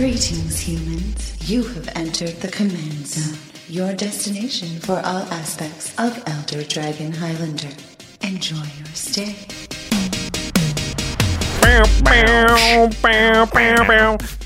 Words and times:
Greetings, 0.00 0.58
humans. 0.58 1.50
You 1.50 1.62
have 1.62 1.90
entered 1.94 2.40
the 2.40 2.48
command 2.48 3.06
zone, 3.06 3.36
your 3.68 3.92
destination 3.92 4.80
for 4.80 4.94
all 4.94 5.24
aspects 5.28 5.92
of 5.98 6.22
Elder 6.26 6.64
Dragon 6.64 7.12
Highlander. 7.12 7.68
Enjoy 8.22 8.64
your 8.78 8.86
stay. 8.94 9.36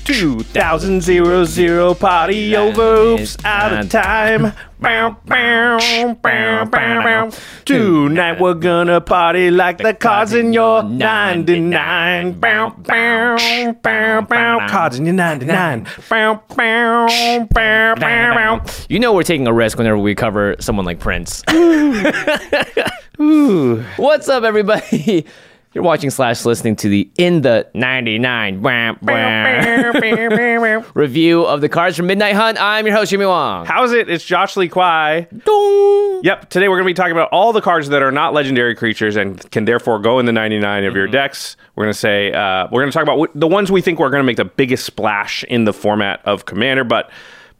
2000 0.05 1.01
zero 1.01 1.43
zero 1.45 1.95
party 1.95 2.55
over 2.55 2.81
oops 2.81 3.37
out 3.43 3.73
of 3.73 3.93
uh, 3.93 4.01
time. 4.01 4.53
Bow, 4.77 5.17
bow, 5.25 5.79
bow, 6.21 6.65
bow, 6.65 6.65
bow. 6.69 7.31
Tonight 7.63 8.39
we're 8.39 8.53
gonna 8.53 9.01
party 9.01 9.49
like 9.49 9.77
the 9.79 9.93
cards 9.95 10.33
in 10.33 10.53
your 10.53 10.83
99. 10.83 12.33
Bow, 12.39 12.69
bow, 12.69 13.37
bow, 13.81 14.21
bow. 14.21 14.67
Cards 14.67 14.99
in 14.99 15.05
your 15.05 15.15
99. 15.15 15.87
Bow, 16.09 16.43
bow, 16.55 17.07
bow, 17.51 17.95
bow, 17.95 17.95
bow. 17.95 18.65
You 18.89 18.99
know 18.99 19.13
we're 19.13 19.23
taking 19.23 19.47
a 19.47 19.53
risk 19.53 19.77
whenever 19.77 19.97
we 19.97 20.13
cover 20.13 20.55
someone 20.59 20.85
like 20.85 20.99
Prince. 20.99 21.41
What's 23.17 24.27
up, 24.27 24.43
everybody? 24.43 25.25
You're 25.75 25.83
watching 25.83 26.09
slash 26.09 26.45
listening 26.45 26.77
to 26.77 26.87
the 26.87 27.11
In 27.17 27.41
the 27.41 27.67
99 27.73 28.61
wah, 28.61 28.93
wah, 29.01 30.83
review 30.93 31.43
of 31.43 31.59
the 31.59 31.67
cards 31.67 31.97
from 31.97 32.07
Midnight 32.07 32.33
Hunt. 32.33 32.57
I'm 32.61 32.87
your 32.87 32.95
host, 32.95 33.11
Jimmy 33.11 33.25
Wong. 33.25 33.65
How's 33.65 33.91
it? 33.91 34.09
It's 34.09 34.23
Josh 34.23 34.55
Lee 34.55 34.69
Kwai. 34.69 35.27
Dong. 35.43 36.21
Yep. 36.23 36.49
Today 36.49 36.69
we're 36.69 36.77
going 36.77 36.87
to 36.87 36.89
be 36.89 36.93
talking 36.93 37.11
about 37.11 37.27
all 37.33 37.51
the 37.51 37.59
cards 37.59 37.89
that 37.89 38.01
are 38.01 38.13
not 38.13 38.33
legendary 38.33 38.73
creatures 38.73 39.17
and 39.17 39.51
can 39.51 39.65
therefore 39.65 39.99
go 39.99 40.17
in 40.17 40.25
the 40.25 40.31
99 40.31 40.85
of 40.85 40.95
your 40.95 41.07
decks. 41.07 41.57
We're 41.75 41.83
going 41.83 41.93
to 41.93 41.99
say 41.99 42.31
uh, 42.31 42.69
we're 42.71 42.81
going 42.81 42.91
to 42.91 42.97
talk 42.97 43.03
about 43.03 43.19
wh- 43.19 43.37
the 43.37 43.47
ones 43.47 43.69
we 43.69 43.81
think 43.81 43.99
we're 43.99 44.11
going 44.11 44.23
to 44.23 44.25
make 44.25 44.37
the 44.37 44.45
biggest 44.45 44.85
splash 44.85 45.43
in 45.43 45.65
the 45.65 45.73
format 45.73 46.21
of 46.23 46.45
Commander. 46.45 46.85
But 46.85 47.11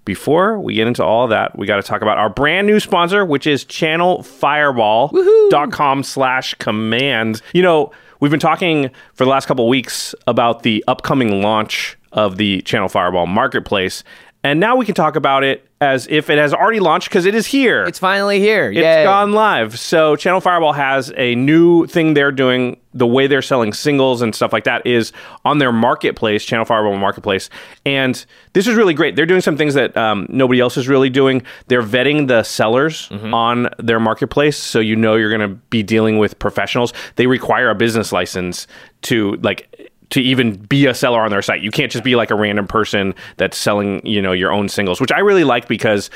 before 0.05 0.57
we 0.57 0.75
get 0.75 0.87
into 0.87 1.03
all 1.03 1.27
that, 1.27 1.57
we 1.57 1.67
got 1.67 1.75
to 1.77 1.83
talk 1.83 2.01
about 2.01 2.17
our 2.17 2.29
brand 2.29 2.65
new 2.65 2.79
sponsor, 2.79 3.25
which 3.25 3.45
is 3.45 3.65
channelfireball.com 3.65 6.03
slash 6.03 6.53
command. 6.53 7.41
You 7.53 7.61
know, 7.61 7.91
we've 8.19 8.31
been 8.31 8.39
talking 8.39 8.89
for 9.13 9.25
the 9.25 9.29
last 9.29 9.45
couple 9.45 9.67
weeks 9.67 10.15
about 10.27 10.63
the 10.63 10.83
upcoming 10.87 11.41
launch 11.41 11.97
of 12.11 12.37
the 12.37 12.61
Channel 12.61 12.89
Fireball 12.89 13.27
marketplace. 13.27 14.03
And 14.45 14.59
now 14.59 14.75
we 14.75 14.85
can 14.85 14.93
talk 14.93 15.15
about 15.15 15.43
it 15.43 15.67
as 15.81 16.05
if 16.07 16.29
it 16.29 16.37
has 16.37 16.53
already 16.53 16.79
launched 16.79 17.09
because 17.09 17.25
it 17.25 17.33
is 17.33 17.47
here. 17.47 17.83
It's 17.85 17.97
finally 17.97 18.39
here. 18.39 18.69
It's 18.69 18.77
Yay. 18.77 19.03
gone 19.03 19.31
live. 19.31 19.79
So 19.79 20.15
Channel 20.15 20.39
Fireball 20.39 20.73
has 20.73 21.11
a 21.17 21.33
new 21.33 21.87
thing 21.87 22.13
they're 22.13 22.31
doing. 22.31 22.77
The 22.93 23.07
way 23.07 23.25
they're 23.25 23.41
selling 23.41 23.73
singles 23.73 24.21
and 24.21 24.35
stuff 24.35 24.53
like 24.53 24.65
that 24.65 24.85
is 24.85 25.13
on 25.45 25.57
their 25.57 25.71
marketplace, 25.71 26.45
Channel 26.45 26.63
Fireball 26.63 26.95
Marketplace. 26.95 27.49
And 27.87 28.23
this 28.53 28.67
is 28.67 28.75
really 28.75 28.93
great. 28.93 29.15
They're 29.15 29.25
doing 29.25 29.41
some 29.41 29.57
things 29.57 29.73
that 29.73 29.97
um, 29.97 30.27
nobody 30.29 30.59
else 30.59 30.77
is 30.77 30.87
really 30.87 31.09
doing. 31.09 31.41
They're 31.65 31.81
vetting 31.81 32.27
the 32.27 32.43
sellers 32.43 33.09
on 33.33 33.67
their 33.79 33.99
marketplace, 33.99 34.57
so 34.57 34.79
you 34.79 34.95
know 34.95 35.15
you're 35.15 35.35
going 35.35 35.49
to 35.49 35.55
be 35.71 35.81
dealing 35.81 36.19
with 36.19 36.37
professionals. 36.37 36.93
They 37.15 37.25
require 37.25 37.71
a 37.71 37.75
business 37.75 38.11
license 38.11 38.67
to 39.01 39.37
like 39.41 39.91
to 40.15 40.21
even 40.21 40.55
be 40.55 40.85
a 40.85 40.93
seller 40.93 41.19
on 41.19 41.29
their 41.29 41.41
site. 41.41 41.61
You 41.61 41.71
can't 41.71 41.91
just 41.91 42.05
be 42.05 42.15
like 42.15 42.31
a 42.31 42.35
random 42.35 42.67
person 42.67 43.13
that's 43.35 43.57
selling, 43.57 44.05
you 44.07 44.21
know, 44.21 44.31
your 44.31 44.49
own 44.49 44.69
singles, 44.69 45.01
which 45.01 45.11
I 45.11 45.19
really 45.19 45.43
like 45.43 45.67
because 45.67 46.09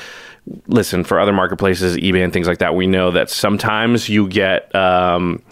listen, 0.68 1.04
for 1.04 1.20
other 1.20 1.34
marketplaces, 1.34 1.98
eBay 1.98 2.24
and 2.24 2.32
things 2.32 2.48
like 2.48 2.58
that, 2.60 2.74
we 2.74 2.86
know 2.86 3.10
that 3.10 3.28
sometimes 3.28 4.08
you 4.08 4.26
get 4.26 4.74
um 4.74 5.42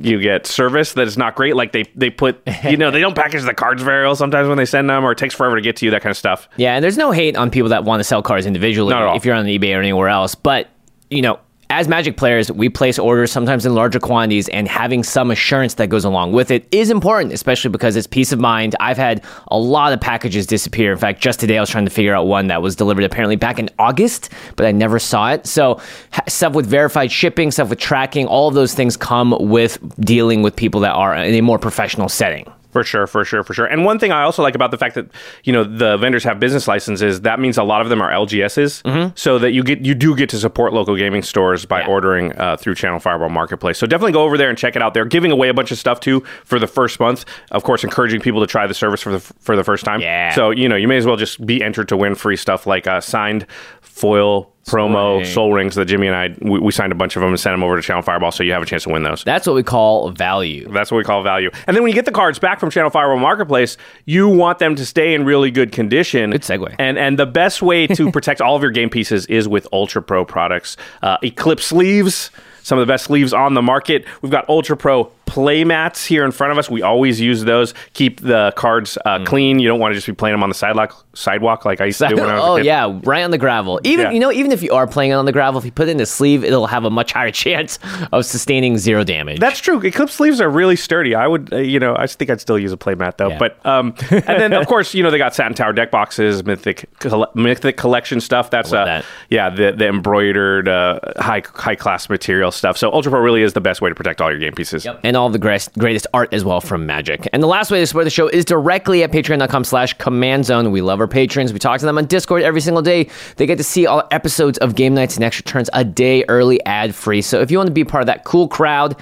you 0.00 0.20
get 0.20 0.44
service 0.44 0.94
that 0.94 1.06
is 1.06 1.16
not 1.16 1.36
great. 1.36 1.54
Like 1.54 1.70
they 1.70 1.84
they 1.94 2.10
put 2.10 2.42
you 2.64 2.76
know, 2.76 2.90
they 2.90 3.00
don't 3.00 3.14
package 3.14 3.44
the 3.44 3.54
cards 3.54 3.80
very 3.80 4.04
well 4.04 4.16
sometimes 4.16 4.48
when 4.48 4.58
they 4.58 4.64
send 4.64 4.90
them 4.90 5.04
or 5.04 5.12
it 5.12 5.18
takes 5.18 5.36
forever 5.36 5.54
to 5.54 5.62
get 5.62 5.76
to 5.76 5.84
you, 5.84 5.92
that 5.92 6.02
kind 6.02 6.10
of 6.10 6.16
stuff. 6.16 6.48
Yeah, 6.56 6.74
and 6.74 6.82
there's 6.82 6.98
no 6.98 7.12
hate 7.12 7.36
on 7.36 7.48
people 7.48 7.68
that 7.68 7.84
want 7.84 8.00
to 8.00 8.04
sell 8.04 8.20
cards 8.20 8.44
individually 8.44 8.90
Not 8.92 9.02
at 9.02 9.08
all. 9.08 9.16
if 9.16 9.24
you're 9.24 9.36
on 9.36 9.46
eBay 9.46 9.76
or 9.76 9.78
anywhere 9.78 10.08
else. 10.08 10.34
But, 10.34 10.68
you 11.10 11.22
know, 11.22 11.38
as 11.70 11.86
Magic 11.86 12.16
players, 12.16 12.50
we 12.50 12.70
place 12.70 12.98
orders 12.98 13.30
sometimes 13.30 13.66
in 13.66 13.74
larger 13.74 14.00
quantities, 14.00 14.48
and 14.48 14.66
having 14.66 15.02
some 15.02 15.30
assurance 15.30 15.74
that 15.74 15.88
goes 15.88 16.04
along 16.04 16.32
with 16.32 16.50
it 16.50 16.66
is 16.72 16.88
important, 16.88 17.32
especially 17.32 17.70
because 17.70 17.94
it's 17.94 18.06
peace 18.06 18.32
of 18.32 18.40
mind. 18.40 18.74
I've 18.80 18.96
had 18.96 19.22
a 19.48 19.58
lot 19.58 19.92
of 19.92 20.00
packages 20.00 20.46
disappear. 20.46 20.92
In 20.92 20.98
fact, 20.98 21.20
just 21.20 21.40
today 21.40 21.58
I 21.58 21.60
was 21.60 21.68
trying 21.68 21.84
to 21.84 21.90
figure 21.90 22.14
out 22.14 22.26
one 22.26 22.46
that 22.46 22.62
was 22.62 22.74
delivered 22.74 23.04
apparently 23.04 23.36
back 23.36 23.58
in 23.58 23.68
August, 23.78 24.30
but 24.56 24.64
I 24.64 24.72
never 24.72 24.98
saw 24.98 25.32
it. 25.32 25.46
So, 25.46 25.80
stuff 26.26 26.54
with 26.54 26.66
verified 26.66 27.12
shipping, 27.12 27.50
stuff 27.50 27.68
with 27.68 27.78
tracking, 27.78 28.26
all 28.26 28.48
of 28.48 28.54
those 28.54 28.72
things 28.72 28.96
come 28.96 29.36
with 29.38 29.78
dealing 30.00 30.42
with 30.42 30.56
people 30.56 30.80
that 30.80 30.92
are 30.92 31.14
in 31.14 31.34
a 31.34 31.42
more 31.42 31.58
professional 31.58 32.08
setting. 32.08 32.50
For 32.70 32.84
sure, 32.84 33.06
for 33.06 33.24
sure, 33.24 33.42
for 33.42 33.54
sure. 33.54 33.64
And 33.64 33.84
one 33.84 33.98
thing 33.98 34.12
I 34.12 34.22
also 34.24 34.42
like 34.42 34.54
about 34.54 34.70
the 34.70 34.76
fact 34.76 34.94
that 34.94 35.06
you 35.44 35.52
know 35.54 35.64
the 35.64 35.96
vendors 35.96 36.22
have 36.24 36.38
business 36.38 36.68
licenses, 36.68 37.22
that 37.22 37.40
means 37.40 37.56
a 37.56 37.62
lot 37.62 37.80
of 37.80 37.88
them 37.88 38.02
are 38.02 38.10
LGSs, 38.12 39.12
so 39.18 39.38
that 39.38 39.52
you 39.52 39.62
get 39.62 39.84
you 39.86 39.94
do 39.94 40.14
get 40.14 40.28
to 40.30 40.36
support 40.38 40.72
local 40.74 40.94
gaming 40.94 41.22
stores 41.22 41.64
by 41.64 41.80
Yeah. 41.80 41.86
ordering 41.88 42.36
uh, 42.38 42.56
through 42.58 42.74
Channel 42.74 43.00
Fireball 43.00 43.30
Marketplace. 43.30 43.78
So 43.78 43.86
definitely 43.86 44.12
go 44.12 44.22
over 44.22 44.36
there 44.36 44.50
and 44.50 44.58
check 44.58 44.76
it 44.76 44.82
out. 44.82 44.92
They're 44.92 45.06
giving 45.06 45.30
away 45.32 45.48
a 45.48 45.54
bunch 45.54 45.70
of 45.72 45.78
stuff 45.78 46.00
too 46.00 46.20
for 46.44 46.58
the 46.58 46.66
first 46.66 47.00
month. 47.00 47.24
Of 47.52 47.62
course, 47.64 47.84
encouraging 47.84 48.20
people 48.20 48.40
to 48.42 48.46
try 48.46 48.66
the 48.66 48.74
service 48.74 49.00
for 49.00 49.12
the 49.12 49.20
for 49.20 49.56
the 49.56 49.64
first 49.64 49.84
time. 49.86 50.00
Yeah. 50.02 50.34
So 50.34 50.50
you 50.50 50.68
know 50.68 50.76
you 50.76 50.88
may 50.88 50.98
as 50.98 51.06
well 51.06 51.16
just 51.16 51.44
be 51.46 51.62
entered 51.62 51.88
to 51.88 51.96
win 51.96 52.14
free 52.16 52.36
stuff 52.36 52.66
like 52.66 52.86
uh, 52.86 53.00
signed 53.00 53.46
foil 53.80 54.52
promo 54.68 55.24
soul 55.26 55.52
rings 55.52 55.74
that 55.74 55.86
Jimmy 55.86 56.06
and 56.06 56.16
I 56.16 56.34
we, 56.40 56.58
we 56.58 56.72
signed 56.72 56.92
a 56.92 56.94
bunch 56.94 57.16
of 57.16 57.22
them 57.22 57.30
and 57.30 57.40
sent 57.40 57.54
them 57.54 57.62
over 57.62 57.76
to 57.76 57.82
Channel 57.82 58.02
Fireball, 58.02 58.32
so 58.32 58.42
you 58.42 58.52
have 58.52 58.62
a 58.62 58.66
chance 58.66 58.84
to 58.84 58.90
win 58.90 59.02
those. 59.02 59.24
That's 59.24 59.46
what 59.46 59.54
we 59.54 59.62
call 59.62 60.10
value. 60.10 60.68
That's 60.70 60.90
what 60.90 60.98
we 60.98 61.04
call 61.04 61.22
value. 61.22 61.50
And 61.66 61.76
then 61.76 61.82
when 61.82 61.90
you 61.90 61.94
get 61.94 62.04
the 62.04 62.12
cards 62.12 62.38
back 62.38 62.60
from 62.60 62.70
Channel 62.70 62.90
Fireball 62.90 63.18
Marketplace, 63.18 63.76
you 64.04 64.28
want 64.28 64.58
them 64.58 64.74
to 64.76 64.86
stay 64.86 65.14
in 65.14 65.24
really 65.24 65.50
good 65.50 65.72
condition. 65.72 66.30
Good 66.30 66.42
segue. 66.42 66.74
And 66.78 66.98
and 66.98 67.18
the 67.18 67.26
best 67.26 67.62
way 67.62 67.86
to 67.86 68.12
protect 68.18 68.40
all 68.40 68.56
of 68.56 68.62
your 68.62 68.70
game 68.70 68.90
pieces 68.90 69.26
is 69.26 69.48
with 69.48 69.66
Ultra 69.72 70.02
Pro 70.02 70.24
products. 70.24 70.76
Uh, 71.02 71.18
Eclipse 71.22 71.66
sleeves, 71.66 72.30
some 72.62 72.78
of 72.78 72.86
the 72.86 72.90
best 72.90 73.04
sleeves 73.04 73.32
on 73.32 73.54
the 73.54 73.62
market. 73.62 74.04
We've 74.22 74.32
got 74.32 74.48
Ultra 74.48 74.76
Pro 74.76 75.12
play 75.28 75.62
mats 75.62 76.06
here 76.06 76.24
in 76.24 76.32
front 76.32 76.52
of 76.52 76.58
us. 76.58 76.70
We 76.70 76.80
always 76.82 77.20
use 77.20 77.44
those. 77.44 77.74
Keep 77.92 78.22
the 78.22 78.52
cards 78.56 78.96
uh, 79.04 79.24
clean. 79.24 79.58
You 79.60 79.68
don't 79.68 79.78
want 79.78 79.92
to 79.92 79.94
just 79.96 80.06
be 80.06 80.14
playing 80.14 80.32
them 80.34 80.42
on 80.42 80.48
the 80.48 80.54
sidewalk, 80.54 81.06
sidewalk 81.14 81.64
like 81.66 81.80
I 81.82 81.84
used 81.86 81.98
to 81.98 82.08
do 82.08 82.16
when 82.16 82.24
I 82.30 82.34
was 82.34 82.42
a 82.42 82.46
oh 82.48 82.56
kid. 82.56 82.64
yeah, 82.66 82.98
right 83.04 83.22
on 83.22 83.30
the 83.30 83.38
gravel. 83.38 83.78
Even 83.84 84.06
Yeah. 84.06 84.12
you 84.12 84.20
know, 84.20 84.32
even 84.32 84.50
if 84.52 84.62
you 84.62 84.72
are 84.72 84.86
playing 84.86 85.10
it 85.10 85.14
on 85.14 85.26
the 85.26 85.32
gravel, 85.32 85.58
if 85.58 85.64
you 85.66 85.70
put 85.70 85.86
it 85.88 85.92
in 85.92 85.96
the 85.98 86.06
sleeve, 86.06 86.42
it'll 86.44 86.66
have 86.66 86.84
a 86.84 86.90
much 86.90 87.12
higher 87.12 87.30
chance 87.44 87.78
of 88.12 88.24
sustaining 88.24 88.78
zero 88.78 89.04
damage. 89.04 89.38
That's 89.38 89.60
true. 89.60 89.80
Eclipse 89.80 90.14
sleeves 90.14 90.40
are 90.40 90.48
really 90.48 90.76
sturdy. 90.76 91.14
I 91.14 91.26
would, 91.26 91.52
uh, 91.52 91.56
you 91.58 91.78
know, 91.78 91.94
I 91.96 92.06
think 92.06 92.30
I'd 92.30 92.40
still 92.40 92.58
use 92.58 92.72
a 92.72 92.76
playmat 92.78 93.18
though. 93.18 93.28
Yeah. 93.28 93.38
But 93.38 93.64
um, 93.66 93.94
and 94.10 94.24
then 94.40 94.52
of 94.54 94.66
course, 94.66 94.94
you 94.94 95.02
know, 95.02 95.10
they 95.10 95.18
got 95.18 95.34
Satin 95.34 95.54
Tower 95.54 95.72
deck 95.74 95.90
boxes, 95.90 96.44
Mythic 96.44 96.88
coll- 97.00 97.28
Mythic 97.34 97.76
collection 97.76 98.20
stuff. 98.20 98.48
That's 98.50 98.72
love 98.72 98.82
uh, 98.82 98.84
that. 98.86 99.04
yeah, 99.28 99.50
the 99.50 99.72
the 99.72 99.86
embroidered 99.88 100.68
uh, 100.68 101.00
high 101.18 101.42
high 101.54 101.74
class 101.76 102.08
material 102.08 102.50
stuff. 102.50 102.78
So 102.78 102.90
Ultra 102.92 103.10
Pro 103.12 103.20
really 103.20 103.42
is 103.42 103.52
the 103.52 103.60
best 103.60 103.80
way 103.82 103.90
to 103.90 103.94
protect 103.94 104.20
all 104.22 104.30
your 104.30 104.40
game 104.40 104.52
pieces. 104.54 104.86
and 105.04 105.16
all 105.18 105.28
the 105.28 105.38
greatest, 105.38 105.76
greatest 105.76 106.06
art 106.14 106.32
as 106.32 106.44
well 106.44 106.60
from 106.60 106.86
Magic. 106.86 107.28
And 107.32 107.42
the 107.42 107.46
last 107.46 107.70
way 107.70 107.80
to 107.80 107.86
support 107.86 108.04
the 108.04 108.10
show 108.10 108.28
is 108.28 108.44
directly 108.44 109.02
at 109.02 109.10
patreon.com 109.12 109.64
slash 109.64 109.92
command 109.94 110.46
zone. 110.46 110.70
We 110.70 110.80
love 110.80 111.00
our 111.00 111.08
patrons. 111.08 111.52
We 111.52 111.58
talk 111.58 111.80
to 111.80 111.86
them 111.86 111.98
on 111.98 112.06
Discord 112.06 112.42
every 112.42 112.60
single 112.60 112.82
day. 112.82 113.10
They 113.36 113.46
get 113.46 113.58
to 113.58 113.64
see 113.64 113.86
all 113.86 114.06
episodes 114.10 114.58
of 114.58 114.74
Game 114.74 114.94
Nights 114.94 115.16
and 115.16 115.24
Extra 115.24 115.44
Turns 115.44 115.68
a 115.72 115.84
day 115.84 116.24
early 116.28 116.64
ad 116.64 116.94
free. 116.94 117.20
So 117.20 117.40
if 117.40 117.50
you 117.50 117.58
want 117.58 117.68
to 117.68 117.74
be 117.74 117.84
part 117.84 118.02
of 118.02 118.06
that 118.06 118.24
cool 118.24 118.48
crowd, 118.48 118.96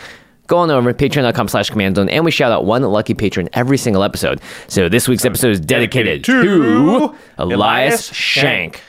go 0.46 0.58
on 0.58 0.70
over 0.70 0.93
to 0.93 1.08
patreon.com 1.08 1.49
slash 1.49 1.70
command 1.70 1.96
zone 1.96 2.08
and 2.08 2.25
we 2.25 2.31
shout 2.31 2.52
out 2.52 2.64
one 2.64 2.82
lucky 2.82 3.14
patron 3.14 3.49
every 3.52 3.79
single 3.79 4.02
episode. 4.02 4.40
So 4.69 4.88
this 4.88 5.08
week's 5.08 5.25
episode 5.25 5.50
is 5.50 5.61
dedicated 5.61 6.25
to, 6.25 7.14
Elias 7.38 7.55
Elias 7.55 8.12
Shank. 8.14 8.82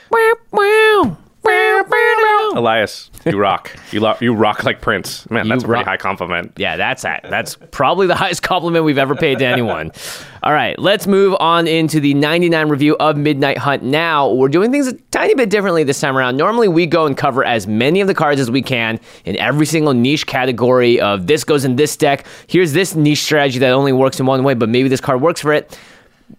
Oh. 2.56 2.60
Elias, 2.60 3.10
you 3.26 3.38
rock. 3.40 3.76
You 3.92 4.00
lo- 4.00 4.16
you 4.22 4.34
rock 4.34 4.64
like 4.64 4.82
Prince. 4.82 5.30
Man, 5.30 5.48
that's 5.48 5.64
a 5.64 5.68
pretty 5.68 5.80
rock. 5.80 5.86
high 5.88 5.98
compliment. 5.98 6.54
Yeah, 6.58 6.78
that's 6.78 7.02
that. 7.04 7.26
That's 7.30 7.56
probably 7.72 8.08
the 8.08 8.16
highest 8.24 8.42
compliment 8.44 8.86
we've 8.86 8.98
ever 8.98 9.16
paid 9.16 9.40
to 9.40 9.46
anyone. 9.46 9.92
All 10.44 10.54
right, 10.54 10.78
let's 10.80 11.08
move 11.08 11.36
on 11.40 11.68
into 11.68 12.00
the 12.00 12.14
99 12.14 12.70
review 12.70 12.96
of 13.00 13.18
Midnight 13.18 13.58
Hunt. 13.58 13.84
Now, 13.84 14.32
we're 14.32 14.48
doing 14.50 14.72
things 14.72 14.88
a 14.88 14.94
tiny 15.12 15.34
bit 15.36 15.50
differently 15.50 15.84
this 15.84 16.00
time 16.00 16.16
around. 16.18 16.38
Normally, 16.38 16.68
we 16.70 16.86
go 16.86 17.06
and 17.06 17.18
cover 17.18 17.44
as 17.44 17.68
many 17.68 18.00
of 18.02 18.08
the 18.08 18.14
cards 18.14 18.40
as 18.40 18.50
we 18.50 18.62
can 18.62 19.00
in 19.26 19.36
every 19.38 19.66
single 19.66 19.94
niche 19.94 20.26
category 20.26 21.02
of 21.02 21.28
this 21.28 21.44
goes 21.44 21.66
in 21.66 21.76
this 21.76 21.98
deck. 21.98 22.26
Here's 22.48 22.72
this 22.72 22.96
niche 22.96 23.24
strategy 23.24 23.60
that 23.60 23.72
only 23.72 23.92
works 23.92 24.20
in 24.20 24.26
one 24.26 24.44
way, 24.44 24.54
but 24.54 24.70
maybe 24.70 24.88
this 24.88 25.02
card 25.02 25.20
works 25.22 25.42
for 25.42 25.52
it. 25.54 25.78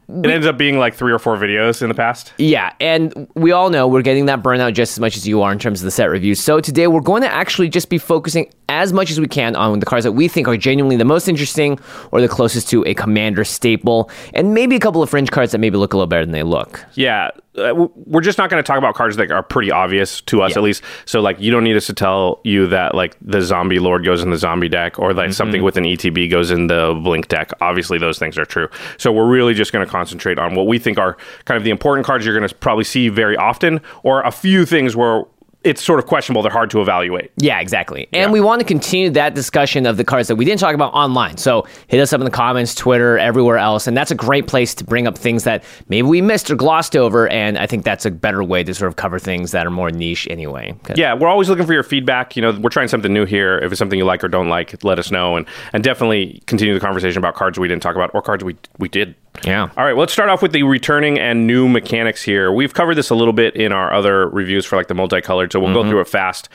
It 0.09 0.27
ends 0.31 0.47
up 0.47 0.57
being 0.57 0.79
like 0.79 0.95
three 0.95 1.13
or 1.13 1.19
four 1.19 1.37
videos 1.37 1.83
in 1.83 1.89
the 1.89 1.95
past. 1.95 2.33
Yeah, 2.39 2.73
and 2.81 3.29
we 3.35 3.53
all 3.53 3.69
know 3.71 3.87
we're 3.87 4.03
getting 4.03 4.27
that 4.27 4.43
burnout 4.43 4.73
just 4.75 4.93
as 4.93 5.01
much 5.01 5.17
as 5.17 5.29
you 5.29 5.43
are 5.43 5.53
in 5.53 5.59
terms 5.59 5.81
of 5.81 5.85
the 5.85 5.91
set 5.91 6.07
reviews. 6.07 6.41
So 6.41 6.61
today 6.61 6.87
we're 6.87 7.01
going 7.03 7.23
to 7.23 7.31
actually 7.33 7.69
just 7.69 7.89
be 7.91 7.99
focusing 7.99 8.51
as 8.71 8.93
much 8.93 9.11
as 9.11 9.19
we 9.21 9.27
can 9.27 9.57
on 9.57 9.81
the 9.81 9.87
cards 9.87 10.05
that 10.05 10.13
we 10.13 10.29
think 10.29 10.47
are 10.49 10.57
genuinely 10.57 10.97
the 10.97 11.05
most 11.05 11.27
interesting 11.29 11.79
or 12.13 12.21
the 12.21 12.29
closest 12.29 12.69
to 12.71 12.85
a 12.87 12.95
commander 12.95 13.45
staple, 13.45 14.11
and 14.35 14.55
maybe 14.55 14.77
a 14.77 14.81
couple 14.81 15.03
of 15.03 15.11
fringe 15.11 15.31
cards 15.31 15.53
that 15.53 15.59
maybe 15.59 15.77
look 15.77 15.93
a 15.93 15.97
little 15.97 16.07
better 16.07 16.25
than 16.25 16.33
they 16.33 16.43
look. 16.43 16.85
Yeah, 16.95 17.31
uh, 17.57 17.73
we're 17.97 18.21
just 18.21 18.37
not 18.39 18.51
going 18.51 18.63
to 18.63 18.67
talk 18.67 18.77
about 18.79 18.95
cards 18.95 19.17
that 19.17 19.31
are 19.33 19.43
pretty 19.43 19.71
obvious 19.71 20.21
to 20.23 20.43
us, 20.43 20.53
Yeah. 20.53 20.59
at 20.59 20.63
least. 20.63 20.83
So, 21.07 21.21
like, 21.21 21.41
you 21.41 21.51
don't 21.51 21.65
need 21.65 21.77
us 21.77 21.87
to 21.87 21.95
tell 21.95 22.41
you 22.45 22.67
that 22.69 22.95
like 22.95 23.17
the 23.23 23.41
zombie 23.41 23.79
lord 23.79 24.05
goes 24.05 24.23
in 24.23 24.31
the 24.31 24.37
zombie 24.39 24.69
deck, 24.69 24.99
or 24.99 25.13
like 25.15 25.33
something 25.33 25.63
with 25.63 25.77
an 25.79 25.85
ETB 25.85 26.31
goes 26.31 26.51
in 26.51 26.67
the 26.67 26.99
blink 27.03 27.29
deck. 27.29 27.51
Obviously, 27.63 27.99
those 27.99 28.19
things 28.19 28.37
are 28.39 28.45
true. 28.45 28.69
So, 28.99 29.11
we're 29.13 29.27
really 29.29 29.55
just 29.55 29.73
going 29.73 29.85
to 29.85 29.91
concentrate 29.99 30.39
on 30.39 30.55
what 30.55 30.67
we 30.67 30.79
think 30.79 30.99
are 30.99 31.17
kind 31.45 31.56
of 31.59 31.65
the 31.65 31.71
important 31.71 32.06
cards 32.06 32.25
you're 32.25 32.37
going 32.39 32.49
to 32.49 32.55
probably 32.55 32.85
see 32.85 33.09
very 33.09 33.37
often, 33.37 33.81
or 34.03 34.23
a 34.23 34.31
few 34.31 34.65
things 34.65 34.95
where 34.95 35.23
it's 35.65 35.83
sort 35.83 35.99
of 35.99 36.06
questionable. 36.06 36.41
They're 36.41 36.53
hard 36.53 36.71
to 36.71 36.81
evaluate. 36.81 37.33
Yeah, 37.37 37.59
exactly. 37.59 38.06
And 38.12 38.29
Yeah. 38.29 38.31
we 38.31 38.41
want 38.41 38.61
to 38.61 38.65
continue 38.65 39.11
that 39.11 39.35
discussion 39.35 39.87
of 39.87 39.97
the 39.97 40.05
cards 40.05 40.29
that 40.29 40.37
we 40.37 40.45
didn't 40.45 40.61
talk 40.61 40.73
about 40.73 40.95
online. 40.95 41.37
So 41.37 41.67
hit 41.89 42.00
us 42.00 42.12
up 42.12 42.21
in 42.21 42.25
the 42.25 42.31
comments, 42.31 42.77
Twitter, 42.77 43.19
everywhere 43.19 43.59
else. 43.59 43.89
And 43.89 43.97
that's 43.97 44.12
a 44.12 44.15
great 44.15 44.47
place 44.47 44.73
to 44.77 44.85
bring 44.85 45.09
up 45.09 45.19
things 45.19 45.43
that 45.45 45.65
maybe 45.89 46.06
we 46.06 46.23
missed 46.23 46.49
or 46.49 46.55
glossed 46.55 46.95
over. 46.97 47.27
And 47.29 47.59
I 47.59 47.67
think 47.67 47.83
that's 47.85 48.06
a 48.06 48.11
better 48.12 48.43
way 48.45 48.62
to 48.62 48.73
sort 48.73 48.89
of 48.89 48.95
cover 48.95 49.19
things 49.19 49.50
that 49.50 49.67
are 49.67 49.71
more 49.71 49.91
niche 49.91 50.29
anyway. 50.31 50.75
Yeah, 50.95 51.15
we're 51.15 51.29
always 51.29 51.49
looking 51.49 51.67
for 51.67 51.73
your 51.75 51.83
feedback. 51.83 52.37
You 52.37 52.43
know, 52.43 52.53
we're 52.53 52.71
trying 52.71 52.89
something 52.89 53.12
new 53.12 53.25
here. 53.27 53.59
If 53.59 53.73
it's 53.73 53.81
something 53.81 53.99
you 53.99 54.05
like 54.05 54.23
or 54.23 54.29
don't 54.29 54.49
like, 54.49 54.83
let 54.85 55.00
us 55.00 55.11
know, 55.11 55.37
and 55.37 55.45
and 55.73 55.83
definitely 55.83 56.41
continue 56.47 56.73
the 56.73 56.81
conversation 56.81 57.19
about 57.19 57.35
cards 57.35 57.59
we 57.59 57.67
didn't 57.67 57.83
talk 57.83 57.97
about 57.97 58.12
or 58.15 58.23
cards 58.23 58.45
we 58.45 58.55
we 58.79 58.89
did. 58.89 59.17
Yeah. 59.44 59.62
All 59.76 59.85
right, 59.85 59.93
well, 59.93 60.00
let's 60.00 60.12
start 60.12 60.29
off 60.29 60.43
with 60.43 60.52
the 60.52 60.62
returning 60.62 61.19
and 61.19 61.46
new 61.46 61.69
mechanics 61.69 62.23
here. 62.23 62.52
We've 62.52 62.75
covered 62.75 62.94
this 62.96 63.11
a 63.11 63.14
little 63.14 63.32
bit 63.32 63.55
in 63.56 63.73
our 63.73 63.93
other 63.93 64.29
reviews 64.29 64.64
for 64.67 64.76
like 64.76 64.88
the 64.88 64.94
multicolored, 64.94 65.52
so 65.52 65.61
we'll 65.61 65.75
go 65.75 65.88
through 65.88 66.00
it 66.00 66.08
fast. 66.08 66.49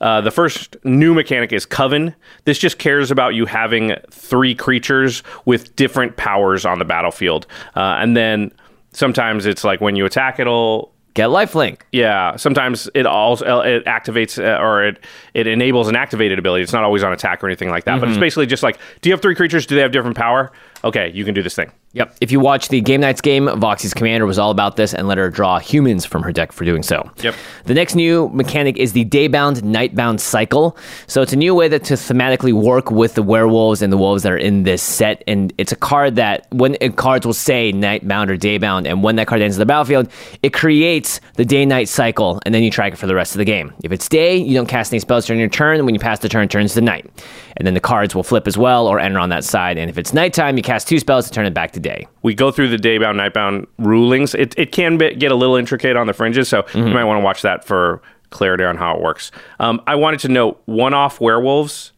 Uh, 0.00 0.20
the 0.20 0.30
first 0.30 0.76
new 0.84 1.12
mechanic 1.12 1.52
is 1.52 1.66
Coven. 1.66 2.14
This 2.44 2.58
just 2.58 2.78
cares 2.78 3.10
about 3.10 3.34
you 3.34 3.46
having 3.46 3.96
three 4.10 4.54
creatures 4.54 5.24
with 5.44 5.74
different 5.74 6.16
powers 6.16 6.64
on 6.64 6.78
the 6.78 6.84
battlefield, 6.84 7.46
uh, 7.74 7.96
and 8.00 8.16
then 8.16 8.52
sometimes 8.92 9.44
it's 9.44 9.64
like 9.64 9.80
when 9.80 9.96
you 9.96 10.06
attack, 10.06 10.38
it'll 10.38 10.92
Get 11.14 11.30
lifelink. 11.30 11.80
yeah, 11.90 12.36
sometimes 12.36 12.88
it 12.94 13.04
also 13.04 13.60
it 13.62 13.84
activates 13.86 14.38
uh, 14.40 14.62
or 14.62 14.84
it 14.84 15.02
it 15.34 15.48
enables 15.48 15.88
an 15.88 15.96
activated 15.96 16.38
ability. 16.38 16.62
It's 16.62 16.72
not 16.72 16.84
always 16.84 17.02
on 17.02 17.12
attack 17.12 17.42
or 17.42 17.48
anything 17.48 17.70
like 17.70 17.84
that, 17.86 17.98
but 17.98 18.08
it's 18.08 18.18
basically 18.18 18.46
just 18.46 18.62
like, 18.62 18.78
do 19.00 19.08
you 19.08 19.14
have 19.14 19.20
three 19.20 19.34
creatures? 19.34 19.66
Do 19.66 19.74
they 19.74 19.80
have 19.80 19.90
different 19.90 20.16
power? 20.16 20.52
Okay, 20.84 21.10
you 21.12 21.24
can 21.24 21.34
do 21.34 21.42
this 21.42 21.54
thing. 21.54 21.72
Yep. 21.92 22.16
If 22.20 22.30
you 22.30 22.38
watch 22.38 22.68
the 22.68 22.80
Game 22.80 23.00
Nights 23.00 23.20
game, 23.20 23.46
Voxy's 23.46 23.94
commander 23.94 24.26
was 24.26 24.38
all 24.38 24.50
about 24.50 24.76
this 24.76 24.92
and 24.92 25.08
let 25.08 25.16
her 25.18 25.30
draw 25.30 25.58
humans 25.58 26.04
from 26.04 26.22
her 26.22 26.30
deck 26.30 26.52
for 26.52 26.64
doing 26.64 26.82
so. 26.82 27.10
Yep. 27.22 27.34
The 27.64 27.74
next 27.74 27.94
new 27.94 28.28
mechanic 28.28 28.76
is 28.76 28.92
the 28.92 29.06
Daybound 29.06 29.62
Nightbound 29.62 30.20
cycle. 30.20 30.76
So 31.06 31.22
it's 31.22 31.32
a 31.32 31.36
new 31.36 31.54
way 31.54 31.66
that 31.68 31.84
to 31.84 31.94
thematically 31.94 32.52
work 32.52 32.90
with 32.90 33.14
the 33.14 33.22
werewolves 33.22 33.80
and 33.80 33.92
the 33.92 33.96
wolves 33.96 34.22
that 34.22 34.32
are 34.32 34.36
in 34.36 34.64
this 34.64 34.82
set. 34.82 35.24
And 35.26 35.52
it's 35.56 35.72
a 35.72 35.76
card 35.76 36.16
that 36.16 36.46
when 36.52 36.76
it, 36.80 36.96
cards 36.96 37.26
will 37.26 37.32
say 37.32 37.72
Nightbound 37.72 38.28
or 38.28 38.36
Daybound, 38.36 38.86
and 38.86 39.02
when 39.02 39.16
that 39.16 39.26
card 39.26 39.40
enters 39.40 39.56
the 39.56 39.66
battlefield, 39.66 40.10
it 40.42 40.52
creates 40.52 41.20
the 41.34 41.44
day-night 41.44 41.88
cycle, 41.88 42.38
and 42.44 42.54
then 42.54 42.62
you 42.62 42.70
track 42.70 42.92
it 42.92 42.96
for 42.96 43.06
the 43.06 43.14
rest 43.14 43.34
of 43.34 43.38
the 43.38 43.44
game. 43.44 43.72
If 43.82 43.92
it's 43.92 44.08
day, 44.08 44.36
you 44.36 44.54
don't 44.54 44.68
cast 44.68 44.92
any 44.92 45.00
spells 45.00 45.26
during 45.26 45.40
your 45.40 45.48
turn. 45.48 45.84
When 45.86 45.94
you 45.94 46.00
pass 46.00 46.18
the 46.18 46.28
turn, 46.28 46.44
it 46.44 46.50
turns 46.50 46.74
to 46.74 46.82
night. 46.82 47.10
And 47.56 47.66
then 47.66 47.74
the 47.74 47.80
cards 47.80 48.14
will 48.14 48.22
flip 48.22 48.46
as 48.46 48.56
well 48.56 48.86
or 48.86 49.00
enter 49.00 49.18
on 49.18 49.30
that 49.30 49.42
side. 49.42 49.78
And 49.78 49.90
if 49.90 49.98
it's 49.98 50.12
nighttime, 50.12 50.56
you 50.56 50.62
cast 50.68 50.86
two 50.86 50.98
spells 50.98 51.26
to 51.26 51.32
turn 51.32 51.46
it 51.46 51.54
back 51.54 51.72
to 51.72 51.80
day. 51.80 52.06
We 52.22 52.34
go 52.34 52.50
through 52.50 52.68
the 52.68 52.76
daybound, 52.76 53.16
nightbound 53.16 53.66
rulings. 53.78 54.34
It 54.34 54.54
it 54.58 54.70
can 54.70 54.98
be, 54.98 55.14
get 55.14 55.32
a 55.32 55.34
little 55.34 55.56
intricate 55.56 55.96
on 55.96 56.06
the 56.06 56.12
fringes, 56.12 56.48
so 56.48 56.64
you 56.74 56.84
might 56.84 57.04
want 57.04 57.18
to 57.18 57.24
watch 57.24 57.40
that 57.42 57.64
for 57.64 58.02
clarity 58.30 58.64
on 58.64 58.76
how 58.76 58.94
it 58.94 59.00
works. 59.00 59.30
Um, 59.60 59.80
I 59.86 59.94
wanted 59.94 60.20
to 60.20 60.28
note 60.28 60.60
one-off 60.66 61.20
werewolves. 61.20 61.92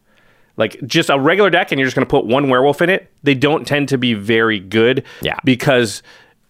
Like 0.57 0.85
just 0.85 1.09
a 1.09 1.19
regular 1.19 1.49
deck, 1.49 1.71
and 1.71 1.79
you're 1.79 1.87
just 1.87 1.95
going 1.95 2.05
to 2.05 2.09
put 2.09 2.25
one 2.25 2.49
werewolf 2.49 2.81
in 2.81 2.89
it. 2.89 3.11
They 3.23 3.33
don't 3.33 3.65
tend 3.65 3.89
to 3.89 3.97
be 3.97 4.13
very 4.13 4.59
good. 4.59 5.03
Yeah. 5.21 5.37
Because 5.43 6.03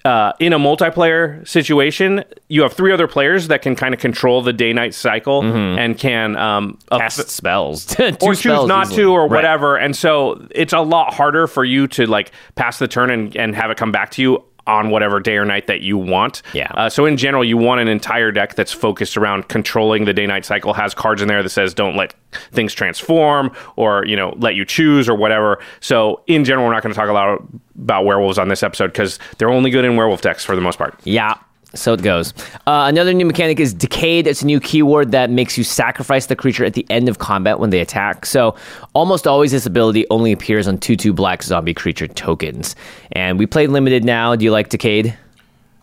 uh, 0.05 0.33
in 0.39 0.53
a 0.53 0.59
multiplayer 0.59 1.47
situation, 1.47 2.23
you 2.47 2.63
have 2.63 2.73
three 2.73 2.91
other 2.91 3.07
players 3.07 3.47
that 3.49 3.61
can 3.61 3.75
kind 3.75 3.93
of 3.93 3.99
control 3.99 4.41
the 4.41 4.53
day-night 4.53 4.93
cycle 4.93 5.41
and 5.43 5.97
can 5.97 6.35
um, 6.37 6.77
Cast 6.91 7.29
spells. 7.29 7.95
Or 8.21 8.33
choose 8.35 8.43
not 8.45 8.87
easily. 8.87 9.03
to 9.03 9.11
or 9.11 9.21
Right. 9.23 9.31
whatever 9.37 9.77
and 9.77 9.95
so 9.95 10.45
it's 10.51 10.73
a 10.73 10.79
lot 10.79 11.13
harder 11.13 11.47
for 11.47 11.63
you 11.63 11.87
to 11.89 12.05
like 12.05 12.31
pass 12.55 12.79
the 12.79 12.87
turn 12.87 13.09
and, 13.11 13.35
and 13.37 13.55
have 13.55 13.69
it 13.71 13.77
come 13.77 13.91
back 13.91 14.11
to 14.11 14.21
you 14.21 14.43
on 14.71 14.89
whatever 14.89 15.19
day 15.19 15.35
or 15.37 15.43
night 15.45 15.67
that 15.67 15.81
you 15.81 15.97
want 15.97 16.41
Yeah. 16.53 16.71
uh, 16.73 16.89
so 16.89 17.05
in 17.05 17.17
general 17.17 17.43
you 17.43 17.57
want 17.57 17.81
an 17.81 17.87
entire 17.87 18.31
deck 18.31 18.55
that's 18.55 18.71
focused 18.71 19.17
around 19.17 19.47
controlling 19.49 20.05
the 20.05 20.13
day 20.13 20.25
night 20.25 20.45
cycle 20.45 20.73
has 20.73 20.93
cards 20.93 21.21
in 21.21 21.27
there 21.27 21.43
that 21.43 21.49
says 21.49 21.73
don't 21.73 21.95
let 21.97 22.13
things 22.51 22.73
transform 22.73 23.51
or 23.75 24.05
you 24.05 24.15
know 24.15 24.33
let 24.37 24.55
you 24.55 24.63
choose 24.65 25.09
or 25.09 25.15
whatever 25.15 25.59
so 25.81 26.21
in 26.27 26.45
general 26.45 26.65
we're 26.67 26.73
not 26.73 26.81
going 26.83 26.93
to 26.93 26.97
talk 26.99 27.09
a 27.09 27.13
lot 27.13 27.41
about 27.81 28.05
werewolves 28.05 28.37
on 28.37 28.47
this 28.47 28.63
episode 28.63 28.87
because 28.87 29.19
they're 29.37 29.49
only 29.49 29.69
good 29.69 29.83
in 29.83 29.95
werewolf 29.97 30.21
decks 30.21 30.45
for 30.45 30.55
the 30.55 30.61
most 30.61 30.77
part 30.77 30.97
Yeah. 31.03 31.35
So 31.73 31.93
it 31.93 32.01
goes. 32.01 32.33
Uh, 32.67 32.85
another 32.87 33.13
new 33.13 33.25
mechanic 33.25 33.59
is 33.59 33.73
Decayed. 33.73 34.27
It's 34.27 34.41
a 34.41 34.45
new 34.45 34.59
keyword 34.59 35.11
that 35.11 35.29
makes 35.29 35.57
you 35.57 35.63
sacrifice 35.63 36.25
the 36.25 36.35
creature 36.35 36.65
at 36.65 36.73
the 36.73 36.85
end 36.89 37.07
of 37.07 37.19
combat 37.19 37.59
when 37.59 37.69
they 37.69 37.79
attack. 37.79 38.25
So 38.25 38.55
almost 38.93 39.25
always 39.25 39.51
this 39.51 39.65
ability 39.65 40.05
only 40.09 40.31
appears 40.33 40.67
on 40.67 40.77
2 40.77 40.95
2 40.97 41.13
black 41.13 41.43
zombie 41.43 41.73
creature 41.73 42.07
tokens. 42.07 42.75
And 43.13 43.39
we 43.39 43.45
played 43.45 43.69
limited 43.69 44.03
now. 44.03 44.35
Do 44.35 44.43
you 44.43 44.51
like 44.51 44.67
Decayed? 44.69 45.17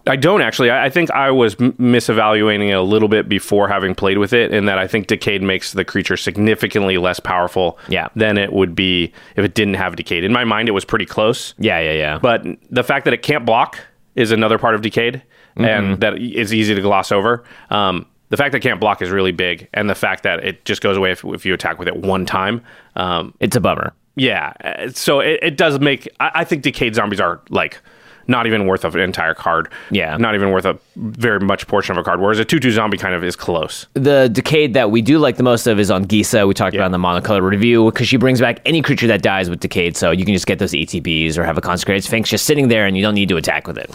I 0.07 0.17
don't 0.17 0.41
actually. 0.41 0.71
I 0.71 0.87
I 0.87 0.91
think 0.91 1.11
I 1.11 1.31
was 1.31 1.55
m- 1.61 1.73
misevaluating 1.75 2.69
it 2.71 2.73
a 2.73 2.81
little 2.83 3.09
bit 3.09 3.29
before 3.29 3.69
having 3.69 3.95
played 3.95 4.17
with 4.17 4.33
it, 4.33 4.53
in 4.55 4.65
that 4.65 4.79
I 4.79 4.87
think 4.87 5.07
Decayed 5.07 5.43
makes 5.43 5.73
the 5.73 5.85
creature 5.85 6.17
significantly 6.17 6.97
less 6.97 7.21
powerful 7.21 7.79
Yeah. 7.89 8.09
than 8.17 8.39
it 8.39 8.53
would 8.55 8.75
be 8.75 9.13
if 9.37 9.45
it 9.45 9.55
didn't 9.55 9.75
have 9.75 9.97
Decayed. 9.97 10.25
In 10.25 10.33
my 10.33 10.45
mind, 10.45 10.69
it 10.69 10.73
was 10.73 10.87
pretty 10.87 11.05
close, 11.05 11.53
Yeah, 11.59 11.79
yeah, 11.81 11.93
yeah. 11.93 12.19
but 12.23 12.43
the 12.71 12.83
fact 12.85 13.05
that 13.05 13.13
it 13.13 13.23
can't 13.23 13.45
block 13.45 13.79
is 14.19 14.33
another 14.33 14.59
part 14.59 14.75
of 14.75 14.83
Decayed, 14.83 15.23
and 15.57 16.01
that 16.01 16.19
is 16.19 16.53
easy 16.53 16.75
to 16.75 16.81
gloss 16.81 17.13
over. 17.13 17.45
Um, 17.71 18.05
the 18.31 18.37
fact 18.37 18.53
that 18.53 18.59
it 18.59 18.69
can't 18.69 18.81
block 18.81 19.01
is 19.01 19.11
really 19.11 19.33
big, 19.33 19.69
and 19.73 19.89
the 19.89 19.95
fact 19.95 20.23
that 20.25 20.45
it 20.45 20.65
just 20.65 20.83
goes 20.83 20.97
away 20.97 21.13
if, 21.13 21.25
if 21.25 21.47
you 21.47 21.55
attack 21.55 21.79
with 21.79 21.89
it 21.89 21.97
one 21.97 22.27
time. 22.27 22.63
Um, 22.97 23.33
it's 23.41 23.57
a 23.57 23.61
bummer. 23.61 23.93
yeah, 24.17 24.53
uh, 24.63 24.91
so 24.91 25.21
it, 25.21 25.39
it 25.43 25.57
does 25.57 25.79
make. 25.81 26.09
I, 26.21 26.31
I 26.35 26.45
think 26.45 26.63
Decayed 26.63 26.95
zombies 26.95 27.21
are 27.21 27.41
like 27.49 27.81
not 28.29 28.47
even 28.47 28.67
worth 28.67 28.85
of 28.85 28.95
an 28.95 29.01
entire 29.01 29.35
card. 29.35 29.69
Yeah. 29.91 30.17
not 30.19 30.35
even 30.35 30.51
worth 30.51 30.67
a 30.67 30.79
very 30.97 31.41
much 31.41 31.67
portion 31.67 31.93
of 31.97 32.01
a 32.01 32.05
card. 32.05 32.21
Whereas 32.21 32.39
a 32.39 32.45
two-two 32.45 32.71
zombie 32.71 32.99
kind 32.99 33.15
of 33.15 33.25
is 33.25 33.35
close. 33.35 33.87
The 33.95 34.29
Decayed 34.31 34.75
that 34.75 34.91
we 34.91 35.03
do 35.03 35.19
like 35.19 35.37
the 35.37 35.43
most 35.43 35.67
of 35.67 35.81
is 35.81 35.91
on 35.91 36.05
Gisa. 36.05 36.47
We 36.47 36.55
talked 36.55 36.77
about 36.77 36.87
in 36.87 36.93
the 36.93 36.99
monocolor 36.99 37.43
review 37.43 37.87
because 37.87 38.07
she 38.07 38.19
brings 38.19 38.41
back 38.41 38.61
any 38.67 38.83
creature 38.83 39.07
that 39.09 39.23
dies 39.23 39.49
with 39.51 39.61
Decayed. 39.61 39.97
So 39.97 40.11
you 40.11 40.25
can 40.25 40.35
just 40.35 40.47
get 40.47 40.59
those 40.59 40.73
ETBs 40.73 41.37
or 41.39 41.45
have 41.45 41.59
a 41.59 41.63
consecrated 41.63 42.05
sphinx 42.05 42.29
just 42.29 42.45
sitting 42.45 42.69
there 42.69 42.87
and 42.87 42.97
you 42.97 43.03
don't 43.03 43.15
need 43.15 43.31
to 43.31 43.37
attack 43.37 43.67
with 43.67 43.79
it. 43.79 43.91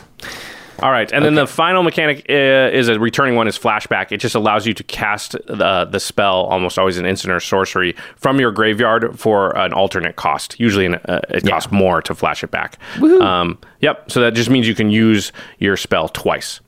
All 0.82 0.92
right, 0.92 1.12
and 1.12 1.24
then 1.24 1.36
the 1.36 1.48
final 1.48 1.84
mechanic 1.84 2.26
uh, 2.30 2.34
is 2.34 2.90
a 2.90 3.00
returning 3.00 3.36
one 3.36 3.48
is 3.48 3.58
flashback. 3.58 4.12
It 4.12 4.18
just 4.18 4.36
allows 4.36 4.66
you 4.66 4.74
to 4.74 4.84
cast 4.84 5.34
the 5.46 5.86
the 5.86 6.00
spell, 6.00 6.46
almost 6.46 6.80
always 6.80 6.98
an 6.98 7.06
instant 7.06 7.32
or 7.32 7.40
sorcery, 7.40 7.96
from 8.16 8.40
your 8.40 8.52
graveyard 8.52 9.18
for 9.20 9.56
an 9.58 9.72
alternate 9.74 10.16
cost. 10.16 10.60
Usually, 10.60 10.86
an, 10.88 10.96
uh, 10.96 11.22
it 11.30 11.46
costs 11.46 11.72
more 11.72 12.02
to 12.02 12.16
flash 12.16 12.44
it 12.44 12.52
back. 12.52 12.78
Um, 13.22 13.60
yep. 13.82 14.12
So 14.12 14.20
that 14.22 14.34
just 14.34 14.50
means 14.50 14.68
you 14.68 14.76
can 14.76 14.90
use 14.90 15.32
your 15.60 15.78
spell 15.78 16.10
twice. 16.10 16.60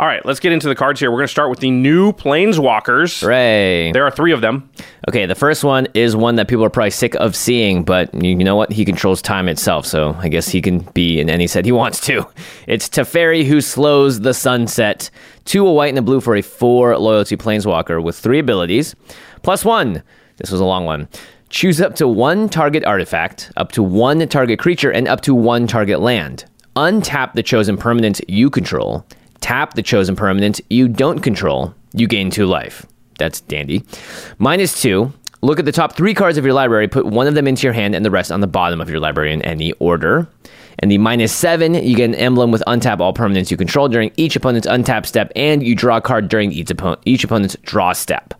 All 0.00 0.06
right, 0.06 0.24
let's 0.24 0.38
get 0.38 0.52
into 0.52 0.68
the 0.68 0.76
cards 0.76 1.00
here. 1.00 1.10
We're 1.10 1.16
going 1.18 1.26
to 1.26 1.32
start 1.32 1.50
with 1.50 1.58
the 1.58 1.72
new 1.72 2.12
Planeswalkers. 2.12 3.20
Hooray. 3.20 3.90
There 3.90 4.04
are 4.04 4.12
three 4.12 4.30
of 4.30 4.40
them. 4.40 4.70
Okay, 5.08 5.26
the 5.26 5.34
first 5.34 5.64
one 5.64 5.88
is 5.92 6.14
one 6.14 6.36
that 6.36 6.46
people 6.46 6.64
are 6.64 6.70
probably 6.70 6.90
sick 6.90 7.16
of 7.16 7.34
seeing, 7.34 7.82
but 7.82 8.14
you 8.14 8.36
know 8.36 8.54
what? 8.54 8.70
He 8.70 8.84
controls 8.84 9.20
time 9.20 9.48
itself, 9.48 9.86
so 9.86 10.14
I 10.20 10.28
guess 10.28 10.48
he 10.48 10.62
can 10.62 10.80
be 10.94 11.18
in 11.18 11.28
any 11.28 11.48
set 11.48 11.64
he 11.64 11.72
wants 11.72 12.00
to. 12.02 12.24
It's 12.68 12.88
Teferi 12.88 13.44
who 13.44 13.60
slows 13.60 14.20
the 14.20 14.34
sunset. 14.34 15.10
Two 15.46 15.66
a 15.66 15.72
white 15.72 15.88
and 15.88 15.98
a 15.98 16.02
blue 16.02 16.20
for 16.20 16.36
a 16.36 16.42
four 16.42 16.96
loyalty 16.96 17.36
planeswalker 17.36 18.00
with 18.00 18.16
three 18.16 18.38
abilities. 18.38 18.94
Plus 19.42 19.64
one. 19.64 20.04
This 20.36 20.52
was 20.52 20.60
a 20.60 20.64
long 20.64 20.84
one. 20.84 21.08
Choose 21.48 21.80
up 21.80 21.96
to 21.96 22.06
one 22.06 22.48
target 22.48 22.84
artifact, 22.84 23.50
up 23.56 23.72
to 23.72 23.82
one 23.82 24.28
target 24.28 24.60
creature, 24.60 24.92
and 24.92 25.08
up 25.08 25.22
to 25.22 25.34
one 25.34 25.66
target 25.66 25.98
land. 26.00 26.44
Untap 26.76 27.32
the 27.32 27.42
chosen 27.42 27.76
permanent 27.76 28.20
you 28.28 28.50
control. 28.50 29.04
Tap 29.40 29.74
the 29.74 29.82
chosen 29.82 30.16
permanent 30.16 30.60
you 30.70 30.88
don't 30.88 31.20
control. 31.20 31.74
You 31.92 32.06
gain 32.06 32.30
two 32.30 32.46
life. 32.46 32.84
That's 33.18 33.40
dandy. 33.42 33.84
Minus 34.38 34.80
two. 34.80 35.12
Look 35.40 35.60
at 35.60 35.64
the 35.64 35.72
top 35.72 35.94
three 35.94 36.14
cards 36.14 36.36
of 36.36 36.44
your 36.44 36.54
library, 36.54 36.88
put 36.88 37.06
one 37.06 37.28
of 37.28 37.34
them 37.34 37.46
into 37.46 37.62
your 37.64 37.72
hand 37.72 37.94
and 37.94 38.04
the 38.04 38.10
rest 38.10 38.32
on 38.32 38.40
the 38.40 38.48
bottom 38.48 38.80
of 38.80 38.90
your 38.90 38.98
library 38.98 39.32
in 39.32 39.40
any 39.42 39.72
order. 39.74 40.26
And 40.80 40.90
the 40.90 40.98
minus 40.98 41.32
seven, 41.32 41.74
you 41.74 41.94
get 41.96 42.06
an 42.06 42.16
emblem 42.16 42.50
with 42.50 42.62
untap 42.66 42.98
all 42.98 43.12
permanents 43.14 43.48
you 43.50 43.56
control 43.56 43.88
during 43.88 44.10
each 44.16 44.34
opponent's 44.34 44.66
untap 44.66 45.06
step, 45.06 45.30
and 45.36 45.62
you 45.62 45.74
draw 45.76 45.98
a 45.98 46.00
card 46.00 46.28
during 46.28 46.50
each, 46.52 46.68
oppo- 46.68 46.98
each 47.04 47.22
opponent's 47.22 47.56
draw 47.62 47.92
step. 47.92 48.34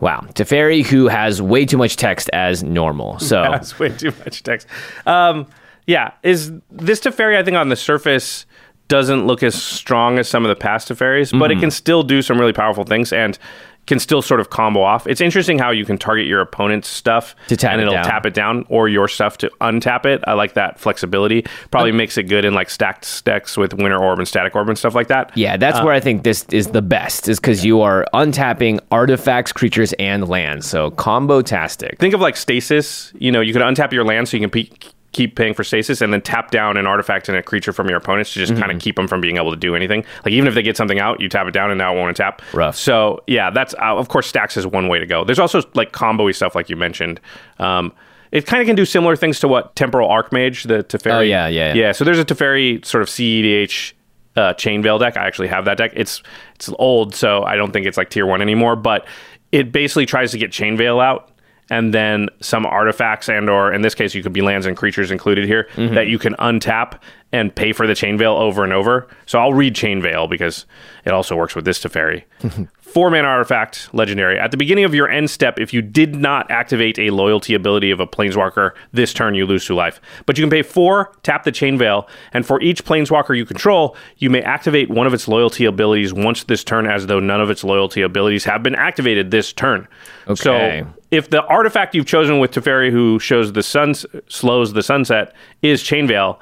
Wow. 0.00 0.20
Teferi, 0.34 0.84
who 0.84 1.08
has 1.08 1.40
way 1.42 1.64
too 1.64 1.76
much 1.76 1.96
text 1.96 2.30
as 2.32 2.62
normal. 2.62 3.18
So, 3.20 3.42
That's 3.42 3.78
way 3.78 3.88
too 3.90 4.12
much 4.24 4.42
text. 4.44 4.66
Um, 5.06 5.46
Yeah, 5.86 6.12
is 6.22 6.52
this 6.70 7.00
Teferi? 7.00 7.36
I 7.36 7.42
think 7.42 7.56
on 7.56 7.68
the 7.68 7.76
surface 7.76 8.46
doesn't 8.92 9.26
look 9.26 9.42
as 9.42 9.54
strong 9.60 10.18
as 10.18 10.28
some 10.28 10.44
of 10.44 10.50
the 10.50 10.56
past 10.56 10.88
Teferis, 10.88 11.30
but 11.38 11.50
Mm-hmm. 11.50 11.58
it 11.58 11.60
can 11.62 11.70
still 11.70 12.02
do 12.02 12.20
some 12.22 12.38
really 12.38 12.52
powerful 12.52 12.84
things 12.84 13.12
and 13.12 13.38
can 13.86 13.98
still 13.98 14.22
sort 14.22 14.38
of 14.38 14.48
combo 14.50 14.80
off. 14.80 15.08
It's 15.08 15.20
interesting 15.20 15.58
how 15.58 15.70
you 15.72 15.84
can 15.84 15.98
target 15.98 16.26
your 16.26 16.40
opponent's 16.40 16.86
stuff 16.86 17.34
To 17.48 17.56
tap 17.56 17.72
and 17.72 17.80
it 17.80 17.84
it'll 17.84 17.94
down. 17.94 18.04
tap 18.04 18.26
it 18.26 18.32
down, 18.34 18.64
or 18.68 18.88
your 18.88 19.08
stuff 19.08 19.38
to 19.38 19.50
untap 19.60 20.06
it. 20.06 20.22
I 20.24 20.34
like 20.34 20.52
that 20.54 20.78
flexibility. 20.78 21.44
Probably 21.72 21.90
makes 21.90 22.16
it 22.16 22.24
good 22.24 22.44
in 22.44 22.54
like 22.54 22.70
stacked 22.70 23.24
decks 23.24 23.56
with 23.56 23.74
Winter 23.74 23.98
Orb 23.98 24.20
and 24.20 24.28
Static 24.28 24.54
Orb 24.54 24.68
and 24.68 24.78
stuff 24.78 24.94
like 24.94 25.08
that. 25.08 25.32
Yeah, 25.36 25.56
that's 25.56 25.78
Uh, 25.80 25.84
where 25.84 25.94
I 25.94 25.98
think 26.00 26.22
this 26.22 26.44
is 26.52 26.68
the 26.68 26.82
best, 26.82 27.28
is 27.28 27.40
because 27.40 27.64
you 27.64 27.80
are 27.80 28.06
untapping 28.14 28.78
artifacts, 28.92 29.52
creatures, 29.52 29.92
and 29.94 30.28
lands. 30.28 30.64
So 30.68 30.92
combo 30.92 31.42
tastic. 31.42 31.98
think 31.98 32.14
of 32.14 32.20
like 32.20 32.36
stasis. 32.36 33.12
You 33.18 33.32
know, 33.32 33.40
you 33.40 33.52
can 33.52 33.62
untap 33.62 33.90
your 33.92 34.04
land 34.04 34.28
so 34.28 34.36
you 34.36 34.42
can 34.48 34.50
pe- 34.50 34.70
keep 35.12 35.36
paying 35.36 35.54
for 35.54 35.62
stasis, 35.64 36.00
and 36.00 36.12
then 36.12 36.20
tap 36.22 36.50
down 36.50 36.76
an 36.76 36.86
artifact 36.86 37.28
and 37.28 37.36
a 37.38 37.42
creature 37.42 37.72
from 37.72 37.88
your 37.88 37.98
opponents 37.98 38.32
to 38.32 38.40
just 38.40 38.52
Mm-hmm. 38.52 38.60
kind 38.62 38.72
of 38.72 38.80
keep 38.80 38.96
them 38.96 39.06
from 39.08 39.20
being 39.20 39.36
able 39.36 39.50
to 39.50 39.56
do 39.56 39.74
anything. 39.76 40.04
Like 40.24 40.32
even 40.32 40.46
if 40.48 40.54
they 40.54 40.62
get 40.62 40.76
something 40.76 40.98
out, 40.98 41.20
you 41.20 41.28
tap 41.28 41.46
it 41.46 41.52
down, 41.52 41.70
and 41.70 41.78
now 41.78 41.94
it 41.94 41.98
won't 41.98 42.16
tap. 42.16 42.42
Rough. 42.52 42.76
So 42.76 43.22
yeah, 43.26 43.50
that's 43.50 43.74
uh, 43.74 43.96
of 43.96 44.08
course 44.08 44.26
stacks 44.26 44.56
is 44.56 44.66
one 44.66 44.88
way 44.88 44.98
to 44.98 45.06
go. 45.06 45.24
There's 45.24 45.38
also 45.38 45.62
like 45.74 45.92
combo-y 45.92 46.32
stuff 46.32 46.54
like 46.54 46.68
you 46.70 46.76
mentioned. 46.76 47.20
Um, 47.58 47.92
it 48.30 48.46
kind 48.46 48.62
of 48.62 48.66
can 48.66 48.76
do 48.76 48.86
similar 48.86 49.14
things 49.14 49.40
to 49.40 49.48
what 49.48 49.76
Temporal 49.76 50.08
Archmage, 50.08 50.66
the 50.66 50.82
Teferi. 50.82 51.12
Oh, 51.12 51.20
yeah, 51.20 51.48
yeah, 51.48 51.74
yeah. 51.74 51.74
yeah. 51.74 51.92
So 51.92 52.04
there's 52.04 52.18
a 52.18 52.24
Teferi 52.24 52.82
sort 52.84 53.02
of 53.02 53.08
CEDH 53.08 53.92
uh, 54.36 54.54
Chainveil 54.54 54.98
deck. 54.98 55.18
I 55.18 55.26
actually 55.26 55.48
have 55.48 55.66
that 55.66 55.76
deck. 55.76 55.92
It's 55.94 56.22
it's 56.54 56.70
old, 56.78 57.14
so 57.14 57.42
I 57.42 57.56
don't 57.56 57.72
think 57.72 57.86
it's 57.86 57.98
like 57.98 58.08
tier 58.08 58.24
one 58.24 58.40
anymore. 58.40 58.76
But 58.76 59.06
it 59.52 59.70
basically 59.70 60.06
tries 60.06 60.30
to 60.32 60.38
get 60.38 60.50
chain 60.50 60.78
veil 60.78 60.98
out, 60.98 61.30
and 61.72 61.94
then 61.94 62.28
some 62.40 62.66
artifacts 62.66 63.28
and 63.30 63.48
or 63.48 63.72
in 63.72 63.80
this 63.82 63.94
case 63.94 64.14
you 64.14 64.22
could 64.22 64.32
be 64.34 64.42
lands 64.42 64.66
and 64.66 64.76
creatures 64.76 65.10
included 65.10 65.46
here 65.46 65.66
Mm-hmm. 65.74 65.94
that 65.94 66.06
you 66.06 66.18
can 66.18 66.34
untap 66.34 67.00
and 67.32 67.54
pay 67.54 67.72
for 67.72 67.86
the 67.86 67.94
chain 67.94 68.18
veil 68.18 68.34
over 68.34 68.62
and 68.62 68.72
over. 68.74 69.08
So 69.26 69.38
I'll 69.38 69.54
read 69.54 69.74
chain 69.74 70.02
veil 70.02 70.26
because 70.28 70.66
it 71.06 71.12
also 71.12 71.34
works 71.34 71.54
with 71.56 71.64
this 71.64 71.78
Teferi. 71.82 72.24
Four 72.92 73.10
mana 73.10 73.26
artifact, 73.26 73.88
legendary. 73.94 74.38
At 74.38 74.50
the 74.50 74.58
beginning 74.58 74.84
of 74.84 74.94
your 74.94 75.08
end 75.08 75.30
step, 75.30 75.58
if 75.58 75.72
you 75.72 75.80
did 75.80 76.14
not 76.14 76.50
activate 76.50 76.98
a 76.98 77.08
loyalty 77.08 77.54
ability 77.54 77.90
of 77.90 78.00
a 78.00 78.06
planeswalker 78.06 78.72
this 78.92 79.14
turn, 79.14 79.34
you 79.34 79.46
lose 79.46 79.64
two 79.64 79.74
life. 79.74 79.98
But 80.26 80.36
you 80.36 80.42
can 80.42 80.50
pay 80.50 80.60
four, 80.60 81.10
tap 81.22 81.44
the 81.44 81.52
chain 81.52 81.78
veil, 81.78 82.06
and 82.34 82.44
for 82.44 82.60
each 82.60 82.84
planeswalker 82.84 83.34
you 83.34 83.46
control, 83.46 83.96
you 84.18 84.28
may 84.28 84.42
activate 84.42 84.90
one 84.90 85.06
of 85.06 85.14
its 85.14 85.26
loyalty 85.26 85.64
abilities 85.64 86.12
once 86.12 86.44
this 86.44 86.62
turn, 86.62 86.86
as 86.86 87.06
though 87.06 87.18
none 87.18 87.40
of 87.40 87.48
its 87.48 87.64
loyalty 87.64 88.02
abilities 88.02 88.44
have 88.44 88.62
been 88.62 88.74
activated 88.74 89.30
this 89.30 89.54
turn. 89.54 89.88
Okay. 90.28 90.82
So 90.82 90.86
if 91.10 91.30
the 91.30 91.42
artifact 91.46 91.94
you've 91.94 92.04
chosen 92.04 92.40
with 92.40 92.50
Teferi, 92.50 92.90
who 92.90 93.18
shows 93.18 93.54
the 93.54 93.62
sun 93.62 93.94
slows 94.28 94.74
the 94.74 94.82
sunset, 94.82 95.32
is 95.62 95.82
chain 95.82 96.06
veil, 96.06 96.38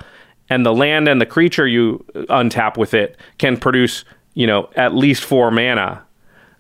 and 0.49 0.67
the 0.67 0.75
land 0.75 1.07
and 1.07 1.21
the 1.21 1.27
creature 1.27 1.69
you 1.69 2.05
uh, 2.17 2.23
untap 2.23 2.77
with 2.77 2.93
it 2.93 3.17
can 3.39 3.57
produce, 3.57 4.05
you 4.35 4.49
know, 4.49 4.69
at 4.75 4.97
least 4.97 5.23
four 5.23 5.53
mana, 5.53 6.05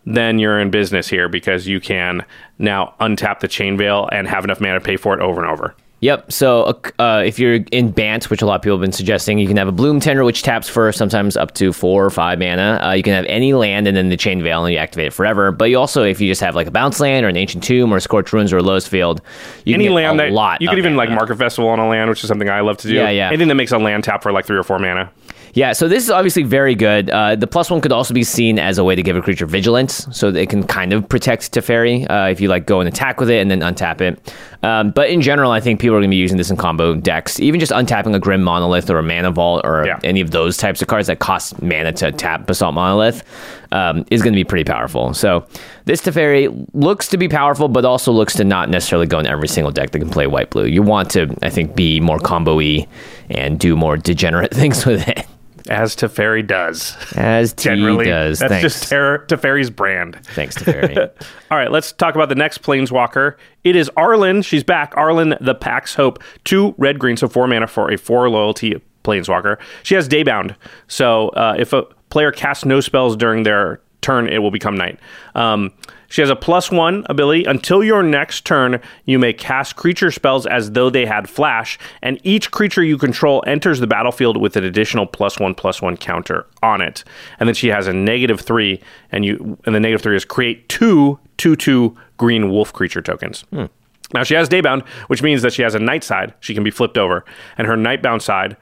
then 0.04 0.38
you're 0.38 0.58
in 0.60 0.70
business 0.70 1.08
here 1.08 1.28
because 1.28 1.66
you 1.66 1.80
can 1.80 2.24
now 2.58 2.94
untap 3.00 3.40
the 3.40 3.48
chain 3.48 3.76
veil 3.76 4.08
and 4.12 4.26
have 4.28 4.44
enough 4.44 4.60
mana 4.60 4.78
to 4.78 4.84
pay 4.84 4.96
for 4.96 5.14
it 5.14 5.20
over 5.20 5.42
and 5.42 5.50
over. 5.50 5.74
Yep. 6.02 6.32
So 6.32 6.80
uh, 6.98 7.22
if 7.26 7.38
you're 7.38 7.56
in 7.72 7.90
Bant, 7.90 8.30
which 8.30 8.40
a 8.40 8.46
lot 8.46 8.54
of 8.54 8.62
people 8.62 8.78
have 8.78 8.80
been 8.80 8.90
suggesting, 8.90 9.38
you 9.38 9.46
can 9.46 9.58
have 9.58 9.68
a 9.68 9.72
Bloom 9.72 10.00
Tender, 10.00 10.24
which 10.24 10.42
taps 10.42 10.66
for 10.66 10.90
sometimes 10.92 11.36
up 11.36 11.52
to 11.56 11.74
four 11.74 12.06
or 12.06 12.08
five 12.08 12.38
mana. 12.38 12.80
Uh, 12.82 12.92
you 12.92 13.02
can 13.02 13.12
have 13.12 13.26
any 13.26 13.52
land 13.52 13.86
and 13.86 13.94
then 13.94 14.08
the 14.08 14.16
Chain 14.16 14.42
Veil, 14.42 14.64
and 14.64 14.72
you 14.72 14.78
activate 14.78 15.08
it 15.08 15.12
forever. 15.12 15.52
But 15.52 15.66
you 15.66 15.78
also, 15.78 16.02
if 16.02 16.18
you 16.18 16.26
just 16.26 16.40
have 16.40 16.54
like 16.54 16.66
a 16.66 16.70
Bounce 16.70 17.00
Land 17.00 17.26
or 17.26 17.28
an 17.28 17.36
Ancient 17.36 17.62
Tomb 17.62 17.92
or 17.92 17.98
a 17.98 18.00
Scorched 18.00 18.32
Ruins 18.32 18.50
or 18.50 18.56
a 18.56 18.62
Lotus 18.62 18.88
Field, 18.88 19.20
you 19.66 19.74
Any 19.74 19.90
land 19.90 20.18
a 20.18 20.24
that 20.24 20.32
lot. 20.32 20.62
you 20.62 20.70
could 20.70 20.78
even 20.78 20.94
mana. 20.94 21.10
like 21.10 21.14
Market 21.14 21.36
Festival 21.36 21.68
on 21.68 21.78
a 21.78 21.86
land, 21.86 22.08
which 22.08 22.24
is 22.24 22.28
something 22.28 22.48
I 22.48 22.60
love 22.60 22.78
to 22.78 22.88
do. 22.88 22.94
Yeah, 22.94 23.10
yeah. 23.10 23.28
Anything 23.28 23.48
that 23.48 23.56
makes 23.56 23.72
a 23.72 23.78
land 23.78 24.02
tap 24.02 24.22
for 24.22 24.32
like 24.32 24.46
three 24.46 24.56
or 24.56 24.62
four 24.62 24.78
mana. 24.78 25.10
Yeah, 25.52 25.72
so 25.72 25.88
this 25.88 26.04
is 26.04 26.10
obviously 26.10 26.44
very 26.44 26.74
good. 26.76 27.10
Uh, 27.10 27.34
the 27.34 27.46
plus 27.46 27.70
one 27.70 27.80
could 27.80 27.90
also 27.92 28.14
be 28.14 28.22
seen 28.22 28.58
as 28.58 28.78
a 28.78 28.84
way 28.84 28.94
to 28.94 29.02
give 29.02 29.16
a 29.16 29.20
creature 29.22 29.46
vigilance, 29.46 30.06
so 30.12 30.30
they 30.30 30.46
can 30.46 30.62
kind 30.62 30.92
of 30.92 31.08
protect 31.08 31.52
Teferi 31.52 32.08
uh, 32.08 32.30
if 32.30 32.40
you 32.40 32.48
like 32.48 32.66
go 32.66 32.78
and 32.80 32.88
attack 32.88 33.18
with 33.18 33.28
it 33.30 33.40
and 33.40 33.50
then 33.50 33.60
untap 33.60 34.00
it. 34.00 34.34
Um, 34.62 34.90
but 34.92 35.10
in 35.10 35.20
general, 35.22 35.50
I 35.50 35.58
think 35.58 35.80
people 35.80 35.96
are 35.96 36.00
going 36.00 36.10
to 36.10 36.14
be 36.14 36.18
using 36.18 36.36
this 36.36 36.50
in 36.50 36.56
combo 36.56 36.94
decks. 36.94 37.40
Even 37.40 37.58
just 37.58 37.72
untapping 37.72 38.14
a 38.14 38.20
Grim 38.20 38.42
Monolith 38.42 38.88
or 38.90 38.98
a 38.98 39.02
Mana 39.02 39.30
Vault 39.32 39.62
or 39.64 39.86
Yeah. 39.86 39.98
any 40.04 40.20
of 40.20 40.30
those 40.30 40.56
types 40.56 40.82
of 40.82 40.88
cards 40.88 41.08
that 41.08 41.18
cost 41.18 41.60
mana 41.62 41.92
to 41.92 42.12
tap 42.12 42.46
Basalt 42.46 42.74
Monolith 42.74 43.24
um, 43.72 44.04
is 44.10 44.22
going 44.22 44.32
to 44.32 44.36
be 44.38 44.44
pretty 44.44 44.64
powerful. 44.70 45.14
So 45.14 45.46
this 45.86 46.00
Teferi 46.02 46.66
looks 46.74 47.08
to 47.08 47.16
be 47.16 47.28
powerful, 47.28 47.68
but 47.68 47.84
also 47.84 48.12
looks 48.12 48.34
to 48.34 48.44
not 48.44 48.68
necessarily 48.68 49.06
go 49.06 49.18
in 49.18 49.26
every 49.26 49.48
single 49.48 49.72
deck 49.72 49.90
that 49.90 49.98
can 49.98 50.10
play 50.10 50.26
white 50.26 50.50
blue. 50.50 50.66
You 50.66 50.82
want 50.82 51.10
to, 51.12 51.34
I 51.42 51.50
think, 51.50 51.74
be 51.74 51.98
more 51.98 52.18
combo-y 52.20 52.86
and 53.30 53.58
do 53.58 53.74
more 53.76 53.96
degenerate 53.96 54.50
things 54.54 54.84
with 54.86 55.08
it. 55.08 55.26
As 55.68 55.94
Teferi 55.94 56.46
does. 56.46 56.96
As 57.16 57.52
T 57.52 57.64
Generally, 57.64 58.06
does. 58.06 58.38
that's 58.38 58.50
Thanks. 58.50 58.62
just 58.62 58.88
Ter- 58.90 59.24
Teferi's 59.26 59.70
brand. 59.70 60.18
Thanks 60.34 60.56
Fairy. 60.56 60.96
All 61.50 61.58
right, 61.58 61.70
let's 61.70 61.92
talk 61.92 62.14
about 62.14 62.28
the 62.28 62.34
next 62.34 62.62
planeswalker. 62.62 63.36
It 63.64 63.76
is 63.76 63.90
Arlinn. 63.96 64.44
She's 64.44 64.64
back. 64.64 64.94
Arlinn, 64.94 65.36
the 65.40 65.54
Pack's 65.54 65.94
Hope. 65.94 66.22
Two 66.44 66.74
red 66.78 66.98
green, 66.98 67.16
so 67.16 67.28
four 67.28 67.46
mana 67.46 67.66
for 67.66 67.90
a 67.92 67.98
four 67.98 68.28
loyalty 68.30 68.80
planeswalker. 69.04 69.58
She 69.82 69.94
has 69.94 70.08
Daybound. 70.08 70.56
So 70.88 71.28
uh, 71.30 71.56
if 71.58 71.72
a 71.72 71.82
player 72.10 72.32
casts 72.32 72.64
no 72.64 72.80
spells 72.80 73.16
during 73.16 73.42
their 73.42 73.80
turn, 74.00 74.28
it 74.28 74.38
will 74.38 74.50
become 74.50 74.76
night. 74.76 74.98
Um, 75.34 75.72
she 76.10 76.20
has 76.20 76.28
a 76.28 76.36
plus 76.36 76.70
one 76.70 77.06
ability. 77.08 77.44
Until 77.44 77.82
your 77.82 78.02
next 78.02 78.44
turn, 78.44 78.80
you 79.06 79.18
may 79.18 79.32
cast 79.32 79.76
creature 79.76 80.10
spells 80.10 80.44
as 80.44 80.72
though 80.72 80.90
they 80.90 81.06
had 81.06 81.30
flash, 81.30 81.78
and 82.02 82.20
each 82.24 82.50
creature 82.50 82.82
you 82.82 82.98
control 82.98 83.42
enters 83.46 83.80
the 83.80 83.86
battlefield 83.86 84.36
with 84.36 84.56
an 84.56 84.64
additional 84.64 85.06
plus 85.06 85.38
one 85.38 85.54
plus 85.54 85.80
one 85.80 85.96
counter 85.96 86.46
on 86.62 86.82
it. 86.82 87.04
And 87.38 87.48
then 87.48 87.54
she 87.54 87.68
has 87.68 87.86
a 87.86 87.92
negative 87.92 88.40
three, 88.40 88.82
and 89.10 89.24
you 89.24 89.56
and 89.64 89.74
the 89.74 89.80
negative 89.80 90.02
three 90.02 90.16
is 90.16 90.24
create 90.24 90.68
two 90.68 91.18
two 91.38 91.56
two 91.56 91.96
green 92.18 92.50
wolf 92.50 92.72
creature 92.72 93.00
tokens. 93.00 93.42
Hmm. 93.50 93.66
Now 94.12 94.24
she 94.24 94.34
has 94.34 94.48
daybound, 94.48 94.86
which 95.06 95.22
means 95.22 95.42
that 95.42 95.52
she 95.52 95.62
has 95.62 95.76
a 95.76 95.78
night 95.78 96.02
side. 96.02 96.34
She 96.40 96.54
can 96.54 96.64
be 96.64 96.72
flipped 96.72 96.98
over, 96.98 97.24
and 97.56 97.68
her 97.68 97.76
nightbound 97.76 98.22
side 98.22 98.56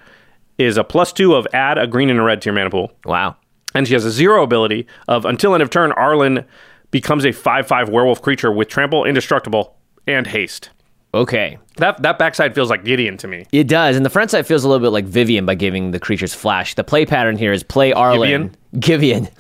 is 0.59 0.77
a 0.77 0.85
plus 0.85 1.15
two 1.15 1.35
of 1.35 1.47
add 1.55 1.79
a 1.79 1.87
green 1.87 2.11
and 2.11 2.19
a 2.19 2.23
red 2.23 2.43
to 2.43 2.47
your 2.47 2.55
mana 2.55 2.69
pool. 2.69 2.93
wow. 3.05 3.37
And 3.75 3.87
she 3.87 3.93
has 3.93 4.05
a 4.07 4.11
zero 4.11 4.43
ability 4.43 4.87
of 5.09 5.27
until 5.27 5.53
end 5.55 5.63
of 5.63 5.69
turn, 5.69 5.93
Arlinn 5.93 6.45
becomes 6.91 7.25
a 7.25 7.33
5 7.33 7.67
5 7.67 7.89
werewolf 7.89 8.23
creature 8.23 8.51
with 8.53 8.69
trample, 8.69 9.05
indestructible, 9.05 9.77
and 10.07 10.27
haste. 10.27 10.71
Okay. 11.15 11.59
That 11.77 12.03
that 12.03 12.19
backside 12.19 12.55
feels 12.55 12.71
like 12.71 12.85
Gideon 12.85 13.17
to 13.19 13.29
me. 13.29 13.47
It 13.53 13.67
does. 13.69 13.97
And 13.97 14.05
the 14.05 14.11
front 14.11 14.31
side 14.31 14.47
feels 14.47 14.65
a 14.65 14.69
little 14.69 14.85
bit 14.85 14.91
like 14.91 15.07
Vivien 15.07 15.47
by 15.47 15.55
giving 15.55 15.91
the 15.91 16.01
creatures 16.01 16.35
flash. 16.35 16.75
The 16.75 16.85
play 16.85 17.07
pattern 17.07 17.37
here 17.37 17.53
is 17.53 17.63
play 17.63 17.93
Arlinn. 17.93 18.53
Givian. 18.77 19.31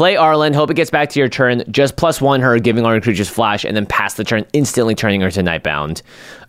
Play 0.00 0.14
Arlinn, 0.14 0.54
hope 0.54 0.70
it 0.70 0.76
gets 0.76 0.88
back 0.88 1.10
to 1.10 1.20
your 1.20 1.28
turn, 1.28 1.62
just 1.70 1.96
plus 1.96 2.22
one 2.22 2.40
her, 2.40 2.58
giving 2.58 2.86
all 2.86 2.92
your 2.92 3.02
creatures 3.02 3.28
flash, 3.28 3.66
and 3.66 3.76
then 3.76 3.84
pass 3.84 4.14
the 4.14 4.24
turn, 4.24 4.46
instantly 4.54 4.94
turning 4.94 5.20
her 5.20 5.30
to 5.30 5.42
Nightbound. 5.42 6.00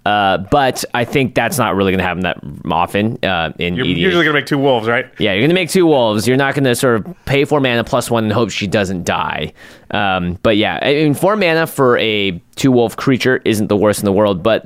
Uh, 0.05 0.37
but 0.37 0.85
I 0.93 1.03
think 1.03 1.35
that's 1.35 1.57
not 1.57 1.75
really 1.75 1.91
going 1.91 1.99
to 1.99 2.05
happen 2.05 2.23
that 2.23 2.39
often 2.71 3.19
uh, 3.25 3.51
in 3.59 3.75
You're 3.75 3.85
EDH. 3.85 3.97
usually 3.97 4.23
going 4.23 4.35
to 4.35 4.39
make 4.39 4.45
two 4.45 4.57
wolves, 4.57 4.87
right? 4.87 5.11
Yeah, 5.19 5.33
you're 5.33 5.41
gonna 5.43 5.53
make 5.53 5.69
two 5.69 5.85
wolves. 5.85 6.29
You're 6.29 6.37
not 6.37 6.55
gonna 6.55 6.75
sort 6.75 7.05
of 7.05 7.25
pay 7.25 7.43
four 7.43 7.59
mana 7.59 7.83
plus 7.83 8.09
one 8.09 8.23
and 8.23 8.31
hope 8.31 8.51
she 8.51 8.67
doesn't 8.67 9.03
die. 9.03 9.51
Um, 9.91 10.39
but 10.43 10.55
yeah, 10.55 10.79
I 10.81 10.93
mean, 10.93 11.13
four 11.13 11.35
mana 11.35 11.67
for 11.67 11.97
a 11.97 12.41
two 12.55 12.71
wolf 12.71 12.95
creature 12.95 13.41
isn't 13.43 13.67
the 13.67 13.75
worst 13.75 13.99
in 13.99 14.05
the 14.05 14.13
world, 14.13 14.41
but 14.43 14.65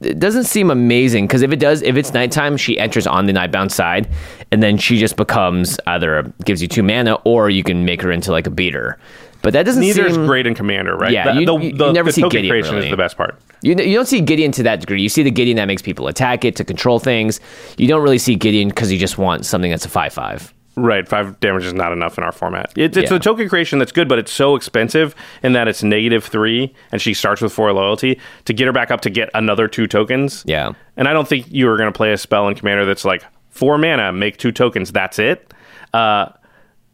it 0.00 0.18
doesn't 0.18 0.44
seem 0.44 0.70
amazing 0.70 1.26
because 1.26 1.42
if 1.42 1.52
it 1.52 1.58
does, 1.58 1.82
if 1.82 1.96
it's 1.96 2.12
nighttime, 2.12 2.56
she 2.56 2.78
enters 2.78 3.06
on 3.06 3.26
the 3.26 3.32
nightbound 3.32 3.70
side, 3.70 4.08
and 4.52 4.62
then 4.62 4.76
she 4.78 4.98
just 4.98 5.16
becomes 5.16 5.78
either 5.86 6.32
gives 6.44 6.60
you 6.62 6.68
two 6.68 6.82
mana 6.82 7.14
or 7.24 7.50
you 7.50 7.62
can 7.62 7.84
make 7.84 8.02
her 8.02 8.10
into 8.10 8.30
like 8.32 8.46
a 8.46 8.50
beater. 8.50 8.98
But 9.42 9.54
that 9.54 9.62
doesn't 9.64 9.80
Neither 9.80 10.04
is 10.06 10.18
great 10.18 10.46
in 10.46 10.54
Commander, 10.54 10.94
right? 10.96 11.12
Yeah, 11.12 11.32
the, 11.32 11.40
you- 11.40 11.46
the, 11.46 11.58
the, 11.78 11.86
you 11.86 11.92
never 11.94 12.08
the 12.10 12.12
see 12.12 12.20
token 12.20 12.36
Gideon, 12.42 12.52
creation 12.52 12.74
really. 12.74 12.88
is 12.88 12.90
the 12.90 12.96
best 12.98 13.16
part. 13.16 13.40
You, 13.62 13.74
you 13.74 13.94
don't 13.96 14.06
see 14.06 14.20
Gideon 14.20 14.52
to 14.52 14.62
that 14.64 14.80
degree. 14.80 15.00
You 15.00 15.08
see 15.08 15.22
the 15.22 15.30
Gideon 15.30 15.56
that 15.56 15.64
makes 15.64 15.80
people 15.80 16.08
attack 16.08 16.44
it 16.44 16.56
to 16.56 16.64
control 16.64 16.98
things. 16.98 17.40
You 17.78 17.88
don't 17.88 18.02
really 18.02 18.18
see 18.18 18.34
Gideon 18.34 18.68
because 18.68 18.92
you 18.92 18.98
just 18.98 19.16
want 19.16 19.46
something 19.46 19.70
that's 19.70 19.86
a 19.86 19.88
five 19.88 20.12
five. 20.12 20.52
Right, 20.76 21.06
five 21.08 21.40
damage 21.40 21.64
is 21.64 21.72
not 21.74 21.92
enough 21.92 22.16
in 22.16 22.24
our 22.24 22.32
format. 22.32 22.72
It, 22.76 22.96
it's 22.96 23.10
Yeah. 23.10 23.16
a 23.16 23.20
token 23.20 23.48
creation 23.48 23.78
that's 23.78 23.92
good, 23.92 24.08
but 24.08 24.18
it's 24.18 24.30
so 24.32 24.56
expensive 24.56 25.14
in 25.42 25.52
that 25.54 25.68
it's 25.68 25.82
negative 25.82 26.24
three, 26.24 26.72
and 26.92 27.00
she 27.02 27.12
starts 27.12 27.40
with 27.42 27.52
four 27.52 27.72
loyalty 27.72 28.20
to 28.44 28.52
get 28.52 28.66
her 28.66 28.72
back 28.72 28.90
up 28.90 29.00
to 29.02 29.10
get 29.10 29.30
another 29.34 29.68
two 29.68 29.86
tokens. 29.86 30.44
Yeah. 30.46 30.72
and 30.96 31.08
I 31.08 31.12
don't 31.12 31.26
think 31.26 31.46
you 31.50 31.68
are 31.68 31.76
going 31.76 31.90
to 31.92 31.96
play 31.96 32.12
a 32.12 32.18
spell 32.18 32.46
in 32.48 32.54
Commander 32.54 32.84
that's 32.84 33.04
like 33.04 33.24
four 33.50 33.78
mana, 33.78 34.12
make 34.12 34.36
two 34.36 34.52
tokens, 34.52 34.92
that's 34.92 35.18
it. 35.18 35.52
Uh, 35.92 36.26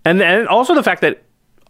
and 0.04 0.20
then 0.20 0.46
also 0.46 0.74
the 0.74 0.82
fact 0.82 1.00
that 1.02 1.22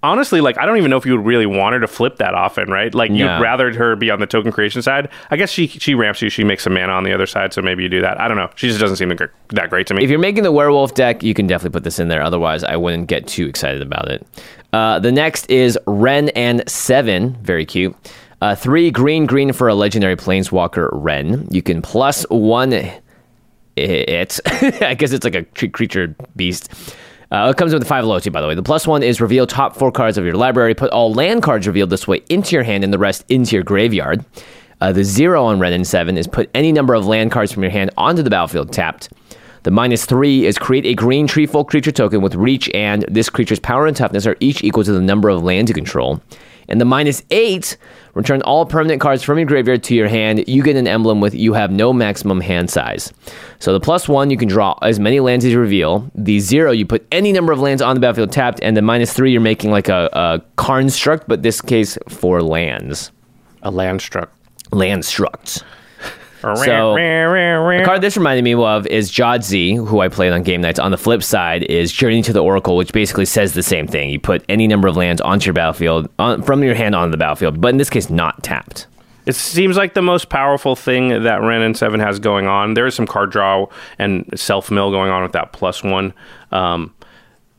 honestly, 0.02 0.40
like 0.40 0.58
I 0.58 0.66
don't 0.66 0.76
even 0.76 0.90
know 0.90 0.96
if 0.96 1.06
you 1.06 1.16
would 1.16 1.26
really 1.26 1.46
want 1.46 1.74
her 1.74 1.80
to 1.80 1.88
flip 1.88 2.16
that 2.16 2.34
often, 2.34 2.70
right? 2.70 2.94
Like 2.94 3.10
you'd 3.10 3.26
rather 3.40 3.72
her 3.74 3.96
be 3.96 4.10
on 4.10 4.20
the 4.20 4.26
token 4.26 4.52
creation 4.52 4.82
side. 4.82 5.08
I 5.30 5.36
guess 5.36 5.50
she 5.50 5.66
she 5.66 5.94
ramps 5.94 6.22
you, 6.22 6.28
she 6.30 6.44
makes 6.44 6.64
some 6.64 6.74
mana 6.74 6.92
on 6.92 7.04
the 7.04 7.12
other 7.12 7.26
side, 7.26 7.52
so 7.52 7.62
maybe 7.62 7.82
you 7.82 7.88
do 7.88 8.00
that. 8.00 8.20
I 8.20 8.28
don't 8.28 8.36
know. 8.36 8.50
She 8.54 8.68
just 8.68 8.80
doesn't 8.80 8.96
seem 8.96 9.08
that 9.08 9.70
great 9.70 9.86
to 9.88 9.94
me. 9.94 10.04
If 10.04 10.10
you're 10.10 10.18
making 10.18 10.44
the 10.44 10.52
werewolf 10.52 10.94
deck, 10.94 11.22
you 11.22 11.34
can 11.34 11.46
definitely 11.46 11.74
put 11.74 11.84
this 11.84 11.98
in 11.98 12.08
there. 12.08 12.22
Otherwise, 12.22 12.62
I 12.64 12.76
wouldn't 12.76 13.08
get 13.08 13.26
too 13.26 13.46
excited 13.46 13.82
about 13.82 14.08
it. 14.08 14.26
Uh, 14.72 14.98
the 14.98 15.12
next 15.12 15.50
is 15.50 15.78
Wrenn 15.86 16.28
and 16.30 16.62
Seven. 16.68 17.36
Very 17.42 17.64
cute. 17.64 17.94
Uh, 18.42 18.54
three 18.54 18.90
green, 18.90 19.24
green 19.24 19.52
for 19.52 19.66
a 19.66 19.74
legendary 19.74 20.16
planeswalker 20.16 20.90
Wrenn. 20.92 21.48
You 21.50 21.62
can 21.62 21.80
plus 21.80 22.24
one 22.28 22.72
it. 23.76 24.40
I 24.82 24.94
guess 24.94 25.12
it's 25.12 25.24
like 25.24 25.34
a 25.34 25.44
creature 25.68 26.14
beast. 26.34 26.72
Uh, 27.30 27.50
it 27.50 27.56
comes 27.56 27.74
with 27.74 27.86
five 27.86 28.04
loyalty, 28.04 28.30
by 28.30 28.40
the 28.40 28.46
way. 28.46 28.54
The 28.54 28.62
plus 28.62 28.86
one 28.86 29.02
is 29.02 29.20
reveal 29.20 29.46
top 29.46 29.76
four 29.76 29.90
cards 29.90 30.16
of 30.16 30.24
your 30.24 30.34
library. 30.34 30.74
Put 30.74 30.90
all 30.90 31.12
land 31.12 31.42
cards 31.42 31.66
revealed 31.66 31.90
this 31.90 32.06
way 32.06 32.22
into 32.28 32.54
your 32.54 32.62
hand 32.62 32.84
and 32.84 32.92
the 32.92 32.98
rest 32.98 33.24
into 33.28 33.56
your 33.56 33.64
graveyard. 33.64 34.24
Uh, 34.80 34.92
the 34.92 35.02
zero 35.02 35.44
on 35.44 35.58
Wrenn 35.58 35.72
and 35.72 35.86
seven 35.86 36.16
is 36.16 36.26
put 36.26 36.50
any 36.54 36.70
number 36.70 36.94
of 36.94 37.06
land 37.06 37.32
cards 37.32 37.50
from 37.50 37.62
your 37.62 37.72
hand 37.72 37.90
onto 37.96 38.22
the 38.22 38.30
battlefield 38.30 38.72
tapped. 38.72 39.08
The 39.64 39.70
minus 39.72 40.04
three 40.04 40.46
is 40.46 40.58
create 40.58 40.86
a 40.86 40.94
green 40.94 41.26
tree 41.26 41.46
folk 41.46 41.68
creature 41.68 41.90
token 41.90 42.20
with 42.20 42.36
reach, 42.36 42.70
and 42.72 43.04
this 43.08 43.28
creature's 43.28 43.58
power 43.58 43.86
and 43.86 43.96
toughness 43.96 44.26
are 44.26 44.36
each 44.38 44.62
equal 44.62 44.84
to 44.84 44.92
the 44.92 45.00
number 45.00 45.28
of 45.28 45.42
lands 45.42 45.70
you 45.70 45.74
control. 45.74 46.22
And 46.68 46.80
the 46.80 46.84
minus 46.84 47.22
eight, 47.30 47.76
return 48.14 48.42
all 48.42 48.66
permanent 48.66 49.00
cards 49.00 49.22
from 49.22 49.38
your 49.38 49.46
graveyard 49.46 49.82
to 49.84 49.94
your 49.94 50.08
hand. 50.08 50.44
You 50.48 50.62
get 50.62 50.76
an 50.76 50.86
emblem 50.86 51.20
with 51.20 51.34
you 51.34 51.52
have 51.52 51.70
no 51.70 51.92
maximum 51.92 52.40
hand 52.40 52.70
size. 52.70 53.12
So 53.58 53.72
the 53.72 53.80
plus 53.80 54.08
one, 54.08 54.30
you 54.30 54.36
can 54.36 54.48
draw 54.48 54.78
as 54.82 54.98
many 54.98 55.20
lands 55.20 55.44
as 55.44 55.52
you 55.52 55.60
reveal. 55.60 56.10
The 56.14 56.40
zero, 56.40 56.72
you 56.72 56.86
put 56.86 57.06
any 57.12 57.32
number 57.32 57.52
of 57.52 57.60
lands 57.60 57.82
on 57.82 57.94
the 57.94 58.00
battlefield 58.00 58.32
tapped. 58.32 58.60
And 58.62 58.76
the 58.76 58.82
minus 58.82 59.12
three, 59.12 59.32
you're 59.32 59.40
making 59.40 59.70
like 59.70 59.88
a, 59.88 60.08
a 60.12 60.42
construct, 60.56 61.28
but 61.28 61.42
this 61.42 61.60
case 61.60 61.98
for 62.08 62.42
lands. 62.42 63.12
A 63.62 63.70
land 63.70 64.02
struck. 64.02 64.32
Land 64.72 65.02
structs. 65.02 65.62
So, 66.54 66.94
the 67.80 67.84
card 67.84 68.00
this 68.02 68.16
reminded 68.16 68.42
me 68.42 68.54
of 68.54 68.86
is 68.86 69.10
Jadzi, 69.10 69.76
who 69.76 70.00
I 70.00 70.08
played 70.08 70.32
on 70.32 70.42
game 70.42 70.60
nights. 70.60 70.78
On 70.78 70.90
the 70.90 70.98
flip 70.98 71.22
side 71.22 71.64
is 71.64 71.90
Journey 71.92 72.22
to 72.22 72.32
the 72.32 72.42
Oracle, 72.42 72.76
which 72.76 72.92
basically 72.92 73.24
says 73.24 73.54
the 73.54 73.62
same 73.62 73.86
thing. 73.86 74.10
You 74.10 74.20
put 74.20 74.44
any 74.48 74.66
number 74.66 74.88
of 74.88 74.96
lands 74.96 75.20
onto 75.20 75.46
your 75.46 75.54
battlefield, 75.54 76.08
on, 76.18 76.42
from 76.42 76.62
your 76.62 76.74
hand 76.74 76.94
onto 76.94 77.10
the 77.10 77.16
battlefield, 77.16 77.60
but 77.60 77.68
in 77.68 77.78
this 77.78 77.90
case, 77.90 78.10
not 78.10 78.42
tapped. 78.42 78.86
It 79.26 79.34
seems 79.34 79.76
like 79.76 79.94
the 79.94 80.02
most 80.02 80.28
powerful 80.28 80.76
thing 80.76 81.24
that 81.24 81.42
Wrenn 81.42 81.62
and 81.62 81.76
Seven 81.76 81.98
has 81.98 82.20
going 82.20 82.46
on. 82.46 82.74
There 82.74 82.86
is 82.86 82.94
some 82.94 83.08
card 83.08 83.32
draw 83.32 83.66
and 83.98 84.24
self 84.38 84.70
mill 84.70 84.92
going 84.92 85.10
on 85.10 85.22
with 85.22 85.32
that 85.32 85.52
plus 85.52 85.82
one. 85.82 86.14
Um, 86.52 86.94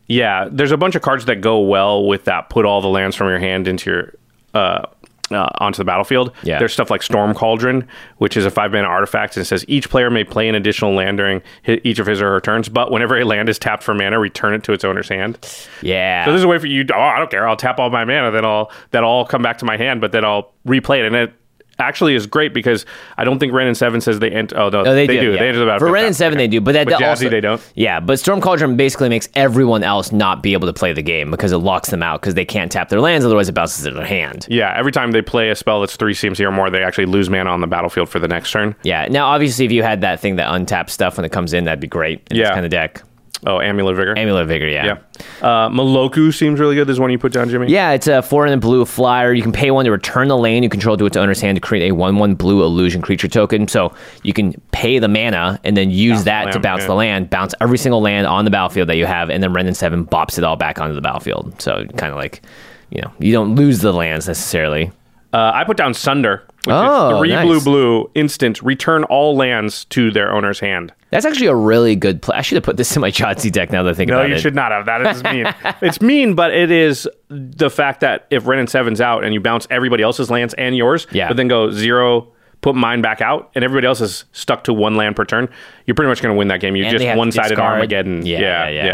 yeah, 0.08 0.48
there's 0.50 0.72
a 0.72 0.78
bunch 0.78 0.96
of 0.96 1.02
cards 1.02 1.26
that 1.26 1.42
go 1.42 1.60
well 1.60 2.06
with 2.06 2.24
that. 2.26 2.50
Put 2.50 2.66
all 2.66 2.80
the 2.80 2.88
lands 2.88 3.18
from 3.18 3.28
your 3.28 3.40
hand 3.40 3.68
into 3.68 3.90
your 3.90 4.14
uh, 4.54 4.86
uh, 5.32 5.48
onto 5.60 5.78
the 5.78 5.86
battlefield. 5.86 6.32
Yeah. 6.44 6.60
There's 6.60 6.74
stuff 6.74 6.90
like 6.90 7.04
Storm 7.04 7.34
Cauldron, 7.34 7.88
which 8.18 8.38
is 8.38 8.46
a 8.46 8.52
five 8.52 8.72
mana 8.72 8.88
artifact, 8.88 9.36
and 9.36 9.42
it 9.42 9.46
says 9.46 9.66
each 9.68 9.90
player 9.90 10.10
may 10.10 10.24
play 10.24 10.48
an 10.48 10.56
additional 10.56 10.94
land 10.94 11.18
during 11.18 11.42
hi- 11.66 11.82
each 11.84 12.00
of 12.00 12.08
his 12.08 12.22
or 12.22 12.30
her 12.32 12.42
turns, 12.42 12.70
but 12.70 12.92
whenever 12.92 13.18
a 13.20 13.24
land 13.24 13.50
is 13.50 13.60
tapped 13.60 13.84
for 13.84 13.94
mana, 13.94 14.20
return 14.20 14.54
it 14.54 14.64
to 14.64 14.74
its 14.74 14.84
owner's 14.84 15.10
hand. 15.10 15.38
Yeah. 15.82 16.26
So 16.26 16.32
this 16.32 16.40
is 16.40 16.44
a 16.46 16.48
way 16.48 16.58
for 16.60 16.68
you. 16.68 16.86
Oh, 16.94 17.00
I 17.00 17.18
don't 17.20 17.30
care. 17.32 17.48
I'll 17.48 17.58
tap 17.58 17.80
all 17.80 17.90
my 17.90 18.06
mana, 18.06 18.32
then 18.32 18.46
I'll 18.46 18.72
that'll 18.92 19.10
all 19.10 19.26
come 19.26 19.42
back 19.42 19.58
to 19.60 19.66
my 19.66 19.78
hand, 19.78 20.02
but 20.02 20.12
then 20.12 20.24
I'll 20.26 20.54
replay 20.66 21.00
it, 21.00 21.06
and 21.06 21.16
it 21.16 21.34
actually 21.80 22.16
is 22.16 22.26
great 22.26 22.54
because 22.54 22.86
I 23.18 23.24
don't 23.24 23.40
think 23.40 23.54
Wrenn 23.54 23.68
and 23.68 23.78
Seven 23.78 24.02
says 24.02 24.20
they 24.20 24.32
enter. 24.32 24.58
Oh 24.58 24.70
no, 24.70 24.84
No, 24.84 24.96
they, 24.96 25.08
do. 25.08 25.20
do. 25.20 25.32
yeah. 25.34 25.40
They 25.40 25.48
enter 25.50 25.66
the 25.66 25.80
For 25.80 25.92
Wrenn 25.92 26.06
and. 26.06 26.16
Seven, 26.16 26.38
they 26.38 26.48
do, 26.48 26.60
but 26.62 26.72
that 26.74 26.86
But 26.86 26.96
Jadzi, 27.00 27.08
also 27.10 27.30
they 27.30 27.42
don't. 27.42 27.62
Yeah, 27.76 28.00
but 28.00 28.20
Storm 28.20 28.42
Cauldron 28.42 28.76
basically 28.78 29.10
makes 29.10 29.30
everyone 29.36 29.84
else 29.84 30.12
not 30.12 30.42
be 30.42 30.54
able 30.54 30.68
to 30.68 30.74
play 30.74 30.94
the 30.94 31.02
game 31.04 31.30
because 31.32 31.52
it 31.52 31.58
locks 31.58 31.90
them 31.90 32.02
out 32.02 32.22
because 32.22 32.34
they 32.34 32.46
can't 32.46 32.72
tap 32.72 32.90
their 32.90 33.02
lands, 33.02 33.26
otherwise 33.26 33.50
it 33.50 33.54
bounces 33.54 33.86
in 33.86 33.94
their 33.96 34.06
hand. 34.06 34.46
Yeah, 34.50 34.74
every 34.76 34.92
time 34.92 35.12
they 35.12 35.22
play 35.22 35.50
a 35.50 35.56
spell 35.56 35.80
that's 35.82 35.96
three 35.96 36.14
CMC 36.14 36.40
or 36.46 36.52
more, 36.52 36.70
they 36.70 36.84
actually 36.84 37.06
lose 37.06 37.30
mana 37.30 37.50
on 37.52 37.62
the 37.62 37.68
battlefield 37.68 38.10
for 38.10 38.20
the 38.20 38.28
next 38.28 38.52
turn. 38.52 38.76
Yeah. 38.84 39.08
Now, 39.10 39.28
obviously, 39.28 39.66
if 39.66 39.72
you 39.72 39.84
had 39.84 40.02
that 40.02 40.20
thing 40.20 40.38
that 40.38 40.50
untaps 40.50 40.90
stuff 40.92 41.18
when 41.18 41.26
it 41.26 41.32
comes 41.32 41.54
in, 41.54 41.66
that'd 41.66 41.80
be 41.80 41.88
great. 41.88 42.20
In 42.32 42.38
this 42.38 42.48
Yeah. 42.48 42.54
kind 42.54 42.66
of 42.66 42.72
deck. 42.72 43.04
Oh, 43.46 43.62
Amulet 43.62 43.96
Vigor. 43.96 44.18
Amulet 44.18 44.48
Vigor, 44.48 44.68
yeah. 44.68 44.86
yeah. 44.86 44.94
Uh, 45.42 45.70
Meloku 45.70 46.34
seems 46.34 46.60
really 46.60 46.76
good. 46.76 46.88
This 46.88 46.98
one 46.98 47.12
you 47.12 47.20
put 47.20 47.32
down, 47.32 47.50
Jimmy. 47.50 47.68
Yeah, 47.68 47.92
it's 47.92 48.08
a 48.08 48.24
four 48.24 48.46
and 48.46 48.54
a 48.54 48.58
blue 48.58 48.84
flyer. 48.84 49.32
You 49.32 49.44
can 49.44 49.52
pay 49.52 49.70
one 49.70 49.86
to 49.86 49.92
return 49.92 50.28
the 50.28 50.36
land 50.36 50.64
you 50.64 50.70
control 50.70 50.98
to 50.98 51.06
its 51.06 51.16
owner's 51.16 51.40
hand 51.40 51.56
to 51.56 51.62
create 51.62 51.92
a 51.92 51.94
one-one 51.94 52.34
blue 52.34 52.64
illusion 52.64 53.02
creature 53.02 53.28
token. 53.28 53.68
So 53.68 53.94
you 54.24 54.34
can 54.34 54.60
pay 54.72 54.98
the 54.98 55.08
mana 55.08 55.60
and 55.64 55.78
then 55.78 55.92
use 55.92 56.14
Bounce 56.14 56.20
the 56.20 56.26
that 56.26 56.44
to 56.46 56.50
land, 56.54 56.64
bounce 56.64 56.82
yeah. 56.82 56.88
the 56.88 56.96
land, 56.96 57.30
bounce 57.30 57.54
every 57.62 57.78
single 57.78 58.02
land 58.02 58.26
on 58.26 58.44
the 58.44 58.52
battlefield 58.52 58.90
that 58.90 58.98
you 58.98 59.06
have, 59.06 59.30
and 59.30 59.44
then 59.44 59.54
Wrenn 59.54 59.68
and 59.68 59.78
Seven 59.78 60.04
bops 60.04 60.40
it 60.40 60.44
all 60.44 60.56
back 60.56 60.80
onto 60.80 60.96
the 60.96 61.02
battlefield. 61.02 61.62
So 61.62 61.86
kind 61.96 62.12
of 62.12 62.16
like, 62.16 62.42
you 62.90 63.02
know, 63.02 63.12
you 63.20 63.32
don't 63.34 63.54
lose 63.54 63.82
the 63.82 63.94
lands 63.94 64.28
necessarily. 64.28 64.92
Uh, 65.32 65.52
I 65.54 65.64
put 65.64 65.78
down 65.78 65.94
Sunder, 65.94 66.47
which 66.68 66.76
Oh, 66.76 67.16
is 67.16 67.20
three 67.20 67.30
nice. 67.30 67.46
blue 67.46 67.62
blue 67.62 68.12
instant. 68.14 68.62
Return 68.62 69.04
all 69.06 69.36
lands 69.36 69.86
to 69.86 70.12
their 70.12 70.32
owner's 70.32 70.60
hand. 70.60 70.94
That's 71.10 71.26
actually 71.26 71.48
a 71.48 71.56
really 71.56 71.96
good 71.96 72.22
play. 72.22 72.38
I 72.38 72.42
should 72.42 72.58
have 72.58 72.64
put 72.64 72.78
this 72.78 72.96
in 72.96 73.02
my 73.02 73.10
Chauncey 73.12 73.50
deck 73.50 73.72
now 73.72 73.82
that 73.84 73.90
I 73.92 73.94
think 73.94 74.10
No, 74.10 74.18
about 74.18 74.30
you 74.30 74.36
it. 74.36 74.40
should 74.42 74.56
not 74.56 74.72
have. 74.72 74.86
That 74.86 75.06
is 75.16 75.24
mean. 75.24 75.46
it's 75.82 76.02
mean, 76.02 76.36
but 76.36 76.54
it 76.54 76.70
is 76.70 77.08
the 77.30 77.70
fact 77.70 78.02
that 78.02 78.28
if 78.30 78.46
Wrenn 78.46 78.60
and 78.60 78.70
Seven's 78.70 79.02
out 79.02 79.24
and 79.24 79.34
you 79.34 79.40
bounce 79.40 79.66
everybody 79.70 80.04
else's 80.04 80.30
lands 80.30 80.54
and 80.56 80.76
yours, 80.76 81.08
Yeah. 81.12 81.28
but 81.30 81.38
then 81.38 81.48
go 81.48 81.72
zero, 81.72 82.28
put 82.62 82.76
mine 82.76 83.02
back 83.02 83.22
out, 83.22 83.50
and 83.56 83.64
everybody 83.64 83.88
else 83.88 84.02
is 84.02 84.26
stuck 84.34 84.64
to 84.66 84.74
one 84.74 84.96
land 84.96 85.16
per 85.16 85.24
turn, 85.24 85.48
you're 85.86 85.96
pretty 85.96 86.10
much 86.10 86.22
going 86.22 86.34
to 86.36 86.38
win 86.38 86.50
that 86.50 86.60
game. 86.60 86.76
You 86.76 86.84
just 86.84 86.98
they 86.98 87.06
have 87.06 87.16
to 87.16 87.20
one 87.20 87.32
sided. 87.32 87.58
Armageddon. 87.60 88.26
Yeah, 88.26 88.40
yeah, 88.40 88.70
yeah, 88.70 88.86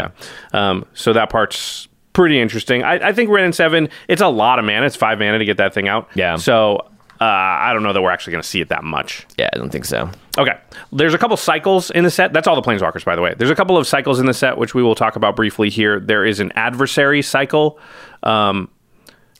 yeah. 0.52 0.70
Um, 0.70 0.84
so 0.94 1.12
that 1.14 1.30
part's 1.30 1.88
pretty 2.12 2.40
interesting. 2.40 2.84
I, 2.84 3.08
I 3.08 3.12
think 3.12 3.28
Wrenn 3.30 3.44
and 3.46 3.54
Seven, 3.54 3.88
it's 4.06 4.22
a 4.22 4.28
lot 4.28 4.60
of 4.60 4.64
mana. 4.64 4.86
It's 4.86 4.94
five 4.94 5.18
mana 5.18 5.38
to 5.40 5.44
get 5.44 5.56
that 5.56 5.74
thing 5.74 5.88
out. 5.88 6.08
Yeah. 6.14 6.36
So 6.36 6.86
uh, 7.24 7.58
I 7.60 7.72
don't 7.72 7.82
know 7.82 7.94
that 7.94 8.02
we're 8.02 8.10
actually 8.10 8.32
going 8.32 8.42
to 8.42 8.48
see 8.48 8.60
it 8.60 8.68
that 8.68 8.84
much. 8.84 9.26
yeah, 9.38 9.48
I 9.52 9.56
don't 9.56 9.70
think 9.70 9.86
so. 9.86 10.10
Okay. 10.36 10.58
There's 10.92 11.14
a 11.14 11.18
couple 11.18 11.36
cycles 11.38 11.90
in 11.90 12.04
the 12.04 12.10
set. 12.10 12.34
That's 12.34 12.46
all 12.46 12.54
the 12.54 12.62
planeswalkers, 12.62 13.02
by 13.02 13.16
the 13.16 13.22
way. 13.22 13.34
There's 13.34 13.50
a 13.50 13.54
couple 13.54 13.78
of 13.78 13.86
cycles 13.86 14.20
in 14.20 14.26
the 14.26 14.34
set, 14.34 14.58
which 14.58 14.74
we 14.74 14.82
will 14.82 14.94
talk 14.94 15.16
about 15.16 15.34
briefly 15.34 15.70
here. 15.70 16.00
There 16.00 16.26
is 16.26 16.38
an 16.40 16.52
adversary 16.52 17.22
cycle. 17.22 17.78
Um, 18.24 18.68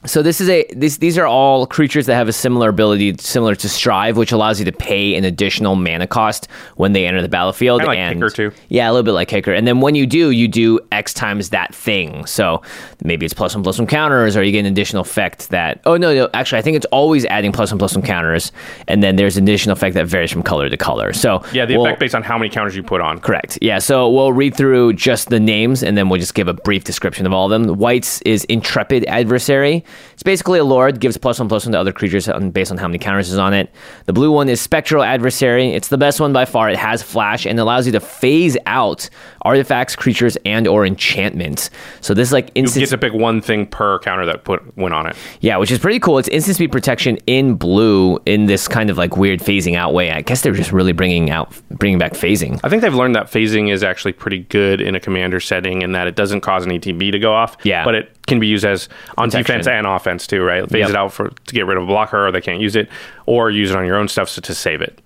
So 0.05 0.21
this 0.21 0.39
is 0.41 0.49
a 0.49 0.65
this 0.75 0.97
these 0.97 1.17
are 1.17 1.25
all 1.25 1.65
creatures 1.65 2.05
that 2.05 2.15
have 2.15 2.27
a 2.27 2.33
similar 2.33 2.69
ability 2.69 3.15
similar 3.19 3.55
to 3.55 3.69
Strive, 3.69 4.17
which 4.17 4.31
allows 4.31 4.59
you 4.59 4.65
to 4.65 4.71
pay 4.71 5.15
an 5.15 5.23
additional 5.23 5.75
mana 5.75 6.07
cost 6.07 6.47
when 6.75 6.93
they 6.93 7.05
enter 7.05 7.21
the 7.21 7.29
battlefield. 7.29 7.83
Like 7.83 7.97
and 7.97 8.15
Kicker, 8.15 8.29
too. 8.29 8.51
Yeah, 8.69 8.89
a 8.89 8.91
little 8.91 9.03
bit 9.03 9.13
like 9.13 9.27
Kicker. 9.27 9.53
And 9.53 9.67
then 9.67 9.81
when 9.81 9.95
you 9.95 10.05
do, 10.05 10.31
you 10.31 10.47
do 10.47 10.79
X 10.91 11.13
times 11.13 11.49
that 11.49 11.73
thing. 11.73 12.25
So 12.25 12.61
maybe 13.03 13.25
it's 13.25 13.33
plus 13.33 13.55
one 13.55 13.63
plus 13.63 13.77
one 13.77 13.87
counters, 13.87 14.37
or 14.37 14.43
you 14.43 14.51
get 14.51 14.59
an 14.59 14.65
additional 14.67 15.01
effect 15.01 15.49
that. 15.49 15.81
Oh 15.85 15.97
no, 15.97 16.13
no, 16.13 16.29
actually, 16.33 16.59
I 16.59 16.61
think 16.61 16.77
it's 16.77 16.85
always 16.87 17.25
adding 17.25 17.51
plus 17.51 17.71
one 17.71 17.79
plus 17.79 17.95
one 17.95 18.05
counters, 18.05 18.51
and 18.87 19.01
then 19.01 19.15
there's 19.15 19.37
an 19.37 19.43
additional 19.43 19.73
effect 19.73 19.95
that 19.95 20.07
varies 20.07 20.31
from 20.31 20.43
color 20.43 20.69
to 20.69 20.77
color. 20.77 21.13
So 21.13 21.43
yeah, 21.51 21.65
the 21.65 21.77
we'll- 21.77 21.85
effect 21.87 21.99
based 21.99 22.15
on 22.15 22.23
how 22.23 22.37
many 22.37 22.49
counters 22.49 22.75
you 22.75 22.83
put 22.83 23.01
on. 23.01 23.19
Correct. 23.19 23.57
Yeah. 23.61 23.79
So 23.79 24.09
we'll 24.09 24.33
read 24.33 24.55
through 24.55 24.93
just 24.93 25.29
the 25.29 25.39
names 25.39 25.83
and 25.83 25.97
then 25.97 26.09
we'll 26.09 26.19
just 26.19 26.35
give 26.35 26.47
a 26.47 26.53
brief 26.53 26.83
description 26.83 27.25
of 27.25 27.33
all 27.33 27.51
of 27.51 27.51
them. 27.51 27.77
White's 27.77 28.21
is 28.21 28.43
Intrepid 28.45 29.05
Adversary. 29.05 29.83
It's 30.13 30.23
basically 30.23 30.59
a 30.59 30.63
lord, 30.63 30.99
gives 30.99 31.17
plus 31.17 31.39
one 31.39 31.49
plus 31.49 31.65
one 31.65 31.73
to 31.73 31.79
other 31.79 31.91
creatures 31.93 32.27
on, 32.29 32.51
based 32.51 32.71
on 32.71 32.77
how 32.77 32.87
many 32.87 32.97
counters 32.99 33.31
is 33.31 33.37
on 33.37 33.53
it. 33.53 33.73
The 34.05 34.13
blue 34.13 34.31
one 34.31 34.49
is 34.49 34.61
Spectral 34.61 35.03
Adversary. 35.03 35.71
It's 35.71 35.89
the 35.89 35.97
best 35.97 36.19
one 36.19 36.33
by 36.33 36.45
far. 36.45 36.69
It 36.69 36.77
has 36.77 37.03
flash 37.03 37.45
and 37.45 37.59
allows 37.59 37.85
you 37.85 37.91
to 37.93 37.99
phase 37.99 38.57
out 38.65 39.09
artifacts, 39.41 39.95
creatures, 39.95 40.37
and 40.45 40.67
or 40.67 40.85
enchantments. 40.85 41.69
So 42.01 42.13
this 42.13 42.29
is 42.29 42.33
like 42.33 42.47
You 42.55 42.63
instant 42.63 42.83
get 42.83 42.89
to 42.91 42.97
pick 42.97 43.13
one 43.13 43.41
thing 43.41 43.67
per 43.67 43.99
counter 43.99 44.25
that 44.25 44.43
put 44.43 44.75
went 44.77 44.93
on 44.93 45.07
it. 45.07 45.15
yeah, 45.41 45.57
which 45.57 45.71
is 45.71 45.79
pretty 45.79 45.99
cool. 45.99 46.17
It's 46.17 46.29
instant 46.29 46.55
speed 46.55 46.71
protection 46.71 47.17
in 47.27 47.55
blue 47.55 48.19
in 48.25 48.45
this 48.45 48.67
kind 48.67 48.89
of 48.89 48.97
like 48.97 49.17
weird 49.17 49.39
phasing 49.39 49.75
out 49.75 49.93
way. 49.93 50.11
I 50.11 50.21
guess 50.21 50.41
they're 50.41 50.53
just 50.53 50.71
really 50.71 50.93
bringing 50.93 51.29
out 51.29 51.53
bringing 51.71 51.97
back 51.97 52.13
phasing. 52.13 52.59
I 52.63 52.69
think 52.69 52.81
they've 52.81 52.93
learned 52.93 53.15
that 53.15 53.27
phasing 53.27 53.71
is 53.71 53.83
actually 53.83 54.13
pretty 54.13 54.39
good 54.39 54.81
in 54.81 54.95
a 54.95 54.99
commander 54.99 55.39
setting 55.39 55.83
and 55.83 55.93
that 55.95 56.07
it 56.07 56.15
doesn't 56.15 56.41
cause 56.41 56.65
an 56.65 56.71
ETB 56.71 57.11
to 57.11 57.19
go 57.19 57.33
off. 57.33 57.57
Yeah. 57.63 57.83
But 57.85 57.95
it 57.95 58.14
can 58.27 58.39
be 58.39 58.47
used 58.47 58.65
as 58.65 58.89
on 59.17 59.29
Protection. 59.29 59.41
defense 59.59 59.67
and 59.67 59.85
offense 59.87 60.27
too, 60.27 60.41
right? 60.43 60.69
Phase 60.69 60.81
Yep. 60.81 60.89
it 60.89 60.95
out 60.95 61.13
for 61.13 61.29
to 61.29 61.53
get 61.53 61.65
rid 61.65 61.77
of 61.77 61.83
a 61.83 61.87
blocker 61.87 62.27
or 62.27 62.31
they 62.31 62.41
can't 62.41 62.59
use 62.61 62.75
it, 62.75 62.89
or 63.25 63.49
use 63.51 63.71
it 63.71 63.77
on 63.77 63.85
your 63.85 63.95
own 63.97 64.07
stuff 64.07 64.29
so, 64.29 64.41
to 64.41 64.53
save 64.55 64.81
it. 64.81 64.99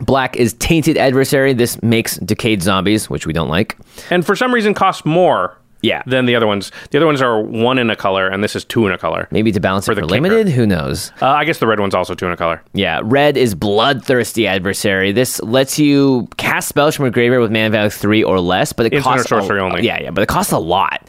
Black 0.00 0.36
is 0.36 0.54
Tainted 0.54 0.96
Adversary. 0.96 1.52
This 1.52 1.80
makes 1.82 2.16
Decayed 2.16 2.62
Zombies, 2.62 3.10
which 3.10 3.26
we 3.26 3.32
don't 3.32 3.48
like. 3.50 3.76
And 4.10 4.24
for 4.24 4.34
some 4.34 4.52
reason 4.54 4.72
costs 4.72 5.04
more 5.04 5.58
Yeah. 5.82 6.00
than 6.06 6.24
the 6.26 6.34
other 6.34 6.46
ones. 6.46 6.70
The 6.92 6.98
other 6.98 7.06
ones 7.06 7.20
are 7.20 7.40
one 7.42 7.76
in 7.78 7.90
a 7.90 7.96
color 7.96 8.26
and 8.28 8.42
this 8.42 8.56
is 8.56 8.64
two 8.64 8.86
in 8.86 8.92
a 8.92 8.96
color. 8.98 9.28
Maybe 9.30 9.52
to 9.52 9.60
balance 9.60 9.86
it 9.86 9.94
the 9.94 10.00
for 10.00 10.06
kicker. 10.06 10.22
limited? 10.22 10.48
Who 10.48 10.64
knows? 10.66 11.12
Uh, 11.20 11.26
I 11.28 11.44
guess 11.44 11.58
the 11.58 11.66
red 11.66 11.78
one's 11.80 11.94
also 11.94 12.14
two 12.14 12.24
in 12.24 12.32
a 12.32 12.36
color. 12.38 12.62
Yeah, 12.72 13.00
red 13.04 13.36
is 13.36 13.54
Bloodthirsty 13.54 14.46
Adversary. 14.46 15.12
This 15.12 15.42
lets 15.42 15.78
you 15.78 16.26
cast 16.38 16.68
spells 16.68 16.94
from 16.94 17.04
a 17.06 17.10
graveyard 17.10 17.42
with 17.42 17.50
mana 17.50 17.68
value 17.70 17.90
three 17.90 18.22
or 18.24 18.40
less, 18.40 18.72
but 18.72 18.86
it 18.86 18.94
Instant 18.94 19.14
or 19.14 19.16
costs 19.18 19.28
sorcery 19.28 19.60
a, 19.60 19.62
only. 19.64 19.82
Yeah, 19.84 20.00
yeah, 20.00 20.10
but 20.10 20.22
it 20.22 20.28
costs 20.28 20.52
a 20.52 20.58
lot 20.58 21.06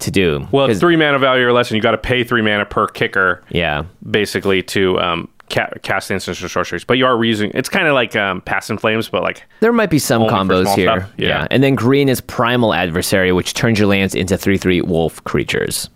to 0.00 0.10
do. 0.10 0.46
Well, 0.52 0.66
it's 0.66 0.80
three 0.80 0.96
mana 0.96 1.18
value 1.18 1.46
or 1.46 1.52
less, 1.52 1.70
and 1.70 1.76
you 1.76 1.82
got 1.82 1.92
to 1.92 1.98
pay 1.98 2.24
three 2.24 2.42
mana 2.42 2.66
per 2.66 2.86
kicker, 2.86 3.42
yeah, 3.50 3.84
basically, 4.10 4.62
to 4.64 4.98
um, 5.00 5.28
ca- 5.50 5.70
cast 5.82 6.10
instants 6.10 6.42
or 6.42 6.48
sorceries. 6.48 6.84
But 6.84 6.98
you 6.98 7.06
are 7.06 7.14
reusing. 7.14 7.50
It's 7.54 7.68
kind 7.68 7.86
of 7.86 7.94
like 7.94 8.16
um, 8.16 8.40
Past 8.42 8.70
in 8.70 8.78
Flames, 8.78 9.08
but 9.08 9.22
like 9.22 9.44
there 9.60 9.72
might 9.72 9.90
be 9.90 9.98
some 9.98 10.22
combos 10.22 10.74
here. 10.74 11.00
stuff, 11.00 11.10
yeah. 11.16 11.46
and 11.50 11.62
then 11.62 11.74
green 11.74 12.08
is 12.08 12.20
Primal 12.20 12.74
Adversary, 12.74 13.32
which 13.32 13.54
turns 13.54 13.78
your 13.78 13.88
lands 13.88 14.14
into 14.14 14.36
three 14.36 14.58
three 14.58 14.80
wolf 14.80 15.22
creatures. 15.24 15.88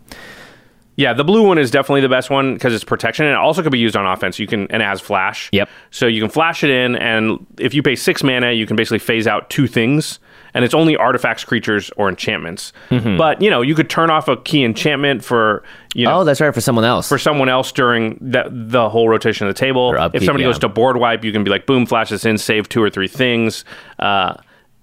yeah, 0.96 1.12
the 1.12 1.24
blue 1.24 1.46
one 1.46 1.58
is 1.58 1.70
definitely 1.70 2.00
the 2.00 2.08
best 2.08 2.28
one 2.30 2.54
because 2.54 2.74
it's 2.74 2.84
protection, 2.84 3.24
and 3.26 3.32
it 3.32 3.38
also 3.38 3.62
could 3.62 3.72
be 3.72 3.78
used 3.78 3.96
on 3.96 4.06
offense. 4.06 4.38
You 4.38 4.46
can 4.46 4.62
and 4.70 4.82
it 4.82 4.84
has 4.84 5.00
flash. 5.00 5.48
Yep. 5.52 5.68
So 5.90 6.06
you 6.06 6.20
can 6.20 6.30
flash 6.30 6.64
it 6.64 6.70
in, 6.70 6.96
and 6.96 7.44
if 7.58 7.74
you 7.74 7.82
pay 7.82 7.96
six 7.96 8.22
mana, 8.22 8.52
you 8.52 8.66
can 8.66 8.76
basically 8.76 8.98
phase 8.98 9.26
out 9.26 9.48
two 9.50 9.66
things, 9.66 10.18
and 10.54 10.64
it's 10.64 10.74
only 10.74 10.96
artifacts, 10.96 11.44
creatures, 11.44 11.90
or 11.96 12.08
enchantments. 12.08 12.72
Mm-hmm. 12.90 13.16
But 13.16 13.40
you 13.42 13.50
know, 13.50 13.62
you 13.62 13.74
could 13.74 13.88
turn 13.90 14.10
off 14.10 14.28
a 14.28 14.36
key 14.36 14.64
enchantment 14.64 15.24
for 15.24 15.62
you 15.94 16.04
know 16.04 16.20
Oh, 16.20 16.24
that's 16.24 16.40
right 16.40 16.52
for 16.54 16.60
someone 16.60 16.84
else. 16.84 17.08
for 17.08 17.18
someone 17.18 17.48
else 17.48 17.72
during 17.72 18.18
the, 18.20 18.44
the 18.50 18.88
whole 18.88 19.08
rotation 19.08 19.46
of 19.46 19.54
the 19.54 19.58
table. 19.58 19.94
Upkeep, 19.96 20.22
if 20.22 20.26
somebody 20.26 20.44
yeah. 20.44 20.48
goes 20.50 20.58
to 20.60 20.68
board 20.68 20.96
wipe, 20.96 21.24
you 21.24 21.32
can 21.32 21.44
be 21.44 21.50
like, 21.50 21.66
boom, 21.66 21.86
flash 21.86 22.10
this 22.10 22.24
in, 22.24 22.38
save 22.38 22.68
two 22.68 22.82
or 22.82 22.90
three 22.90 23.08
things. 23.08 23.64
Uh, 23.98 24.34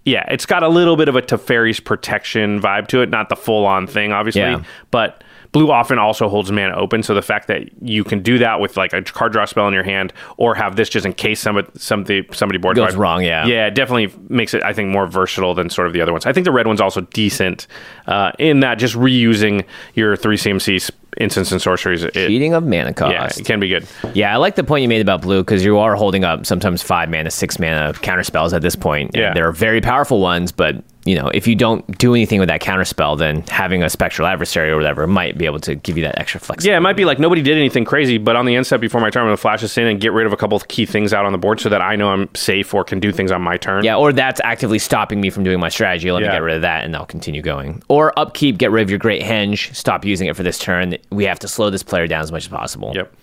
yeah, 0.06 0.23
it's 0.32 0.45
got 0.45 0.62
a 0.62 0.67
little 0.69 0.97
bit 0.97 1.10
of 1.10 1.15
a 1.15 1.21
Teferi's 1.21 1.80
protection 1.80 2.62
vibe 2.62 2.88
to 2.89 3.01
it, 3.01 3.10
not 3.10 3.30
the 3.30 3.36
full 3.36 3.65
on 3.65 3.88
thing, 3.88 4.12
obviously, 4.12 4.41
Yeah. 4.41 4.63
but. 4.91 5.23
Blue 5.56 5.72
often 5.72 5.98
also 5.98 6.28
holds 6.28 6.52
mana 6.52 6.76
open, 6.76 7.02
so 7.02 7.13
the 7.13 7.22
fact 7.22 7.48
that 7.48 7.82
you 7.82 8.04
can 8.04 8.22
do 8.22 8.38
that 8.39 8.60
with 8.60 8.76
like 8.76 8.91
a 8.91 9.02
card 9.02 9.32
draw 9.32 9.46
spell 9.46 9.70
in 9.70 9.74
your 9.74 9.86
hand, 9.86 10.12
or 10.36 10.54
have 10.54 10.76
this 10.76 10.89
just 10.89 11.06
in 11.06 11.13
case 11.13 11.39
somebody 11.39 11.65
somebody 11.78 12.28
somebody 12.34 12.58
board 12.58 12.76
Goes 12.76 12.98
wrong, 12.98 13.24
yeah. 13.24 13.46
yeah, 13.46 13.68
it 13.68 13.74
definitely 13.74 14.13
makes 14.28 14.54
it 14.54 14.62
I 14.63 14.74
think 14.74 14.89
more 14.89 15.08
versatile 15.08 15.54
than 15.54 15.70
sort 15.70 15.88
of 15.88 15.94
the 15.94 16.02
other 16.02 16.12
ones. 16.12 16.26
I 16.26 16.34
think 16.34 16.44
the 16.44 16.52
red 16.52 16.68
one's 16.68 16.82
also 16.82 17.00
decent 17.00 17.68
uh, 18.06 18.34
in 18.38 18.60
that 18.60 18.80
just 18.80 18.96
reusing 18.96 19.63
your 19.94 20.18
three 20.18 20.36
CMC 20.36 20.91
instants 21.17 21.51
and 21.51 21.62
sorceries. 21.62 22.04
It, 22.04 22.13
Cheating 22.13 22.54
of 22.54 22.65
mana 22.65 22.93
cost. 22.93 23.12
yeah, 23.12 23.25
it 23.28 23.45
can 23.45 23.60
be 23.60 23.67
good. 23.67 23.88
Yeah, 24.13 24.34
I 24.34 24.38
like 24.38 24.56
the 24.56 24.63
point 24.63 24.82
you 24.84 24.89
made 24.89 25.01
about 25.01 25.21
blue 25.21 25.41
because 25.41 25.63
you 25.63 25.78
are 25.80 25.95
holding 25.95 26.23
up 26.23 26.45
sometimes 26.45 26.82
five 26.82 27.10
mana, 27.10 27.32
six 27.32 27.60
mana 27.60 27.93
counter 28.01 28.23
spells 28.23 28.54
at 28.54 28.62
this 28.62 28.75
point. 28.75 29.12
And 29.13 29.21
Yeah. 29.21 29.34
They're 29.34 29.51
very 29.51 29.82
powerful 29.82 30.19
ones, 30.21 30.51
but 30.51 30.84
you 31.08 31.13
know, 31.13 31.28
if 31.28 31.45
you 31.47 31.54
don't 31.56 31.99
do 31.99 32.15
anything 32.15 32.39
with 32.39 32.49
that 32.49 32.62
counter 32.62 32.84
spell, 32.84 33.15
then 33.15 33.43
having 33.47 33.84
a 33.84 33.89
spectral 33.91 34.28
adversary 34.28 34.71
or 34.71 34.75
whatever 34.75 35.06
might 35.06 35.38
be 35.38 35.45
able 35.45 35.60
to 35.60 35.75
give 35.75 35.97
you 35.97 36.04
that 36.04 36.17
extra 36.17 36.39
flexibility. 36.39 36.71
Yeah, 36.71 36.78
it 36.78 36.80
might 36.80 36.95
be 36.97 37.06
like 37.06 37.19
nobody 37.19 37.43
did 37.43 37.56
anything 37.60 37.86
crazy, 37.86 38.17
but 38.17 38.36
on 38.36 38.47
the 38.47 38.56
end 38.56 38.65
step 38.65 38.82
before 38.82 38.99
my 39.01 39.12
turn, 39.12 39.23
I'm 39.28 39.32
to 39.32 39.38
flash 39.38 39.62
this 39.62 39.78
in 39.78 39.86
and 39.86 40.01
get 40.01 40.13
rid 40.13 40.25
of 40.25 40.34
a 40.34 40.38
couple 40.38 40.58
of 40.58 40.67
key 40.67 40.88
things 40.88 41.13
out 41.13 41.23
on 41.25 41.32
the 41.32 41.38
board 41.38 41.60
so 41.60 41.69
that 41.69 41.80
I 41.80 41.95
know 41.95 42.10
I'm 42.10 42.34
safe 42.34 42.73
or 42.73 42.84
can 42.84 42.99
do 42.99 43.12
things 43.12 43.32
on 43.32 43.43
my 43.43 43.56
turn. 43.56 43.84
Yeah, 43.84 43.97
or 43.97 44.13
that's 44.13 44.41
actively 44.43 44.80
stopping 44.80 45.21
me 45.21 45.30
from 45.30 45.43
doing 45.43 45.60
my 45.60 45.69
strategy. 45.69 46.12
Let 46.12 46.23
me 46.23 46.28
get 46.28 46.41
rid 46.41 46.56
of 46.56 46.63
that 46.63 46.84
and 46.86 46.95
I'll 46.95 47.06
continue 47.06 47.43
going. 47.43 47.84
Or 47.88 48.12
upkeep, 48.17 48.58
get 48.58 48.71
rid 48.71 48.82
of 48.82 48.89
your 48.89 48.97
great 48.97 49.21
henge, 49.21 49.75
stop 49.75 50.06
using 50.06 50.28
it 50.28 50.36
for 50.36 50.41
this 50.41 50.58
turn. 50.58 50.95
We 51.12 51.26
have 51.26 51.39
to 51.39 51.48
slow 51.48 51.70
this 51.70 51.84
player 51.84 52.08
down 52.08 52.22
as 52.22 52.32
much 52.32 52.44
as 52.44 52.50
possible. 52.50 52.91
Yep. 52.96 53.13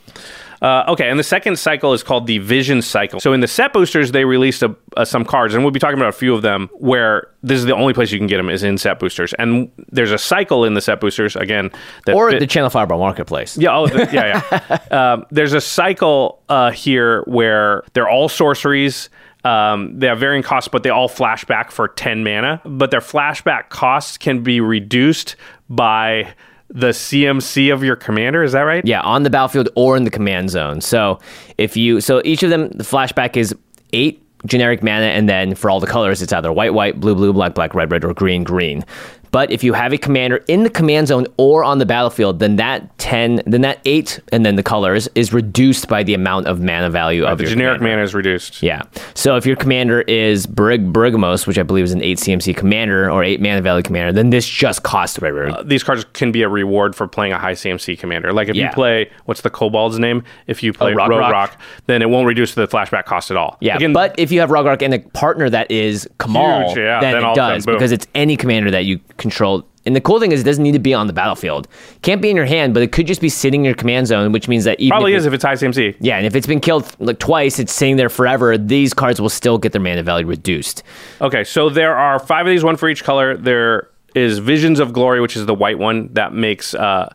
Uh, 0.63 0.85
okay, 0.87 1.11
and 1.11 1.19
the 1.19 1.25
second 1.25 1.59
cycle 1.59 1.93
is 1.93 2.05
called 2.05 2.29
the 2.29 2.39
Vision 2.39 2.83
Cycle. 2.83 3.19
So 3.19 3.33
in 3.33 3.41
the 3.41 3.49
set 3.49 3.73
boosters, 3.73 4.13
they 4.13 4.25
released 4.25 4.63
a, 4.63 4.77
uh, 4.97 5.05
some 5.05 5.25
cards, 5.25 5.55
and 5.55 5.65
we'll 5.65 5.73
be 5.73 5.81
talking 5.81 5.97
about 5.99 6.11
a 6.11 6.13
few 6.17 6.33
of 6.35 6.43
them 6.43 6.71
where 6.75 7.27
this 7.43 7.59
is 7.59 7.65
the 7.65 7.75
only 7.75 7.93
place 7.93 8.13
you 8.13 8.19
can 8.19 8.29
get 8.29 8.37
them 8.37 8.49
is 8.49 8.63
in 8.63 8.79
set 8.79 9.01
boosters. 9.01 9.35
And 9.41 9.73
there's 9.91 10.13
a 10.13 10.19
cycle 10.19 10.65
in 10.65 10.75
the 10.75 10.81
set 10.81 11.01
boosters 11.01 11.35
again. 11.35 11.71
That 12.07 12.15
Or 12.15 12.31
fit- 12.31 12.39
the 12.39 12.47
Channel 12.47 12.71
Fireball 12.71 13.01
Marketplace. 13.01 13.59
Yeah, 13.59 13.77
oh, 13.77 13.89
the, 13.89 14.09
yeah, 14.13 14.79
yeah. 14.93 15.13
um, 15.15 15.27
there's 15.33 15.53
a 15.53 15.61
cycle 15.61 16.41
uh, 16.49 16.71
here 16.71 17.23
where 17.23 17.83
they're 17.95 18.09
all 18.09 18.29
sorceries. 18.29 19.11
Um, 19.43 19.99
they 19.99 20.07
have 20.07 20.21
varying 20.21 20.45
costs, 20.45 20.69
but 20.69 20.85
they 20.85 20.91
all 20.91 21.09
flashback 21.09 21.73
for 21.73 21.89
10 21.89 22.23
mana. 22.23 22.61
But 22.65 22.93
their 22.93 23.01
flashback 23.01 23.71
costs 23.71 24.17
can 24.17 24.45
be 24.45 24.61
reduced 24.61 25.35
by 25.69 26.35
the 26.73 26.89
CMC 26.89 27.73
of 27.73 27.85
your 27.85 27.97
commander. 27.97 28.43
Is 28.43 28.53
that 28.53 28.63
right? 28.63 28.85
Yeah, 28.85 29.03
on 29.03 29.23
the 29.23 29.31
battlefield 29.31 29.69
or 29.77 29.97
in 29.97 30.05
the 30.05 30.11
command 30.11 30.51
zone. 30.51 30.81
So 30.81 31.21
if 31.59 31.77
you 31.77 32.01
so 32.01 32.23
each 32.25 32.43
of 32.43 32.51
them 32.51 32.69
the 32.71 32.85
flashback 32.85 33.37
is 33.37 33.55
eight 33.93 34.23
generic 34.47 34.83
mana 34.83 35.07
and 35.07 35.29
then 35.29 35.55
for 35.55 35.71
all 35.71 35.79
the 35.79 35.87
colors 35.87 36.21
it's 36.21 36.33
either 36.33 36.53
white 36.53 36.75
white, 36.75 36.99
blue 36.99 37.15
blue, 37.15 37.33
black 37.33 37.55
black, 37.55 37.75
red 37.75 37.91
red 37.93 38.05
or 38.05 38.15
green 38.15 38.43
green. 38.43 38.85
But 39.33 39.51
if 39.51 39.65
you 39.65 39.73
have 39.73 39.93
a 39.93 39.99
commander 39.99 40.45
in 40.47 40.63
the 40.63 40.71
command 40.71 41.09
zone 41.09 41.27
or 41.39 41.65
on 41.65 41.79
the 41.79 41.87
battlefield, 41.87 42.39
then 42.39 42.57
that 42.57 42.97
10, 42.99 43.43
then 43.47 43.63
that 43.63 43.81
8 43.87 44.21
and 44.31 44.45
then 44.47 44.57
the 44.57 44.63
colors 44.63 45.09
is 45.15 45.33
reduced 45.33 45.89
by 45.89 46.03
the 46.03 46.13
amount 46.15 46.47
of 46.47 46.61
mana 46.61 46.91
value 46.91 47.25
of 47.25 47.39
The 47.39 47.45
your 47.45 47.51
generic 47.53 47.79
commander. 47.79 47.97
mana 47.97 48.05
is 48.05 48.15
reduced. 48.15 48.63
Yeah. 48.63 48.83
So 49.15 49.37
if 49.37 49.47
your 49.47 49.57
commander 49.57 50.03
is 50.03 50.47
Brig 50.47 50.93
Bergamos, 50.93 51.47
which 51.47 51.59
I 51.59 51.63
believe 51.63 51.85
is 51.87 51.93
an 51.93 52.03
8 52.03 52.19
CMC 52.19 52.55
commander 52.57 53.11
or 53.11 53.25
8 53.25 53.41
mana 53.41 53.63
value 53.63 53.83
commander, 53.83 54.13
then 54.13 54.31
this 54.31 54.47
just 54.47 54.83
costs 54.83 55.19
red 55.21 55.33
red. 55.33 55.51
Uh, 55.51 55.63
these 55.63 55.83
cards 55.83 56.05
can 56.13 56.31
be 56.31 56.43
a 56.43 56.49
reward 56.49 56.95
for 56.95 57.09
playing 57.09 57.33
a 57.33 57.39
high 57.39 57.55
CMC 57.55 57.99
commander. 57.99 58.33
Like 58.35 58.49
if 58.49 58.55
Yeah. 58.55 58.69
you 58.69 58.73
play, 58.75 59.11
what's 59.25 59.41
the 59.41 59.51
Kobold's 59.51 59.99
name? 59.99 60.25
If 60.47 60.63
you 60.63 60.73
oh, 60.73 60.79
play 60.79 60.93
Rograkh. 60.93 61.33
Rock, 61.33 61.61
then 61.87 62.03
it 62.03 62.11
won't 62.11 62.27
reduce 62.27 62.53
the 62.55 62.69
flashback 62.69 63.07
cost 63.07 63.31
at 63.31 63.39
all. 63.39 63.57
Yeah, 63.61 63.77
Again, 63.77 63.95
but 63.95 64.15
if 64.19 64.31
you 64.31 64.41
have 64.41 64.51
Rograkh 64.51 64.83
and 64.83 64.93
a 64.93 64.99
partner 64.99 65.49
that 65.49 65.71
is 65.71 66.07
Kamal, 66.21 66.69
Huge, 66.69 66.77
yeah, 66.77 67.01
then, 67.01 67.15
then 67.15 67.23
it 67.23 67.27
of 67.27 67.33
a 67.33 67.35
sudden, 67.35 67.55
does 67.57 67.67
because 67.67 67.93
it's 67.93 68.07
any 68.15 68.37
commander 68.37 68.71
that 68.71 68.85
you 68.85 69.01
control. 69.23 69.67
And 69.87 69.97
the 69.97 70.01
cool 70.01 70.21
thing 70.21 70.31
is, 70.31 70.43
it 70.43 70.45
doesn't 70.45 70.63
need 70.63 70.73
to 70.73 70.79
be 70.79 70.93
on 70.95 71.07
the 71.07 71.13
battlefield. 71.13 71.67
Can't 72.03 72.21
be 72.23 72.29
in 72.31 72.37
your 72.37 72.45
hand, 72.45 72.75
but 72.75 72.83
it 72.85 72.93
could 72.93 73.07
just 73.07 73.21
be 73.21 73.29
sitting 73.31 73.63
in 73.63 73.65
your 73.65 73.75
command 73.75 74.07
zone, 74.07 74.31
which 74.31 74.47
means 74.47 74.65
that 74.65 74.79
even 74.79 74.91
probably 74.91 75.15
if 75.15 75.19
is 75.19 75.25
it- 75.25 75.29
if 75.29 75.35
it's 75.35 75.45
high 75.45 75.55
CMC. 75.55 75.97
yeah, 76.01 76.19
and 76.19 76.27
if 76.27 76.37
it's 76.37 76.47
been 76.47 76.61
killed 76.61 76.85
like 77.01 77.19
twice, 77.19 77.59
it's 77.59 77.73
sitting 77.73 77.97
there 77.97 78.09
forever. 78.11 78.57
These 78.59 78.93
cards 78.95 79.21
will 79.21 79.29
still 79.31 79.57
get 79.59 79.73
their 79.73 79.81
mana 79.81 80.03
value 80.03 80.27
reduced. 80.27 80.83
Okay, 81.21 81.43
so 81.43 81.69
there 81.71 81.97
are 81.97 82.19
five 82.21 82.47
of 82.47 82.51
these, 82.51 82.63
one 82.63 82.77
for 82.77 82.89
each 82.89 83.03
color. 83.03 83.37
There 83.37 83.89
is 84.15 84.39
Visions 84.39 84.79
of 84.79 84.93
Glory, 84.93 85.21
which 85.21 85.37
is 85.37 85.47
the 85.47 85.55
white 85.55 85.79
one 85.79 86.11
that 86.13 86.33
makes 86.35 86.75
uh, 86.75 87.13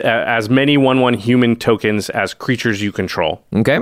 as 0.00 0.50
many 0.50 0.76
one-one 0.76 1.14
human 1.14 1.54
tokens 1.56 2.10
as 2.10 2.34
creatures 2.34 2.82
you 2.82 2.90
control. 2.92 3.42
Okay, 3.54 3.78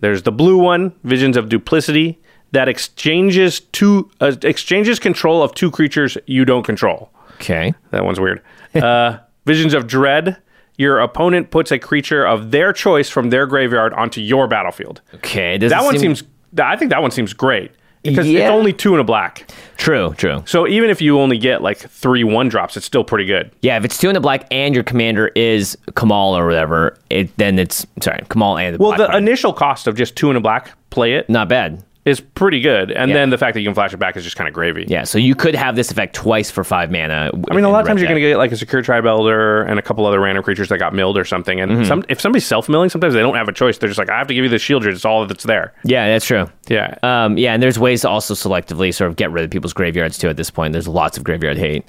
There's 0.00 0.22
the 0.22 0.32
blue 0.32 0.56
one, 0.58 0.92
Visions 1.04 1.36
of 1.36 1.48
Duplicity, 1.48 2.18
that 2.52 2.68
exchanges 2.68 3.60
two 3.60 4.10
uh, 4.20 4.32
exchanges 4.42 4.98
control 4.98 5.42
of 5.42 5.54
two 5.54 5.70
creatures 5.70 6.16
you 6.26 6.44
don't 6.44 6.62
control. 6.64 7.10
okay, 7.36 7.74
That 7.90 8.04
one's 8.04 8.20
weird. 8.20 8.40
Uh, 8.74 9.18
Visions 9.46 9.74
of 9.74 9.86
Dread. 9.86 10.36
Your 10.78 11.00
opponent 11.00 11.50
puts 11.50 11.70
a 11.70 11.78
creature 11.78 12.24
of 12.26 12.50
their 12.50 12.72
choice 12.72 13.08
from 13.10 13.28
their 13.30 13.46
graveyard 13.46 13.92
onto 13.92 14.20
your 14.20 14.48
battlefield. 14.48 15.00
okay. 15.14 15.58
That 15.58 15.82
one 15.84 15.98
seem- 15.98 16.14
seems. 16.16 16.22
I 16.58 16.76
think 16.76 16.90
that 16.90 17.02
one 17.02 17.10
seems 17.10 17.32
great 17.34 17.72
because 18.02 18.26
Yeah. 18.26 18.40
it's 18.46 18.50
only 18.50 18.72
two 18.72 18.92
and 18.92 19.00
a 19.00 19.04
black. 19.04 19.50
true. 19.76 20.14
True. 20.16 20.42
So 20.46 20.66
even 20.66 20.88
if 20.90 21.00
you 21.02 21.18
only 21.20 21.38
get 21.38 21.60
like 21.62 21.78
three 21.78 22.24
one 22.24 22.48
drops, 22.48 22.76
it's 22.76 22.86
still 22.86 23.04
pretty 23.04 23.26
good. 23.26 23.50
Yeah, 23.62 23.76
if 23.76 23.84
it's 23.84 23.98
two 23.98 24.08
in 24.08 24.14
the 24.14 24.20
black 24.20 24.46
and 24.50 24.74
your 24.74 24.82
commander 24.84 25.28
is 25.36 25.76
Kamal 25.94 26.36
or 26.36 26.46
whatever, 26.46 26.96
it 27.10 27.36
then 27.36 27.58
it's 27.58 27.86
sorry 28.00 28.20
Kamal 28.30 28.56
and 28.58 28.74
the 28.76 28.82
Well, 28.82 28.96
the 28.96 29.14
initial 29.16 29.52
cost 29.52 29.86
of 29.86 29.94
just 29.94 30.16
two 30.16 30.28
and 30.30 30.36
a 30.38 30.40
black, 30.40 30.72
play 30.90 31.14
it, 31.14 31.28
not 31.28 31.48
bad. 31.48 31.82
Is 32.04 32.18
pretty 32.18 32.60
good, 32.60 32.90
and 32.90 33.10
Yeah. 33.10 33.16
then 33.18 33.30
the 33.30 33.38
fact 33.38 33.54
that 33.54 33.60
you 33.60 33.68
can 33.68 33.74
flash 33.74 33.94
it 33.94 33.96
back 33.98 34.16
is 34.16 34.24
just 34.24 34.34
kind 34.34 34.48
of 34.48 34.54
gravy. 34.54 34.84
Yeah, 34.88 35.04
so 35.04 35.18
you 35.18 35.36
could 35.36 35.54
have 35.54 35.76
this 35.76 35.92
effect 35.92 36.16
twice 36.16 36.50
for 36.50 36.64
five 36.64 36.90
mana. 36.90 37.30
I 37.48 37.54
mean, 37.54 37.62
a 37.64 37.68
lot 37.70 37.80
of 37.82 37.86
times 37.86 38.00
you're 38.00 38.08
going 38.08 38.20
to 38.20 38.28
get 38.28 38.38
like 38.38 38.50
a 38.50 38.56
Sakura-Tribe 38.56 39.06
Elder 39.06 39.62
and 39.62 39.78
a 39.78 39.82
couple 39.82 40.04
other 40.04 40.18
random 40.18 40.42
creatures 40.42 40.68
that 40.70 40.78
got 40.78 40.92
milled 40.94 41.16
or 41.16 41.24
something. 41.24 41.60
And 41.60 41.70
Mm-hmm. 41.70 41.84
some, 41.84 42.04
if 42.08 42.20
somebody's 42.20 42.44
self 42.44 42.68
milling, 42.68 42.90
sometimes 42.90 43.14
they 43.14 43.20
don't 43.20 43.36
have 43.36 43.46
a 43.46 43.52
choice. 43.52 43.78
They're 43.78 43.88
just 43.88 44.00
like, 44.00 44.10
I 44.10 44.18
have 44.18 44.26
to 44.26 44.34
give 44.34 44.42
you 44.42 44.50
the 44.50 44.58
shield. 44.58 44.84
It's 44.84 45.04
all 45.04 45.24
that's 45.28 45.44
there. 45.44 45.74
Yeah, 45.84 46.08
that's 46.08 46.26
true. 46.26 46.50
Yeah. 46.68 46.96
Um, 47.04 47.38
yeah, 47.38 47.54
and 47.54 47.62
there's 47.62 47.78
ways 47.78 48.00
to 48.00 48.08
also 48.08 48.34
selectively 48.34 48.92
sort 48.92 49.08
of 49.08 49.14
get 49.16 49.30
rid 49.30 49.44
of 49.44 49.50
people's 49.52 49.72
graveyards 49.72 50.18
too. 50.18 50.28
At 50.28 50.36
this 50.36 50.50
point, 50.50 50.72
there's 50.72 50.88
lots 50.88 51.16
of 51.16 51.22
graveyard 51.22 51.56
hate. 51.56 51.84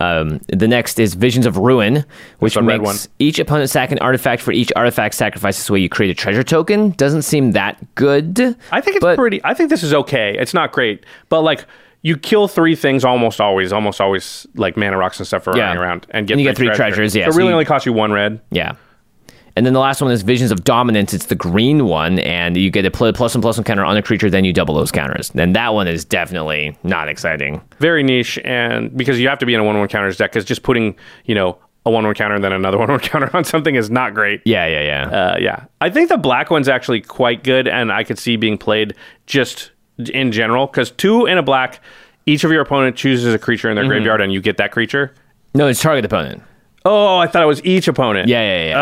Um, 0.00 0.40
the 0.48 0.68
next 0.68 1.00
is 1.00 1.14
Visions 1.14 1.44
of 1.44 1.56
Ruin, 1.56 2.04
which 2.38 2.58
makes 2.60 3.08
each 3.18 3.38
opponent 3.40 3.68
sack 3.68 3.90
an 3.90 3.98
artifact 3.98 4.40
for 4.42 4.52
each 4.52 4.72
artifact 4.76 5.14
sacrifices 5.14 5.64
this 5.64 5.70
way 5.70 5.80
you 5.80 5.88
create 5.88 6.10
a 6.10 6.14
treasure 6.14 6.44
token. 6.44 6.90
Doesn't 6.90 7.22
seem 7.22 7.50
that 7.52 7.94
good. 7.96 8.38
I 8.70 8.80
think 8.80 8.96
it's 8.96 9.16
pretty. 9.16 9.40
I 9.42 9.54
think 9.58 9.68
this 9.68 9.82
is 9.82 9.92
okay. 9.92 10.34
It's 10.38 10.54
not 10.54 10.72
great, 10.72 11.04
but 11.28 11.42
like 11.42 11.66
you 12.00 12.16
kill 12.16 12.48
three 12.48 12.74
things 12.76 13.04
almost 13.04 13.40
always, 13.40 13.72
almost 13.72 14.00
always 14.00 14.46
like 14.54 14.76
mana 14.76 14.96
rocks 14.96 15.18
and 15.18 15.26
stuff 15.26 15.46
are 15.48 15.56
Yeah. 15.56 15.64
running 15.66 15.82
around 15.82 16.06
and 16.10 16.26
get 16.26 16.34
And 16.34 16.40
you 16.40 16.46
three 16.46 16.50
get 16.50 16.56
three 16.56 16.66
treasure. 16.68 16.76
treasures, 16.94 17.14
yeah, 17.16 17.24
So 17.24 17.28
it 17.28 17.32
so 17.32 17.38
really 17.38 17.48
you- 17.50 17.54
only 17.54 17.64
costs 17.66 17.84
you 17.86 17.92
one 17.92 18.12
red. 18.12 18.40
Yeah. 18.50 18.72
And 19.56 19.66
then 19.66 19.72
the 19.72 19.80
last 19.80 20.00
one 20.00 20.12
is 20.12 20.22
Visions 20.22 20.52
of 20.52 20.62
Dominance. 20.62 21.12
It's 21.12 21.26
the 21.26 21.34
green 21.34 21.86
one, 21.86 22.20
and 22.20 22.56
you 22.56 22.70
get 22.70 22.86
a 22.86 22.92
pl- 22.92 23.12
plus 23.12 23.34
one 23.34 23.42
plus 23.42 23.56
one 23.58 23.64
counter 23.64 23.84
on 23.84 23.96
a 23.96 24.02
creature, 24.02 24.30
then 24.30 24.44
you 24.44 24.52
double 24.52 24.76
those 24.76 24.92
counters. 24.92 25.32
And 25.34 25.56
that 25.56 25.74
one 25.74 25.88
is 25.88 26.04
definitely 26.04 26.78
not 26.84 27.08
exciting. 27.08 27.60
Very 27.80 28.04
niche, 28.04 28.38
and 28.44 28.96
because 28.96 29.18
you 29.18 29.28
have 29.28 29.40
to 29.40 29.46
be 29.46 29.54
in 29.54 29.60
a 29.60 29.64
one 29.64 29.76
one 29.76 29.88
counters 29.88 30.16
deck, 30.16 30.30
because 30.30 30.44
just 30.44 30.62
putting 30.62 30.94
you 31.24 31.34
know 31.34 31.58
a 31.88 31.90
one 31.90 32.04
one 32.04 32.14
counter 32.14 32.34
and 32.34 32.44
then 32.44 32.52
another 32.52 32.78
one 32.82 32.88
one 32.88 33.00
counter 33.00 33.30
on 33.36 33.44
something 33.44 33.74
is 33.74 33.90
not 33.90 34.14
great. 34.14 34.40
Yeah, 34.44 34.66
yeah, 34.66 34.82
yeah. 34.82 35.18
Uh, 35.18 35.36
yeah, 35.40 35.64
I 35.80 35.90
think 35.90 36.08
the 36.08 36.16
black 36.18 36.50
one's 36.50 36.68
actually 36.68 37.00
quite 37.00 37.42
good, 37.42 37.66
and 37.66 37.90
I 37.90 38.04
could 38.04 38.18
see 38.18 38.36
being 38.36 38.58
played 38.58 38.94
just 39.26 39.70
in 40.12 40.30
general 40.30 40.66
because 40.66 40.90
two 40.92 41.26
in 41.26 41.38
a 41.38 41.42
black, 41.42 41.80
each 42.26 42.44
of 42.44 42.52
your 42.52 42.60
opponent 42.60 42.94
chooses 42.96 43.34
a 43.34 43.38
creature 43.38 43.68
in 43.70 43.76
Mm-hmm. 43.76 43.88
their 43.88 43.96
graveyard, 43.98 44.20
and 44.20 44.32
you 44.32 44.40
get 44.40 44.56
that 44.58 44.70
creature. 44.70 45.12
no, 45.54 45.66
it's 45.66 45.80
target 45.82 46.04
opponent. 46.04 46.42
Oh, 46.84 47.18
I 47.18 47.26
thought 47.26 47.42
it 47.42 47.46
was 47.46 47.62
each 47.64 47.88
opponent. 47.88 48.28
Yeah, 48.28 48.40
yeah, 48.42 48.68
yeah. 48.68 48.78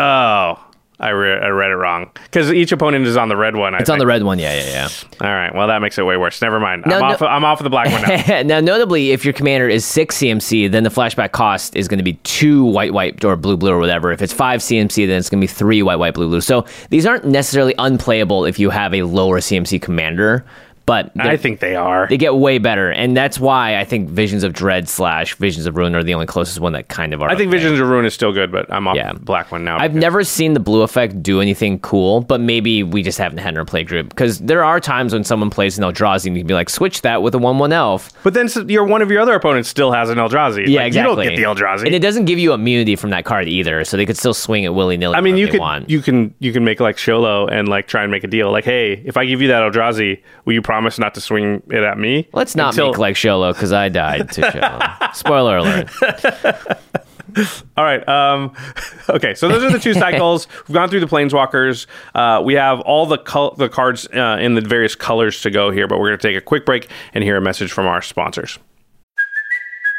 Oh, 0.59 0.63
I, 0.99 1.09
re- 1.09 1.39
I 1.39 1.49
read 1.49 1.69
it 1.69 1.75
wrong 1.75 2.09
because 2.23 2.51
each 2.51 2.71
opponent 2.71 3.05
is 3.05 3.17
on 3.17 3.29
the 3.29 3.37
red 3.37 3.55
one. 3.55 3.75
I 3.75 3.79
it's 3.79 3.89
on 3.89 3.99
the 3.99 4.07
red 4.07 4.23
one. 4.23 4.39
Yeah, 4.39 4.55
yeah, 4.55 4.65
yeah. 4.65 4.89
All 5.21 5.33
right, 5.33 5.53
well 5.53 5.67
that 5.67 5.79
makes 5.79 5.97
it 5.99 6.03
way 6.03 6.17
worse. 6.17 6.41
Never 6.41 6.59
mind. 6.59 6.85
No, 6.87 6.95
I'm 6.95 7.01
no- 7.01 7.07
off. 7.07 7.21
I'm 7.21 7.45
off 7.45 7.59
of 7.59 7.65
the 7.65 7.69
black 7.69 7.91
one 7.91 8.01
now. 8.01 8.41
now, 8.45 8.59
notably, 8.59 9.11
if 9.11 9.23
your 9.23 9.33
commander 9.33 9.69
is 9.69 9.85
six 9.85 10.17
CMC, 10.17 10.71
then 10.71 10.81
the 10.83 10.89
flashback 10.89 11.33
cost 11.33 11.75
is 11.75 11.87
going 11.87 11.99
to 11.99 12.03
be 12.03 12.13
two 12.23 12.65
white, 12.65 12.93
white, 12.93 13.23
or 13.23 13.35
blue, 13.35 13.57
blue, 13.57 13.71
or 13.71 13.79
whatever. 13.79 14.11
If 14.11 14.23
it's 14.23 14.33
five 14.33 14.61
CMC, 14.61 15.05
then 15.05 15.19
it's 15.19 15.29
going 15.29 15.39
to 15.39 15.43
be 15.43 15.51
three 15.53 15.83
white, 15.83 15.97
white, 15.97 16.15
blue, 16.15 16.29
blue. 16.29 16.41
So 16.41 16.65
these 16.89 17.05
aren't 17.05 17.25
necessarily 17.25 17.75
unplayable 17.77 18.45
if 18.45 18.57
you 18.57 18.71
have 18.71 18.93
a 18.95 19.03
lower 19.03 19.39
CMC 19.39 19.79
commander. 19.79 20.45
But 20.87 21.11
I 21.19 21.37
think 21.37 21.59
they 21.59 21.75
are. 21.75 22.07
they 22.07 22.17
get 22.17 22.35
way 22.35 22.57
better, 22.57 22.89
and 22.89 23.15
that's 23.15 23.39
why 23.39 23.77
I 23.77 23.83
think 23.83 24.09
Visions 24.09 24.43
of 24.43 24.53
Dread 24.53 24.89
slash 24.89 25.35
Visions 25.35 25.67
of 25.67 25.77
Ruin 25.77 25.93
are 25.93 26.01
the 26.03 26.15
only 26.15 26.25
closest 26.25 26.59
one 26.59 26.73
that 26.73 26.87
kind 26.87 27.13
of 27.13 27.21
are. 27.21 27.29
I 27.29 27.35
think 27.35 27.49
okay. 27.49 27.57
Visions 27.59 27.79
of 27.79 27.87
Ruin 27.87 28.05
is 28.05 28.13
still 28.15 28.31
good, 28.31 28.51
but 28.51 28.71
I'm 28.73 28.87
off 28.87 28.95
Yeah. 28.95 29.13
the 29.13 29.19
black 29.19 29.51
one 29.51 29.63
now. 29.63 29.77
I've 29.77 29.93
never 29.93 30.23
seen 30.23 30.53
the 30.53 30.59
blue 30.59 30.81
effect 30.81 31.21
do 31.21 31.41
anything 31.41 31.77
cool, 31.79 32.21
but 32.21 32.41
maybe 32.41 32.81
we 32.81 33.03
just 33.03 33.19
haven't 33.19 33.37
had 33.37 33.53
in 33.53 33.57
our 33.59 33.65
play 33.65 33.83
group 33.83 34.09
because 34.09 34.39
there 34.39 34.63
are 34.63 34.79
times 34.79 35.13
when 35.13 35.23
someone 35.23 35.49
plays 35.51 35.77
an 35.77 35.83
Eldrazi 35.83 36.25
and 36.27 36.35
you 36.35 36.41
can 36.41 36.47
be 36.47 36.53
like, 36.55 36.69
switch 36.69 37.01
that 37.03 37.21
with 37.21 37.35
a 37.35 37.37
one-one 37.37 37.71
elf. 37.73 38.09
But 38.23 38.33
then 38.33 38.47
your 38.67 38.85
one 38.85 39.01
of 39.01 39.11
your 39.11 39.21
other 39.21 39.35
opponents 39.35 39.69
still 39.69 39.91
has 39.91 40.09
an 40.09 40.17
Eldrazi. 40.17 40.67
Yeah, 40.67 40.79
Like, 40.79 40.87
exactly. 40.87 41.25
You 41.25 41.29
don't 41.29 41.35
get 41.35 41.57
the 41.57 41.63
Eldrazi. 41.65 41.85
and 41.85 41.93
it 41.93 41.99
doesn't 41.99 42.25
give 42.25 42.39
you 42.39 42.53
immunity 42.53 42.95
from 42.95 43.09
that 43.09 43.25
card 43.25 43.47
either, 43.49 43.83
so 43.83 43.97
they 43.97 44.05
could 44.05 44.17
still 44.17 44.33
swing 44.33 44.63
it 44.63 44.73
willy 44.73 44.95
nilly. 44.95 45.15
I 45.15 45.21
mean, 45.21 45.35
you 45.35 45.49
could 45.49 45.59
want. 45.59 45.89
you 45.89 46.01
can 46.01 46.33
you 46.39 46.53
can 46.53 46.63
make 46.63 46.79
like 46.79 46.95
Sholo 46.95 47.51
and 47.51 47.67
like 47.67 47.87
try 47.87 48.03
and 48.03 48.11
make 48.11 48.23
a 48.23 48.27
deal. 48.27 48.51
Like, 48.51 48.63
hey, 48.63 49.01
if 49.05 49.17
I 49.17 49.25
give 49.25 49.41
you 49.41 49.49
that 49.49 49.61
Eldrazi, 49.61 50.21
will 50.45 50.53
you 50.53 50.61
promise 50.77 50.99
not 50.99 51.15
to 51.15 51.21
swing 51.21 51.63
it 51.71 51.81
at 51.83 51.97
me? 51.97 52.27
Let's 52.33 52.55
not 52.55 52.73
Until- 52.73 52.89
make 52.89 52.99
like 52.99 53.15
Sholo 53.15 53.51
because 53.51 53.73
I 53.73 53.89
died 53.89 54.31
to 54.33 54.41
Sholo. 54.41 55.15
Spoiler 55.15 55.57
alert. 55.57 55.89
All 57.77 57.83
right. 57.83 58.07
Um, 58.07 58.53
okay. 59.09 59.33
So 59.33 59.47
those 59.47 59.63
are 59.63 59.71
the 59.71 59.79
two 59.79 59.95
cycles. 59.95 60.47
We've 60.67 60.75
gone 60.75 60.89
through 60.89 60.99
the 60.99 61.07
planeswalkers. 61.07 61.87
Uh, 62.13 62.43
we 62.43 62.53
have 62.53 62.79
all 62.81 63.07
the 63.07 63.17
col- 63.17 63.55
the 63.55 63.69
cards 63.69 64.07
uh, 64.13 64.37
in 64.39 64.53
the 64.53 64.61
various 64.61 64.93
colors 64.93 65.41
to 65.41 65.49
go 65.49 65.71
here, 65.71 65.87
but 65.87 65.99
we're 65.99 66.09
going 66.09 66.19
to 66.19 66.27
take 66.27 66.37
a 66.37 66.41
quick 66.41 66.63
break 66.63 66.89
and 67.15 67.23
hear 67.23 67.37
a 67.37 67.41
message 67.41 67.71
from 67.71 67.87
our 67.87 68.03
sponsors. 68.03 68.59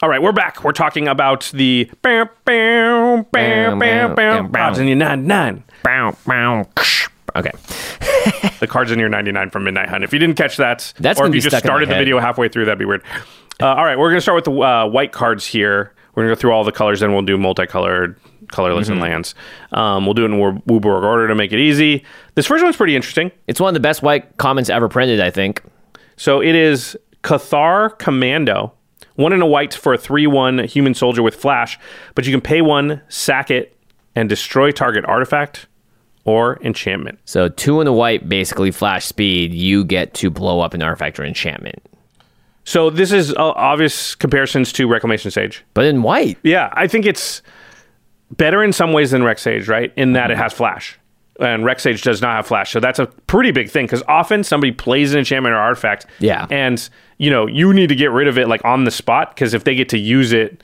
All 0.00 0.08
right, 0.08 0.22
we're 0.22 0.32
back. 0.32 0.62
We're 0.62 0.70
talking 0.72 1.08
about 1.08 1.50
the 1.52 1.90
bam, 2.02 2.28
bam, 2.44 3.26
bam, 3.32 3.78
bam, 3.80 4.14
bam, 4.14 4.52
cards 4.52 4.78
in 4.78 4.86
your 4.86 4.96
99. 4.96 5.64
Bow, 5.82 6.16
bow, 6.24 6.68
ksh. 6.76 7.08
okay. 7.34 7.50
The 8.60 8.68
cards 8.68 8.92
in 8.92 9.00
your 9.00 9.08
99 9.08 9.50
from 9.50 9.64
Midnight 9.64 9.88
Hunt. 9.88 10.04
If 10.04 10.12
you 10.12 10.20
didn't 10.20 10.36
catch 10.36 10.56
that, 10.58 10.92
That's 11.00 11.18
or 11.18 11.24
gonna 11.24 11.30
if 11.30 11.34
you 11.36 11.40
just 11.40 11.56
stuck 11.56 11.64
in 11.64 11.68
my 11.68 11.70
started 11.70 11.88
the 11.88 11.94
video 11.94 12.20
halfway 12.20 12.48
through, 12.48 12.66
that'd 12.66 12.78
be 12.78 12.84
weird. 12.84 13.02
Uh, 13.60 13.66
all 13.74 13.84
right, 13.84 13.98
we're 13.98 14.08
going 14.10 14.18
to 14.18 14.20
start 14.20 14.36
with 14.36 14.44
the 14.44 14.52
uh, 14.52 14.86
white 14.86 15.10
cards 15.10 15.44
here. 15.44 15.92
We're 16.14 16.22
going 16.24 16.30
to 16.30 16.36
go 16.36 16.40
through 16.40 16.52
all 16.52 16.62
the 16.62 16.72
colors, 16.72 17.00
then 17.00 17.12
we'll 17.12 17.22
do 17.22 17.36
multicolored, 17.36 18.18
colorless, 18.52 18.86
Mm-hmm. 18.86 18.92
and 18.92 19.00
lands. 19.00 19.34
Um, 19.72 20.04
we'll 20.04 20.14
do 20.14 20.22
it 20.22 20.26
in 20.26 20.38
Wu- 20.38 20.62
WUBRG 20.80 21.02
order 21.02 21.26
to 21.26 21.34
make 21.34 21.52
it 21.52 21.58
easy. 21.58 22.04
This 22.36 22.46
first 22.46 22.62
one's 22.62 22.76
pretty 22.76 22.94
interesting. 22.94 23.32
It's 23.48 23.60
one 23.60 23.68
of 23.68 23.74
the 23.74 23.80
best 23.80 24.02
white 24.02 24.36
comments 24.36 24.70
ever 24.70 24.88
printed, 24.88 25.20
I 25.20 25.30
think. 25.30 25.62
So 26.16 26.40
it 26.40 26.54
is 26.54 26.96
Cathar 27.24 27.96
Commando, 27.98 28.72
one 29.18 29.32
in 29.32 29.42
a 29.42 29.46
white 29.46 29.74
for 29.74 29.92
a 29.92 29.98
3 29.98 30.26
1 30.28 30.58
human 30.60 30.94
soldier 30.94 31.22
with 31.22 31.34
flash, 31.34 31.78
but 32.14 32.24
you 32.24 32.32
can 32.32 32.40
pay 32.40 32.62
one, 32.62 33.02
sack 33.08 33.50
it, 33.50 33.76
and 34.14 34.28
destroy 34.28 34.70
target 34.70 35.04
artifact 35.06 35.66
or 36.24 36.58
enchantment. 36.62 37.18
So 37.24 37.48
two 37.48 37.80
in 37.80 37.84
the 37.84 37.92
white, 37.92 38.28
basically 38.28 38.70
flash 38.70 39.06
speed. 39.06 39.52
You 39.52 39.84
get 39.84 40.14
to 40.14 40.30
blow 40.30 40.60
up 40.60 40.72
an 40.72 40.82
artifact 40.82 41.18
or 41.18 41.24
enchantment, 41.24 41.82
So 42.64 42.90
this 42.90 43.10
is 43.12 43.32
uh, 43.34 43.36
obvious 43.56 44.14
comparisons 44.14 44.72
to 44.74 44.86
Reclamation 44.86 45.30
Sage. 45.30 45.64
but 45.74 45.84
in 45.84 46.02
white. 46.02 46.38
Yeah, 46.44 46.68
I 46.74 46.86
think 46.86 47.04
it's 47.06 47.42
better 48.36 48.62
in 48.62 48.72
some 48.72 48.92
ways 48.92 49.10
than 49.10 49.24
Rex 49.24 49.42
Sage, 49.42 49.66
right? 49.68 49.92
In 49.96 50.12
that 50.12 50.30
it 50.30 50.36
has 50.36 50.52
flash. 50.52 50.98
And 51.38 51.64
Rex 51.64 51.84
Sage 51.84 52.02
does 52.02 52.20
not 52.20 52.36
have 52.36 52.46
flash. 52.46 52.72
So 52.72 52.80
that's 52.80 52.98
a 52.98 53.06
pretty 53.06 53.52
big 53.52 53.70
thing 53.70 53.86
because 53.86 54.02
often 54.08 54.42
somebody 54.42 54.72
plays 54.72 55.12
an 55.12 55.18
enchantment 55.20 55.54
or 55.54 55.58
artifact. 55.58 56.06
Yeah. 56.18 56.46
And, 56.50 56.88
you 57.18 57.30
know, 57.30 57.46
you 57.46 57.72
need 57.72 57.88
to 57.88 57.94
get 57.94 58.10
rid 58.10 58.26
of 58.26 58.38
it 58.38 58.48
like 58.48 58.64
on 58.64 58.84
the 58.84 58.90
spot 58.90 59.34
because 59.34 59.54
if 59.54 59.64
they 59.64 59.74
get 59.74 59.88
to 59.90 59.98
use 59.98 60.32
it, 60.32 60.62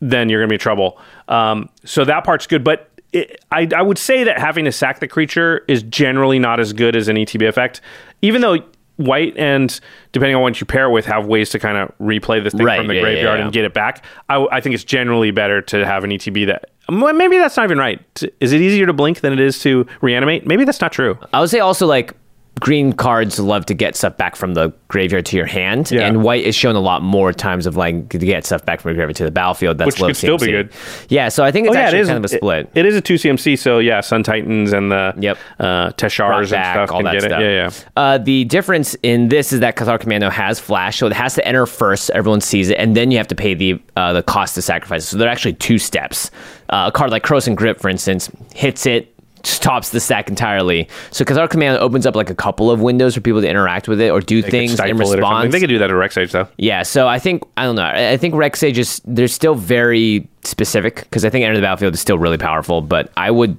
then 0.00 0.28
you're 0.28 0.40
going 0.40 0.48
to 0.48 0.52
be 0.52 0.56
in 0.56 0.60
trouble. 0.60 0.98
Um, 1.28 1.68
so 1.84 2.04
that 2.04 2.24
part's 2.24 2.46
good. 2.46 2.64
But 2.64 2.90
it, 3.12 3.44
I, 3.50 3.68
I 3.76 3.82
would 3.82 3.98
say 3.98 4.24
that 4.24 4.38
having 4.38 4.64
to 4.64 4.72
sack 4.72 5.00
the 5.00 5.08
creature 5.08 5.64
is 5.68 5.82
generally 5.84 6.38
not 6.38 6.60
as 6.60 6.72
good 6.72 6.96
as 6.96 7.08
an 7.08 7.16
ETB 7.16 7.48
effect, 7.48 7.80
even 8.22 8.40
though 8.40 8.58
white 8.96 9.36
and 9.36 9.78
depending 10.12 10.34
on 10.34 10.42
what 10.42 10.58
you 10.58 10.66
pair 10.66 10.86
it 10.86 10.90
with 10.90 11.04
have 11.04 11.26
ways 11.26 11.50
to 11.50 11.58
kind 11.58 11.76
of 11.76 11.92
replay 11.98 12.42
this 12.42 12.54
thing 12.54 12.64
Right, 12.64 12.78
from 12.78 12.86
the 12.86 12.94
yeah, 12.94 13.00
yeah, 13.00 13.04
graveyard 13.06 13.38
yeah. 13.38 13.44
and 13.44 13.52
get 13.52 13.64
it 13.64 13.74
back. 13.74 14.04
I, 14.28 14.46
I 14.50 14.60
think 14.60 14.74
it's 14.74 14.84
generally 14.84 15.30
better 15.30 15.60
to 15.62 15.84
have 15.84 16.02
an 16.04 16.10
ETB 16.10 16.46
that 16.46 16.70
maybe 16.88 17.38
that's 17.38 17.56
not 17.56 17.64
even 17.64 17.78
right. 17.78 18.00
Is 18.40 18.52
it 18.52 18.60
easier 18.60 18.86
to 18.86 18.92
blink 18.92 19.20
than 19.20 19.32
it 19.32 19.40
is 19.40 19.58
to 19.60 19.86
reanimate? 20.00 20.46
Maybe 20.46 20.64
that's 20.64 20.80
not 20.80 20.92
true. 20.92 21.18
I 21.32 21.40
would 21.40 21.50
say 21.50 21.58
also 21.60 21.86
like 21.86 22.14
green 22.60 22.92
cards 22.92 23.38
love 23.38 23.66
to 23.66 23.74
get 23.74 23.94
stuff 23.94 24.16
back 24.16 24.34
from 24.34 24.54
the 24.54 24.72
graveyard 24.88 25.26
to 25.26 25.36
your 25.36 25.44
hand, 25.44 25.90
Yeah. 25.90 26.06
and 26.06 26.22
white 26.22 26.42
is 26.44 26.54
shown 26.54 26.74
a 26.74 26.80
lot 26.80 27.02
more 27.02 27.32
times 27.32 27.66
of 27.66 27.76
like 27.76 28.08
to 28.08 28.18
get 28.18 28.46
stuff 28.46 28.64
back 28.64 28.80
from 28.80 28.90
your 28.90 28.94
graveyard 28.96 29.16
to 29.16 29.24
the 29.24 29.30
battlefield. 29.30 29.76
That's 29.76 29.86
Which 29.86 30.00
low 30.00 30.06
could 30.08 30.16
still 30.16 30.38
be 30.38 30.46
CMC. 30.46 30.50
good. 30.52 30.72
Yeah, 31.10 31.28
so 31.28 31.44
I 31.44 31.50
think 31.50 31.66
it's 31.66 31.76
Oh, 31.76 31.78
yeah, 31.78 31.84
actually 31.84 31.98
it 31.98 32.02
is 32.02 32.08
kind 32.08 32.18
of 32.18 32.24
a 32.24 32.28
split. 32.34 32.70
It, 32.74 32.80
it 32.80 32.86
is 32.86 32.96
a 32.96 33.00
two 33.02 33.14
CMC, 33.16 33.56
so 33.58 33.78
yeah, 33.78 34.00
Sun 34.00 34.22
Titans 34.22 34.72
and 34.72 34.90
the 34.90 35.12
Yep. 35.18 35.38
uh, 35.60 35.90
Teshars 35.90 36.38
and 36.38 36.48
stuff 36.48 36.90
all 36.92 36.98
can 36.98 37.04
that 37.04 37.12
get 37.12 37.22
stuff. 37.24 37.40
it. 37.40 37.44
Yeah, 37.44 37.50
yeah. 37.50 37.70
Uh, 37.96 38.18
the 38.18 38.44
difference 38.44 38.96
in 39.02 39.28
this 39.28 39.52
is 39.52 39.60
that 39.60 39.76
Cathar 39.76 40.00
Commando 40.00 40.30
has 40.30 40.58
flash, 40.58 40.98
so 40.98 41.06
it 41.06 41.12
has 41.12 41.34
to 41.34 41.46
enter 41.46 41.66
first. 41.66 42.10
Everyone 42.10 42.40
sees 42.40 42.70
it, 42.70 42.78
and 42.78 42.96
then 42.96 43.10
you 43.10 43.18
have 43.18 43.28
to 43.28 43.34
pay 43.34 43.52
the 43.52 43.78
uh, 43.96 44.14
the 44.14 44.22
cost 44.22 44.54
to 44.54 44.62
sacrifice. 44.62 45.06
So 45.06 45.18
there 45.18 45.28
are 45.28 45.30
actually 45.30 45.54
two 45.54 45.76
steps. 45.78 46.30
Uh, 46.70 46.86
a 46.88 46.92
card 46.92 47.10
like 47.10 47.22
Krosan 47.22 47.54
Grip, 47.54 47.80
for 47.80 47.88
instance, 47.90 48.30
hits 48.54 48.86
it. 48.86 49.12
Stops 49.46 49.90
the 49.90 50.00
stack 50.00 50.28
entirely. 50.28 50.88
So 51.12 51.24
Cathar 51.24 51.48
command 51.48 51.78
opens 51.78 52.04
up 52.04 52.16
like 52.16 52.30
a 52.30 52.34
couple 52.34 52.68
of 52.68 52.80
windows 52.80 53.14
for 53.14 53.20
people 53.20 53.40
to 53.40 53.48
interact 53.48 53.86
with 53.86 54.00
it 54.00 54.10
or 54.10 54.20
do 54.20 54.42
They 54.42 54.50
things 54.50 54.72
in 54.72 54.76
stifle 54.76 54.92
it 54.92 55.02
or 55.02 55.06
something. 55.06 55.18
response. 55.20 55.52
They 55.52 55.60
could 55.60 55.68
do 55.68 55.78
that 55.78 55.88
at 55.88 55.94
Rex 55.94 56.16
Sage 56.16 56.32
though. 56.32 56.48
Yeah, 56.58 56.82
so 56.82 57.06
I 57.06 57.20
think 57.20 57.44
I 57.56 57.64
don't 57.64 57.76
know. 57.76 57.84
I 57.84 58.16
think 58.16 58.34
Rex 58.34 58.58
Sage 58.58 58.76
is 58.76 59.00
they're 59.04 59.28
still 59.28 59.54
very 59.54 60.26
specific 60.42 60.96
because 60.96 61.24
I 61.24 61.30
think 61.30 61.44
Enter 61.44 61.54
the 61.54 61.62
Battlefield 61.62 61.94
is 61.94 62.00
still 62.00 62.18
really 62.18 62.38
powerful. 62.38 62.80
But 62.80 63.12
I 63.16 63.30
would 63.30 63.56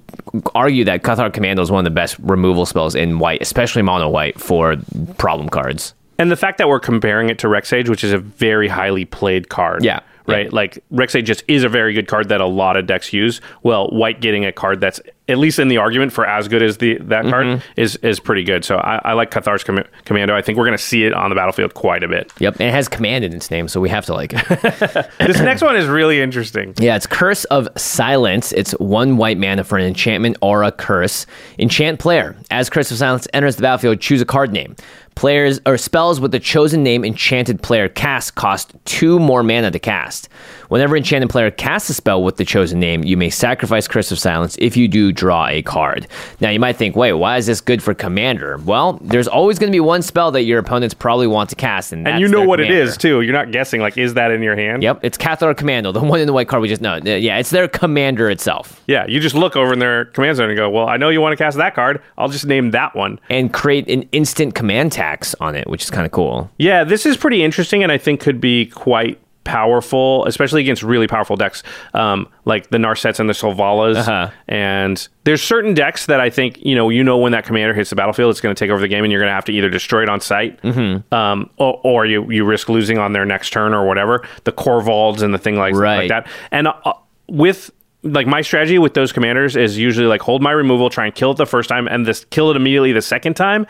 argue 0.54 0.84
that 0.84 1.04
Cathar 1.04 1.32
Commando 1.32 1.62
is 1.62 1.72
one 1.72 1.80
of 1.80 1.86
the 1.86 1.96
best 1.96 2.20
removal 2.20 2.66
spells 2.66 2.94
in 2.94 3.20
white, 3.20 3.42
especially 3.42 3.82
mono 3.82 4.10
white 4.10 4.40
for 4.42 4.76
problem 5.18 5.48
cards. 5.48 5.94
And 6.20 6.30
the 6.30 6.36
fact 6.36 6.58
that 6.58 6.68
we're 6.68 6.82
comparing 6.82 7.30
it 7.30 7.40
to 7.40 7.48
Rex 7.48 7.70
Sage, 7.70 7.88
which 7.90 8.04
is 8.04 8.12
a 8.12 8.18
very 8.18 8.68
highly 8.68 9.06
played 9.06 9.48
card. 9.48 9.86
Yeah. 9.86 10.02
Right? 10.26 10.52
Like 10.52 10.84
Rex 10.92 11.14
Sage 11.14 11.26
just 11.26 11.46
is 11.48 11.64
a 11.64 11.70
very 11.70 11.94
good 11.94 12.10
card 12.10 12.28
that 12.28 12.42
a 12.42 12.46
lot 12.46 12.76
of 12.76 12.86
decks 12.86 13.14
use. 13.14 13.40
Well, 13.64 13.88
white 13.92 14.20
getting 14.20 14.44
a 14.44 14.52
card 14.52 14.82
that's 14.82 15.00
at 15.30 15.38
least 15.38 15.60
in 15.60 15.68
the 15.68 15.78
argument 15.78 16.14
for 16.14 16.26
as 16.26 16.48
good 16.48 16.62
as 16.64 16.78
the 16.78 16.98
that 17.00 17.24
Mm-hmm. 17.26 17.30
card 17.32 17.64
is 17.76 17.96
is 17.98 18.20
pretty 18.20 18.44
good. 18.44 18.64
So 18.64 18.78
I, 18.78 19.02
I 19.04 19.14
like 19.14 19.32
Cathar's 19.32 19.64
Com- 19.64 19.84
Commando. 20.06 20.36
I 20.36 20.42
think 20.42 20.58
we're 20.58 20.66
going 20.66 20.78
to 20.78 20.84
see 20.84 21.04
it 21.04 21.14
on 21.14 21.30
the 21.30 21.36
battlefield 21.36 21.74
quite 21.74 22.04
a 22.04 22.08
bit. 22.08 22.32
Yep, 22.40 22.56
and 22.60 22.70
it 22.70 22.72
has 22.72 22.88
command 22.88 23.24
in 23.26 23.34
its 23.34 23.52
name, 23.52 23.68
so 23.68 23.82
we 23.82 23.90
have 23.90 24.06
to 24.06 24.14
like 24.14 24.34
it. 24.34 24.48
this 25.20 25.40
next 25.40 25.62
one 25.62 25.76
is 25.76 25.88
really 25.88 26.22
interesting. 26.22 26.74
Yeah, 26.80 26.96
it's 26.96 27.08
Curse 27.08 27.44
of 27.46 27.68
Silence. 27.78 28.52
It's 28.54 28.72
one 28.74 29.18
white 29.18 29.38
mana 29.38 29.64
for 29.64 29.78
an 29.78 29.86
enchantment 29.86 30.38
or 30.42 30.64
a 30.64 30.72
curse. 30.72 31.26
Enchant 31.60 32.00
player. 32.00 32.36
As 32.52 32.70
Curse 32.70 32.92
of 32.92 32.98
Silence 32.98 33.28
enters 33.34 33.56
the 33.58 33.64
battlefield, 33.64 34.00
choose 34.00 34.22
a 34.22 34.26
card 34.26 34.52
name. 34.54 34.76
Players 35.16 35.60
or 35.66 35.78
spells 35.80 36.20
with 36.20 36.32
the 36.32 36.40
chosen 36.40 36.84
name 36.84 37.04
enchanted 37.04 37.64
player 37.64 37.90
cast 37.90 38.36
cost 38.36 38.72
two 38.86 39.20
more 39.20 39.42
mana 39.42 39.72
to 39.72 39.80
cast. 39.80 40.30
Whenever 40.70 40.98
enchanted 40.98 41.30
player 41.30 41.50
casts 41.52 41.90
a 41.90 41.94
spell 41.94 42.22
with 42.24 42.38
the 42.38 42.46
chosen 42.46 42.80
name, 42.80 43.04
you 43.04 43.16
may 43.16 43.30
sacrifice 43.30 43.88
Curse 43.88 44.12
of 44.12 44.20
Silence. 44.20 44.58
If 44.60 44.76
you 44.76 44.88
do, 44.88 45.12
draw 45.12 45.48
a 45.48 45.62
card. 45.62 46.08
Now 46.42 46.50
you 46.50 46.60
might 46.60 46.76
think, 46.76 46.96
wait, 46.96 47.14
why 47.14 47.38
is 47.38 47.46
this 47.46 47.62
good 47.62 47.82
for 47.82 47.94
commander? 47.94 48.58
Well, 48.66 49.00
there's 49.02 49.28
always 49.28 49.60
going 49.60 49.72
to 49.72 49.76
be 49.76 49.80
one 49.80 50.02
spell 50.02 50.32
that 50.32 50.44
your 50.44 50.60
opponents 50.60 50.94
probably 50.94 51.28
want 51.28 51.50
to 51.52 51.56
cast, 51.56 51.94
and, 51.94 52.08
And 52.08 52.20
you 52.20 52.28
know 52.28 52.44
what 52.44 52.60
it 52.60 52.66
commander. 52.68 52.90
is 52.90 52.98
too. 52.98 53.22
You're 53.22 53.34
not 53.34 53.52
guessing 53.52 53.80
like 53.82 53.98
is 53.98 54.16
that 54.16 54.32
in 54.32 54.42
your 54.44 54.56
hand? 54.56 54.84
Yep, 54.84 55.00
it's 55.04 55.18
Cathar 55.18 55.56
Commando, 55.56 55.92
the 55.92 56.00
one 56.04 56.20
in 56.20 56.28
the 56.28 56.34
white 56.34 56.48
card 56.48 56.62
we 56.62 56.68
just 56.68 56.82
know. 56.82 56.96
Uh, 56.96 57.02
yeah, 57.16 57.38
it's 57.38 57.50
their 57.50 57.68
commander 57.68 58.30
itself. 58.30 58.82
Yeah, 58.88 59.06
you 59.08 59.20
just 59.20 59.36
look 59.36 59.56
over 59.56 59.74
in 59.74 59.80
their 59.80 60.06
command 60.06 60.38
zone 60.38 60.50
and 60.50 60.58
go, 60.58 60.70
"Well, 60.70 60.88
I 60.90 60.98
know 60.98 61.10
you 61.10 61.22
want 61.22 61.34
to 61.38 61.42
cast 61.44 61.58
that 61.58 61.76
card. 61.76 62.02
I'll 62.18 62.30
just 62.30 62.46
name 62.46 62.72
that 62.72 62.96
one." 62.96 63.20
and 63.30 63.54
create 63.54 63.88
an 63.90 64.04
instant 64.12 64.56
command 64.56 64.92
tax 64.92 65.36
on 65.40 65.56
it, 65.56 65.68
which 65.70 65.84
is 65.84 65.90
kind 65.90 66.06
of 66.06 66.12
cool. 66.12 66.50
Yeah, 66.58 66.84
this 66.84 67.06
is 67.06 67.18
pretty 67.18 67.44
interesting, 67.44 67.84
and 67.84 67.92
I 67.92 67.98
think 67.98 68.20
could 68.20 68.40
be 68.42 68.66
quite 68.68 69.20
powerful, 69.48 70.26
especially 70.26 70.62
against 70.62 70.84
really 70.84 71.08
powerful 71.08 71.36
decks 71.38 71.64
um, 71.94 72.28
like 72.46 72.70
the 72.70 72.78
Narsets 72.78 73.20
and 73.20 73.30
the 73.30 73.34
Solvalas. 73.34 73.96
Uh-huh. 73.96 74.30
And 74.48 75.08
there's 75.24 75.42
certain 75.42 75.74
decks 75.74 76.06
that 76.08 76.20
I 76.20 76.30
think 76.30 76.60
you 76.64 76.76
know, 76.76 76.90
you 76.90 77.04
know, 77.04 77.18
when 77.18 77.32
that 77.32 77.46
commander 77.46 77.74
hits 77.74 77.90
the 77.90 77.96
battlefield, 77.96 78.30
it's 78.32 78.42
going 78.42 78.54
to 78.54 78.60
take 78.60 78.70
over 78.70 78.82
the 78.82 78.88
game, 78.88 79.04
and 79.06 79.12
you're 79.12 79.22
going 79.22 79.30
to 79.30 79.34
have 79.34 79.46
to 79.46 79.54
either 79.54 79.70
destroy 79.70 80.04
it 80.04 80.10
on 80.10 80.20
sight, 80.20 80.62
Mm-hmm. 80.62 81.14
um, 81.14 81.50
or, 81.58 81.80
or 81.84 82.06
you 82.06 82.30
you 82.30 82.44
risk 82.46 82.68
losing 82.70 82.98
on 82.98 83.14
their 83.14 83.26
next 83.26 83.52
turn 83.52 83.74
or 83.74 83.88
whatever. 83.88 84.28
The 84.44 84.52
Korvolds 84.52 85.22
and 85.22 85.34
the 85.34 85.38
thing 85.40 85.56
like, 85.58 85.74
Right. 85.74 85.98
like 85.98 86.10
that, 86.10 86.28
and 86.52 86.68
uh, 86.68 86.94
with. 87.30 87.72
Like 88.04 88.28
my 88.28 88.42
strategy 88.42 88.78
with 88.78 88.94
those 88.94 89.12
commanders 89.12 89.56
is 89.56 89.78
usually 89.78 90.06
like 90.06 90.22
hold 90.22 90.42
my 90.42 90.52
removal, 90.52 90.90
try 90.90 91.06
and 91.08 91.16
kill 91.16 91.32
it 91.32 91.38
the 91.38 91.48
first 91.48 91.68
time, 91.68 91.88
and 91.88 92.06
this 92.06 92.26
kill 92.26 92.52
it 92.52 92.56
immediately 92.56 92.94
the 92.94 93.02
second 93.02 93.34
time, 93.34 93.66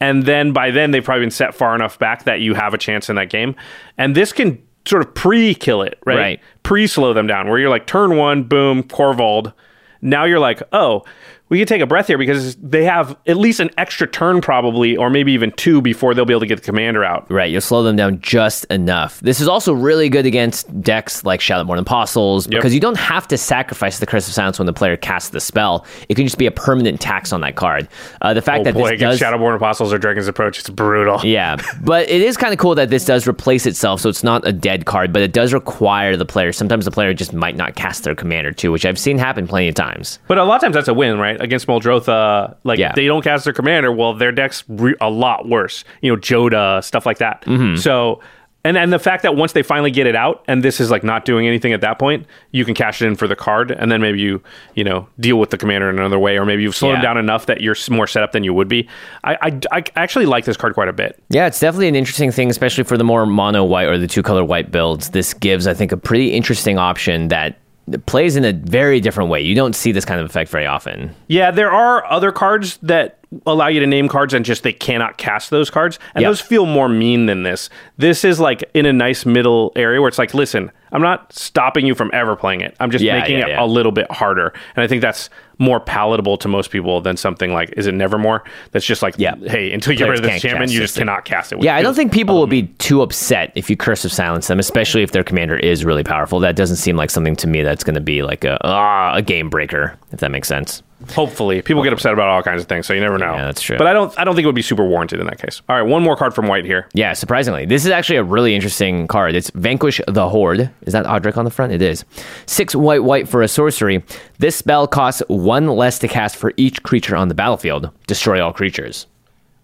and 0.00 0.22
then 0.22 0.52
by 0.52 0.70
then 0.70 0.92
they've 0.92 1.04
probably 1.04 1.22
been 1.24 1.32
set 1.32 1.52
far 1.52 1.74
enough 1.74 1.98
back 1.98 2.22
that 2.24 2.40
you 2.40 2.54
have 2.54 2.72
a 2.74 2.78
chance 2.78 3.10
in 3.10 3.16
that 3.16 3.28
game. 3.28 3.54
And 3.98 4.14
this 4.14 4.32
can 4.32 4.62
sort 4.86 5.02
of 5.02 5.14
pre-kill 5.14 5.82
it, 5.82 5.98
right? 6.04 6.16
Right. 6.16 6.40
Pre-slow 6.62 7.12
them 7.12 7.26
down, 7.26 7.48
where 7.48 7.58
you're 7.58 7.70
like 7.70 7.86
turn 7.86 8.16
one, 8.16 8.44
boom, 8.44 8.82
Korvold. 8.82 9.52
Now 10.00 10.24
you're 10.24 10.40
like, 10.40 10.62
oh, 10.72 11.04
we 11.52 11.58
can 11.58 11.66
take 11.66 11.82
a 11.82 11.86
breath 11.86 12.06
here 12.06 12.16
because 12.16 12.56
they 12.56 12.82
have 12.84 13.14
at 13.26 13.36
least 13.36 13.60
an 13.60 13.68
extra 13.76 14.06
turn 14.06 14.40
probably, 14.40 14.96
or 14.96 15.10
maybe 15.10 15.32
even 15.32 15.52
two 15.52 15.82
before 15.82 16.14
they'll 16.14 16.24
be 16.24 16.32
able 16.32 16.40
to 16.40 16.46
get 16.46 16.56
the 16.56 16.64
commander 16.64 17.04
out. 17.04 17.30
Right, 17.30 17.50
you'll 17.50 17.60
slow 17.60 17.82
them 17.82 17.94
down 17.94 18.22
just 18.22 18.64
enough. 18.70 19.20
This 19.20 19.38
is 19.38 19.48
also 19.48 19.74
really 19.74 20.08
good 20.08 20.24
against 20.24 20.80
decks 20.80 21.26
like 21.26 21.40
Shadowborn 21.40 21.78
Apostles 21.78 22.46
because 22.46 22.72
you 22.72 22.80
don't 22.80 22.96
have 22.96 23.28
to 23.28 23.36
sacrifice 23.36 23.98
the 23.98 24.06
Curse 24.06 24.28
of 24.28 24.32
Silence 24.32 24.58
when 24.58 24.64
the 24.64 24.72
player 24.72 24.96
casts 24.96 25.28
the 25.28 25.40
spell. 25.40 25.84
It 26.08 26.14
can 26.14 26.24
just 26.24 26.38
be 26.38 26.46
a 26.46 26.50
permanent 26.50 27.02
tax 27.02 27.34
on 27.34 27.42
that 27.42 27.54
card. 27.54 27.86
Uh, 28.22 28.32
the 28.32 28.40
fact 28.40 28.62
Oh 28.62 28.64
that 28.64 28.72
boy, 28.72 28.88
this 28.88 28.92
against 28.92 29.20
does, 29.20 29.28
Shadowborn 29.28 29.54
Apostles 29.54 29.92
or 29.92 29.98
Dragon's 29.98 30.28
Approach, 30.28 30.58
it's 30.58 30.70
brutal. 30.70 31.20
yeah, 31.22 31.58
but 31.82 32.08
it 32.08 32.22
is 32.22 32.38
kind 32.38 32.54
of 32.54 32.58
cool 32.58 32.76
that 32.76 32.88
this 32.88 33.04
does 33.04 33.28
replace 33.28 33.66
itself, 33.66 34.00
so 34.00 34.08
it's 34.08 34.24
not 34.24 34.48
a 34.48 34.54
dead 34.54 34.86
card, 34.86 35.12
but 35.12 35.20
it 35.20 35.34
does 35.34 35.52
require 35.52 36.16
the 36.16 36.24
player. 36.24 36.50
Sometimes 36.50 36.86
the 36.86 36.90
player 36.90 37.12
just 37.12 37.34
might 37.34 37.56
not 37.56 37.74
cast 37.74 38.04
their 38.04 38.14
commander 38.14 38.52
too, 38.52 38.72
which 38.72 38.86
I've 38.86 38.98
seen 38.98 39.18
happen 39.18 39.46
plenty 39.46 39.68
of 39.68 39.74
times. 39.74 40.18
But 40.28 40.38
a 40.38 40.44
lot 40.44 40.54
of 40.54 40.62
times 40.62 40.76
that's 40.76 40.88
a 40.88 40.94
win, 40.94 41.18
right? 41.18 41.41
Against 41.42 41.66
Muldrotha, 41.66 42.56
like 42.64 42.78
Yeah. 42.78 42.92
they 42.94 43.06
don't 43.06 43.22
cast 43.22 43.44
their 43.44 43.52
commander. 43.52 43.92
Well, 43.92 44.14
their 44.14 44.32
deck's 44.32 44.64
re- 44.68 44.94
a 45.00 45.10
lot 45.10 45.48
worse. 45.48 45.84
You 46.00 46.12
know, 46.12 46.16
Joda 46.20 46.82
stuff 46.84 47.04
like 47.04 47.18
that. 47.18 47.42
Mm-hmm. 47.42 47.76
So, 47.76 48.20
and 48.64 48.76
and 48.76 48.92
the 48.92 49.00
fact 49.00 49.24
that 49.24 49.34
once 49.34 49.54
they 49.54 49.62
finally 49.64 49.90
get 49.90 50.06
it 50.06 50.14
out, 50.14 50.44
and 50.46 50.62
this 50.62 50.80
is 50.80 50.88
like 50.88 51.02
not 51.02 51.24
doing 51.24 51.48
anything 51.48 51.72
at 51.72 51.80
that 51.80 51.98
point, 51.98 52.26
you 52.52 52.64
can 52.64 52.74
cash 52.74 53.02
it 53.02 53.06
in 53.06 53.16
for 53.16 53.26
the 53.26 53.34
card, 53.34 53.72
and 53.72 53.90
then 53.90 54.00
maybe 54.00 54.20
you 54.20 54.40
you 54.76 54.84
know 54.84 55.08
deal 55.18 55.36
with 55.40 55.50
the 55.50 55.58
commander 55.58 55.90
in 55.90 55.98
another 55.98 56.18
way, 56.18 56.38
or 56.38 56.44
maybe 56.46 56.62
you've 56.62 56.76
slowed 56.76 56.90
Yeah. 56.92 56.96
them 56.98 57.02
down 57.02 57.18
enough 57.18 57.46
that 57.46 57.60
you're 57.60 57.74
more 57.90 58.06
set 58.06 58.22
up 58.22 58.30
than 58.30 58.44
you 58.44 58.54
would 58.54 58.68
be. 58.68 58.88
I, 59.24 59.36
I 59.42 59.78
I 59.78 59.82
actually 59.96 60.26
like 60.26 60.44
this 60.44 60.56
card 60.56 60.74
quite 60.74 60.86
a 60.88 60.92
bit. 60.92 61.20
Yeah, 61.28 61.46
it's 61.48 61.58
definitely 61.58 61.88
an 61.88 61.96
interesting 61.96 62.30
thing, 62.30 62.50
especially 62.50 62.84
for 62.84 62.96
the 62.96 63.02
more 63.02 63.26
mono 63.26 63.64
white 63.64 63.88
or 63.88 63.98
the 63.98 64.06
two 64.06 64.22
color 64.22 64.44
white 64.44 64.70
builds. 64.70 65.10
This 65.10 65.34
gives, 65.34 65.66
I 65.66 65.74
think, 65.74 65.90
a 65.90 65.96
pretty 65.96 66.28
interesting 66.32 66.78
option 66.78 67.26
that 67.28 67.58
plays 68.06 68.36
in 68.36 68.44
a 68.44 68.52
very 68.52 69.00
different 69.00 69.28
way. 69.30 69.40
You 69.40 69.54
don't 69.54 69.74
see 69.74 69.92
this 69.92 70.04
kind 70.04 70.20
of 70.20 70.26
effect 70.26 70.50
very 70.50 70.66
often. 70.66 71.14
Yeah, 71.28 71.50
there 71.50 71.70
are 71.72 72.04
other 72.10 72.30
cards 72.32 72.78
that 72.82 73.18
allow 73.46 73.66
you 73.66 73.80
to 73.80 73.86
name 73.86 74.08
cards 74.08 74.34
and 74.34 74.44
just 74.44 74.62
they 74.62 74.74
cannot 74.74 75.16
cast 75.16 75.50
those 75.50 75.70
cards. 75.70 75.98
And 76.14 76.22
Yep. 76.22 76.28
those 76.30 76.40
feel 76.40 76.66
more 76.66 76.88
mean 76.88 77.26
than 77.26 77.42
this. 77.44 77.70
This 77.96 78.24
is 78.24 78.38
like 78.38 78.62
in 78.74 78.84
a 78.84 78.92
nice 78.92 79.24
middle 79.24 79.72
area 79.74 80.00
where 80.00 80.08
it's 80.08 80.18
like, 80.18 80.34
listen, 80.34 80.70
I'm 80.92 81.00
not 81.00 81.32
stopping 81.32 81.86
you 81.86 81.94
from 81.94 82.10
ever 82.12 82.36
playing 82.36 82.60
it. 82.60 82.76
I'm 82.78 82.90
just 82.90 83.02
Yeah, 83.02 83.18
making 83.18 83.38
yeah, 83.38 83.46
it 83.46 83.48
yeah. 83.50 83.64
a 83.64 83.66
little 83.66 83.92
bit 83.92 84.10
harder. 84.12 84.52
And 84.76 84.84
I 84.84 84.86
think 84.86 85.00
that's 85.00 85.30
more 85.62 85.80
palatable 85.80 86.36
to 86.38 86.48
most 86.48 86.70
people 86.70 87.00
than 87.00 87.16
something 87.16 87.52
like, 87.52 87.72
is 87.76 87.86
it 87.86 87.92
Nevermore? 87.94 88.44
That's 88.72 88.84
just 88.84 89.00
like, 89.02 89.14
Yeah. 89.16 89.36
hey, 89.36 89.72
until 89.72 89.92
you 89.92 89.98
get 89.98 90.08
rid 90.08 90.18
of 90.18 90.24
this 90.24 90.42
champion, 90.42 90.70
you 90.70 90.80
just 90.80 90.96
cannot 90.96 91.24
cast 91.24 91.52
it. 91.52 91.62
Yeah, 91.62 91.76
I 91.76 91.82
don't 91.82 91.94
think 91.94 92.12
people 92.12 92.38
will 92.38 92.46
be 92.46 92.64
too 92.78 93.00
upset 93.02 93.52
if 93.54 93.70
you 93.70 93.76
curse 93.76 94.04
of 94.04 94.12
silence 94.12 94.48
them, 94.48 94.58
especially 94.58 95.02
if 95.02 95.12
their 95.12 95.24
commander 95.24 95.56
is 95.56 95.84
really 95.84 96.04
powerful. 96.04 96.40
That 96.40 96.56
doesn't 96.56 96.76
seem 96.76 96.96
like 96.96 97.10
something 97.10 97.36
to 97.36 97.46
me 97.46 97.62
that's 97.62 97.84
going 97.84 97.94
to 97.94 98.00
be 98.00 98.22
like 98.22 98.44
a 98.44 98.58
ah, 98.66 99.14
a 99.14 99.22
game 99.22 99.48
breaker, 99.48 99.96
if 100.12 100.20
that 100.20 100.30
makes 100.30 100.48
sense. 100.48 100.82
Hopefully, 101.10 101.62
people 101.62 101.82
get 101.82 101.92
upset 101.92 102.12
about 102.12 102.28
all 102.28 102.42
kinds 102.42 102.62
of 102.62 102.68
things, 102.68 102.86
so 102.86 102.94
you 102.94 103.00
never 103.00 103.18
know. 103.18 103.34
Yeah, 103.34 103.44
that's 103.44 103.60
true. 103.60 103.76
But 103.78 103.86
I 103.86 103.92
don't, 103.92 104.16
I 104.18 104.24
don't 104.24 104.34
think 104.34 104.44
it 104.44 104.48
would 104.48 104.54
be 104.54 104.62
super 104.62 104.86
warranted 104.86 105.20
in 105.20 105.26
that 105.26 105.38
case. 105.38 105.60
All 105.68 105.76
right, 105.76 105.82
one 105.82 106.02
more 106.02 106.16
card 106.16 106.34
from 106.34 106.46
White 106.46 106.64
here. 106.64 106.88
Yeah, 106.94 107.12
surprisingly. 107.12 107.66
This 107.66 107.84
is 107.84 107.90
actually 107.90 108.16
a 108.16 108.24
really 108.24 108.54
interesting 108.54 109.06
card. 109.06 109.34
It's 109.34 109.50
Vanquish 109.50 110.00
the 110.06 110.28
Horde. 110.28 110.70
Is 110.82 110.92
that 110.92 111.04
Odric 111.06 111.36
on 111.36 111.44
the 111.44 111.50
front? 111.50 111.72
It 111.72 111.82
is. 111.82 112.04
Six 112.46 112.74
white 112.74 113.04
white 113.04 113.28
for 113.28 113.42
a 113.42 113.48
sorcery. 113.48 114.02
This 114.38 114.56
spell 114.56 114.86
costs 114.86 115.22
one 115.28 115.66
less 115.68 115.98
to 116.00 116.08
cast 116.08 116.36
for 116.36 116.52
each 116.56 116.82
creature 116.82 117.16
on 117.16 117.28
the 117.28 117.34
battlefield. 117.34 117.90
Destroy 118.06 118.44
all 118.44 118.52
creatures. 118.52 119.06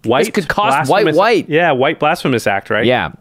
White 0.05 0.33
could 0.33 0.49
cost 0.49 0.89
white, 0.91 1.15
white. 1.15 1.49
Yeah, 1.49 1.73
white 1.73 1.99
blasphemous 1.99 2.47
act, 2.47 2.71
right? 2.71 2.87
Yeah. 2.87 3.13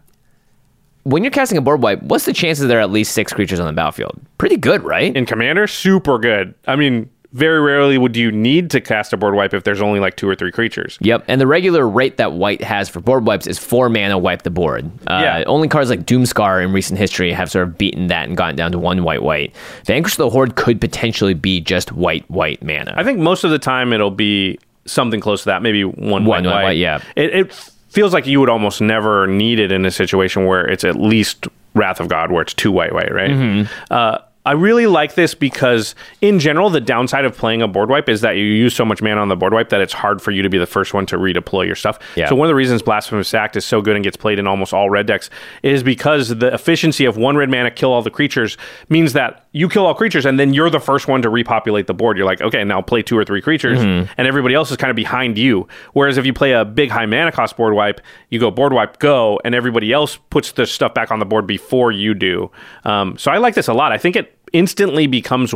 When 1.04 1.24
you're 1.24 1.30
casting 1.30 1.56
a 1.56 1.62
board 1.62 1.82
wipe, 1.82 2.02
what's 2.02 2.26
the 2.26 2.32
chances 2.34 2.68
there 2.68 2.78
are 2.78 2.82
at 2.82 2.90
least 2.90 3.12
six 3.12 3.32
creatures 3.32 3.58
on 3.60 3.66
the 3.66 3.72
battlefield? 3.72 4.20
Pretty 4.36 4.56
good, 4.58 4.82
right? 4.82 5.16
in 5.16 5.24
commander 5.26 5.66
super 5.66 6.18
good 6.18 6.54
i 6.66 6.76
mean 6.76 7.08
very 7.32 7.60
rarely 7.60 7.98
would 7.98 8.16
you 8.16 8.32
need 8.32 8.70
to 8.70 8.80
cast 8.80 9.12
a 9.12 9.16
board 9.16 9.34
wipe 9.34 9.52
if 9.52 9.62
there's 9.64 9.82
only 9.82 10.00
like 10.00 10.16
two 10.16 10.26
or 10.28 10.34
three 10.34 10.50
creatures 10.50 10.96
Yep, 11.02 11.24
and 11.28 11.40
the 11.40 11.46
regular 11.46 11.86
rate 11.86 12.16
that 12.16 12.32
white 12.32 12.62
has 12.62 12.88
for 12.88 13.00
board 13.00 13.26
wipes 13.26 13.46
is 13.46 13.58
four 13.58 13.88
mana 13.90 14.16
wipe 14.16 14.42
the 14.42 14.50
board. 14.50 14.86
Uh, 15.06 15.20
Yeah. 15.22 15.44
Only 15.46 15.68
cards 15.68 15.90
like 15.90 16.06
Doomskar 16.06 16.64
in 16.64 16.72
recent 16.72 16.98
history 16.98 17.30
have 17.32 17.50
sort 17.50 17.68
of 17.68 17.76
beaten 17.76 18.06
that 18.06 18.28
and 18.28 18.36
gotten 18.36 18.56
down 18.56 18.72
to 18.72 18.78
one 18.78 19.02
white 19.04 19.22
white. 19.22 19.54
Vanquish 19.84 20.16
the 20.16 20.30
Horde 20.30 20.56
could 20.56 20.80
potentially 20.80 21.34
be 21.34 21.60
just 21.60 21.92
white 21.92 22.24
white 22.30 22.62
mana. 22.62 22.94
i 22.96 23.04
think 23.04 23.18
most 23.18 23.44
of 23.44 23.50
the 23.50 23.58
time 23.58 23.92
it'll 23.92 24.10
be 24.10 24.58
something 24.86 25.20
close 25.20 25.40
to 25.42 25.46
that 25.46 25.60
maybe 25.62 25.84
one, 25.84 26.24
One 26.24 26.24
white, 26.24 26.44
white 26.46 26.62
white, 26.64 26.78
yeah. 26.78 27.02
it, 27.14 27.34
it 27.34 27.52
feels 27.90 28.14
like 28.14 28.26
you 28.26 28.40
would 28.40 28.48
almost 28.48 28.80
never 28.80 29.26
need 29.26 29.58
it 29.58 29.70
in 29.70 29.84
a 29.84 29.90
situation 29.90 30.46
where 30.46 30.66
it's 30.66 30.82
at 30.84 30.96
least 30.96 31.46
wrath 31.74 32.00
of 32.00 32.08
god 32.08 32.30
where 32.32 32.40
it's 32.40 32.54
two 32.54 32.72
white 32.72 32.92
white 32.94 33.12
right 33.12 33.30
Mm-hmm. 33.30 33.72
uh, 33.92 34.18
I 34.48 34.52
really 34.52 34.86
like 34.86 35.14
this 35.14 35.34
because, 35.34 35.94
in 36.22 36.38
general, 36.38 36.70
the 36.70 36.80
downside 36.80 37.24
of 37.26 37.36
playing 37.36 37.60
a 37.60 37.68
board 37.68 37.90
wipe 37.90 38.08
is 38.08 38.22
that 38.22 38.32
you 38.32 38.44
use 38.44 38.74
so 38.74 38.84
much 38.84 39.02
mana 39.02 39.20
on 39.20 39.28
the 39.28 39.36
board 39.36 39.52
wipe 39.52 39.68
that 39.68 39.82
it's 39.82 39.92
hard 39.92 40.22
for 40.22 40.30
you 40.30 40.40
to 40.42 40.48
be 40.48 40.56
the 40.56 40.66
first 40.66 40.94
one 40.94 41.04
to 41.06 41.18
redeploy 41.18 41.66
your 41.66 41.74
stuff. 41.76 41.98
Yeah. 42.16 42.28
So 42.30 42.34
one 42.34 42.46
of 42.46 42.48
the 42.50 42.54
reasons 42.54 42.80
Blasphemous 42.82 43.34
Act 43.34 43.56
is 43.56 43.64
so 43.66 43.82
good 43.82 43.94
and 43.94 44.02
gets 44.02 44.16
played 44.16 44.38
in 44.38 44.46
almost 44.46 44.72
all 44.72 44.88
red 44.88 45.06
decks 45.06 45.28
is 45.62 45.82
because 45.82 46.30
the 46.30 46.52
efficiency 46.54 47.04
of 47.04 47.18
one 47.18 47.36
red 47.36 47.50
mana 47.50 47.70
kill 47.70 47.92
all 47.92 48.00
the 48.00 48.10
creatures 48.10 48.56
means 48.88 49.12
that 49.12 49.44
you 49.52 49.68
kill 49.68 49.84
all 49.86 49.94
creatures 49.94 50.24
and 50.24 50.40
then 50.40 50.54
you're 50.54 50.70
the 50.70 50.80
first 50.80 51.08
one 51.08 51.20
to 51.20 51.28
repopulate 51.28 51.86
the 51.86 51.94
board. 51.94 52.16
You're 52.16 52.26
like, 52.26 52.40
okay, 52.40 52.64
now 52.64 52.80
play 52.80 53.02
two 53.02 53.18
or 53.18 53.24
three 53.26 53.42
creatures, 53.42 53.78
Mm-hmm. 53.78 54.10
and 54.16 54.26
everybody 54.26 54.54
else 54.54 54.70
is 54.70 54.76
kind 54.78 54.90
of 54.90 54.96
behind 54.96 55.36
you. 55.36 55.68
Whereas 55.92 56.16
if 56.16 56.24
you 56.24 56.32
play 56.32 56.52
a 56.52 56.64
big 56.64 56.90
high 56.90 57.04
mana 57.06 57.32
cost 57.32 57.56
board 57.58 57.74
wipe, 57.74 58.00
you 58.30 58.40
go 58.40 58.50
board 58.50 58.72
wipe, 58.72 58.98
go, 58.98 59.38
and 59.44 59.54
everybody 59.54 59.92
else 59.92 60.16
puts 60.30 60.52
the 60.52 60.64
stuff 60.66 60.94
back 60.94 61.10
on 61.10 61.18
the 61.18 61.26
board 61.26 61.46
before 61.46 61.92
you 61.92 62.14
do. 62.14 62.50
Um, 62.84 63.18
so 63.18 63.30
I 63.30 63.36
like 63.38 63.54
this 63.54 63.68
a 63.68 63.74
lot. 63.74 63.92
I 63.92 63.98
think 63.98 64.16
it 64.16 64.37
instantly 64.52 65.06
becomes 65.06 65.54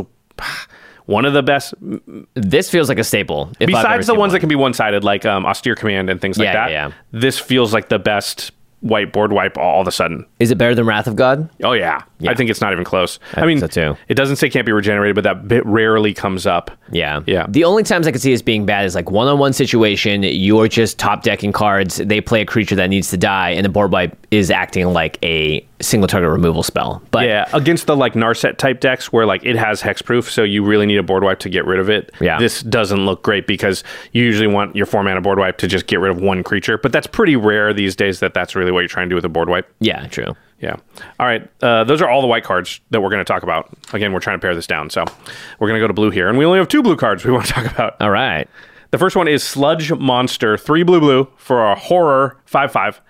one 1.05 1.25
of 1.25 1.33
the 1.33 1.43
best 1.43 1.73
this 2.33 2.69
feels 2.69 2.89
like 2.89 2.99
a 2.99 3.03
staple. 3.03 3.51
besides 3.59 4.07
the 4.07 4.13
ones 4.13 4.19
one. 4.19 4.29
that 4.31 4.39
can 4.39 4.49
be 4.49 4.55
one 4.55 4.73
sided, 4.73 5.03
like 5.03 5.25
um, 5.25 5.45
austere 5.45 5.75
command 5.75 6.09
and 6.09 6.21
things 6.21 6.37
like 6.37 6.45
Yeah, 6.45 6.53
that. 6.53 6.71
yeah, 6.71 6.87
yeah. 6.87 6.93
This 7.11 7.39
feels 7.39 7.73
like 7.73 7.89
the 7.89 7.99
best 7.99 8.51
whiteboard 8.83 9.31
wipe 9.31 9.57
all 9.57 9.81
of 9.81 9.87
a 9.87 9.91
sudden. 9.91 10.25
Is 10.39 10.51
it 10.51 10.57
better 10.57 10.75
than 10.75 10.85
Wrath 10.85 11.07
of 11.07 11.15
God? 11.15 11.49
Oh 11.63 11.73
yeah, 11.73 12.03
I 12.31 12.35
think 12.35 12.49
it's 12.49 12.61
not 12.61 12.73
even 12.73 12.83
close. 12.83 13.19
I, 13.31 13.41
think 13.41 13.47
mean, 13.47 13.59
so, 13.59 13.67
too. 13.67 13.97
it 14.07 14.15
doesn't 14.15 14.37
say 14.37 14.49
can't 14.49 14.65
be 14.65 14.71
regenerated, 14.71 15.15
but 15.15 15.23
that 15.23 15.47
bit 15.47 15.65
rarely 15.65 16.13
comes 16.13 16.45
up. 16.45 16.71
Yeah. 16.91 17.21
Yeah. 17.25 17.45
The 17.49 17.63
only 17.63 17.83
times 17.83 18.07
I 18.07 18.11
could 18.11 18.21
see 18.21 18.31
this 18.31 18.41
being 18.41 18.65
bad 18.65 18.85
is 18.85 18.95
like 18.95 19.09
one 19.11 19.27
on 19.27 19.39
one 19.39 19.53
situation, 19.53 20.23
you're 20.23 20.67
just 20.67 20.99
top 20.99 21.23
decking 21.23 21.51
cards, 21.51 21.97
they 21.97 22.21
play 22.21 22.41
a 22.41 22.45
creature 22.45 22.75
that 22.75 22.89
needs 22.89 23.09
to 23.09 23.17
die, 23.17 23.51
and 23.51 23.65
the 23.65 23.69
board 23.69 23.91
wipe 23.91 24.15
is 24.31 24.51
acting 24.51 24.87
like 24.87 25.17
a 25.23 25.65
single 25.81 26.07
target 26.07 26.29
removal 26.29 26.63
spell. 26.63 27.01
But 27.11 27.25
Yeah, 27.25 27.49
against 27.53 27.87
the 27.87 27.95
like 27.95 28.13
Narset 28.13 28.57
type 28.57 28.79
decks 28.79 29.11
where 29.11 29.25
like 29.25 29.43
it 29.43 29.55
has 29.55 29.81
hexproof, 29.81 30.29
so 30.29 30.43
you 30.43 30.63
really 30.63 30.85
need 30.85 30.97
a 30.97 31.03
board 31.03 31.23
wipe 31.23 31.39
to 31.39 31.49
get 31.49 31.65
rid 31.65 31.79
of 31.79 31.89
it. 31.89 32.11
Yeah. 32.21 32.39
This 32.39 32.61
doesn't 32.61 33.05
look 33.05 33.23
great 33.23 33.47
because 33.47 33.83
you 34.11 34.23
usually 34.23 34.47
want 34.47 34.75
your 34.75 34.85
four 34.85 35.03
mana 35.03 35.21
board 35.21 35.39
wipe 35.39 35.57
to 35.59 35.67
just 35.67 35.87
get 35.87 35.99
rid 35.99 36.11
of 36.11 36.21
one 36.21 36.43
creature, 36.43 36.77
but 36.77 36.91
that's 36.91 37.07
pretty 37.07 37.35
rare 37.35 37.73
these 37.73 37.95
days 37.95 38.19
that 38.21 38.33
that's 38.33 38.55
really 38.55 38.71
what 38.71 38.79
you're 38.79 38.87
trying 38.87 39.07
to 39.07 39.09
do 39.09 39.15
with 39.15 39.25
a 39.25 39.29
board 39.29 39.49
wipe. 39.49 39.69
yeah, 39.79 40.07
true. 40.07 40.35
Yeah. 40.63 40.77
All 41.19 41.25
right. 41.25 41.45
Uh, 41.61 41.83
those 41.83 42.01
are 42.01 42.09
all 42.09 42.21
the 42.21 42.27
white 42.27 42.45
cards 42.45 42.79
that 42.91 43.01
we're 43.01 43.09
going 43.09 43.19
to 43.19 43.25
talk 43.25 43.43
about. 43.43 43.69
Again, 43.91 44.13
we're 44.13 44.21
trying 44.21 44.37
to 44.37 44.41
pare 44.41 44.55
this 44.55 44.65
down, 44.65 44.89
so 44.89 45.03
we're 45.59 45.67
going 45.67 45.77
to 45.77 45.83
go 45.83 45.87
to 45.87 45.93
blue 45.93 46.09
here, 46.09 46.29
and 46.29 46.37
we 46.37 46.45
only 46.45 46.57
have 46.57 46.69
two 46.69 46.81
blue 46.81 46.95
cards 46.95 47.25
we 47.25 47.33
want 47.33 47.45
to 47.47 47.51
talk 47.53 47.65
about. 47.65 48.01
All 48.01 48.09
right. 48.09 48.47
The 48.91 48.97
first 48.97 49.17
one 49.17 49.27
is 49.27 49.43
Sludge 49.43 49.91
Monster, 49.91 50.55
three 50.57 50.83
blue 50.83 51.01
blue 51.01 51.27
for 51.35 51.69
a 51.69 51.75
horror 51.75 52.39
five 52.45 52.71
five. 52.71 53.01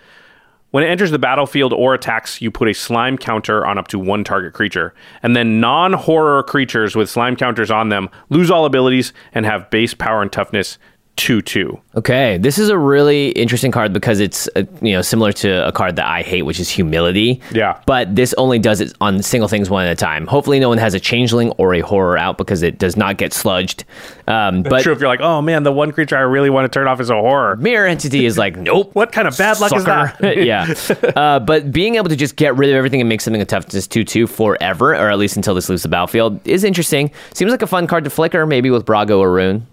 When 0.71 0.83
it 0.83 0.87
enters 0.87 1.11
the 1.11 1.19
battlefield 1.19 1.73
or 1.73 1.93
attacks, 1.93 2.41
you 2.41 2.49
put 2.49 2.67
a 2.67 2.73
slime 2.73 3.19
counter 3.19 3.63
on 3.63 3.77
up 3.77 3.87
to 3.89 3.99
one 3.99 4.23
target 4.23 4.53
creature. 4.53 4.95
And 5.21 5.35
then 5.35 5.59
non 5.59 5.93
horror 5.93 6.41
creatures 6.41 6.95
with 6.95 7.07
slime 7.07 7.35
counters 7.35 7.69
on 7.69 7.89
them 7.89 8.09
lose 8.29 8.49
all 8.49 8.65
abilities 8.65 9.13
and 9.31 9.45
have 9.45 9.69
base 9.69 9.93
power 9.93 10.23
and 10.23 10.31
toughness 10.31 10.79
2 11.15 11.41
2. 11.41 11.79
Okay, 11.95 12.37
this 12.39 12.57
is 12.57 12.69
a 12.69 12.77
really 12.77 13.29
interesting 13.29 13.71
card 13.71 13.93
because 13.93 14.19
it's 14.19 14.49
uh, 14.55 14.63
you 14.81 14.93
know 14.93 15.01
similar 15.01 15.31
to 15.31 15.67
a 15.67 15.71
card 15.71 15.95
that 15.97 16.07
I 16.07 16.23
hate, 16.23 16.41
which 16.41 16.59
is 16.59 16.69
humility. 16.69 17.39
Yeah. 17.51 17.79
But 17.85 18.15
this 18.15 18.33
only 18.35 18.57
does 18.57 18.81
it 18.81 18.93
on 18.99 19.21
single 19.21 19.47
things 19.47 19.69
one 19.69 19.85
at 19.85 19.91
a 19.91 19.95
time. 19.95 20.25
Hopefully, 20.25 20.59
no 20.59 20.69
one 20.69 20.79
has 20.79 20.93
a 20.95 20.99
changeling 20.99 21.51
or 21.51 21.75
a 21.75 21.81
horror 21.81 22.17
out 22.17 22.37
because 22.37 22.63
it 22.63 22.79
does 22.79 22.97
not 22.97 23.17
get 23.17 23.31
sludged. 23.31 23.83
Um, 24.27 24.63
but 24.63 24.81
True, 24.81 24.93
if 24.93 24.99
you're 24.99 25.07
like, 25.07 25.21
oh 25.21 25.41
man, 25.41 25.63
the 25.63 25.71
one 25.71 25.91
creature 25.91 26.17
I 26.17 26.21
really 26.21 26.49
want 26.49 26.71
to 26.71 26.79
turn 26.79 26.87
off 26.87 26.99
is 26.99 27.09
a 27.09 27.15
horror. 27.15 27.55
mirror 27.57 27.85
entity 27.85 28.25
is 28.25 28.37
like, 28.37 28.55
nope. 28.57 28.95
What 28.95 29.11
kind 29.11 29.27
of 29.27 29.37
bad 29.37 29.59
luck 29.59 29.73
is 29.73 29.83
Sucker. 29.83 30.17
that? 30.19 30.37
yeah. 30.43 30.73
Uh, 31.15 31.39
but 31.39 31.71
being 31.71 31.95
able 31.95 32.09
to 32.09 32.15
just 32.15 32.35
get 32.37 32.55
rid 32.55 32.69
of 32.69 32.75
everything 32.75 33.01
and 33.01 33.09
make 33.09 33.21
something 33.21 33.41
a 33.41 33.45
toughness 33.45 33.85
2 33.87 34.03
2 34.03 34.25
forever, 34.25 34.93
or 34.93 35.09
at 35.11 35.19
least 35.19 35.35
until 35.35 35.53
this 35.53 35.69
leaves 35.69 35.83
the 35.83 35.89
battlefield, 35.89 36.45
is 36.47 36.63
interesting. 36.63 37.11
Seems 37.33 37.51
like 37.51 37.61
a 37.61 37.67
fun 37.67 37.85
card 37.85 38.03
to 38.05 38.09
flicker, 38.09 38.47
maybe 38.47 38.71
with 38.71 38.85
Brago 38.85 39.19
or 39.19 39.31
Roon. 39.31 39.67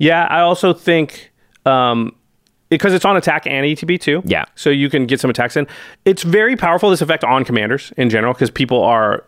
Yeah, 0.00 0.26
I 0.30 0.40
also 0.40 0.72
think 0.72 1.30
um, 1.66 2.16
because 2.70 2.94
it's 2.94 3.04
on 3.04 3.16
attack 3.16 3.46
and 3.46 3.66
ETB 3.66 4.00
too. 4.00 4.22
Yeah. 4.24 4.46
So 4.54 4.70
you 4.70 4.88
can 4.88 5.06
get 5.06 5.20
some 5.20 5.30
attacks 5.30 5.56
in. 5.56 5.66
It's 6.04 6.22
very 6.22 6.56
powerful, 6.56 6.88
this 6.88 7.02
effect 7.02 7.22
on 7.22 7.44
commanders 7.44 7.92
in 7.96 8.08
general, 8.08 8.32
because 8.32 8.50
people 8.50 8.82
are 8.82 9.24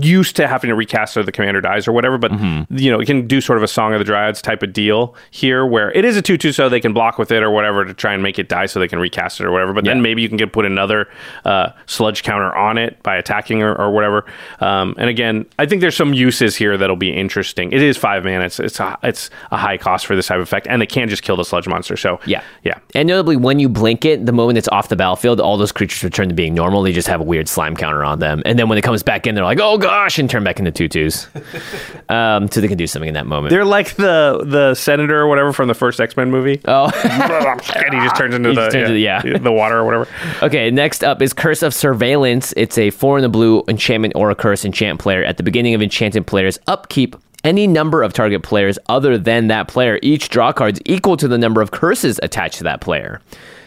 used 0.00 0.36
to 0.36 0.46
having 0.46 0.68
to 0.68 0.74
recast 0.74 1.14
so 1.14 1.22
the 1.22 1.32
commander 1.32 1.60
dies 1.60 1.88
or 1.88 1.92
whatever, 1.92 2.18
but 2.18 2.30
you 2.70 2.90
know, 2.90 3.00
it 3.00 3.06
can 3.06 3.26
do 3.26 3.40
sort 3.40 3.56
of 3.56 3.62
a 3.62 3.68
Song 3.68 3.94
of 3.94 3.98
the 3.98 4.04
Dryads 4.04 4.42
type 4.42 4.62
of 4.62 4.72
deal 4.72 5.14
here 5.30 5.64
where 5.64 5.90
it 5.92 6.04
is 6.04 6.16
a 6.16 6.22
2 6.22 6.36
2 6.36 6.52
so 6.52 6.68
they 6.68 6.80
can 6.80 6.92
block 6.92 7.18
with 7.18 7.30
it 7.32 7.42
or 7.42 7.50
whatever 7.50 7.84
to 7.84 7.94
try 7.94 8.12
and 8.12 8.22
make 8.22 8.38
it 8.38 8.48
die 8.48 8.66
so 8.66 8.78
they 8.80 8.88
can 8.88 8.98
recast 8.98 9.40
it 9.40 9.46
or 9.46 9.50
whatever. 9.50 9.72
But 9.72 9.84
then 9.84 10.02
maybe 10.02 10.20
you 10.22 10.28
can 10.28 10.36
get 10.36 10.52
put 10.52 10.66
another 10.66 11.08
uh, 11.44 11.70
sludge 11.86 12.22
counter 12.22 12.54
on 12.54 12.76
it 12.76 13.02
by 13.02 13.16
attacking 13.16 13.62
or, 13.62 13.74
or 13.74 13.90
whatever. 13.90 14.26
Um, 14.60 14.94
and 14.98 15.08
again, 15.08 15.46
I 15.58 15.64
think 15.66 15.80
there's 15.80 15.96
some 15.96 16.12
uses 16.12 16.54
here 16.56 16.76
that'll 16.76 16.96
be 16.96 17.14
interesting. 17.14 17.72
It 17.72 17.80
is 17.82 17.96
five 17.96 18.24
mana, 18.24 18.44
it's, 18.44 18.60
it's, 18.60 18.80
a, 18.80 18.98
it's 19.02 19.30
a 19.50 19.56
high 19.56 19.78
cost 19.78 20.04
for 20.06 20.14
this 20.16 20.26
type 20.26 20.36
of 20.36 20.42
effect, 20.42 20.66
and 20.68 20.82
they 20.82 20.86
can 20.86 21.08
just 21.08 21.22
kill 21.22 21.36
the 21.36 21.44
sludge 21.44 21.66
monster. 21.66 21.96
So, 21.96 22.20
Yeah. 22.26 22.42
yeah. 22.62 22.78
And 22.94 23.08
notably, 23.08 23.36
when 23.36 23.58
you 23.58 23.68
blink 23.68 24.04
it, 24.04 24.26
the 24.26 24.32
moment 24.32 24.58
it's 24.58 24.68
off 24.68 24.88
the 24.88 24.96
battlefield, 24.96 25.40
all 25.40 25.56
those 25.56 25.72
creatures 25.72 26.04
return 26.04 26.28
to 26.28 26.34
being 26.34 26.52
normal. 26.54 26.82
They 26.82 26.92
just 26.92 27.08
have 27.08 27.20
a 27.20 27.24
weird 27.24 27.48
slime 27.48 27.74
counter 27.76 28.04
on 28.04 28.18
them. 28.18 28.42
And 28.44 28.58
then 28.58 28.68
when 28.68 28.76
it 28.76 28.82
comes 28.82 29.02
back 29.02 29.26
in, 29.26 29.34
they're 29.34 29.44
like, 29.44 29.60
oh 29.60 29.77
gosh, 29.78 30.18
and 30.18 30.28
turn 30.28 30.44
back 30.44 30.58
into 30.58 30.70
tutus. 30.70 31.26
um, 32.08 32.48
so 32.50 32.60
they 32.60 32.68
can 32.68 32.76
do 32.78 32.86
something 32.86 33.08
in 33.08 33.14
that 33.14 33.26
moment. 33.26 33.50
They're 33.50 33.64
like 33.64 33.94
the 33.94 34.42
the 34.44 34.74
senator 34.74 35.18
or 35.20 35.26
whatever 35.28 35.52
from 35.52 35.68
the 35.68 35.74
first 35.74 36.00
X 36.00 36.16
Men 36.16 36.30
movie. 36.30 36.60
oh, 36.66 36.90
and 37.04 37.94
he 37.94 38.00
just 38.00 38.16
turns 38.16 38.34
into 38.34 38.50
He 38.50 38.54
the, 38.54 38.60
just 38.62 38.72
turns 38.72 38.90
yeah, 39.00 39.16
into- 39.16 39.30
yeah. 39.32 39.38
the 39.38 39.52
water 39.52 39.78
or 39.78 39.84
whatever. 39.84 40.08
Okay, 40.42 40.70
next 40.70 41.02
up 41.02 41.22
is 41.22 41.32
Curse 41.32 41.62
of 41.62 41.72
Surveillance. 41.72 42.52
It's 42.56 42.76
a 42.78 42.90
four 42.90 43.16
in 43.18 43.22
the 43.22 43.28
blue 43.28 43.62
enchantment 43.68 44.14
or 44.16 44.30
a 44.30 44.34
curse 44.34 44.64
enchant 44.64 45.00
player. 45.00 45.22
At 45.24 45.36
the 45.36 45.42
beginning 45.42 45.74
of 45.74 45.82
enchanted 45.82 46.26
players' 46.26 46.58
upkeep, 46.66 47.16
any 47.44 47.66
number 47.66 48.02
of 48.02 48.12
target 48.12 48.42
players 48.42 48.78
other 48.88 49.16
than 49.16 49.46
that 49.46 49.68
player 49.68 49.98
each 50.02 50.28
draw 50.28 50.52
cards 50.52 50.80
equal 50.84 51.16
to 51.16 51.28
the 51.28 51.38
number 51.38 51.60
of 51.62 51.70
curses 51.70 52.18
attached 52.22 52.58
to 52.58 52.64
that 52.64 52.80
player. 52.80 53.20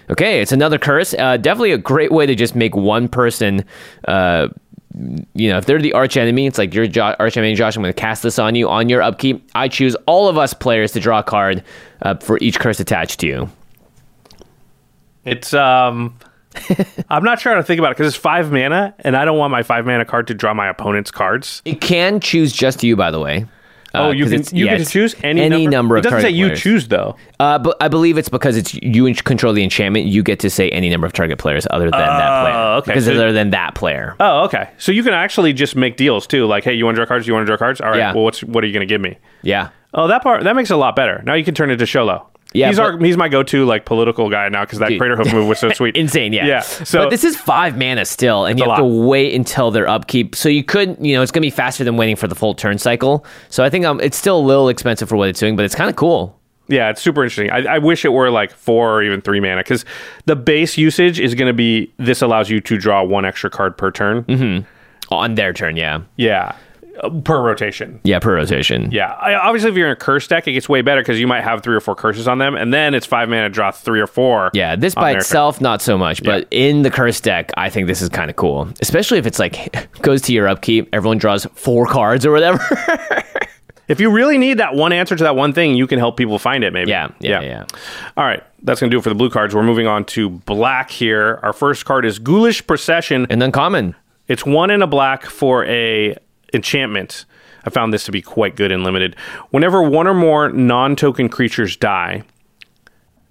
Okay, 0.10 0.42
it's 0.42 0.52
another 0.52 0.78
curse. 0.78 1.14
Uh, 1.18 1.38
definitely 1.38 1.72
a 1.72 1.78
great 1.78 2.12
way 2.12 2.26
to 2.26 2.36
just 2.36 2.54
make 2.54 2.76
one 2.76 3.08
person. 3.08 3.64
Uh, 4.06 4.50
you 5.34 5.50
know, 5.50 5.58
if 5.58 5.66
they're 5.66 5.82
the 5.82 5.94
arch 5.94 6.18
enemy, 6.18 6.48
it's 6.48 6.58
like 6.58 6.74
your 6.74 6.88
jo- 6.88 7.16
arch 7.20 7.38
enemy, 7.38 7.56
Josh. 7.56 7.76
I'm 7.76 7.82
going 7.82 7.94
to 7.94 8.00
cast 8.00 8.24
this 8.24 8.40
on 8.40 8.56
you 8.56 8.70
on 8.70 8.90
your 8.90 9.02
upkeep. 9.02 9.50
I 9.56 9.68
choose 9.68 9.96
all 10.06 10.28
of 10.28 10.38
us 10.38 10.54
players 10.54 10.92
to 10.94 11.00
draw 11.00 11.20
a 11.20 11.24
card 11.24 11.64
uh, 12.02 12.16
for 12.16 12.38
each 12.42 12.60
curse 12.60 12.80
attached 12.80 13.20
to 13.22 13.28
you. 13.28 13.50
It's 15.24 15.54
um, 15.54 16.18
I'm 17.10 17.24
not 17.24 17.40
sure 17.40 17.52
how 17.54 17.58
to 17.58 17.64
think 17.64 17.80
about 17.80 17.92
it 17.92 17.98
because 17.98 18.14
it's 18.14 18.22
five 18.22 18.52
mana, 18.52 18.94
and 19.00 19.16
I 19.16 19.26
don't 19.26 19.38
want 19.38 19.52
my 19.52 19.64
five 19.64 19.86
mana 19.86 20.06
card 20.06 20.28
to 20.28 20.34
draw 20.34 20.54
my 20.54 20.68
opponent's 20.68 21.12
cards. 21.12 21.62
It 21.66 21.82
can 21.82 22.20
choose 22.20 22.52
just 22.52 22.84
you, 22.84 22.96
by 22.96 23.12
the 23.12 23.20
way. 23.20 23.46
Oh, 23.94 24.06
Uh, 24.06 24.12
you 24.12 24.24
'cause 24.26 24.50
can 24.50 24.58
you 24.58 24.66
yeah, 24.68 24.78
can 24.78 24.86
choose 24.86 25.16
any, 25.22 25.42
any 25.42 25.68
number, 25.68 25.98
of 25.98 26.02
It 26.02 26.04
doesn't 26.04 26.20
say 26.20 26.24
target 26.24 26.38
you 26.38 26.46
players. 26.48 26.62
choose 26.62 26.88
though. 26.88 27.16
Uh, 27.42 27.60
but 27.60 27.76
I 27.82 27.90
believe 27.90 28.18
it's 28.18 28.30
because 28.30 28.56
it's 28.56 28.74
you 28.76 29.06
in- 29.06 29.16
control 29.16 29.52
the 29.52 29.64
enchantment. 29.64 30.06
You 30.06 30.24
get 30.24 30.40
to 30.40 30.50
say 30.50 30.70
any 30.70 30.90
number 30.90 31.06
of 31.06 31.12
target 31.14 31.40
players 31.40 31.68
other 31.72 31.92
than 31.92 32.00
that 32.00 32.42
player. 32.44 32.54
Oh, 32.56 32.76
okay. 32.78 32.92
Because 32.92 33.06
So- 33.06 33.14
other 33.14 33.32
than 33.34 33.50
that 33.50 33.76
player. 33.76 34.16
Oh, 34.20 34.46
okay. 34.46 34.70
So 34.78 34.92
you 34.94 35.04
can 35.04 35.14
actually 35.14 35.52
just 35.52 35.76
make 35.76 35.98
deals 35.98 36.26
too. 36.26 36.46
Like, 36.46 36.64
hey, 36.64 36.74
you 36.74 36.86
want 36.86 36.96
to 36.96 37.00
draw 37.02 37.06
cards? 37.06 37.28
You 37.28 37.34
want 37.34 37.44
to 37.44 37.48
draw 37.48 37.58
cards? 37.58 37.82
All 37.82 37.90
right. 37.90 37.98
Yeah. 37.98 38.14
Well, 38.14 38.24
what's 38.24 38.42
what 38.44 38.64
are 38.64 38.68
you 38.68 38.74
going 38.74 38.88
to 38.88 38.92
give 38.92 39.02
me? 39.02 39.18
Yeah. 39.42 39.70
Oh, 39.94 40.08
that 40.08 40.24
part 40.24 40.46
that 40.46 40.56
makes 40.56 40.72
it 40.72 40.74
a 40.74 40.78
lot 40.78 40.96
better. 40.96 41.22
Now 41.26 41.34
you 41.34 41.44
can 41.44 41.54
turn 41.54 41.70
it 41.70 41.76
to 41.78 41.86
Sholo. 41.86 42.24
Yeah, 42.54 42.68
he's 42.68 42.78
but- 42.78 42.84
our 42.94 42.98
he's 43.00 43.18
my 43.18 43.30
go-to 43.30 43.66
like 43.66 43.86
political 43.86 44.30
guy 44.30 44.50
now 44.50 44.66
because 44.66 44.80
that 44.80 44.90
Dude. 44.90 45.00
crater 45.00 45.16
hoof 45.16 45.32
move 45.34 45.48
was 45.48 45.60
so 45.60 45.70
sweet. 45.74 45.96
Insane, 45.96 46.34
yeah. 46.34 46.46
Yeah. 46.46 46.60
So 46.62 47.04
but 47.04 47.10
this 47.10 47.24
is 47.24 47.36
five 47.38 47.78
mana 47.78 48.06
still, 48.06 48.46
and 48.46 48.60
you 48.60 48.66
have 48.68 48.78
to 48.80 48.84
wait 48.84 49.34
until 49.34 49.72
their 49.72 49.88
upkeep. 49.88 50.36
So 50.36 50.50
you 50.50 50.64
could, 50.64 50.98
you 51.00 51.16
know, 51.16 51.22
it's 51.22 51.32
going 51.32 51.42
to 51.42 51.46
be 51.46 51.50
faster 51.52 51.84
than 51.84 51.96
waiting 51.98 52.16
for 52.16 52.28
the 52.28 52.36
full 52.36 52.54
turn 52.54 52.78
cycle. 52.78 53.26
So 53.50 53.64
I 53.64 53.70
think 53.70 53.86
um, 53.86 54.00
it's 54.02 54.18
still 54.18 54.38
a 54.38 54.42
little 54.46 54.68
expensive 54.70 55.08
for 55.08 55.16
what 55.16 55.30
it's 55.30 55.40
doing, 55.40 55.56
but 55.56 55.64
it's 55.66 55.76
kind 55.76 55.90
of 55.90 55.96
cool. 55.96 56.38
Yeah, 56.68 56.90
it's 56.90 57.02
super 57.02 57.24
interesting. 57.24 57.50
I, 57.52 57.76
I 57.76 57.78
wish 57.80 58.06
it 58.06 58.10
were 58.10 58.30
like 58.30 58.52
four 58.52 58.94
or 58.94 59.04
even 59.04 59.20
three 59.22 59.40
mana 59.42 59.62
because 59.62 59.84
the 60.26 60.36
base 60.38 60.78
usage 60.78 61.20
is 61.20 61.36
going 61.36 61.48
to 61.48 61.54
be 61.54 61.92
this 61.98 62.22
allows 62.22 62.50
you 62.50 62.62
to 62.62 62.78
draw 62.78 63.04
one 63.04 63.26
extra 63.26 63.50
card 63.50 63.78
per 63.78 63.92
turn. 63.92 64.24
Mm-hmm. 64.24 64.66
On 65.14 65.36
their 65.36 65.52
turn, 65.52 65.76
yeah. 65.76 66.02
Yeah, 66.16 66.56
per 67.24 67.42
rotation. 67.42 68.00
Yeah, 68.04 68.20
per 68.20 68.36
rotation. 68.36 68.92
Yeah, 68.92 69.12
I, 69.14 69.36
obviously 69.36 69.72
if 69.72 69.76
you're 69.78 69.88
in 69.88 69.94
a 69.94 69.98
curse 69.98 70.28
deck, 70.28 70.48
it 70.48 70.54
gets 70.54 70.70
way 70.70 70.82
better 70.82 71.02
because 71.02 71.20
you 71.20 71.28
might 71.28 71.42
have 71.42 71.64
three 71.64 71.76
or 71.76 71.80
four 71.82 71.96
curses 71.96 72.28
on 72.28 72.38
them, 72.38 72.56
and 72.56 72.74
then 72.74 72.94
it's 72.94 73.06
five 73.06 73.30
mana 73.30 73.50
draw 73.50 73.72
three 73.72 74.00
or 74.00 74.08
four. 74.08 74.52
Yeah, 74.54 74.76
this 74.76 74.96
by 74.96 75.12
their 75.12 75.14
turn. 75.14 75.20
itself, 75.22 75.62
not 75.62 75.82
so 75.82 75.98
much. 75.98 76.24
But 76.24 76.48
in 76.52 76.84
the 76.84 76.92
curse 76.92 77.20
deck, 77.20 77.52
I 77.58 77.70
think 77.70 77.88
this 77.88 78.02
is 78.02 78.10
kind 78.10 78.30
of 78.30 78.36
cool. 78.36 78.70
Especially 78.82 79.18
if 79.18 79.26
it's 79.26 79.40
like 79.40 79.92
goes 80.02 80.22
to 80.24 80.34
your 80.34 80.48
upkeep, 80.48 80.90
everyone 80.94 81.18
draws 81.18 81.46
four 81.54 81.86
cards 81.86 82.26
or 82.26 82.32
whatever. 82.32 82.60
If 83.88 84.00
you 84.00 84.10
really 84.10 84.38
need 84.38 84.60
that 84.60 84.74
one 84.74 84.94
answer 84.94 85.18
to 85.18 85.24
that 85.26 85.36
one 85.36 85.52
thing, 85.52 85.76
you 85.76 85.86
can 85.86 86.00
help 86.00 86.16
people 86.16 86.40
find 86.40 86.64
it. 86.64 86.72
Maybe. 86.72 86.90
yeah, 86.92 87.10
yeah, 87.20 87.42
yeah. 87.42 87.66
All 88.16 88.24
right, 88.24 88.42
that's 88.64 88.80
gonna 88.80 88.90
do 88.90 88.98
it 89.00 89.04
for 89.04 89.10
the 89.10 89.16
blue 89.16 89.30
cards. 89.30 89.54
We're 89.54 89.64
moving 89.64 89.86
on 89.86 90.06
to 90.06 90.30
black 90.30 90.90
here. 90.90 91.42
Our 91.44 91.52
first 91.52 91.84
card 91.84 92.06
is 92.06 92.18
Ghoulish 92.18 92.66
Procession. 92.66 93.28
And 93.30 93.44
uncommon. 93.44 93.96
It's 94.30 94.46
one 94.46 94.70
in 94.72 94.82
a 94.82 94.88
black 94.88 95.26
for 95.26 95.66
a 95.66 96.16
enchantment. 96.54 97.26
I 97.66 97.70
found 97.70 97.94
this 97.94 98.06
to 98.06 98.12
be 98.12 98.22
quite 98.22 98.56
good 98.56 98.72
and 98.72 98.84
limited. 98.84 99.16
Whenever 99.52 99.84
one 99.84 100.08
or 100.08 100.14
more 100.14 100.50
non-token 100.50 101.30
creatures 101.30 101.76
die, 101.76 102.24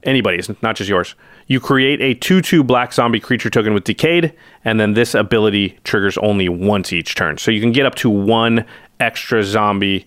anybody's, 0.02 0.50
not 0.62 0.76
just 0.76 0.88
yours, 0.88 1.14
you 1.46 1.58
create 1.58 2.00
a 2.00 2.14
2-2 2.14 2.64
black 2.64 2.92
zombie 2.92 3.18
creature 3.18 3.50
token 3.50 3.74
with 3.74 3.84
Decayed, 3.84 4.32
and 4.64 4.78
then 4.78 4.94
this 4.94 5.14
ability 5.14 5.78
triggers 5.82 6.16
only 6.18 6.48
once 6.48 6.92
each 6.92 7.16
turn. 7.16 7.38
So 7.38 7.50
you 7.50 7.60
can 7.60 7.72
get 7.72 7.86
up 7.86 7.96
to 7.96 8.08
one 8.08 8.64
extra 9.00 9.42
zombie, 9.42 10.06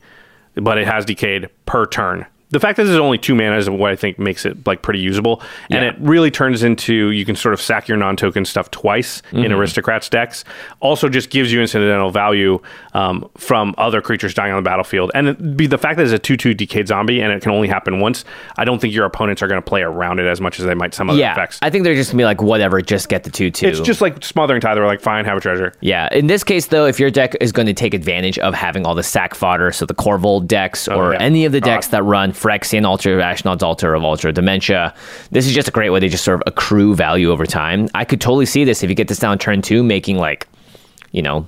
but 0.55 0.77
it 0.77 0.87
has 0.87 1.03
Decayed 1.03 1.49
per 1.65 1.85
turn. 1.85 2.25
The 2.53 2.59
fact 2.59 2.77
that 2.77 2.85
there's 2.85 2.97
only 2.99 3.17
two 3.17 3.35
mana 3.35 3.57
is 3.57 3.69
what 3.69 3.91
I 3.91 3.95
think 3.95 4.17
makes 4.19 4.45
it 4.45 4.65
like 4.65 4.81
pretty 4.81 4.99
usable, 4.99 5.41
and 5.69 5.83
it 5.83 5.95
really 5.99 6.31
turns 6.31 6.63
into 6.63 7.09
you 7.11 7.25
can 7.25 7.35
sort 7.35 7.53
of 7.53 7.59
sack 7.61 7.87
your 7.87 7.97
non-token 7.97 8.45
stuff 8.45 8.71
twice 8.71 9.21
in 9.31 9.39
Mm-hmm. 9.43 9.53
aristocrats 9.59 10.07
decks. 10.09 10.45
Also, 10.79 11.09
just 11.09 11.29
gives 11.29 11.51
you 11.51 11.59
incidental 11.61 12.11
value 12.11 12.59
um, 12.93 13.29
from 13.35 13.73
other 13.77 14.01
creatures 14.01 14.33
dying 14.33 14.53
on 14.53 14.63
the 14.63 14.67
battlefield, 14.67 15.11
and 15.13 15.57
be 15.57 15.67
the 15.67 15.77
fact 15.77 15.97
that 15.97 16.03
it's 16.03 16.13
a 16.13 16.19
two-two 16.19 16.53
decayed 16.53 16.87
zombie 16.87 17.21
and 17.21 17.31
it 17.33 17.41
can 17.41 17.51
only 17.51 17.67
happen 17.67 17.99
once. 17.99 18.23
I 18.57 18.65
don't 18.65 18.79
think 18.79 18.93
your 18.93 19.05
opponents 19.05 19.41
are 19.41 19.47
going 19.47 19.61
to 19.61 19.67
play 19.67 19.81
around 19.81 20.19
it 20.19 20.25
as 20.27 20.39
much 20.39 20.59
as 20.59 20.65
they 20.65 20.73
might 20.75 20.93
some 20.93 21.09
other 21.09 21.19
Yeah, 21.19 21.31
effects. 21.33 21.59
I 21.61 21.69
think 21.69 21.83
they're 21.83 21.95
just 21.95 22.11
gonna 22.11 22.21
be 22.21 22.25
like, 22.25 22.41
whatever, 22.41 22.81
just 22.81 23.09
get 23.09 23.23
the 23.23 23.29
two 23.31 23.49
two. 23.51 23.67
it's 23.67 23.79
just 23.79 23.99
like 24.01 24.23
smothering 24.23 24.61
tithe. 24.61 24.77
They're 24.77 24.85
like, 24.85 25.01
fine, 25.01 25.25
have 25.25 25.37
a 25.37 25.41
treasure. 25.41 25.73
Yeah, 25.81 26.07
in 26.11 26.27
this 26.27 26.43
case 26.43 26.67
though, 26.67 26.85
if 26.85 26.99
your 26.99 27.09
deck 27.09 27.35
is 27.41 27.51
going 27.51 27.65
to 27.65 27.73
take 27.73 27.93
advantage 27.93 28.37
of 28.39 28.53
having 28.53 28.85
all 28.85 28.93
the 28.95 29.03
sack 29.03 29.33
fodder, 29.33 29.71
so 29.71 29.85
the 29.85 29.95
Korvold 29.95 30.47
decks 30.47 30.87
or 30.87 31.03
Oh, 31.03 31.11
yeah. 31.13 31.17
any 31.19 31.45
of 31.45 31.51
the 31.51 31.59
God. 31.59 31.65
decks 31.65 31.87
that 31.87 32.03
run 32.03 32.31
Phyrexian 32.43 32.85
Altar, 32.85 33.19
Ashnod's 33.19 33.63
Altar, 33.63 33.95
of 33.95 34.03
Ultra 34.03 34.33
Dementia, 34.33 34.93
this 35.31 35.47
is 35.47 35.53
just 35.53 35.69
a 35.69 35.71
great 35.71 35.91
way 35.91 36.01
to 36.01 36.09
just 36.09 36.25
sort 36.25 36.35
of 36.35 36.43
accrue 36.45 36.93
value 36.93 37.31
over 37.31 37.45
time. 37.45 37.87
I 37.95 38.03
could 38.03 38.19
totally 38.19 38.45
see 38.45 38.65
this 38.65 38.83
if 38.83 38.89
you 38.89 38.95
get 38.95 39.07
this 39.07 39.19
down 39.19 39.39
turn 39.39 39.61
two, 39.61 39.81
making 39.81 40.17
like, 40.17 40.47
you 41.11 41.21
know, 41.21 41.47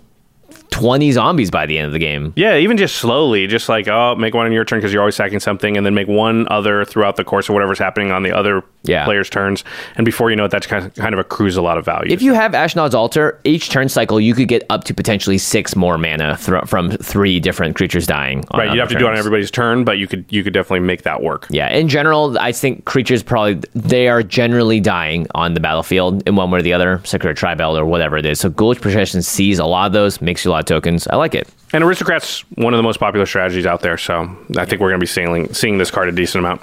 twenty 0.71 1.11
zombies 1.11 1.51
by 1.51 1.65
the 1.65 1.77
end 1.77 1.87
of 1.87 1.93
the 1.93 1.99
game. 1.99 2.31
Yeah, 2.37 2.55
even 2.55 2.77
just 2.77 2.95
slowly, 2.95 3.45
just 3.47 3.67
like 3.67 3.89
oh, 3.89 4.15
make 4.15 4.33
one 4.33 4.47
in 4.47 4.53
your 4.53 4.63
turn 4.63 4.79
because 4.79 4.93
you're 4.93 5.01
always 5.01 5.15
sacking 5.15 5.41
something, 5.41 5.75
and 5.75 5.85
then 5.85 5.93
make 5.93 6.07
one 6.07 6.47
other 6.49 6.85
throughout 6.85 7.17
the 7.17 7.25
course 7.25 7.49
of 7.49 7.53
whatever's 7.53 7.79
happening 7.79 8.11
on 8.11 8.23
the 8.23 8.31
other 8.31 8.63
Yeah. 8.85 9.05
players' 9.05 9.29
turns, 9.29 9.63
and 9.95 10.05
before 10.05 10.29
you 10.29 10.35
know 10.35 10.45
it, 10.45 10.51
that's 10.51 10.67
kind 10.67 10.85
of, 10.85 10.93
kind 10.95 11.13
of 11.13 11.19
accrues 11.19 11.57
a 11.57 11.61
lot 11.61 11.77
of 11.77 11.85
value. 11.85 12.11
If 12.11 12.21
you 12.21 12.33
have 12.33 12.51
Ashnod's 12.53 12.95
Altar, 12.95 13.39
each 13.43 13.69
turn 13.69 13.89
cycle 13.89 14.19
you 14.19 14.33
could 14.33 14.47
get 14.47 14.63
up 14.69 14.83
to 14.85 14.93
potentially 14.93 15.37
six 15.37 15.75
more 15.75 15.97
mana 15.97 16.37
thr 16.37 16.59
from 16.65 16.91
three 16.91 17.39
different 17.39 17.75
creatures 17.75 18.07
dying. 18.07 18.43
on 18.51 18.59
right, 18.59 18.69
you'd 18.69 18.79
have 18.79 18.89
to 18.89 18.97
do 18.97 19.05
it 19.07 19.11
on 19.11 19.17
everybody's 19.17 19.51
turn, 19.51 19.83
but 19.83 19.97
you 19.97 20.07
could 20.07 20.25
you 20.29 20.43
could 20.43 20.53
definitely 20.53 20.79
make 20.81 21.03
that 21.03 21.21
work. 21.21 21.47
Yeah, 21.49 21.69
in 21.69 21.87
general, 21.87 22.37
I 22.39 22.51
think 22.51 22.85
creatures 22.85 23.23
probably 23.23 23.61
they 23.73 24.07
are 24.07 24.23
generally 24.23 24.79
dying 24.79 25.27
on 25.35 25.53
the 25.53 25.59
battlefield 25.59 26.27
in 26.27 26.35
one 26.35 26.51
way 26.51 26.59
or 26.59 26.61
the 26.61 26.73
other, 26.73 27.01
Secret 27.03 27.37
Tribal 27.37 27.77
or 27.77 27.85
whatever 27.85 28.17
it 28.17 28.25
is. 28.25 28.39
So 28.39 28.49
Ghoulish 28.49 28.81
Procession 28.81 29.21
sees 29.21 29.59
a 29.59 29.65
lot 29.65 29.87
of 29.87 29.93
those, 29.93 30.21
makes 30.21 30.45
you 30.45 30.51
a 30.51 30.53
lot 30.53 30.59
of 30.59 30.65
tokens. 30.65 31.07
I 31.07 31.15
like 31.15 31.35
it. 31.35 31.47
And 31.75 31.83
aristocrats 31.83 32.39
one 32.55 32.73
of 32.73 32.77
the 32.77 32.83
most 32.83 33.01
popular 33.01 33.25
strategies 33.25 33.65
out 33.65 33.81
there, 33.81 33.97
so 33.97 34.33
I 34.55 34.63
think 34.63 34.79
we're 34.79 34.91
going 34.91 34.99
to 35.01 35.03
be 35.03 35.05
seeing 35.05 35.53
seeing 35.53 35.77
this 35.77 35.91
card 35.91 36.07
a 36.07 36.13
decent 36.13 36.39
amount. 36.39 36.61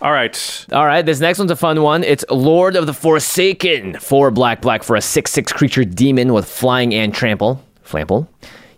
All 0.00 0.12
right, 0.12 0.66
All 0.72 0.86
right, 0.86 1.04
this 1.04 1.20
next 1.20 1.38
one's 1.38 1.50
a 1.50 1.56
fun 1.56 1.82
one. 1.82 2.02
It's 2.02 2.24
Lord 2.30 2.74
of 2.74 2.86
the 2.86 2.94
Forsaken, 2.94 3.98
four 3.98 4.30
black 4.30 4.62
black 4.62 4.82
for 4.82 4.96
a 4.96 5.02
six 5.02 5.30
six 5.30 5.52
creature 5.52 5.84
demon 5.84 6.32
with 6.32 6.48
flying 6.48 6.94
and 6.94 7.12
trample, 7.12 7.62
flample. 7.84 8.28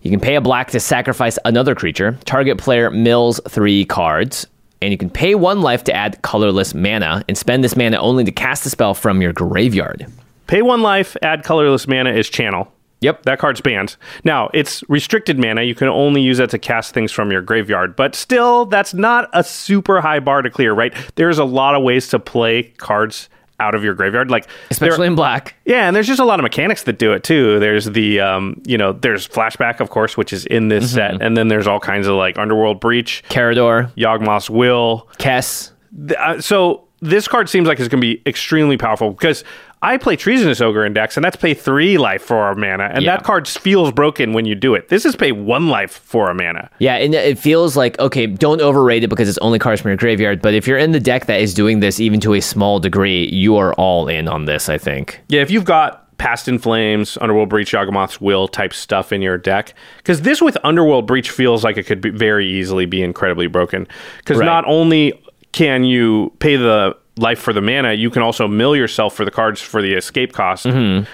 You 0.03 0.11
can 0.11 0.19
pay 0.19 0.35
a 0.35 0.41
black 0.41 0.73
to 0.73 0.81
sacrifice 0.81 1.39
another 1.45 1.77
creature. 1.77 2.19
Target 2.25 2.59
player 2.59 2.91
mills 2.91 3.41
three 3.49 3.85
cards. 3.85 4.49
And 4.83 4.91
you 4.91 4.99
can 4.99 5.11
pay 5.11 5.37
one 5.37 5.61
life 5.61 5.85
to 5.85 5.93
add 5.93 6.23
colorless 6.23 6.75
mana 6.75 7.25
and 7.29 7.39
spend 7.39 7.63
this 7.63 7.77
mana 7.77 7.99
only 7.99 8.25
to 8.25 8.33
cast 8.33 8.65
the 8.65 8.71
spell 8.71 8.95
from 8.95 9.23
your 9.23 9.33
graveyard. 9.33 10.07
pay 10.49 10.61
one 10.61 10.83
life, 10.83 11.17
add 11.23 11.45
colorless 11.45 11.87
mana 11.87 12.11
is 12.11 12.29
channel. 12.29 12.73
Yep. 13.01 13.23
That 13.23 13.39
card's 13.39 13.61
banned. 13.61 13.97
Now, 14.25 14.51
it's 14.53 14.83
restricted 14.89 15.39
mana. 15.39 15.63
You 15.63 15.75
can 15.75 15.89
only 15.89 16.21
use 16.21 16.39
that 16.39 16.51
to 16.51 16.59
cast 16.59 16.95
things 16.95 17.13
from 17.13 17.31
your 17.31 17.43
graveyard, 17.43 17.95
but 17.97 18.15
still, 18.15 18.67
that's 18.67 18.93
not 18.95 19.31
a 19.33 19.45
super 19.45 20.01
high 20.01 20.21
bar 20.21 20.43
to 20.43 20.51
clear, 20.51 20.73
right? 20.73 20.95
There's 21.15 21.39
a 21.39 21.45
lot 21.45 21.75
of 21.75 21.83
ways 21.83 22.09
to 22.09 22.19
play 22.19 22.65
cards 22.79 23.29
out 23.61 23.75
of 23.75 23.83
your 23.83 23.95
graveyard. 23.95 24.31
Like, 24.31 24.49
Especially 24.71 25.07
in 25.07 25.15
black. 25.15 25.55
Yeah, 25.65 25.87
and 25.87 25.95
there's 25.95 26.07
just 26.07 26.21
a 26.21 26.25
lot 26.25 26.39
of 26.39 26.43
mechanics 26.43 26.85
that 26.85 26.99
do 26.99 27.13
it 27.13 27.25
too. 27.25 27.59
There's 27.59 27.87
the, 27.87 28.21
um, 28.21 28.63
you 28.65 28.79
know, 28.79 28.93
there's 28.93 29.27
flashback, 29.27 29.81
of 29.81 29.91
course, 29.91 30.17
which 30.17 30.33
is 30.33 30.47
in 30.47 30.69
this 30.69 30.93
set, 30.93 31.21
and 31.21 31.37
then 31.37 31.49
there's 31.49 31.67
all 31.67 31.81
kinds 31.81 32.07
of 32.07 32.15
like 32.15 32.39
Underworld 32.39 32.81
Breach, 32.81 33.25
Karador, 33.29 33.93
Yawgmoth's 33.97 34.49
Will. 34.51 35.09
Kess. 35.19 35.73
Uh, 36.17 36.41
so 36.41 36.85
this 37.01 37.29
card 37.29 37.49
seems 37.49 37.69
like 37.69 37.79
it's 37.79 37.89
going 37.89 38.01
to 38.01 38.07
be 38.15 38.23
extremely 38.27 38.77
powerful 38.77 39.11
because 39.11 39.45
I 39.81 39.97
play 39.97 40.17
Treasonous 40.17 40.61
Ogre 40.61 40.85
Index, 40.85 41.17
and 41.17 41.25
that's 41.25 41.37
pay 41.37 41.55
three 41.55 41.99
life 41.99 42.23
for 42.23 42.51
a 42.51 42.57
mana, 42.57 42.91
and 42.93 43.03
Yeah. 43.05 43.17
that 43.17 43.25
card 43.25 43.47
feels 43.47 43.93
broken 43.93 44.33
when 44.33 44.45
you 44.45 44.55
do 44.55 44.75
it. 44.75 44.89
This 44.89 45.05
is 45.07 45.15
pay 45.15 45.31
one 45.33 45.69
life 45.69 45.93
for 46.05 46.31
a 46.31 46.35
mana. 46.35 46.69
Yeah, 46.79 46.97
and 46.97 47.15
it 47.15 47.39
feels 47.39 47.77
like 47.77 47.99
okay, 48.01 48.27
don't 48.27 48.61
overrate 48.61 49.05
it 49.05 49.09
because 49.09 49.29
it's 49.29 49.39
only 49.39 49.59
cards 49.59 49.81
from 49.81 49.91
your 49.91 49.97
graveyard. 49.97 50.43
But 50.43 50.55
if 50.55 50.67
you're 50.67 50.79
in 50.79 50.93
the 50.93 51.01
deck 51.01 51.27
that 51.27 51.41
is 51.41 51.55
doing 51.55 51.81
this 51.81 52.01
even 52.01 52.19
to 52.21 52.35
a 52.35 52.41
small 52.41 52.81
degree, 52.81 53.29
you 53.29 53.57
are 53.57 53.73
all 53.75 54.09
in 54.09 54.27
on 54.29 54.47
this. 54.47 54.69
I 54.69 54.79
think. 54.79 55.21
Yeah, 55.29 55.43
if 55.43 55.51
you've 55.51 55.65
got 55.65 56.05
Past 56.19 56.49
in 56.49 56.59
Flames, 56.59 57.17
Underworld 57.21 57.49
Breach, 57.49 57.71
Yawgmoth's 57.73 58.21
Will 58.21 58.49
type 58.49 58.75
stuff 58.75 59.13
in 59.13 59.23
your 59.23 59.39
deck, 59.39 59.75
because 59.99 60.23
this 60.23 60.43
with 60.43 60.59
Underworld 60.65 61.07
Breach 61.07 61.31
feels 61.31 61.63
like 61.63 61.77
it 61.77 61.85
could 61.87 62.01
be 62.01 62.11
very 62.11 62.49
easily 62.49 62.87
be 62.87 63.01
incredibly 63.03 63.47
broken. 63.47 63.87
Because 64.19 64.39
Right. 64.39 64.47
not 64.47 64.65
only 64.67 65.13
can 65.53 65.85
you 65.85 66.33
pay 66.41 66.57
the 66.57 66.97
life 67.19 67.39
for 67.39 67.53
the 67.53 67.61
mana, 67.61 67.93
you 67.93 68.11
can 68.11 68.23
also 68.23 68.49
mill 68.49 68.75
yourself 68.77 69.15
for 69.15 69.25
the 69.25 69.31
cards 69.31 69.61
for 69.61 69.83
the 69.83 69.95
escape 69.95 70.33
cost. 70.33 70.67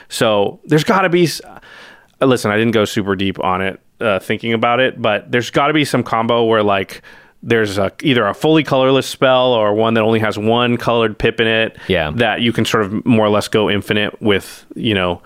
So 0.09 0.61
there's 0.65 0.85
got 0.85 1.03
to 1.03 1.09
be. 1.09 1.25
s- 1.25 1.41
uh, 1.43 2.27
Listen, 2.27 2.51
I 2.51 2.57
didn't 2.57 2.73
go 2.73 2.85
super 2.85 3.17
deep 3.17 3.43
on 3.43 3.61
it, 3.61 3.81
uh, 4.01 4.19
thinking 4.21 4.53
about 4.53 4.81
it, 4.81 5.03
but 5.03 5.31
there's 5.31 5.51
got 5.51 5.67
to 5.67 5.73
be 5.75 5.85
some 5.85 6.03
combo 6.03 6.45
where 6.45 6.63
like. 6.63 7.03
There's 7.47 7.77
a, 7.77 7.93
either 8.03 8.27
a 8.27 8.33
fully 8.33 8.63
colorless 8.65 9.07
spell 9.07 9.53
or 9.53 9.75
one 9.75 9.93
that 9.95 10.01
only 10.01 10.19
has 10.21 10.39
one 10.39 10.79
colored 10.79 11.19
pip 11.19 11.41
in 11.41 11.47
it. 11.47 11.77
Yeah. 11.89 12.11
That 12.15 12.41
you 12.41 12.55
can 12.55 12.65
sort 12.65 12.85
of 12.87 13.05
more 13.05 13.27
or 13.27 13.29
less 13.29 13.49
go 13.49 13.69
infinite 13.69 14.19
with, 14.23 14.65
you 14.75 14.95
know, 14.95 15.21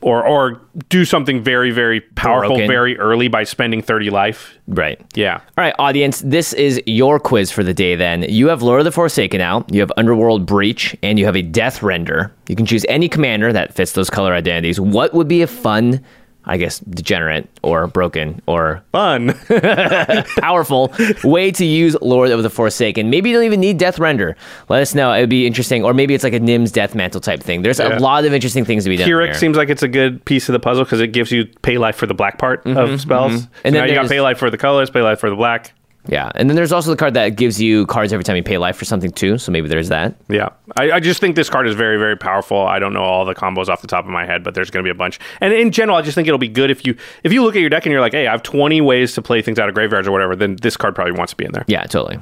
or 0.00 0.26
or 0.26 0.60
do 0.88 1.04
something 1.04 1.42
very 1.42 1.70
very 1.70 2.00
powerful 2.00 2.56
Broken. 2.56 2.68
very 2.68 2.98
early 2.98 3.28
by 3.28 3.44
spending 3.44 3.82
30 3.82 4.10
life. 4.10 4.56
Right. 4.68 5.00
Yeah. 5.14 5.34
All 5.36 5.42
right, 5.64 5.74
audience, 5.78 6.20
this 6.20 6.52
is 6.52 6.80
your 6.86 7.20
quiz 7.20 7.50
for 7.50 7.62
the 7.62 7.74
day 7.74 7.94
then. 7.94 8.22
You 8.22 8.48
have 8.48 8.62
Lord 8.62 8.80
of 8.80 8.84
the 8.84 8.92
Forsaken 8.92 9.40
out, 9.40 9.72
you 9.72 9.80
have 9.80 9.92
Underworld 9.96 10.46
Breach, 10.46 10.96
and 11.02 11.18
you 11.18 11.24
have 11.26 11.36
a 11.36 11.42
Deathrender. 11.42 12.30
You 12.48 12.56
can 12.56 12.66
choose 12.66 12.84
any 12.88 13.08
commander 13.08 13.52
that 13.52 13.74
fits 13.74 13.92
those 13.92 14.10
color 14.10 14.32
identities. 14.32 14.80
What 14.80 15.14
would 15.14 15.28
be 15.28 15.42
a 15.42 15.46
fun, 15.46 16.04
I 16.48 16.56
guess, 16.56 16.78
degenerate 16.78 17.48
or 17.62 17.86
broken 17.88 18.40
or 18.46 18.82
Fun. 18.92 19.34
powerful 20.38 20.92
way 21.24 21.50
to 21.50 21.64
use 21.64 21.96
Lord 22.00 22.30
of 22.30 22.42
the 22.42 22.50
Forsaken? 22.50 23.10
Maybe 23.10 23.30
you 23.30 23.36
don't 23.36 23.44
even 23.44 23.60
need 23.60 23.78
Deathrender. 23.80 24.34
Let 24.68 24.82
us 24.82 24.94
know. 24.94 25.12
It 25.12 25.20
would 25.20 25.30
be 25.30 25.46
interesting. 25.46 25.84
Or 25.84 25.92
maybe 25.92 26.14
it's 26.14 26.24
like 26.24 26.32
a 26.32 26.40
Nim's 26.40 26.70
Death 26.70 26.94
Mantle 26.94 27.20
type 27.20 27.42
thing. 27.42 27.62
There's 27.62 27.78
Yeah. 27.80 27.98
a 27.98 28.00
lot 28.00 28.24
of 28.24 28.32
interesting 28.32 28.64
things 28.64 28.84
to 28.84 28.90
be 28.90 28.96
done. 28.96 29.08
K'rrik 29.08 29.26
here. 29.26 29.34
seems 29.34 29.56
like 29.56 29.68
it's 29.70 29.82
a 29.82 29.88
good 29.88 30.24
piece 30.24 30.48
of 30.48 30.52
the 30.52 30.60
puzzle 30.60 30.84
because 30.84 31.00
it 31.00 31.08
gives 31.08 31.32
you 31.32 31.46
pay 31.62 31.78
life 31.78 31.96
for 31.96 32.06
the 32.06 32.14
black 32.14 32.38
part 32.38 32.64
of 32.64 32.76
mm-hmm, 32.76 32.96
spells. 32.96 33.32
Mm-hmm. 33.32 33.36
And 33.36 33.50
And 33.64 33.74
then 33.74 33.82
now 33.82 33.88
you 33.88 33.94
got 33.94 34.08
pay 34.08 34.20
life 34.20 34.38
for 34.38 34.50
the 34.50 34.58
colors, 34.58 34.88
pay 34.90 35.02
life 35.02 35.18
for 35.18 35.30
the 35.30 35.36
black. 35.36 35.72
Yeah. 36.08 36.30
And 36.34 36.48
then 36.48 36.56
there's 36.56 36.72
also 36.72 36.90
the 36.90 36.96
card 36.96 37.14
that 37.14 37.30
gives 37.36 37.60
you 37.60 37.86
cards 37.86 38.12
every 38.12 38.24
time 38.24 38.36
you 38.36 38.42
pay 38.42 38.58
life 38.58 38.76
for 38.76 38.84
something 38.84 39.10
too. 39.10 39.38
So 39.38 39.50
maybe 39.52 39.68
there's 39.68 39.88
that. 39.88 40.14
Yeah, 40.28 40.50
I, 40.76 40.92
I 40.92 41.00
just 41.00 41.20
think 41.20 41.36
this 41.36 41.50
card 41.50 41.66
is 41.66 41.74
very, 41.74 41.98
very 41.98 42.16
powerful. 42.16 42.60
I 42.66 42.78
don't 42.78 42.92
know 42.92 43.02
all 43.02 43.24
the 43.24 43.34
combos 43.34 43.68
off 43.68 43.80
the 43.80 43.86
top 43.88 44.04
of 44.04 44.10
my 44.10 44.24
head, 44.26 44.44
but 44.44 44.54
there's 44.54 44.70
going 44.70 44.84
to 44.84 44.86
be 44.86 44.92
a 44.92 44.98
bunch. 44.98 45.18
And 45.40 45.52
in 45.52 45.70
general, 45.70 45.96
I 45.96 46.02
just 46.02 46.14
think 46.14 46.28
it'll 46.28 46.38
be 46.38 46.48
good 46.48 46.70
if 46.70 46.86
you 46.86 46.96
if 47.24 47.32
you 47.32 47.42
look 47.42 47.56
at 47.56 47.60
your 47.60 47.70
deck 47.70 47.86
and 47.86 47.92
you're 47.92 48.00
like, 48.00 48.12
hey, 48.12 48.26
I 48.26 48.32
have 48.32 48.42
20 48.42 48.80
ways 48.80 49.14
to 49.14 49.22
play 49.22 49.42
things 49.42 49.58
out 49.58 49.68
of 49.68 49.74
graveyards 49.74 50.06
or 50.08 50.12
whatever. 50.12 50.36
Then 50.36 50.56
this 50.62 50.76
card 50.76 50.94
probably 50.94 51.12
wants 51.12 51.32
to 51.32 51.36
be 51.36 51.44
in 51.44 51.52
there. 51.52 51.64
Yeah, 51.68 51.82
totally. 51.84 52.20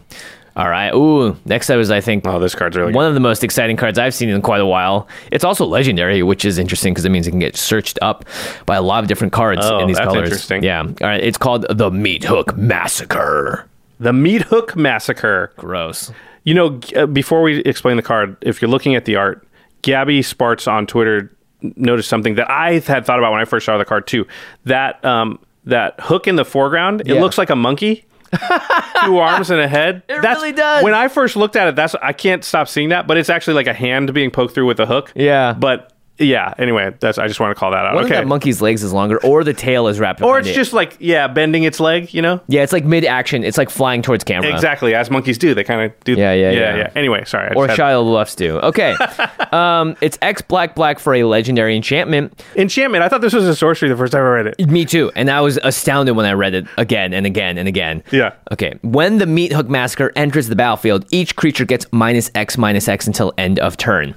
All 0.57 0.69
right. 0.71 0.95
Ooh, 0.95 1.37
next 1.47 1.69
up 1.69 1.81
is 1.81 1.91
I 1.91 2.01
think 2.01 2.25
Oh, 2.29 2.39
this 2.39 2.55
card's 2.55 2.77
really 2.77 2.93
one 2.93 3.07
of 3.07 3.15
the 3.15 3.19
most 3.21 3.43
exciting 3.43 3.77
cards 3.77 3.99
I've 3.99 4.15
seen 4.15 4.29
in 4.29 4.41
quite 4.41 4.61
a 4.61 4.67
while. 4.67 5.09
It's 5.33 5.43
also 5.43 5.67
legendary, 5.67 6.23
which 6.23 6.45
is 6.45 6.59
interesting 6.59 6.95
because 6.95 7.05
it 7.05 7.09
means 7.09 7.27
it 7.27 7.33
can 7.33 7.41
get 7.41 7.57
searched 7.57 7.99
up 8.03 8.25
by 8.65 8.77
a 8.77 8.83
lot 8.83 9.03
of 9.03 9.09
different 9.09 9.33
cards 9.33 9.63
Oh, 9.65 9.81
in 9.81 9.89
these 9.89 9.97
that's 9.97 10.07
colors. 10.07 10.29
interesting. 10.29 10.63
Yeah. 10.63 10.83
All 10.83 10.95
right. 11.01 11.21
It's 11.21 11.39
called 11.39 11.67
the 11.69 11.91
Meat 11.91 12.23
Hook 12.23 12.57
Massacre. 12.57 13.69
The 13.99 14.13
Meat 14.13 14.43
Hook 14.43 14.77
Massacre. 14.77 15.53
Gross. 15.57 16.13
You 16.45 16.55
know, 16.55 16.81
uh, 16.97 17.07
before 17.07 17.43
we 17.43 17.59
explain 17.61 17.97
the 17.97 18.03
card, 18.03 18.37
if 18.43 18.61
you're 18.61 18.71
looking 18.71 18.95
at 18.95 19.05
the 19.07 19.17
art, 19.17 19.47
Gabby 19.83 20.23
Sparts 20.23 20.67
on 20.69 20.87
Twitter 20.87 21.31
noticed 21.63 22.09
something 22.09 22.35
that 22.35 22.51
I 22.51 22.79
had 22.81 23.05
thought 23.07 23.19
about 23.19 23.33
when 23.33 23.41
I 23.41 23.45
first 23.47 23.65
saw 23.67 23.79
the 23.79 23.85
card 23.85 24.07
too. 24.07 24.27
That 24.65 25.03
um, 25.05 25.39
that 25.65 25.95
hook 26.01 26.27
in 26.27 26.37
the 26.37 26.45
foreground, 26.45 27.01
it 27.03 27.07
Yeah. 27.09 27.21
looks 27.21 27.39
like 27.39 27.51
a 27.51 27.57
monkey. 27.57 28.05
Two 29.05 29.19
arms 29.19 29.51
and 29.51 29.61
a 29.61 29.69
head. 29.69 30.03
It 30.09 30.15
really 30.15 30.53
does. 30.53 30.83
When 30.83 30.93
I 30.93 31.07
first 31.09 31.37
looked 31.37 31.55
at 31.57 31.69
it, 31.69 31.77
that's 31.77 31.95
I 31.97 32.13
can't 32.13 32.43
stop 32.45 32.69
seeing 32.69 32.89
that, 32.89 33.07
but 33.07 33.17
it's 33.17 33.31
actually 33.31 33.55
like 33.55 33.69
a 33.69 33.73
hand 33.75 34.13
being 34.13 34.31
poked 34.31 34.55
through 34.55 34.67
with 34.67 34.81
a 34.81 34.87
hook. 34.87 35.13
Yeah. 35.15 35.53
But 35.53 35.93
yeah, 36.19 36.55
anyway, 36.59 36.95
that's 37.01 37.19
I 37.19 37.27
just 37.27 37.41
want 37.41 37.51
to 37.51 37.59
call 37.59 37.73
that 37.73 37.87
out. 37.87 37.95
One 37.95 38.05
okay. 38.05 38.15
that 38.15 38.27
monkey's 38.27 38.63
legs 38.63 38.85
is 38.85 38.93
longer, 38.93 39.19
or 39.25 39.43
the 39.43 39.53
tail 39.53 39.89
is 39.89 39.99
wrapped. 39.99 40.23
or 40.23 40.39
it's 40.39 40.49
it. 40.49 40.55
just 40.55 40.73
like 40.73 40.97
yeah, 41.01 41.27
bending 41.27 41.65
its 41.65 41.81
leg, 41.81 42.15
you 42.15 42.23
know? 42.23 42.41
yeah, 42.47 42.63
it's 42.63 42.73
like 42.73 42.85
mid 42.85 43.05
action. 43.05 43.43
It's 43.43 43.59
like 43.59 43.69
flying 43.69 44.01
towards 44.01 44.23
camera. 44.23 44.53
Exactly, 44.53 44.95
as 44.95 45.11
monkeys 45.11 45.39
do. 45.39 45.55
They 45.55 45.65
kind 45.65 45.83
of 45.83 46.05
do. 46.05 46.15
Yeah, 46.15 46.33
yeah, 46.33 46.51
yeah, 46.53 46.77
yeah. 46.77 46.91
Anyway, 46.95 47.25
sorry. 47.25 47.49
I 47.51 47.55
Or 47.55 47.67
had- 47.67 47.77
Shia 47.77 48.03
LaBeouf's 48.05 48.37
do. 48.37 48.59
Okay. 48.59 48.95
um, 49.53 49.97
it's 50.01 50.17
X 50.23 50.41
black 50.43 50.77
black 50.77 51.01
for 51.01 51.15
a 51.15 51.25
legendary 51.25 51.75
enchantment. 51.75 52.45
Enchantment. 52.55 53.03
I 53.03 53.09
thought 53.09 53.21
this 53.21 53.33
was 53.33 53.47
a 53.47 53.57
sorcery 53.57 53.89
the 53.89 53.97
first 53.97 54.13
time 54.13 54.23
I 54.23 54.29
read 54.29 54.47
it. 54.47 54.69
Me 54.69 54.85
too. 54.85 55.11
And 55.17 55.31
I 55.31 55.41
was 55.41 55.59
astounded 55.63 56.15
when 56.15 56.27
I 56.27 56.33
read 56.33 56.55
it 56.55 56.67
again 56.79 57.13
and 57.13 57.27
again 57.27 57.59
and 57.59 57.67
again. 57.67 58.05
Yeah. 58.13 58.35
Okay. 58.53 58.79
When 58.83 59.19
the 59.19 59.27
Meat 59.27 59.53
Hook 59.53 59.69
Massacre 59.69 60.13
enters 60.15 60.49
the 60.49 60.57
battlefield, 60.57 61.07
each 61.11 61.35
creature 61.35 61.65
gets 61.65 61.87
minus 61.91 62.31
X 62.35 62.57
minus 62.57 62.87
X 62.87 63.07
until 63.09 63.33
end 63.37 63.59
of 63.59 63.77
turn. 63.77 64.15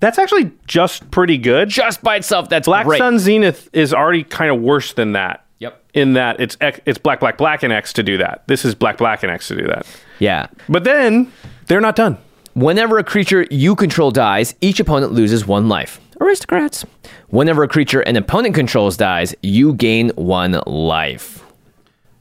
That's 0.00 0.18
actually 0.18 0.50
just 0.66 1.10
pretty 1.10 1.38
good. 1.38 1.68
Just 1.68 2.02
by 2.02 2.16
itself, 2.16 2.48
that's 2.48 2.66
Black 2.66 2.86
great. 2.86 2.98
Sun 2.98 3.18
Zenith 3.18 3.68
is 3.72 3.94
already 3.94 4.24
kind 4.24 4.50
of 4.50 4.60
worse 4.60 4.94
than 4.94 5.12
that. 5.12 5.44
Yep. 5.58 5.82
In 5.92 6.14
that 6.14 6.40
it's 6.40 6.56
X, 6.60 6.80
it's 6.86 6.98
black, 6.98 7.20
black, 7.20 7.36
black, 7.36 7.62
and 7.62 7.72
X 7.72 7.92
to 7.92 8.02
do 8.02 8.16
that. 8.18 8.42
This 8.48 8.64
is 8.64 8.74
black, 8.74 8.96
black, 8.96 9.22
and 9.22 9.30
X 9.30 9.48
to 9.48 9.56
do 9.56 9.66
that. 9.66 9.86
Yeah. 10.18 10.46
But 10.68 10.84
then 10.84 11.30
they're 11.66 11.82
not 11.82 11.96
done. 11.96 12.16
Whenever 12.54 12.98
a 12.98 13.04
creature 13.04 13.46
you 13.50 13.76
control 13.76 14.10
dies, 14.10 14.54
each 14.60 14.80
opponent 14.80 15.12
loses 15.12 15.46
one 15.46 15.68
life. 15.68 16.00
Aristocrats. 16.20 16.84
Whenever 17.28 17.62
a 17.62 17.68
creature 17.68 18.00
an 18.00 18.16
opponent 18.16 18.54
controls 18.54 18.96
dies, 18.96 19.34
you 19.42 19.74
gain 19.74 20.10
one 20.16 20.60
life. 20.66 21.44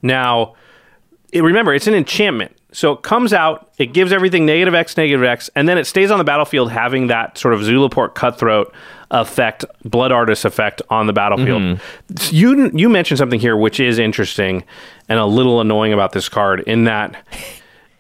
Now, 0.02 0.56
remember, 1.34 1.74
it's 1.74 1.88
an 1.88 1.94
enchantment. 1.96 2.56
So 2.72 2.92
it 2.94 3.02
comes 3.02 3.34
out, 3.34 3.72
it 3.80 3.94
gives 3.94 4.12
everything 4.12 4.46
negative 4.46 4.76
X, 4.76 4.96
negative 4.96 5.24
X, 5.24 5.50
and 5.56 5.68
then 5.68 5.78
it 5.78 5.86
stays 5.86 6.12
on 6.12 6.20
the 6.20 6.24
battlefield 6.24 6.72
having 6.72 7.08
that 7.08 7.38
sort 7.38 7.54
of 7.56 7.62
Zulaport 7.62 8.14
cutthroat 8.14 8.72
effect, 9.12 9.66
blood 9.84 10.12
artist 10.12 10.46
effect 10.46 10.82
on 10.90 11.08
the 11.08 11.14
battlefield. 11.14 11.62
Mm-hmm. 11.62 12.36
You 12.36 12.72
you 12.76 12.90
mentioned 12.90 13.18
something 13.18 13.40
here 13.40 13.58
which 13.58 13.80
is 13.80 13.98
interesting 13.98 14.64
and 15.08 15.18
a 15.18 15.26
little 15.26 15.62
annoying 15.62 15.94
about 15.94 16.12
this 16.12 16.30
card 16.30 16.60
in 16.62 16.84
that 16.84 17.26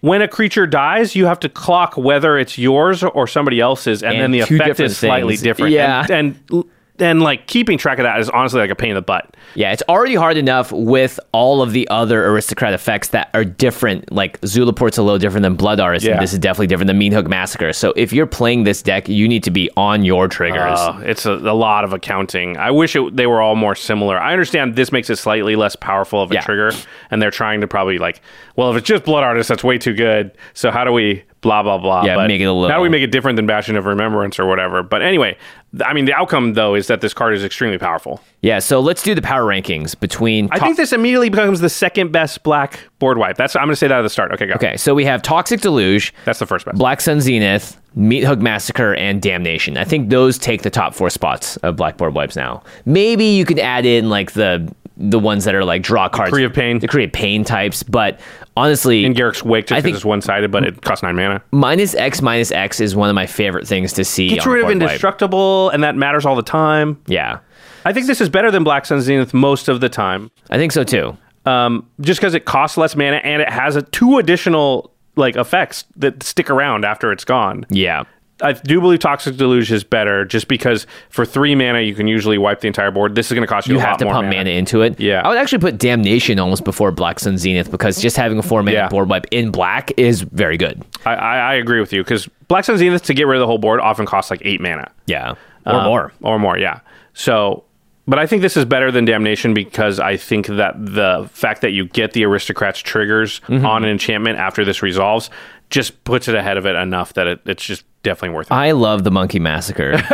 when 0.02 0.22
a 0.22 0.28
creature 0.28 0.68
dies, 0.68 1.16
you 1.16 1.26
have 1.26 1.40
to 1.42 1.50
clock 1.50 1.98
whether 1.98 2.38
it's 2.38 2.58
yours 2.58 3.04
or 3.04 3.28
somebody 3.28 3.60
else's, 3.60 4.04
and, 4.04 4.14
And 4.14 4.22
then 4.22 4.32
the 4.32 4.40
effect 4.42 4.80
is 4.80 4.98
slightly 4.98 5.34
things. 5.34 5.42
different. 5.42 5.74
Yeah. 5.74 6.06
And, 6.10 6.40
and 6.52 6.66
and 7.00 7.22
like 7.22 7.48
keeping 7.48 7.78
track 7.78 8.00
of 8.00 8.04
that 8.04 8.20
is 8.20 8.30
honestly 8.30 8.60
like 8.60 8.70
a 8.70 8.76
pain 8.76 8.90
in 8.92 8.96
the 8.96 9.02
butt. 9.02 9.36
Yeah, 9.56 9.72
it's 9.72 9.84
already 9.90 10.16
hard 10.16 10.38
enough 10.38 10.72
with 10.72 11.20
all 11.32 11.62
of 11.62 11.72
the 11.72 11.88
other 11.90 12.26
aristocrat 12.28 12.74
effects 12.74 13.10
that 13.10 13.30
are 13.34 13.44
different. 13.44 14.12
Like 14.12 14.40
Zulaport's 14.42 14.98
a 14.98 15.04
little 15.04 15.18
different 15.18 15.44
than 15.44 15.56
Blood 15.56 15.80
Artist, 15.80 16.06
Yeah. 16.06 16.14
and 16.14 16.22
this 16.22 16.34
is 16.34 16.40
definitely 16.40 16.68
different 16.68 16.88
than 16.88 16.98
Meat 16.98 17.14
Hook 17.14 17.28
Massacre. 17.28 17.74
So 17.74 17.94
if 17.96 18.14
you're 18.14 18.28
playing 18.28 18.64
this 18.64 18.82
deck, 18.82 19.10
you 19.10 19.28
need 19.28 19.44
to 19.44 19.52
be 19.52 19.70
on 19.76 20.04
your 20.04 20.28
triggers. 20.28 20.78
Oh, 20.80 21.00
it's 21.04 21.26
a, 21.26 21.32
a 21.34 21.54
lot 21.56 21.84
of 21.84 21.94
accounting. 21.94 22.58
I 22.58 22.72
wish 22.72 22.96
it, 22.96 23.16
they 23.16 23.26
were 23.28 23.42
all 23.42 23.56
more 23.56 23.76
similar. 23.76 24.20
I 24.20 24.32
understand 24.34 24.76
this 24.76 24.92
makes 24.92 25.10
it 25.10 25.16
slightly 25.18 25.56
less 25.56 25.76
powerful 25.76 26.22
of 26.22 26.32
a 26.32 26.36
Yeah. 26.36 26.42
trigger, 26.42 26.72
and 27.10 27.22
they're 27.22 27.32
trying 27.32 27.62
to 27.62 27.68
probably 27.68 27.98
like, 27.98 28.22
well, 28.56 28.70
if 28.72 28.78
it's 28.78 28.88
just 28.88 29.04
Blood 29.04 29.24
Artist, 29.24 29.50
that's 29.50 29.64
way 29.64 29.78
too 29.78 29.94
good. 29.94 30.32
So 30.54 30.70
how 30.70 30.84
do 30.84 30.92
we 30.92 31.24
blah 31.42 31.64
blah 31.64 31.78
blah? 31.78 32.04
Yeah, 32.04 32.28
make 32.28 32.42
it 32.42 32.44
a 32.44 32.52
little- 32.52 32.70
How 32.70 32.76
do 32.78 32.82
we 32.84 32.90
make 32.90 33.02
it 33.02 33.12
different 33.12 33.38
than 33.38 33.46
Bastion 33.48 33.78
of 33.78 33.86
Remembrance 33.86 34.38
or 34.40 34.46
whatever? 34.46 34.84
But 34.84 35.02
anyway, 35.02 35.38
I 35.86 35.94
mean, 35.94 36.06
the 36.06 36.14
outcome 36.14 36.54
though 36.54 36.76
is 36.76 36.88
that 36.88 37.02
this 37.02 37.14
card 37.14 37.34
is 37.34 37.44
extremely 37.44 37.78
powerful. 37.78 38.22
yeah, 38.42 38.60
so 38.60 38.80
let's 38.80 39.04
do 39.04 39.14
the 39.14 39.22
power 39.22 39.44
rankings 39.44 40.00
between. 40.00 40.50
I 40.52 40.60
think 40.60 40.78
this 40.78 40.92
immediately 40.94 41.30
becomes 41.30 41.60
the 41.60 41.70
second 41.70 42.12
best 42.12 42.42
black 42.44 42.80
board 42.98 43.18
wipe. 43.18 43.38
That's 43.38 43.56
I'm 43.56 43.66
going 43.66 43.72
to 43.72 43.76
say 43.76 43.88
that 43.88 44.00
at 44.00 44.02
the 44.02 44.10
start. 44.10 44.32
Okay, 44.34 44.48
go. 44.48 44.54
okay, 44.54 44.78
so 44.78 44.96
we 44.96 45.06
have 45.06 45.22
Toxic 45.22 45.62
Deluge, 45.62 46.14
that's 46.26 46.40
the 46.40 46.46
first 46.48 46.66
best. 46.66 46.78
Black 46.78 47.02
Sun 47.02 47.22
Zenith, 47.22 47.80
Meat 47.94 48.24
Hook 48.24 48.40
Massacre, 48.40 48.96
and 48.96 49.22
Damnation. 49.22 49.78
I 49.78 49.84
think 49.84 50.10
those 50.10 50.38
take 50.38 50.64
the 50.64 50.70
top 50.72 50.96
four 50.96 51.10
spots 51.10 51.58
of 51.58 51.76
Blackboard 51.76 52.16
wipes 52.16 52.36
now. 52.36 52.64
Maybe 52.86 53.26
you 53.26 53.46
could 53.46 53.60
add 53.60 53.86
in 53.86 54.10
like 54.10 54.32
the 54.32 54.74
the 55.02 55.18
ones 55.18 55.46
that 55.46 55.56
are 55.56 55.64
like 55.64 55.82
draw 55.82 56.10
cards, 56.10 56.30
Decree 56.30 56.44
of 56.44 56.54
Pain. 56.54 56.80
the 56.80 57.04
of 57.04 57.12
Pain 57.14 57.44
types. 57.46 57.84
But 57.84 58.20
honestly, 58.58 59.06
And 59.06 59.16
Garruk's 59.16 59.42
Wake 59.44 59.68
just 59.68 59.78
I 59.78 59.82
think- 59.82 59.96
it's 59.96 60.04
one 60.06 60.22
sided, 60.22 60.52
but 60.52 60.66
it 60.66 60.82
costs 60.82 61.02
nine 61.02 61.16
mana. 61.16 61.42
minus 61.52 61.96
X 61.96 62.22
minus 62.22 62.52
X 62.52 62.80
is 62.82 62.96
one 62.96 63.08
of 63.10 63.16
my 63.16 63.26
favorite 63.26 63.66
things 63.68 63.94
to 63.94 64.04
see. 64.04 64.30
Gets 64.30 64.46
a 64.46 64.50
rid 64.50 64.60
of 64.60 64.66
board 64.68 64.76
wipe. 64.80 64.90
indestructible, 64.90 65.70
and 65.70 65.84
that 65.84 65.96
matters 65.96 66.26
all 66.26 66.36
the 66.36 66.42
time. 66.44 66.98
Yeah, 67.08 67.40
I 67.86 67.94
think 67.94 68.08
this 68.08 68.20
is 68.20 68.28
better 68.30 68.52
than 68.52 68.64
Black 68.64 68.86
Sun 68.86 69.02
Zenith 69.02 69.34
most 69.34 69.70
of 69.70 69.80
the 69.80 69.90
time, 69.90 70.30
I 70.50 70.58
think 70.58 70.72
so 70.74 70.84
too. 70.84 71.18
um, 71.46 71.86
just 72.02 72.20
because 72.20 72.34
it 72.36 72.44
costs 72.46 72.78
less 72.78 72.96
mana 72.96 73.18
and 73.24 73.42
it 73.42 73.50
has 73.50 73.76
a, 73.78 73.82
two 73.82 74.18
additional 74.18 74.92
like 75.16 75.36
effects 75.38 75.86
that 75.96 76.22
stick 76.24 76.50
around 76.50 76.84
after 76.86 77.12
it's 77.12 77.24
gone. 77.26 77.66
Yeah. 77.70 78.04
I 78.42 78.54
do 78.54 78.80
believe 78.80 79.00
Toxic 79.00 79.36
Deluge 79.36 79.72
is 79.72 79.84
better 79.84 80.24
just 80.26 80.48
because 80.48 80.88
for 81.10 81.26
three 81.26 81.56
mana 81.56 81.82
you 81.82 81.94
can 81.94 82.08
usually 82.08 82.38
wipe 82.38 82.62
the 82.62 82.68
entire 82.68 82.92
board. 82.92 83.16
This 83.16 83.28
is 83.28 83.34
going 83.36 83.42
to 83.46 83.48
cost 83.48 83.68
you, 83.68 83.74
You 83.76 83.80
a 83.80 83.84
have 83.84 83.98
to 83.98 84.06
pump 84.06 84.30
mana. 84.30 84.50
into 84.52 84.82
it. 84.82 85.00
Yeah. 85.00 85.22
I 85.24 85.30
would 85.30 85.38
actually 85.38 85.60
put 85.60 85.78
Damnation 85.78 86.40
almost 86.40 86.64
before 86.64 86.92
Black 86.92 87.20
Sun 87.20 87.38
Zenith 87.38 87.70
because 87.72 88.02
just 88.02 88.16
having 88.18 88.40
a 88.40 88.44
four 88.44 88.64
mana 88.64 88.72
Yeah. 88.78 88.88
board 88.88 89.10
wipe 89.10 89.26
in 89.32 89.52
black 89.52 89.92
is 89.98 90.22
very 90.22 90.58
good. 90.58 90.84
I, 91.06 91.16
I, 91.16 91.38
I 91.38 91.54
agree 91.56 91.80
with 91.80 91.92
you 91.94 92.04
because 92.04 92.28
Black 92.48 92.64
Sun 92.66 92.78
Zenith 92.78 93.04
to 93.04 93.14
get 93.14 93.28
rid 93.28 93.36
of 93.38 93.42
the 93.42 93.48
whole 93.48 93.58
board 93.58 93.80
often 93.82 94.06
costs 94.06 94.32
like 94.32 94.42
eight 94.46 94.62
mana. 94.62 94.90
Yeah. 95.06 95.36
Or 95.66 95.74
Uh, 95.74 95.84
more. 95.86 96.14
Or 96.22 96.40
more, 96.40 96.58
yeah. 96.58 96.80
So, 97.14 97.64
but 98.08 98.18
I 98.18 98.26
think 98.26 98.42
this 98.42 98.56
is 98.58 98.66
better 98.66 98.92
than 98.92 99.06
Damnation 99.06 99.54
because 99.54 100.00
I 100.00 100.18
think 100.18 100.48
that 100.48 100.74
the 100.78 101.30
fact 101.34 101.62
that 101.62 101.72
you 101.74 101.86
get 101.86 102.14
the 102.14 102.24
Aristocrats 102.26 102.80
triggers 102.80 103.40
Mm-hmm. 103.50 103.66
on 103.66 103.84
an 103.84 103.90
enchantment 103.90 104.40
after 104.40 104.64
this 104.66 104.82
resolves 104.82 105.30
just 105.70 106.04
puts 106.06 106.28
it 106.28 106.34
ahead 106.34 106.58
of 106.58 106.66
it 106.66 106.76
enough 106.76 107.14
that 107.14 107.28
it, 107.28 107.42
it's 107.46 107.64
just 107.64 107.84
definitely 108.10 108.36
worth 108.36 108.48
it. 108.48 108.54
I 108.54 108.72
love 108.72 109.04
the 109.04 109.12
Monkey 109.12 109.40
Massacre. 109.40 109.98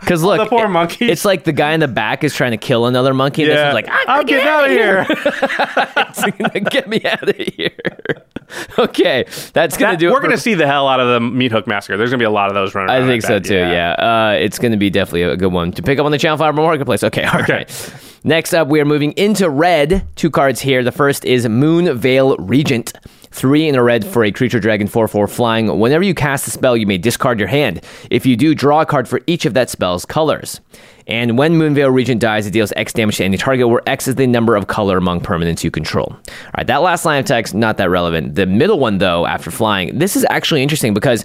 Because 0.00 0.22
look, 0.22 0.38
the 0.38 0.46
poor 0.46 0.64
it- 0.64 0.68
monkeys. 0.70 1.10
It's 1.10 1.24
like 1.26 1.44
the 1.44 1.52
guy 1.52 1.72
in 1.72 1.80
the 1.80 1.88
back 1.88 2.24
is 2.24 2.34
trying 2.34 2.52
to 2.52 2.56
kill 2.56 2.86
another 2.86 3.12
monkey, 3.12 3.42
and 3.42 3.52
this 3.52 3.58
is 3.68 3.74
like, 3.74 3.86
I'm 3.90 4.20
I'm 4.20 4.24
getting 4.26 4.46
out 4.48 4.64
of 4.64 4.70
here. 4.70 5.04
here. 5.04 6.60
Get 6.70 6.88
me 6.88 7.02
out 7.04 7.28
of 7.28 7.36
here. 7.36 7.72
okay, 8.78 9.26
that's 9.52 9.76
gonna 9.76 9.92
That- 9.92 9.98
do. 9.98 10.08
it 10.08 10.10
we're 10.12 10.16
for- 10.16 10.22
going 10.28 10.36
to 10.36 10.40
see 10.40 10.54
the 10.54 10.66
hell 10.66 10.88
out 10.88 11.00
of 11.00 11.08
the 11.08 11.20
Meat 11.20 11.52
Hook 11.52 11.66
Massacre. 11.66 11.98
There's 11.98 12.08
going 12.08 12.20
to 12.20 12.22
be 12.22 12.26
a 12.26 12.30
lot 12.30 12.48
of 12.48 12.54
those 12.54 12.74
running 12.74 12.88
I 12.90 13.06
think 13.06 13.22
so 13.22 13.38
too. 13.38 13.54
Yeah, 13.54 13.92
Uh, 13.98 14.38
it's 14.40 14.58
going 14.58 14.72
to 14.72 14.78
be 14.78 14.88
definitely 14.88 15.24
a 15.24 15.36
good 15.36 15.52
one 15.52 15.72
to 15.72 15.82
pick 15.82 15.98
up 15.98 16.06
on 16.06 16.12
the 16.12 16.18
Channel 16.18 16.38
Fireball 16.38 16.64
Marketplace. 16.64 17.04
Okay, 17.04 17.24
all 17.24 17.42
right. 17.42 17.94
Next 18.24 18.54
up, 18.54 18.68
we 18.68 18.80
are 18.80 18.86
moving 18.86 19.12
into 19.12 19.50
red. 19.50 20.06
Two 20.16 20.30
cards 20.30 20.60
here. 20.60 20.82
The 20.82 20.92
first 20.92 21.26
is 21.26 21.46
Moonveil 21.46 22.36
Regent. 22.38 22.94
Three 23.38 23.68
in 23.68 23.76
a 23.76 23.82
red 23.84 24.04
for 24.04 24.24
a 24.24 24.32
creature 24.32 24.58
dragon 24.58 24.88
4 24.88 25.06
4 25.06 25.28
flying. 25.28 25.78
Whenever 25.78 26.02
you 26.02 26.12
cast 26.12 26.48
a 26.48 26.50
spell, 26.50 26.76
you 26.76 26.88
may 26.88 26.98
discard 26.98 27.38
your 27.38 27.46
hand. 27.46 27.84
If 28.10 28.26
you 28.26 28.34
do, 28.36 28.52
draw 28.52 28.80
a 28.80 28.86
card 28.86 29.06
for 29.06 29.20
each 29.28 29.46
of 29.46 29.54
that 29.54 29.70
spell's 29.70 30.04
colors. 30.04 30.60
And 31.06 31.38
when 31.38 31.54
Moonveil 31.54 31.94
Regent 31.94 32.20
dies, 32.20 32.48
it 32.48 32.50
deals 32.50 32.72
X 32.74 32.92
damage 32.92 33.18
to 33.18 33.24
any 33.24 33.36
target, 33.36 33.68
where 33.68 33.88
X 33.88 34.08
is 34.08 34.16
the 34.16 34.26
number 34.26 34.56
of 34.56 34.66
color 34.66 34.96
among 34.96 35.20
permanents 35.20 35.62
you 35.62 35.70
control. 35.70 36.06
All 36.08 36.54
right, 36.56 36.66
that 36.66 36.78
last 36.78 37.04
line 37.04 37.20
of 37.20 37.26
text, 37.26 37.54
not 37.54 37.76
that 37.76 37.90
relevant. 37.90 38.34
The 38.34 38.44
middle 38.44 38.80
one, 38.80 38.98
though, 38.98 39.24
after 39.24 39.52
flying, 39.52 39.96
this 39.96 40.16
is 40.16 40.26
actually 40.28 40.64
interesting 40.64 40.92
because 40.92 41.24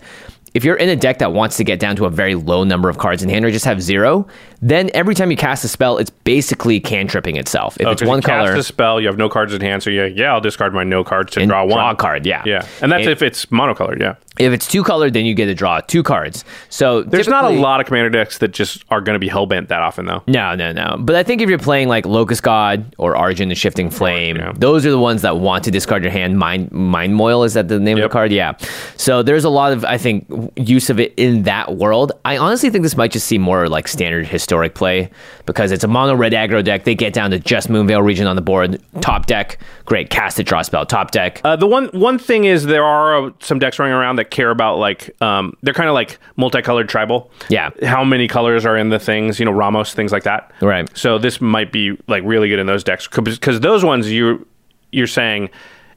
if 0.53 0.63
you're 0.63 0.75
in 0.75 0.89
a 0.89 0.95
deck 0.95 1.17
that 1.17 1.33
wants 1.33 1.57
to 1.57 1.63
get 1.63 1.79
down 1.79 1.95
to 1.95 2.05
a 2.05 2.11
very 2.11 2.35
low 2.35 2.63
number 2.63 2.89
of 2.89 2.99
cards 2.99 3.23
in 3.23 3.29
hand 3.29 3.43
or 3.43 3.49
just 3.49 3.65
have 3.65 3.81
zero, 3.81 4.27
then 4.65 4.89
every 4.93 5.13
time 5.13 5.29
you 5.29 5.35
cast 5.35 5.65
a 5.65 5.67
spell, 5.67 5.97
it's 5.97 6.09
basically 6.09 6.79
cantripping 6.79 7.35
itself. 7.35 7.75
If 7.79 7.85
Oh, 7.87 7.91
it's 7.91 8.01
one 8.03 8.19
you 8.19 8.21
cast 8.23 8.47
color, 8.47 8.55
a 8.55 8.63
spell, 8.63 9.01
you 9.01 9.07
have 9.07 9.17
no 9.17 9.27
cards 9.27 9.53
in 9.53 9.59
hand, 9.59 9.83
so 9.83 9.89
yeah, 9.89 10.05
yeah, 10.05 10.33
I'll 10.33 10.39
discard 10.41 10.73
my 10.73 10.83
no 10.85 11.03
cards 11.03 11.33
to 11.33 11.41
and 11.41 11.49
draw 11.49 11.61
one. 11.65 11.71
draw 11.77 11.91
a 11.91 11.95
card, 11.95 12.25
yeah. 12.25 12.43
Yeah, 12.45 12.65
and 12.81 12.89
that's 12.91 13.01
And 13.03 13.11
if 13.11 13.21
it's 13.21 13.47
monocolored. 13.47 13.99
Yeah, 13.99 14.15
if 14.39 14.53
it's 14.53 14.65
two 14.67 14.83
colored, 14.83 15.13
then 15.13 15.25
you 15.25 15.33
get 15.35 15.47
to 15.47 15.53
draw 15.53 15.81
two 15.81 16.01
cards. 16.01 16.45
So 16.69 17.03
there's 17.03 17.27
not 17.27 17.43
a 17.43 17.49
lot 17.49 17.81
of 17.81 17.87
commander 17.87 18.09
decks 18.09 18.37
that 18.37 18.49
just 18.49 18.85
are 18.89 19.01
going 19.01 19.15
to 19.15 19.19
be 19.19 19.29
hellbent 19.29 19.67
that 19.67 19.81
often, 19.81 20.05
though. 20.05 20.23
No, 20.27 20.55
no, 20.55 20.71
no. 20.71 20.95
But 20.97 21.15
I 21.17 21.23
think 21.23 21.41
if 21.41 21.49
you're 21.49 21.59
playing 21.59 21.89
like 21.89 22.05
Locust 22.05 22.41
God 22.41 22.95
or 22.97 23.17
Argent 23.17 23.49
the 23.49 23.55
Shifting 23.55 23.89
Flame, 23.89 24.37
Yeah. 24.37 24.53
those 24.55 24.85
are 24.85 24.91
the 24.91 24.97
ones 24.99 25.23
that 25.23 25.37
want 25.37 25.65
to 25.65 25.71
discard 25.71 26.03
your 26.03 26.11
hand. 26.11 26.39
Mind 26.39 26.71
Mind 26.71 27.15
Moil 27.15 27.43
is 27.43 27.53
that 27.55 27.67
the 27.67 27.79
name 27.79 27.97
Yep. 27.97 28.05
of 28.05 28.09
the 28.11 28.13
card? 28.13 28.31
Yeah. 28.31 28.53
So 28.97 29.21
there's 29.23 29.43
a 29.43 29.49
lot 29.49 29.73
of 29.73 29.83
I 29.83 29.97
think 29.97 30.25
use 30.55 30.89
of 30.89 30.99
it 30.99 31.13
in 31.17 31.43
that 31.43 31.75
world. 31.75 32.11
I 32.23 32.37
honestly 32.37 32.69
think 32.69 32.83
this 32.83 32.95
might 32.97 33.11
just 33.11 33.27
seem 33.27 33.41
more 33.41 33.67
like 33.67 33.87
standard 33.87 34.25
historic 34.53 34.75
play 34.75 35.09
because 35.47 35.71
it's 35.71 35.83
a 35.83 35.87
mono 35.87 36.13
red 36.15 36.31
aggro 36.31 36.63
deck. 36.63 36.83
They 36.83 36.93
get 36.93 37.11
down 37.11 37.31
to 37.31 37.39
just 37.39 37.69
Moonveil 37.69 38.03
Regent 38.03 38.27
on 38.27 38.35
the 38.35 38.41
board. 38.41 38.79
Top 39.01 39.25
deck, 39.25 39.57
great. 39.85 40.11
Cast 40.11 40.39
it, 40.39 40.43
draw 40.43 40.61
spell. 40.61 40.85
Top 40.85 41.09
deck. 41.09 41.41
Uh, 41.43 41.55
the 41.55 41.65
one 41.65 41.87
one 41.87 42.19
thing 42.19 42.43
is 42.43 42.65
there 42.65 42.83
are 42.85 43.27
uh, 43.27 43.31
some 43.39 43.57
decks 43.57 43.79
running 43.79 43.95
around 43.95 44.17
that 44.17 44.29
care 44.29 44.51
about 44.51 44.77
like 44.77 45.09
um, 45.23 45.57
they're 45.63 45.73
kind 45.73 45.89
of 45.89 45.95
like 45.95 46.19
multicolored 46.35 46.87
tribal. 46.87 47.31
Yeah. 47.49 47.71
how 47.81 48.03
many 48.03 48.27
colors 48.27 48.63
are 48.63 48.77
in 48.77 48.89
the 48.89 48.99
things? 48.99 49.39
You 49.39 49.45
know, 49.45 49.51
Ramos 49.51 49.93
things 49.93 50.11
like 50.11 50.23
that. 50.23 50.51
Right. 50.61 50.87
So 50.95 51.17
this 51.17 51.41
might 51.41 51.71
be 51.71 51.97
like 52.07 52.21
really 52.23 52.49
good 52.49 52.59
in 52.59 52.67
those 52.67 52.83
decks 52.83 53.07
because 53.07 53.59
those 53.59 53.83
ones 53.83 54.11
you 54.11 54.45
you're 54.91 55.07
saying. 55.07 55.49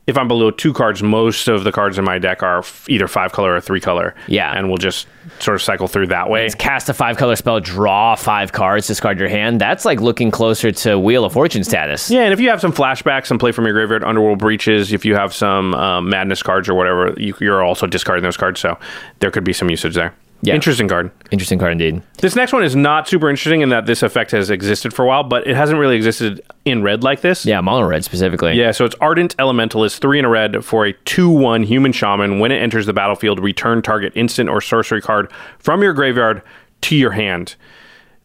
If 0.06 0.16
I'm 0.16 0.28
below 0.28 0.52
two 0.52 0.72
cards, 0.72 1.02
most 1.02 1.48
of 1.48 1.64
the 1.64 1.72
cards 1.72 1.98
in 1.98 2.04
my 2.04 2.18
deck 2.18 2.42
are 2.42 2.58
f- 2.58 2.86
either 2.88 3.08
five 3.08 3.32
color 3.32 3.54
or 3.54 3.60
three 3.60 3.80
color. 3.80 4.14
Yeah. 4.28 4.56
and 4.56 4.68
we'll 4.68 4.76
just 4.76 5.08
sort 5.40 5.56
of 5.56 5.62
cycle 5.62 5.88
through 5.88 6.06
that 6.08 6.30
way. 6.30 6.48
Cast 6.50 6.88
a 6.88 6.94
five 6.94 7.16
color 7.16 7.34
spell, 7.34 7.58
draw 7.58 8.14
five 8.14 8.52
cards, 8.52 8.86
discard 8.86 9.18
your 9.18 9.28
hand. 9.28 9.60
That's 9.60 9.84
like 9.84 10.00
looking 10.00 10.30
closer 10.30 10.70
to 10.70 10.96
Wheel 10.96 11.24
of 11.24 11.32
Fortune 11.32 11.64
status. 11.64 12.08
Yeah, 12.08 12.22
and 12.22 12.32
if 12.32 12.38
you 12.38 12.48
have 12.50 12.60
some 12.60 12.72
flashbacks 12.72 13.32
and 13.32 13.40
play 13.40 13.50
from 13.50 13.64
your 13.64 13.74
graveyard, 13.74 14.04
Underworld 14.04 14.38
Breaches, 14.38 14.92
if 14.92 15.04
you 15.04 15.16
have 15.16 15.34
some 15.34 15.74
um, 15.74 16.08
Madness 16.08 16.40
cards 16.42 16.68
or 16.68 16.74
whatever, 16.74 17.12
you, 17.16 17.34
you're 17.40 17.64
also 17.64 17.88
discarding 17.88 18.22
those 18.22 18.36
cards, 18.36 18.60
so 18.60 18.78
there 19.18 19.32
could 19.32 19.42
be 19.44 19.52
some 19.52 19.68
usage 19.70 19.94
there. 19.96 20.14
Yeah. 20.42 20.54
Interesting 20.54 20.86
card. 20.86 21.10
Interesting 21.30 21.58
card 21.58 21.72
indeed. 21.72 22.02
This 22.18 22.36
next 22.36 22.52
one 22.52 22.62
is 22.62 22.76
not 22.76 23.08
super 23.08 23.28
interesting 23.28 23.62
in 23.62 23.70
that 23.70 23.86
this 23.86 24.02
effect 24.02 24.30
has 24.32 24.50
existed 24.50 24.92
for 24.92 25.04
a 25.04 25.08
while, 25.08 25.24
but 25.24 25.46
it 25.46 25.56
hasn't 25.56 25.78
really 25.78 25.96
existed 25.96 26.40
in 26.64 26.82
red 26.82 27.02
like 27.02 27.22
this. 27.22 27.46
Yeah, 27.46 27.60
mono 27.60 27.86
red 27.86 28.04
specifically. 28.04 28.52
Yeah, 28.54 28.70
so 28.70 28.84
it's 28.84 28.94
Ardent 29.00 29.36
Elementalist, 29.38 29.98
three 29.98 30.18
in 30.18 30.24
a 30.24 30.28
red 30.28 30.64
for 30.64 30.84
a 30.86 30.92
2 30.92 31.30
1 31.30 31.62
human 31.62 31.92
shaman. 31.92 32.38
When 32.38 32.52
it 32.52 32.58
enters 32.58 32.86
the 32.86 32.92
battlefield, 32.92 33.40
return 33.40 33.82
target 33.82 34.12
instant 34.14 34.48
or 34.48 34.60
sorcery 34.60 35.00
card 35.00 35.32
from 35.58 35.82
your 35.82 35.94
graveyard 35.94 36.42
to 36.82 36.96
your 36.96 37.12
hand. 37.12 37.56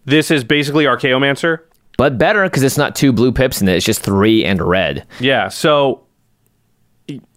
This 0.06 0.32
is 0.32 0.44
basically 0.44 0.86
Archaeomancer. 0.86 1.60
But 1.98 2.18
better 2.18 2.44
because 2.44 2.64
it's 2.64 2.78
not 2.78 2.96
two 2.96 3.14
blue 3.14 3.32
pips 3.32 3.62
in 3.62 3.68
it. 3.68 3.76
It's 3.76 3.86
just 3.86 4.02
three 4.02 4.44
and 4.44 4.62
red. 4.62 5.06
Yeah. 5.20 5.50
So, 5.50 6.04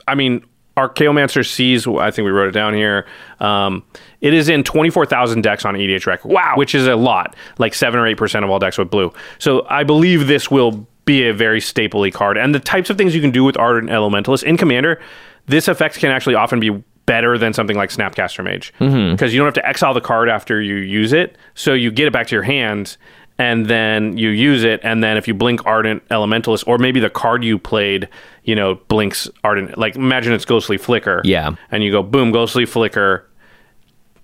I 0.09 0.15
mean, 0.15 0.45
Archaeomancer 0.77 1.47
sees. 1.47 1.87
I 1.87 2.11
think 2.11 2.25
we 2.25 2.33
wrote 2.33 2.49
it 2.49 2.53
down 2.53 2.75
here. 2.75 3.07
Um, 3.41 3.85
it 4.25 4.33
is 4.33 4.49
in 4.49 4.65
twenty 4.65 4.89
four 4.89 5.05
thousand 5.05 5.43
decks 5.43 5.65
on 5.67 5.75
EDHREC. 5.75 6.25
Wow, 6.25 6.55
which 6.57 6.75
is 6.75 6.87
a 6.87 6.97
lot, 6.97 7.37
like 7.59 7.75
seven 7.75 8.01
or 8.01 8.07
eight 8.07 8.17
percent 8.17 8.43
of 8.43 8.51
all 8.51 8.59
decks 8.59 8.79
with 8.79 8.91
blue. 8.91 9.13
So 9.39 9.67
I 9.69 9.85
believe 9.85 10.27
this 10.27 10.51
will 10.51 10.87
be 11.05 11.29
a 11.29 11.35
very 11.35 11.61
stapley 11.61 12.11
card. 12.11 12.39
And 12.39 12.55
the 12.55 12.59
types 12.61 12.89
of 12.89 12.97
things 12.97 13.15
you 13.15 13.21
can 13.21 13.31
do 13.31 13.45
with 13.45 13.59
Ardent 13.59 13.91
Elementalist 13.93 14.43
in 14.43 14.57
Commander, 14.57 14.99
this 15.45 15.69
effect 15.69 15.99
can 15.99 16.11
actually 16.11 16.35
often 16.35 16.59
be 16.59 16.71
better 17.05 17.37
than 17.37 17.53
something 17.53 17.77
like 17.77 17.91
Snapcaster 17.91 18.43
Mage 18.43 18.73
mm-hmm. 18.81 19.13
because 19.13 19.35
you 19.35 19.39
don't 19.39 19.47
have 19.47 19.55
to 19.63 19.69
exile 19.69 19.93
the 19.93 20.01
card 20.01 20.31
after 20.31 20.63
you 20.63 20.77
use 20.77 21.13
it, 21.13 21.37
so 21.55 21.75
you 21.75 21.91
get 21.91 22.07
it 22.07 22.15
back 22.15 22.27
to 22.29 22.35
your 22.35 22.43
hand 22.43 22.97
and 23.39 23.67
then 23.67 24.17
you 24.17 24.29
use 24.29 24.63
it 24.65 24.81
and 24.85 25.03
then 25.03 25.17
if 25.17 25.27
you 25.27 25.35
blink 25.35 25.67
ardent 25.67 26.07
elementalist 26.09 26.65
or 26.67 26.79
maybe 26.79 27.01
the 27.01 27.11
card 27.11 27.43
you 27.43 27.59
played 27.59 28.09
you 28.45 28.55
know 28.55 28.77
blinks 28.89 29.29
ardent 29.43 29.77
like 29.77 29.97
imagine 29.97 30.33
it's 30.33 30.45
ghostly 30.45 30.79
flicker 30.79 31.21
Yeah. 31.25 31.57
and 31.71 31.83
you 31.83 31.91
go 31.91 32.03
boom 32.03 32.31
ghostly 32.31 32.65
flicker 32.65 33.29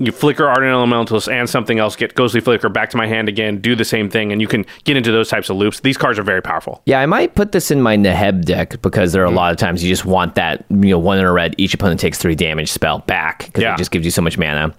you 0.01 0.11
flicker 0.11 0.49
ardent 0.49 0.73
elementalist 0.73 1.31
and 1.31 1.49
something 1.49 1.79
else 1.79 1.95
get 1.95 2.15
ghostly 2.15 2.41
flicker 2.41 2.69
back 2.69 2.91
to 2.91 2.97
my 2.97 3.07
hand 3.07 3.29
again 3.29 3.61
do 3.61 3.77
the 3.77 3.85
same 3.85 4.09
thing 4.11 4.33
and 4.33 4.41
you 4.41 4.49
can 4.49 4.65
get 4.85 4.97
into 4.97 5.13
those 5.13 5.29
types 5.29 5.49
of 5.51 5.57
loops 5.57 5.81
these 5.81 5.97
cards 5.99 6.19
are 6.19 6.23
very 6.23 6.41
powerful 6.43 6.81
Yeah, 6.87 7.01
I 7.01 7.07
might 7.07 7.35
put 7.35 7.53
this 7.53 7.71
in 7.71 7.81
my 7.83 7.97
Neheb 7.97 8.45
deck 8.45 8.81
because 8.83 9.13
there 9.13 9.23
are 9.23 9.27
a 9.27 9.31
lot 9.31 9.53
of 9.53 9.59
times 9.59 9.85
you 9.85 9.91
just 9.91 10.05
want 10.07 10.35
that, 10.37 10.65
you 10.71 10.77
know, 10.91 10.99
one 10.99 11.19
in 11.19 11.25
a 11.25 11.31
red, 11.33 11.55
each 11.59 11.75
opponent 11.75 12.01
takes 12.01 12.19
three 12.19 12.35
damage 12.35 12.73
spell 12.73 13.01
back 13.01 13.45
because 13.47 13.63
Yeah. 13.63 13.75
it 13.75 13.79
just 13.79 13.91
gives 13.91 14.05
you 14.05 14.11
so 14.11 14.23
much 14.23 14.39
mana. 14.39 14.75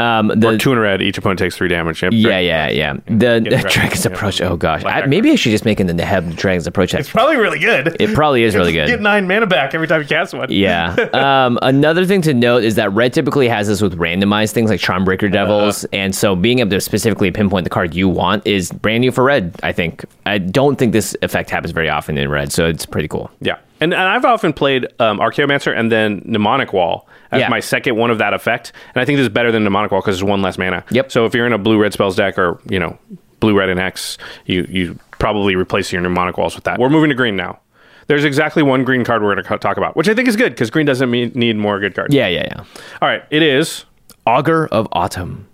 Um, 0.00 0.28
the, 0.28 0.48
or 0.48 0.58
two 0.58 0.72
in 0.72 0.78
a 0.78 0.80
red 0.80 1.02
each 1.02 1.18
opponent 1.18 1.38
takes 1.38 1.56
three 1.56 1.68
damage 1.68 2.02
Yep. 2.02 2.12
yeah, 2.14 2.38
yeah, 2.38 2.68
yeah. 2.70 2.94
The, 3.06 3.40
Get 3.40 3.46
it 3.52 3.68
Dragon's 3.68 4.06
right. 4.06 4.14
Approach. 4.14 4.40
Oh 4.40 4.56
gosh, 4.56 4.84
I, 4.84 5.06
maybe 5.06 5.30
I 5.30 5.34
should 5.34 5.50
just 5.52 5.64
make 5.64 5.78
in 5.80 5.86
the 5.86 5.92
Neheb 5.92 6.36
Dragon's 6.36 6.66
Approach 6.66 6.92
deck. 6.92 7.06
probably 7.08 7.36
really 7.36 7.58
good 7.58 7.96
It 8.00 8.14
probably 8.14 8.42
is 8.44 8.54
really 8.56 8.72
good. 8.72 8.86
get 8.88 9.00
nine 9.00 9.28
mana 9.28 9.46
back 9.46 9.74
every 9.74 9.86
time 9.86 10.00
you 10.02 10.06
cast 10.08 10.34
one 10.34 10.48
Yeah. 10.50 10.96
Um, 11.20 11.58
another 11.62 12.06
thing 12.06 12.22
to 12.22 12.32
note 12.34 12.64
is 12.64 12.76
that 12.76 12.92
red 12.92 13.12
typically 13.12 13.48
has 13.48 13.68
this 13.68 13.80
with 13.82 13.98
randomized 13.98 14.52
things 14.52 14.70
like 14.70 14.80
Charmbreaker 14.80 15.30
Devils, 15.30 15.84
and 15.92 16.14
so 16.14 16.34
being 16.34 16.60
able 16.60 16.70
to 16.70 16.80
specifically 16.80 17.30
pinpoint 17.30 17.64
the 17.64 17.70
card 17.70 17.94
you 17.94 18.08
want 18.08 18.46
is 18.46 18.72
brand 18.72 19.02
new 19.02 19.12
for 19.12 19.24
red. 19.24 19.54
I 19.62 19.72
think. 19.72 20.04
I 20.26 20.38
don't 20.38 20.76
think 20.76 20.92
this 20.92 21.14
effect 21.22 21.50
happens 21.50 21.72
very 21.72 21.88
often 21.88 22.16
in 22.16 22.28
red, 22.30 22.52
so 22.52 22.66
it's 22.66 22.86
pretty 22.86 23.08
cool. 23.08 23.30
Yeah. 23.40 23.58
And, 23.80 23.94
and 23.94 24.02
I've 24.02 24.24
often 24.24 24.52
played 24.52 24.86
um, 24.98 25.18
Archaeomancer 25.18 25.76
and 25.76 25.90
then 25.90 26.22
Mnemonic 26.24 26.72
Wall 26.72 27.08
as 27.32 27.40
Yeah. 27.40 27.48
my 27.48 27.60
second 27.60 27.96
one 27.96 28.10
of 28.10 28.18
that 28.18 28.34
effect. 28.34 28.72
And 28.94 29.00
I 29.00 29.04
think 29.04 29.16
this 29.16 29.24
is 29.24 29.28
better 29.30 29.50
than 29.50 29.64
Mnemonic 29.64 29.90
Wall 29.90 30.00
because 30.00 30.16
it's 30.16 30.22
one 30.24 30.42
less 30.42 30.58
mana. 30.58 30.84
Yep. 30.90 31.10
So 31.12 31.24
if 31.26 31.34
you're 31.34 31.46
in 31.46 31.52
a 31.52 31.58
blue 31.58 31.80
red 31.80 31.92
spells 31.92 32.16
deck 32.16 32.38
or, 32.38 32.60
you 32.68 32.78
know, 32.78 32.98
blue 33.40 33.56
red 33.58 33.68
and 33.70 33.80
X, 33.80 34.18
you, 34.44 34.66
you 34.68 34.98
probably 35.12 35.56
replace 35.56 35.92
your 35.92 36.02
Mnemonic 36.02 36.36
Walls 36.36 36.54
with 36.54 36.64
that. 36.64 36.78
We're 36.78 36.90
moving 36.90 37.08
to 37.10 37.16
green 37.16 37.36
now. 37.36 37.58
There's 38.06 38.24
exactly 38.24 38.62
one 38.62 38.84
green 38.84 39.04
card 39.04 39.22
we're 39.22 39.34
going 39.34 39.44
to 39.46 39.58
talk 39.58 39.76
about, 39.76 39.96
which 39.96 40.08
I 40.08 40.14
think 40.14 40.28
is 40.28 40.34
good 40.36 40.52
because 40.52 40.68
green 40.70 40.84
doesn't 40.84 41.10
mean, 41.10 41.30
need 41.34 41.56
more 41.56 41.78
good 41.78 41.94
cards. 41.94 42.12
Yeah, 42.12 42.26
yeah, 42.26 42.42
yeah. 42.50 42.64
All 43.00 43.08
right. 43.08 43.22
It 43.30 43.42
is. 43.42 43.84
Augur 44.26 44.66
of 44.66 44.88
Autumn. 44.92 45.46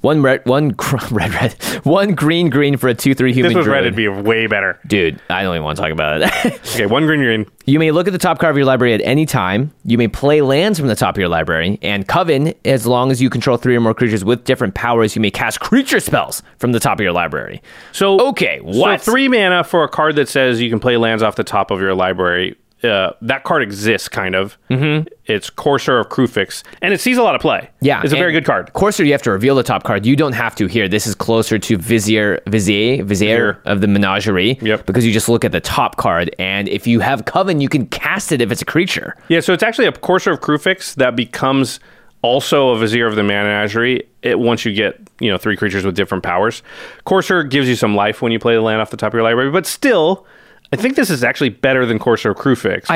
One 0.00 0.22
red, 0.22 0.44
one 0.46 0.68
gr- 0.76 0.96
red, 1.10 1.32
red, 1.34 1.52
one 1.84 2.14
green, 2.14 2.50
green 2.50 2.76
for 2.76 2.88
a 2.88 2.94
two-three 2.94 3.32
human. 3.32 3.50
This 3.52 3.56
was 3.58 3.66
red, 3.66 3.82
it'd 3.84 3.96
be 3.96 4.06
way 4.08 4.46
better. 4.46 4.78
Dude, 4.86 5.20
I 5.28 5.42
don't 5.42 5.54
even 5.54 5.64
want 5.64 5.76
to 5.76 5.82
talk 5.82 5.92
about 5.92 6.22
it. 6.22 6.60
Okay. 6.78 6.86
One 6.86 7.06
green, 7.06 7.20
green. 7.20 7.46
you 7.66 7.78
may 7.80 7.90
look 7.90 8.06
at 8.06 8.12
the 8.12 8.18
top 8.18 8.38
card 8.38 8.52
of 8.52 8.56
your 8.56 8.66
library 8.66 8.94
at 8.94 9.00
any 9.02 9.26
time. 9.26 9.72
You 9.84 9.98
may 9.98 10.06
play 10.06 10.40
lands 10.42 10.78
from 10.78 10.86
the 10.88 10.94
top 10.94 11.16
of 11.16 11.18
your 11.18 11.28
library. 11.28 11.78
And 11.82 12.06
Coven, 12.06 12.54
as 12.64 12.86
long 12.86 13.10
as 13.10 13.20
you 13.20 13.28
control 13.30 13.56
three 13.56 13.74
or 13.74 13.80
more 13.80 13.94
creatures 13.94 14.24
with 14.24 14.44
different 14.44 14.74
powers, 14.74 15.16
you 15.16 15.22
may 15.22 15.30
cast 15.32 15.58
creature 15.58 15.98
spells 15.98 16.42
from 16.58 16.70
the 16.72 16.78
top 16.78 16.98
of 16.98 17.02
your 17.02 17.12
library. 17.12 17.60
So 17.92 18.20
Okay, 18.28 18.60
what? 18.62 19.00
So 19.02 19.10
three 19.12 19.26
mana 19.28 19.64
for 19.64 19.82
a 19.82 19.88
card 19.88 20.14
that 20.16 20.28
says 20.28 20.60
you 20.60 20.70
can 20.70 20.78
play 20.78 20.96
lands 20.96 21.22
off 21.22 21.34
the 21.36 21.42
top 21.44 21.70
of 21.72 21.80
your 21.80 21.94
library. 21.94 22.56
Uh, 22.82 23.12
that 23.22 23.42
card 23.44 23.62
exists 23.62 24.08
kind 24.08 24.34
of. 24.34 24.56
Mm-hmm. 24.70 25.08
It's 25.24 25.50
Courser 25.50 25.98
of 25.98 26.08
Kruphix, 26.08 26.62
and 26.80 26.94
it 26.94 27.00
sees 27.00 27.18
a 27.18 27.22
lot 27.22 27.34
of 27.34 27.40
play. 27.40 27.70
Yeah, 27.80 28.02
it's 28.02 28.12
a 28.12 28.16
very 28.16 28.32
good 28.32 28.44
card. 28.44 28.72
Courser, 28.72 29.04
you 29.04 29.12
have 29.12 29.22
to 29.22 29.30
reveal 29.30 29.54
the 29.56 29.62
top 29.62 29.82
card. 29.82 30.06
You 30.06 30.14
don't 30.14 30.32
have 30.32 30.54
to 30.56 30.66
here. 30.66 30.88
This 30.88 31.06
is 31.06 31.14
closer 31.14 31.58
to 31.58 31.76
Vizier, 31.76 32.40
Vizier, 32.46 33.02
Vizier 33.02 33.04
Vizier. 33.04 33.62
of 33.64 33.80
the 33.80 33.88
Menagerie. 33.88 34.58
Yep. 34.62 34.86
Because 34.86 35.04
you 35.04 35.12
just 35.12 35.28
look 35.28 35.44
at 35.44 35.52
the 35.52 35.60
top 35.60 35.96
card, 35.96 36.34
and 36.38 36.68
if 36.68 36.86
you 36.86 37.00
have 37.00 37.24
Coven, 37.24 37.60
you 37.60 37.68
can 37.68 37.86
cast 37.86 38.32
it 38.32 38.40
if 38.40 38.52
it's 38.52 38.62
a 38.62 38.66
creature. 38.66 39.16
Yeah, 39.28 39.40
so 39.40 39.52
it's 39.52 39.62
actually 39.62 39.86
a 39.86 39.92
Courser 39.92 40.30
of 40.30 40.40
Kruphix 40.40 40.94
that 40.94 41.16
becomes 41.16 41.80
also 42.22 42.70
a 42.70 42.78
Vizier 42.78 43.06
of 43.06 43.16
the 43.16 43.22
Menagerie 43.22 44.08
it, 44.22 44.38
once 44.38 44.64
you 44.64 44.72
get 44.72 45.00
you 45.20 45.30
know 45.30 45.38
three 45.38 45.56
creatures 45.56 45.84
with 45.84 45.94
different 45.94 46.24
powers. 46.24 46.62
Courser 47.04 47.42
gives 47.42 47.68
you 47.68 47.76
some 47.76 47.94
life 47.94 48.22
when 48.22 48.32
you 48.32 48.38
play 48.38 48.54
the 48.54 48.60
land 48.60 48.80
off 48.80 48.90
the 48.90 48.96
top 48.96 49.08
of 49.08 49.14
your 49.14 49.22
library, 49.22 49.50
but 49.50 49.66
still, 49.66 50.26
I 50.72 50.76
think 50.76 50.96
this 50.96 51.10
is 51.10 51.24
actually 51.24 51.48
better 51.50 51.86
than 51.86 51.98
Courser 51.98 52.30
of 52.30 52.36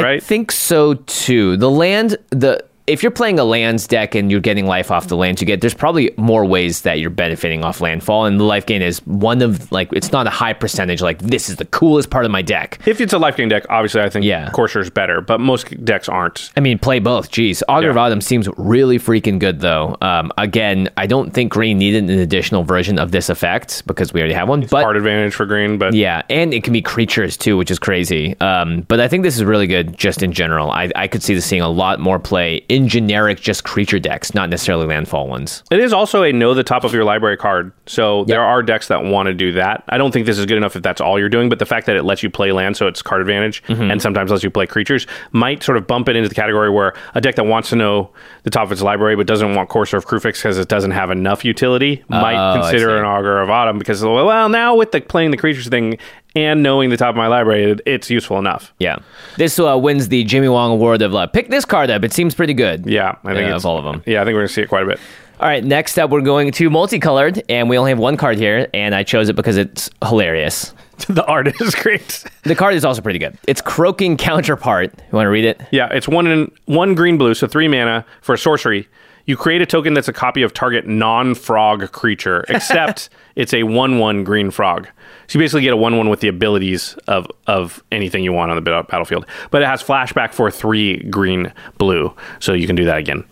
right? 0.02 0.16
I 0.16 0.20
think 0.20 0.52
so 0.52 0.94
too. 0.94 1.56
The 1.56 1.70
land, 1.70 2.16
the 2.30 2.64
if 2.86 3.02
you're 3.02 3.12
playing 3.12 3.38
a 3.38 3.44
lands 3.44 3.86
deck 3.86 4.14
and 4.16 4.30
you're 4.30 4.40
getting 4.40 4.66
life 4.66 4.90
off 4.90 5.06
the 5.08 5.16
lands 5.16 5.40
you 5.40 5.46
get, 5.46 5.60
there's 5.60 5.74
probably 5.74 6.10
more 6.16 6.44
ways 6.44 6.82
that 6.82 6.98
you're 6.98 7.10
benefiting 7.10 7.62
off 7.64 7.80
landfall, 7.80 8.24
and 8.26 8.40
the 8.40 8.44
life 8.44 8.66
gain 8.66 8.82
is 8.82 8.98
one 9.06 9.40
of 9.40 9.70
like 9.70 9.88
it's 9.92 10.10
not 10.10 10.26
a 10.26 10.30
high 10.30 10.52
percentage. 10.52 11.00
Like 11.00 11.18
this 11.20 11.48
is 11.48 11.56
the 11.56 11.64
coolest 11.66 12.10
part 12.10 12.24
of 12.24 12.30
my 12.30 12.42
deck. 12.42 12.80
if 12.86 13.00
it's 13.00 13.12
a 13.12 13.18
life 13.18 13.36
gain 13.36 13.48
deck, 13.48 13.64
obviously 13.70 14.00
I 14.00 14.08
think 14.08 14.24
Yeah. 14.24 14.50
Courser 14.50 14.80
is 14.80 14.90
better, 14.90 15.20
but 15.20 15.38
most 15.40 15.84
decks 15.84 16.08
aren't. 16.08 16.50
I 16.56 16.60
mean, 16.60 16.78
play 16.78 16.98
both. 16.98 17.30
Jeez, 17.30 17.62
Augur 17.68 17.90
of 17.90 17.96
Yeah. 17.96 18.02
Autumn 18.02 18.20
seems 18.20 18.48
really 18.56 18.98
freaking 18.98 19.38
good, 19.38 19.60
though. 19.60 19.96
Um, 20.00 20.32
again, 20.36 20.88
I 20.96 21.06
don't 21.06 21.32
think 21.32 21.52
Green 21.52 21.78
needed 21.78 22.04
an 22.10 22.18
additional 22.18 22.64
version 22.64 22.98
of 22.98 23.12
this 23.12 23.28
effect 23.28 23.86
because 23.86 24.12
we 24.12 24.20
already 24.20 24.34
have 24.34 24.48
one. 24.48 24.62
But 24.62 24.82
Card 24.82 24.96
advantage 24.96 25.34
for 25.34 25.46
green, 25.46 25.78
but 25.78 25.94
yeah, 25.94 26.22
and 26.28 26.52
it 26.52 26.64
can 26.64 26.72
be 26.72 26.82
creatures 26.82 27.36
too, 27.36 27.56
which 27.56 27.70
is 27.70 27.78
crazy. 27.78 28.34
Um, 28.40 28.80
but 28.88 28.98
I 29.00 29.06
think 29.08 29.22
this 29.22 29.36
is 29.36 29.44
really 29.44 29.66
good 29.68 29.96
just 29.96 30.22
in 30.22 30.32
general. 30.32 30.70
I, 30.70 30.90
I 30.96 31.06
could 31.08 31.22
see 31.22 31.34
this 31.34 31.46
seeing 31.46 31.62
a 31.62 31.68
lot 31.68 32.00
more 32.00 32.18
play 32.18 32.64
in 32.72 32.88
generic, 32.88 33.38
just 33.38 33.64
creature 33.64 33.98
decks, 33.98 34.34
not 34.34 34.48
necessarily 34.48 34.86
landfall 34.86 35.28
ones. 35.28 35.62
It 35.70 35.78
is 35.78 35.92
also 35.92 36.22
a 36.22 36.32
know 36.32 36.54
the 36.54 36.64
top 36.64 36.84
of 36.84 36.94
your 36.94 37.04
library 37.04 37.36
card. 37.36 37.70
So 37.84 38.24
there 38.24 38.42
are 38.42 38.62
decks 38.62 38.88
that 38.88 39.04
want 39.04 39.26
to 39.26 39.34
do 39.34 39.52
that. 39.52 39.84
I 39.90 39.98
don't 39.98 40.10
think 40.10 40.24
this 40.24 40.38
is 40.38 40.46
good 40.46 40.56
enough 40.56 40.74
if 40.74 40.82
that's 40.82 41.00
all 41.00 41.18
you're 41.18 41.28
doing, 41.28 41.50
but 41.50 41.58
the 41.58 41.66
fact 41.66 41.84
that 41.86 41.96
it 41.96 42.04
lets 42.04 42.22
you 42.22 42.30
play 42.30 42.50
land, 42.50 42.76
so 42.78 42.86
it's 42.86 43.02
card 43.02 43.20
advantage, 43.20 43.62
Mm-hmm. 43.64 43.90
and 43.90 44.00
sometimes 44.00 44.30
lets 44.30 44.42
you 44.42 44.50
play 44.50 44.66
creatures, 44.66 45.06
might 45.32 45.62
sort 45.62 45.76
of 45.76 45.86
bump 45.86 46.08
it 46.08 46.16
into 46.16 46.28
the 46.30 46.34
category 46.34 46.70
where 46.70 46.94
a 47.14 47.20
deck 47.20 47.34
that 47.34 47.44
wants 47.44 47.68
to 47.70 47.76
know 47.76 48.10
the 48.44 48.50
top 48.50 48.64
of 48.64 48.72
its 48.72 48.80
library 48.80 49.16
but 49.16 49.26
doesn't 49.26 49.54
want 49.54 49.68
Courser 49.68 49.98
of 49.98 50.06
Kruphix 50.06 50.34
because 50.36 50.56
it 50.56 50.68
doesn't 50.68 50.92
have 50.92 51.10
enough 51.10 51.44
utility 51.44 52.02
might 52.08 52.36
Oh, 52.52 52.60
consider 52.62 52.96
an 52.96 53.04
Augur 53.04 53.40
of 53.40 53.50
Autumn 53.50 53.78
because, 53.78 54.02
well, 54.02 54.48
now 54.48 54.74
with 54.76 54.92
the 54.92 55.00
playing 55.02 55.30
the 55.30 55.36
creatures 55.36 55.68
thing 55.68 55.98
and 56.34 56.62
knowing 56.62 56.90
the 56.90 56.96
top 56.96 57.10
of 57.10 57.16
my 57.16 57.26
library, 57.26 57.72
it- 57.72 57.80
it's 57.86 58.10
useful 58.10 58.38
enough. 58.38 58.72
Yeah, 58.78 58.96
this 59.36 59.58
uh, 59.58 59.76
wins 59.78 60.08
the 60.08 60.24
Jimmy 60.24 60.48
Wong 60.48 60.72
Award 60.72 61.02
of 61.02 61.14
uh, 61.14 61.26
pick 61.26 61.48
this 61.50 61.64
card 61.64 61.90
up. 61.90 62.04
It 62.04 62.12
seems 62.12 62.34
pretty 62.34 62.54
good. 62.54 62.86
Yeah, 62.86 63.16
I 63.24 63.34
think 63.34 63.48
Yeah, 63.48 63.56
it's 63.56 63.64
all 63.64 63.78
of 63.78 63.84
them. 63.84 64.02
Yeah, 64.06 64.20
I 64.22 64.24
think 64.24 64.34
we're 64.34 64.40
going 64.40 64.48
to 64.48 64.52
see 64.54 64.62
it 64.62 64.68
quite 64.68 64.82
a 64.84 64.86
bit. 64.86 65.00
All 65.40 65.48
right, 65.48 65.64
next 65.64 65.98
up, 65.98 66.10
we're 66.10 66.20
going 66.20 66.52
to 66.52 66.70
multicolored, 66.70 67.42
and 67.48 67.68
we 67.68 67.76
only 67.76 67.90
have 67.90 67.98
one 67.98 68.16
card 68.16 68.38
here, 68.38 68.68
and 68.72 68.94
I 68.94 69.02
chose 69.02 69.28
it 69.28 69.34
because 69.34 69.56
it's 69.56 69.90
hilarious. 70.06 70.72
the 71.08 71.24
art 71.24 71.48
is 71.60 71.74
great. 71.82 72.22
The 72.44 72.54
card 72.54 72.74
is 72.74 72.84
also 72.84 73.02
pretty 73.02 73.18
good. 73.18 73.36
It's 73.48 73.60
Croaking 73.60 74.18
Counterpart. 74.18 74.92
You 74.96 75.16
want 75.16 75.26
to 75.26 75.30
read 75.30 75.44
it? 75.44 75.60
Yeah, 75.72 75.88
it's 75.88 76.06
one 76.06 76.28
in 76.28 76.52
one 76.66 76.94
green 76.94 77.18
blue, 77.18 77.34
so 77.34 77.48
three 77.48 77.66
mana 77.66 78.04
for 78.20 78.34
a 78.34 78.38
sorcery. 78.38 78.88
You 79.26 79.36
create 79.36 79.62
a 79.62 79.66
token 79.66 79.94
that's 79.94 80.08
a 80.08 80.12
copy 80.12 80.42
of 80.42 80.52
target 80.52 80.86
non-frog 80.86 81.92
creature, 81.92 82.44
except 82.48 83.08
it's 83.36 83.54
a 83.54 83.62
one-one 83.62 84.24
green 84.24 84.50
frog. 84.50 84.88
So 85.28 85.38
you 85.38 85.44
basically 85.44 85.62
get 85.62 85.72
a 85.72 85.76
one-one 85.76 86.08
with 86.08 86.20
the 86.20 86.28
abilities 86.28 86.94
of 87.06 87.26
of 87.46 87.82
anything 87.92 88.24
you 88.24 88.32
want 88.32 88.50
on 88.50 88.56
the 88.56 88.84
battlefield. 88.88 89.26
But 89.50 89.62
it 89.62 89.66
has 89.66 89.82
flashback 89.82 90.32
for 90.32 90.50
three 90.50 91.02
green 91.04 91.52
blue, 91.78 92.12
so 92.40 92.52
you 92.52 92.66
can 92.66 92.76
do 92.76 92.84
that 92.84 92.98
again. 92.98 93.24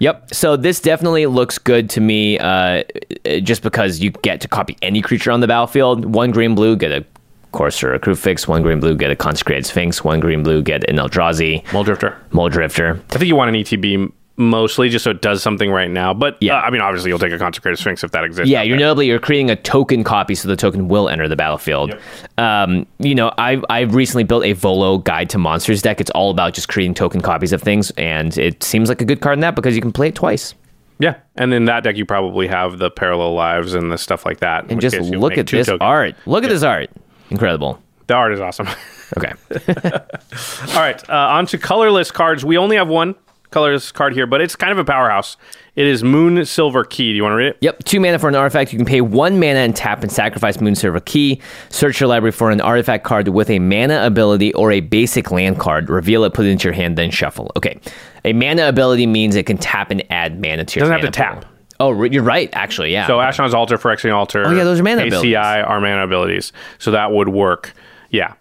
Yep. 0.00 0.34
So 0.34 0.56
this 0.56 0.80
definitely 0.80 1.26
looks 1.26 1.58
good 1.58 1.90
to 1.90 2.00
me, 2.00 2.38
uh, 2.38 2.84
just 3.42 3.62
because 3.62 4.00
you 4.00 4.10
get 4.10 4.40
to 4.40 4.48
copy 4.48 4.76
any 4.80 5.02
creature 5.02 5.30
on 5.30 5.40
the 5.40 5.46
battlefield. 5.46 6.06
One 6.06 6.30
green 6.30 6.54
blue, 6.54 6.74
get 6.74 6.90
a 6.90 7.04
Courser, 7.52 7.92
a 7.92 8.00
Kruphix. 8.00 8.48
One 8.48 8.62
green 8.62 8.80
blue, 8.80 8.96
get 8.96 9.10
a 9.10 9.16
Consecrated 9.16 9.66
Sphinx. 9.66 10.02
One 10.04 10.20
green 10.20 10.42
blue, 10.42 10.62
get 10.62 10.88
an 10.88 10.96
Eldrazi, 10.96 11.64
Muldrifter. 11.66 12.16
Muldrifter. 12.30 12.98
I 12.98 13.18
think 13.18 13.26
you 13.26 13.36
want 13.36 13.54
an 13.54 13.62
ETB 13.62 14.12
mostly 14.40 14.88
just 14.88 15.04
so 15.04 15.10
it 15.12 15.22
does 15.22 15.42
something 15.42 15.70
right 15.70 15.90
now. 15.90 16.12
But 16.12 16.36
Yeah. 16.40 16.56
uh, 16.56 16.62
I 16.62 16.70
mean, 16.70 16.80
obviously 16.80 17.10
you'll 17.10 17.18
take 17.20 17.32
a 17.32 17.38
consecrated 17.38 17.76
sphinx 17.76 18.02
if 18.02 18.10
that 18.10 18.24
exists. 18.24 18.50
Yeah, 18.50 18.62
you're 18.62 18.76
there. 18.78 18.86
notably 18.88 19.06
you're 19.06 19.20
creating 19.20 19.50
a 19.50 19.56
token 19.56 20.02
copy, 20.02 20.34
so 20.34 20.48
the 20.48 20.56
token 20.56 20.88
will 20.88 21.08
enter 21.08 21.28
the 21.28 21.36
battlefield. 21.36 21.96
Um, 22.38 22.86
you 22.98 23.14
know, 23.14 23.32
I've 23.38 23.64
I've 23.70 23.94
recently 23.94 24.24
built 24.24 24.44
a 24.44 24.52
Volo 24.54 24.98
Guide 24.98 25.30
to 25.30 25.38
Monsters 25.38 25.82
deck. 25.82 26.00
It's 26.00 26.10
all 26.10 26.30
about 26.30 26.54
just 26.54 26.68
creating 26.68 26.94
token 26.94 27.20
copies 27.20 27.52
of 27.52 27.62
things, 27.62 27.90
and 27.92 28.36
it 28.38 28.62
seems 28.64 28.88
like 28.88 29.00
a 29.00 29.04
good 29.04 29.20
card 29.20 29.34
in 29.34 29.40
that 29.40 29.54
because 29.54 29.76
you 29.76 29.82
can 29.82 29.92
play 29.92 30.08
it 30.08 30.14
twice. 30.16 30.54
Yeah, 30.98 31.14
and 31.36 31.54
in 31.54 31.64
that 31.66 31.84
deck 31.84 31.96
you 31.96 32.04
probably 32.04 32.46
have 32.48 32.78
the 32.78 32.90
parallel 32.90 33.34
lives 33.34 33.74
and 33.74 33.90
the 33.92 33.96
stuff 33.98 34.26
like 34.26 34.40
that. 34.40 34.70
And 34.70 34.80
just 34.80 34.98
look 34.98 35.38
at 35.38 35.46
this 35.46 35.66
tokens. 35.66 35.80
art. 35.82 36.14
Look 36.26 36.44
at 36.44 36.50
this 36.50 36.62
art. 36.62 36.90
Incredible. 37.30 37.80
The 38.06 38.14
art 38.14 38.32
is 38.32 38.40
awesome. 38.40 38.68
Okay. 39.16 39.32
All 40.74 40.80
right, 40.80 41.08
uh, 41.08 41.12
on 41.14 41.46
to 41.46 41.58
colorless 41.58 42.10
cards. 42.10 42.44
We 42.44 42.58
only 42.58 42.76
have 42.76 42.88
one 42.88 43.14
colorless 43.50 43.92
card 43.92 44.12
here, 44.14 44.26
but 44.26 44.40
it's 44.40 44.56
kind 44.56 44.72
of 44.72 44.78
a 44.78 44.84
powerhouse. 44.84 45.36
It 45.76 45.86
is 45.86 46.02
Moonsilver 46.02 46.88
Key. 46.88 47.12
Do 47.12 47.16
you 47.16 47.22
want 47.22 47.32
to 47.32 47.36
read 47.36 47.46
it? 47.48 47.58
Yep, 47.60 47.84
two 47.84 48.00
mana 48.00 48.18
for 48.18 48.28
an 48.28 48.34
artifact. 48.34 48.72
You 48.72 48.78
can 48.78 48.86
pay 48.86 49.00
one 49.00 49.34
mana 49.40 49.60
and 49.60 49.74
tap 49.74 50.02
and 50.02 50.10
sacrifice 50.10 50.56
Moonsilver 50.58 51.04
Key. 51.04 51.40
Search 51.68 52.00
your 52.00 52.08
library 52.08 52.32
for 52.32 52.50
an 52.50 52.60
artifact 52.60 53.04
card 53.04 53.28
with 53.28 53.48
a 53.50 53.58
mana 53.58 54.04
ability 54.04 54.52
or 54.54 54.72
a 54.72 54.80
basic 54.80 55.30
land 55.30 55.58
card. 55.58 55.88
Reveal 55.88 56.24
it, 56.24 56.34
put 56.34 56.44
it 56.46 56.50
into 56.50 56.64
your 56.64 56.74
hand, 56.74 56.98
then 56.98 57.10
shuffle. 57.10 57.50
Okay. 57.56 57.80
A 58.24 58.32
mana 58.32 58.68
ability 58.68 59.06
means 59.06 59.36
it 59.36 59.46
can 59.46 59.58
tap 59.58 59.90
and 59.90 60.02
add 60.10 60.40
mana 60.40 60.64
to 60.64 60.78
your 60.80 60.88
Doesn't 60.88 61.00
have 61.04 61.12
to 61.12 61.16
tap. 61.16 61.40
pool. 61.42 61.50
Oh, 61.80 61.90
re- 61.92 62.10
you're 62.12 62.22
right, 62.22 62.50
actually, 62.52 62.92
yeah. 62.92 63.06
So 63.06 63.16
Ashnod's 63.18 63.54
Altar, 63.54 63.78
Phyrexian 63.78 64.12
Altar. 64.12 64.44
Oh, 64.46 64.50
yeah, 64.50 64.64
those 64.64 64.80
are 64.80 64.82
mana 64.82 65.00
ACI 65.02 65.06
abilities. 65.06 65.34
are 65.36 65.80
mana 65.80 66.04
abilities. 66.04 66.52
So 66.78 66.90
that 66.90 67.10
would 67.10 67.30
work. 67.30 67.72
Yeah. 68.10 68.34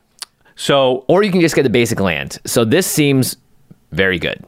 So 0.57 1.05
or 1.07 1.23
you 1.23 1.31
can 1.31 1.39
just 1.39 1.55
get 1.55 1.63
the 1.63 1.69
basic 1.69 2.01
land. 2.01 2.39
So 2.45 2.65
this 2.65 2.85
seems 2.85 3.37
very 3.93 4.19
good. 4.19 4.43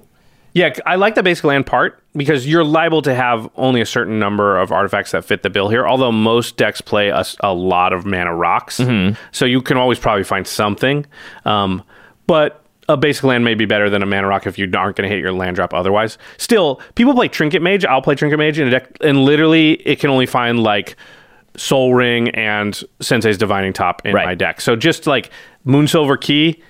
Yeah, 0.54 0.74
I 0.86 0.96
like 0.96 1.16
the 1.16 1.24
basic 1.24 1.46
land 1.46 1.66
part 1.66 2.04
because 2.14 2.46
you're 2.46 2.66
liable 2.66 3.02
to 3.04 3.16
have 3.16 3.50
only 3.56 3.80
a 3.80 3.86
certain 3.86 4.20
number 4.20 4.58
of 4.60 4.72
artifacts 4.72 5.12
that 5.12 5.24
fit 5.24 5.44
the 5.44 5.50
bill 5.50 5.70
here. 5.70 5.88
Although 5.88 6.12
most 6.12 6.58
decks 6.58 6.82
play 6.82 7.08
a 7.10 7.54
lot 7.54 7.94
of 7.94 8.06
mana 8.06 8.36
rocks, 8.36 8.78
Mm-hmm. 8.80 9.16
so 9.32 9.46
you 9.46 9.62
can 9.62 9.78
always 9.78 9.98
probably 9.98 10.24
find 10.26 10.46
something. 10.46 11.06
Um, 11.46 11.84
but 12.28 12.66
a 12.90 12.98
basic 12.98 13.24
land 13.24 13.46
may 13.46 13.54
be 13.54 13.64
better 13.66 13.90
than 13.90 14.04
a 14.04 14.06
mana 14.06 14.28
rock 14.28 14.46
if 14.46 14.58
you 14.58 14.66
aren't 14.76 14.98
going 14.98 15.08
to 15.10 15.16
hit 15.16 15.22
your 15.22 15.32
land 15.32 15.56
drop 15.56 15.74
otherwise. 15.74 16.18
Still, 16.38 16.82
people 16.96 17.14
play 17.14 17.30
Trinket 17.30 17.62
Mage. 17.62 17.86
I'll 17.86 18.02
play 18.02 18.16
Trinket 18.16 18.38
Mage 18.38 18.60
in 18.60 18.68
a 18.68 18.72
deck, 18.72 18.98
and 19.00 19.24
literally 19.24 19.74
it 19.88 20.00
can 20.00 20.10
only 20.10 20.26
find 20.26 20.62
like 20.62 20.98
Soul 21.56 21.94
Ring 21.94 22.30
and 22.32 22.82
Sensei's 23.00 23.38
Divining 23.38 23.72
Top 23.72 24.06
in 24.06 24.14
Right. 24.14 24.26
my 24.26 24.36
deck. 24.36 24.60
So 24.60 24.76
just 24.76 25.08
like 25.08 25.30
Moonsilver 25.66 26.20
Key, 26.20 26.62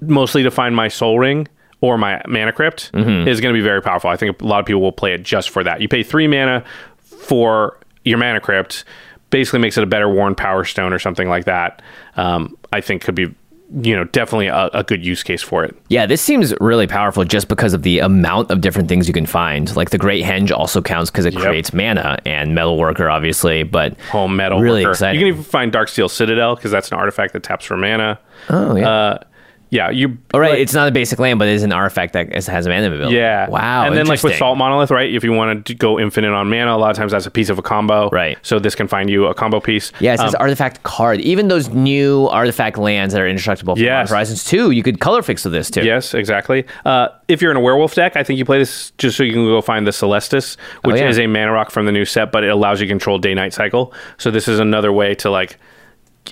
mostly 0.00 0.42
to 0.42 0.50
find 0.50 0.74
my 0.74 0.88
Soul 0.88 1.18
Ring 1.20 1.46
or 1.80 1.96
my 1.98 2.20
Mana 2.26 2.52
Crypt, 2.52 2.90
Mm-hmm. 2.92 3.28
is 3.28 3.40
going 3.40 3.54
to 3.54 3.58
be 3.58 3.62
very 3.64 3.80
powerful. 3.82 4.10
I 4.10 4.16
think 4.16 4.40
a 4.40 4.44
lot 4.44 4.60
of 4.60 4.66
people 4.66 4.80
will 4.82 4.92
play 4.92 5.12
it 5.14 5.22
just 5.22 5.50
for 5.50 5.62
that. 5.64 5.80
You 5.80 5.88
pay 5.88 6.02
three 6.02 6.26
mana 6.26 6.64
for 7.02 7.78
your 8.04 8.18
Mana 8.18 8.40
Crypt, 8.40 8.84
basically 9.30 9.58
makes 9.60 9.76
it 9.76 9.84
a 9.84 9.86
better 9.86 10.08
Worn 10.08 10.34
Powerstone 10.34 10.92
or 10.92 10.98
something 10.98 11.28
like 11.28 11.44
that. 11.44 11.82
Um, 12.16 12.56
I 12.72 12.80
think 12.80 13.02
could 13.02 13.14
be, 13.14 13.34
you 13.82 13.94
know, 13.94 14.04
definitely 14.04 14.46
a, 14.46 14.70
a 14.72 14.82
good 14.82 15.04
use 15.04 15.22
case 15.22 15.42
for 15.42 15.62
it. 15.64 15.76
Yeah, 15.88 16.06
this 16.06 16.22
seems 16.22 16.54
really 16.60 16.86
powerful 16.86 17.24
just 17.24 17.48
because 17.48 17.74
of 17.74 17.82
the 17.82 17.98
amount 17.98 18.50
of 18.50 18.60
different 18.62 18.88
things 18.88 19.06
you 19.06 19.12
can 19.12 19.26
find. 19.26 19.74
Like 19.76 19.90
the 19.90 19.98
Great 19.98 20.24
Henge 20.24 20.50
also 20.50 20.80
counts 20.80 21.10
because 21.10 21.26
it 21.26 21.34
Yep. 21.34 21.42
creates 21.42 21.72
mana 21.74 22.18
and 22.24 22.56
Metalworker, 22.56 23.12
obviously. 23.12 23.62
But 23.64 24.00
Home 24.10 24.36
Metal 24.36 24.58
really 24.60 24.82
Worker. 24.82 24.92
exciting. 24.92 25.20
You 25.20 25.26
can 25.26 25.34
even 25.34 25.44
find 25.44 25.70
Darksteel 25.72 26.08
Citadel 26.10 26.54
because 26.56 26.70
that's 26.70 26.90
an 26.90 26.96
artifact 26.98 27.34
that 27.34 27.42
taps 27.42 27.66
for 27.66 27.76
mana. 27.76 28.18
oh 28.48 28.74
yeah. 28.74 28.88
Uh, 28.88 29.18
yeah, 29.70 29.90
you. 29.90 30.18
All 30.32 30.40
right, 30.40 30.50
like- 30.52 30.58
it's 30.60 30.74
not 30.74 30.88
a 30.88 30.90
basic 30.90 31.18
land, 31.18 31.38
but 31.38 31.48
it 31.48 31.54
is 31.54 31.62
an 31.62 31.72
artifact 31.72 32.12
that 32.14 32.32
has 32.32 32.48
a 32.66 32.68
mana 32.70 32.86
ability. 32.86 33.16
Yeah. 33.16 33.48
Wow. 33.48 33.84
And 33.86 33.96
then 33.96 34.06
like 34.06 34.22
with. 34.22 34.36
Salt 34.36 34.56
Monolith, 34.58 34.90
right? 34.90 35.12
If 35.12 35.24
you 35.24 35.32
want 35.32 35.66
to 35.66 35.74
go 35.74 35.98
infinite 35.98 36.32
on 36.32 36.48
mana, 36.48 36.74
a 36.74 36.78
lot 36.78 36.90
of 36.90 36.96
times 36.96 37.12
that's 37.12 37.26
a 37.26 37.30
piece 37.30 37.48
of 37.50 37.58
a 37.58 37.62
combo. 37.62 38.08
Right. 38.10 38.38
So 38.42 38.58
this 38.58 38.74
can 38.74 38.88
find 38.88 39.10
you 39.10 39.26
a 39.26 39.34
combo 39.34 39.60
piece. 39.60 39.92
Yeah, 40.00 40.14
it 40.14 40.18
says 40.20 40.34
Um, 40.34 40.40
artifact 40.40 40.82
card. 40.84 41.20
Even 41.20 41.48
those 41.48 41.68
new 41.70 42.26
artifact 42.28 42.78
lands 42.78 43.14
that 43.14 43.20
are 43.20 43.26
indestructible 43.28 43.74
from 43.76 43.84
Yes. 43.84 44.10
Horizons 44.10 44.44
2, 44.44 44.70
you 44.70 44.82
could 44.82 45.00
color 45.00 45.22
fix 45.22 45.44
with 45.44 45.52
this 45.52 45.70
too. 45.70 45.82
Yes, 45.84 46.14
exactly. 46.14 46.64
Uh, 46.84 47.08
if 47.28 47.42
you're 47.42 47.50
in 47.50 47.56
a 47.56 47.60
werewolf 47.60 47.94
deck, 47.94 48.16
I 48.16 48.22
think 48.22 48.38
you 48.38 48.44
play 48.44 48.58
this 48.58 48.92
just 48.98 49.16
so 49.16 49.22
you 49.22 49.32
can 49.32 49.44
go 49.44 49.60
find 49.60 49.86
the 49.86 49.90
Celestus, 49.92 50.56
which 50.84 50.94
Oh, 50.94 50.98
yeah. 50.98 51.08
is 51.08 51.18
a 51.18 51.26
mana 51.26 51.52
rock 51.52 51.70
from 51.70 51.86
the 51.86 51.92
new 51.92 52.04
set, 52.04 52.32
but 52.32 52.44
it 52.44 52.48
allows 52.48 52.80
you 52.80 52.86
to 52.86 52.90
control 52.90 53.18
day 53.18 53.34
night 53.34 53.52
cycle. 53.52 53.92
So 54.16 54.30
this 54.30 54.48
is 54.48 54.60
another 54.60 54.92
way 54.92 55.14
to 55.16 55.30
like 55.30 55.58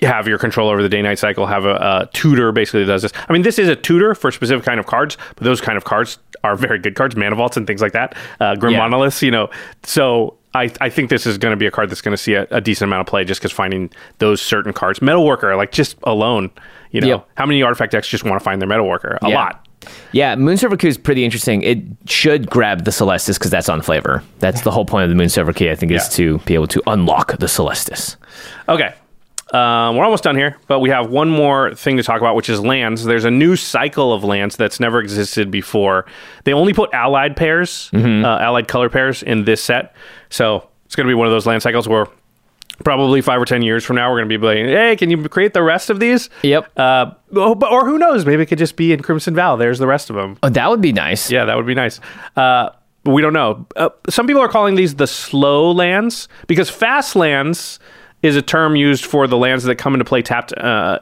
have 0.01 0.27
your 0.27 0.37
control 0.37 0.69
over 0.69 0.81
the 0.81 0.89
day 0.89 1.01
night 1.01 1.19
cycle. 1.19 1.45
Have 1.45 1.65
a, 1.65 1.75
a 1.75 2.09
tutor 2.13 2.51
basically 2.51 2.85
does 2.85 3.01
this. 3.01 3.11
I 3.27 3.33
mean, 3.33 3.41
this 3.41 3.57
is 3.59 3.67
a 3.69 3.75
tutor 3.75 4.13
for 4.15 4.27
a 4.27 4.31
specific 4.31 4.65
kind 4.65 4.79
of 4.79 4.85
cards, 4.85 5.17
but 5.35 5.43
those 5.43 5.61
kind 5.61 5.77
of 5.77 5.83
cards 5.85 6.17
are 6.43 6.55
very 6.55 6.79
good 6.79 6.95
cards, 6.95 7.15
mana 7.15 7.35
vaults 7.35 7.57
and 7.57 7.65
things 7.65 7.81
like 7.81 7.93
that. 7.93 8.15
Uh, 8.39 8.55
Grim 8.55 8.73
Yeah. 8.73 8.79
monoliths, 8.79 9.21
you 9.21 9.31
know. 9.31 9.49
So. 9.83 10.35
I, 10.55 10.71
I 10.81 10.89
think 10.89 11.11
this 11.11 11.27
is 11.27 11.37
going 11.37 11.51
to 11.51 11.57
be 11.57 11.67
a 11.67 11.71
card 11.71 11.91
that's 11.91 12.01
going 12.01 12.13
to 12.13 12.17
see 12.17 12.33
a, 12.33 12.47
a 12.49 12.59
decent 12.61 12.89
amount 12.89 13.01
of 13.01 13.05
play 13.07 13.23
just 13.23 13.39
because 13.39 13.51
finding 13.51 13.91
those 14.17 14.41
certain 14.41 14.73
cards, 14.73 14.97
Metalworker, 14.99 15.55
like 15.55 15.71
just 15.71 15.97
alone, 16.03 16.49
you 16.89 16.99
know, 16.99 17.07
Yep. 17.07 17.27
how 17.35 17.45
many 17.45 17.61
artifact 17.61 17.91
decks 17.91 18.07
just 18.07 18.23
want 18.23 18.39
to 18.39 18.43
find 18.43 18.59
their 18.59 18.67
Metalworker? 18.67 19.19
A 19.21 19.29
Yeah. 19.29 19.35
lot. 19.35 19.67
Yeah, 20.13 20.35
Moonsilver 20.35 20.79
Key 20.79 20.87
is 20.87 20.97
pretty 20.97 21.23
interesting. 21.25 21.61
It 21.61 21.83
should 22.07 22.49
grab 22.49 22.85
the 22.85 22.91
Celestus 22.91 23.37
because 23.37 23.51
that's 23.51 23.69
on 23.69 23.83
flavor. 23.83 24.23
That's 24.39 24.61
the 24.61 24.71
whole 24.71 24.85
point 24.85 25.03
of 25.11 25.15
the 25.15 25.21
Moonsilver 25.23 25.53
Key, 25.55 25.69
I 25.69 25.75
think, 25.75 25.91
is 25.91 26.05
Yeah. 26.05 26.15
to 26.15 26.37
be 26.45 26.55
able 26.55 26.67
to 26.67 26.81
unlock 26.87 27.37
the 27.37 27.47
Celestus. 27.47 28.15
Okay. 28.67 28.95
Um, 29.53 29.95
we're 29.95 30.03
almost 30.03 30.23
done 30.23 30.35
here, 30.35 30.57
but 30.67 30.79
we 30.79 30.89
have 30.89 31.09
one 31.09 31.29
more 31.29 31.73
thing 31.73 31.95
to 31.97 32.03
talk 32.03 32.19
about, 32.19 32.35
which 32.35 32.49
is 32.49 32.59
lands. 32.59 33.03
There's 33.05 33.23
a 33.25 33.31
new 33.31 33.55
cycle 33.55 34.11
of 34.13 34.23
lands 34.23 34.55
that's 34.57 34.79
never 34.79 34.99
existed 34.99 35.49
before. 35.51 36.05
They 36.43 36.53
only 36.53 36.73
put 36.73 36.93
allied 36.93 37.35
pairs, 37.37 37.89
Mm-hmm. 37.93 38.25
uh, 38.25 38.39
allied 38.39 38.67
color 38.67 38.89
pairs 38.89 39.23
in 39.23 39.45
this 39.45 39.63
set. 39.63 39.95
So 40.29 40.67
it's 40.85 40.95
going 40.95 41.07
to 41.07 41.09
be 41.11 41.15
one 41.15 41.27
of 41.27 41.31
those 41.31 41.45
land 41.45 41.63
cycles 41.63 41.87
where 41.87 42.07
probably 42.83 43.21
five 43.21 43.41
or 43.41 43.45
10 43.45 43.61
years 43.61 43.83
from 43.85 43.95
now, 43.95 44.09
we're 44.11 44.17
going 44.19 44.29
to 44.29 44.37
be 44.37 44.45
like, 44.45 44.57
hey, 44.67 44.95
can 44.97 45.09
you 45.09 45.27
create 45.29 45.53
the 45.53 45.63
rest 45.63 45.89
of 45.89 45.99
these? 45.99 46.29
Yep. 46.43 46.69
Uh, 46.77 47.11
oh, 47.33 47.55
but- 47.55 47.71
or 47.71 47.85
who 47.85 47.97
knows? 47.97 48.25
Maybe 48.25 48.43
it 48.43 48.47
could 48.47 48.59
just 48.59 48.75
be 48.75 48.91
in 48.91 49.01
Crimson 49.01 49.33
Vow. 49.33 49.55
There's 49.55 49.79
the 49.79 49.87
rest 49.87 50.09
of 50.09 50.15
them. 50.15 50.37
Oh, 50.43 50.49
that 50.49 50.69
would 50.69 50.81
be 50.81 50.91
nice. 50.93 51.31
Yeah, 51.31 51.45
that 51.45 51.55
would 51.55 51.65
be 51.65 51.73
nice. 51.73 51.99
Uh, 52.35 52.69
we 53.05 53.21
don't 53.21 53.33
know. 53.33 53.65
Uh, 53.77 53.89
some 54.09 54.27
people 54.27 54.41
are 54.41 54.49
calling 54.49 54.75
these 54.75 54.95
the 54.95 55.07
slow 55.07 55.71
lands 55.71 56.27
because 56.47 56.69
fast 56.69 57.15
lands 57.15 57.79
is 58.21 58.35
a 58.35 58.41
term 58.41 58.75
used 58.75 59.05
for 59.05 59.27
the 59.27 59.37
lands 59.37 59.63
that 59.63 59.75
come 59.75 59.93
into 59.93 60.05
play 60.05 60.21
tapped 60.21 60.53
uh, 60.57 60.99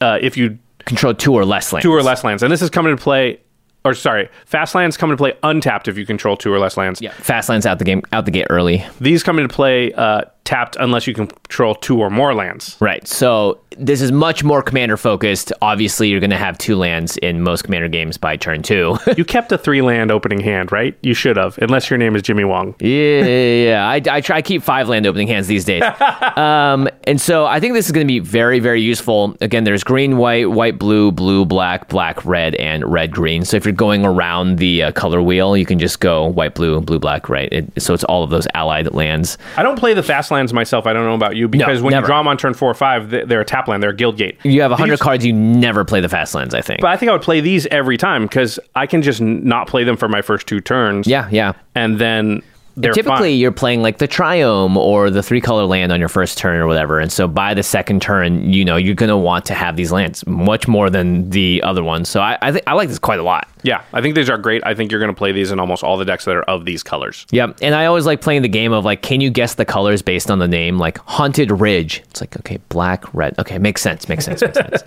uh, 0.00 0.18
if 0.20 0.36
you 0.36 0.58
Control 0.84 1.14
two 1.14 1.32
or 1.32 1.46
less 1.46 1.72
lands. 1.72 1.82
two 1.82 1.92
or 1.92 2.02
less 2.02 2.24
lands, 2.24 2.42
and 2.42 2.52
this 2.52 2.60
is 2.60 2.68
coming 2.68 2.92
into 2.92 3.02
play. 3.02 3.40
Or 3.86 3.94
sorry, 3.94 4.28
fast 4.44 4.74
lands 4.74 4.96
come 4.98 5.10
into 5.10 5.18
play 5.18 5.32
untapped 5.42 5.88
if 5.88 5.96
you 5.96 6.04
control 6.04 6.36
two 6.36 6.52
or 6.52 6.58
less 6.58 6.76
lands. 6.76 7.00
Yeah, 7.00 7.12
fast 7.12 7.48
lands 7.48 7.64
out 7.64 7.78
the 7.78 7.84
game, 7.86 8.02
out 8.12 8.26
the 8.26 8.30
gate 8.30 8.46
early. 8.50 8.84
These 9.00 9.22
come 9.22 9.38
into 9.38 9.54
play 9.54 9.92
uh, 9.94 10.22
tapped 10.44 10.76
unless 10.78 11.06
you 11.06 11.14
control 11.14 11.74
two 11.74 11.98
or 12.00 12.10
more 12.10 12.34
lands. 12.34 12.76
Right. 12.80 13.06
So 13.08 13.60
this 13.78 14.00
is 14.00 14.12
much 14.12 14.44
more 14.44 14.62
commander 14.62 14.96
focused. 14.96 15.52
Obviously, 15.62 16.08
you're 16.08 16.20
going 16.20 16.30
to 16.30 16.36
have 16.36 16.58
two 16.58 16.76
lands 16.76 17.16
in 17.18 17.42
most 17.42 17.62
commander 17.62 17.88
games 17.88 18.16
by 18.16 18.36
turn 18.36 18.62
two. 18.62 18.96
you 19.16 19.24
kept 19.24 19.50
a 19.52 19.58
three 19.58 19.82
land 19.82 20.10
opening 20.10 20.40
hand, 20.40 20.72
right? 20.72 20.96
You 21.02 21.14
should 21.14 21.36
have, 21.36 21.58
unless 21.58 21.90
your 21.90 21.98
name 21.98 22.14
is 22.14 22.22
Jimmy 22.22 22.44
Wong. 22.44 22.74
yeah, 22.80 23.24
yeah, 23.24 23.64
yeah. 23.64 23.88
I, 23.88 24.16
I 24.16 24.20
try 24.20 24.36
I 24.36 24.42
keep 24.42 24.62
five 24.62 24.88
land 24.88 25.06
opening 25.06 25.28
hands 25.28 25.46
these 25.46 25.64
days. 25.64 25.82
um, 26.36 26.88
and 27.04 27.20
so 27.20 27.46
I 27.46 27.60
think 27.60 27.74
this 27.74 27.86
is 27.86 27.92
going 27.92 28.06
to 28.06 28.12
be 28.12 28.18
very, 28.18 28.58
very 28.58 28.82
useful. 28.82 29.36
Again, 29.40 29.64
there's 29.64 29.84
green, 29.84 30.16
white, 30.18 30.50
white, 30.50 30.78
blue, 30.78 31.12
blue, 31.12 31.44
black, 31.44 31.88
black, 31.88 32.24
red, 32.24 32.54
and 32.56 32.84
red, 32.84 33.12
green. 33.12 33.44
So 33.44 33.56
if 33.56 33.64
you're 33.64 33.72
going 33.72 34.04
around 34.04 34.58
the 34.58 34.84
uh, 34.84 34.92
color 34.92 35.22
wheel, 35.22 35.56
you 35.56 35.66
can 35.66 35.78
just 35.78 36.00
go 36.00 36.26
white, 36.26 36.54
blue, 36.54 36.80
blue, 36.80 36.98
black, 36.98 37.28
right. 37.28 37.50
It, 37.52 37.82
so 37.82 37.94
it's 37.94 38.04
all 38.04 38.22
of 38.22 38.30
those 38.30 38.46
allied 38.54 38.92
lands. 38.92 39.38
I 39.56 39.62
don't 39.62 39.78
play 39.78 39.94
the 39.94 40.02
fast 40.02 40.30
lands 40.34 40.52
myself. 40.52 40.86
I 40.86 40.92
don't 40.92 41.04
know 41.06 41.14
about 41.14 41.36
you 41.36 41.48
because 41.48 41.80
when 41.80 41.92
never. 41.92 42.04
you 42.04 42.06
draw 42.08 42.18
them 42.20 42.28
on 42.28 42.36
turn 42.36 42.52
four 42.54 42.70
or 42.70 42.74
five, 42.74 43.08
they- 43.10 43.24
they're 43.24 43.40
a 43.40 43.44
tap 43.44 43.68
land. 43.68 43.82
They're 43.82 43.90
a 43.90 43.96
guild 43.96 44.16
gate. 44.18 44.36
You 44.44 44.60
have 44.62 44.70
100 44.70 44.98
cards, 45.00 45.24
you 45.24 45.32
never 45.32 45.84
play 45.84 46.00
the 46.00 46.08
fast 46.08 46.34
lands, 46.34 46.54
I 46.54 46.60
think. 46.60 46.80
But 46.82 46.88
I 46.90 46.96
think 46.96 47.08
I 47.08 47.12
would 47.12 47.22
play 47.22 47.40
these 47.40 47.66
every 47.66 47.96
time 47.96 48.24
because 48.24 48.58
I 48.74 48.86
can 48.86 49.00
just 49.02 49.20
not 49.20 49.66
play 49.68 49.84
them 49.84 49.96
for 49.96 50.08
my 50.08 50.20
first 50.20 50.46
two 50.46 50.60
turns. 50.60 51.06
yeah, 51.06 51.28
yeah. 51.30 51.52
and 51.74 51.98
then 51.98 52.42
Typically, 52.80 53.30
fine. 53.30 53.38
you're 53.38 53.52
playing 53.52 53.82
like 53.82 53.98
the 53.98 54.08
Triome 54.08 54.74
or 54.74 55.08
the 55.08 55.22
three 55.22 55.40
color 55.40 55.64
land 55.64 55.92
on 55.92 56.00
your 56.00 56.08
first 56.08 56.38
turn 56.38 56.58
or 56.58 56.66
whatever. 56.66 56.98
And 56.98 57.12
so 57.12 57.28
by 57.28 57.54
the 57.54 57.62
second 57.62 58.02
turn, 58.02 58.52
you 58.52 58.64
know, 58.64 58.76
you're 58.76 58.96
going 58.96 59.10
to 59.10 59.16
want 59.16 59.44
to 59.46 59.54
have 59.54 59.76
these 59.76 59.92
lands 59.92 60.26
much 60.26 60.66
more 60.66 60.90
than 60.90 61.30
the 61.30 61.62
other 61.62 61.84
ones. 61.84 62.08
So 62.08 62.20
I, 62.20 62.36
I, 62.42 62.50
think 62.50 62.64
I 62.66 62.72
like 62.72 62.88
this 62.88 62.98
quite 62.98 63.20
a 63.20 63.22
lot. 63.22 63.48
Yeah, 63.62 63.84
I 63.92 64.02
think 64.02 64.16
these 64.16 64.28
are 64.28 64.36
great. 64.36 64.60
I 64.66 64.74
think 64.74 64.90
you're 64.90 65.00
going 65.00 65.12
to 65.12 65.16
play 65.16 65.30
these 65.30 65.52
in 65.52 65.60
almost 65.60 65.84
all 65.84 65.96
the 65.96 66.04
decks 66.04 66.24
that 66.24 66.34
are 66.34 66.42
of 66.42 66.64
these 66.64 66.82
colors. 66.82 67.26
Yep. 67.30 67.58
And 67.62 67.76
I 67.76 67.86
always 67.86 68.06
like 68.06 68.20
playing 68.20 68.42
the 68.42 68.48
game 68.48 68.72
of 68.72 68.84
like, 68.84 69.02
can 69.02 69.20
you 69.20 69.30
guess 69.30 69.54
the 69.54 69.64
colors 69.64 70.02
based 70.02 70.28
on 70.28 70.40
the 70.40 70.48
name? 70.48 70.76
Like 70.76 70.98
Haunted 70.98 71.52
Ridge. 71.52 72.02
It's 72.10 72.20
like, 72.20 72.36
okay, 72.38 72.58
black, 72.70 73.12
red. 73.14 73.38
Okay, 73.38 73.58
makes 73.58 73.82
sense. 73.82 74.08
Makes 74.08 74.24
sense. 74.24 74.42
Makes 74.42 74.58
sense. 74.58 74.82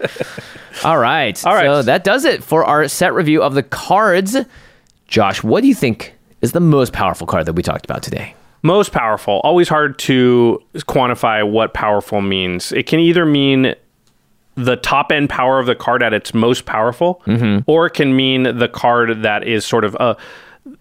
All 0.84 0.98
right. 0.98 1.44
All 1.46 1.54
right. 1.54 1.66
So 1.66 1.84
that 1.84 2.04
does 2.04 2.26
it 2.26 2.44
for 2.44 2.66
our 2.66 2.88
set 2.90 3.14
review 3.14 3.42
of 3.42 3.54
the 3.54 3.64
cards. 3.64 4.36
Josh, 5.08 5.42
what 5.42 5.62
do 5.62 5.68
you 5.68 5.76
think 5.76 6.17
is 6.42 6.52
the 6.52 6.60
most 6.60 6.94
powerful 6.94 7.28
card 7.28 7.46
that 7.46 7.54
we 7.54 7.64
talked 7.64 7.86
about 7.86 8.04
today? 8.04 8.36
Most 8.64 8.92
powerful. 8.92 9.40
Always 9.44 9.70
hard 9.70 9.98
to 10.00 10.62
quantify 10.76 11.50
what 11.50 11.74
powerful 11.74 12.22
means. 12.22 12.72
It 12.72 12.88
can 12.88 13.00
either 13.00 13.26
mean 13.26 13.76
the 14.56 14.76
top 14.76 15.12
end 15.12 15.30
power 15.30 15.60
of 15.60 15.68
the 15.68 15.76
card 15.76 16.02
at 16.02 16.14
its 16.14 16.34
most 16.34 16.66
powerful, 16.66 17.22
or 17.68 17.86
it 17.86 17.92
can 17.92 18.16
mean 18.16 18.58
the 18.58 18.68
card 18.68 19.22
that 19.22 19.48
is 19.48 19.64
sort 19.66 19.84
of 19.84 19.96
uh, 19.98 20.16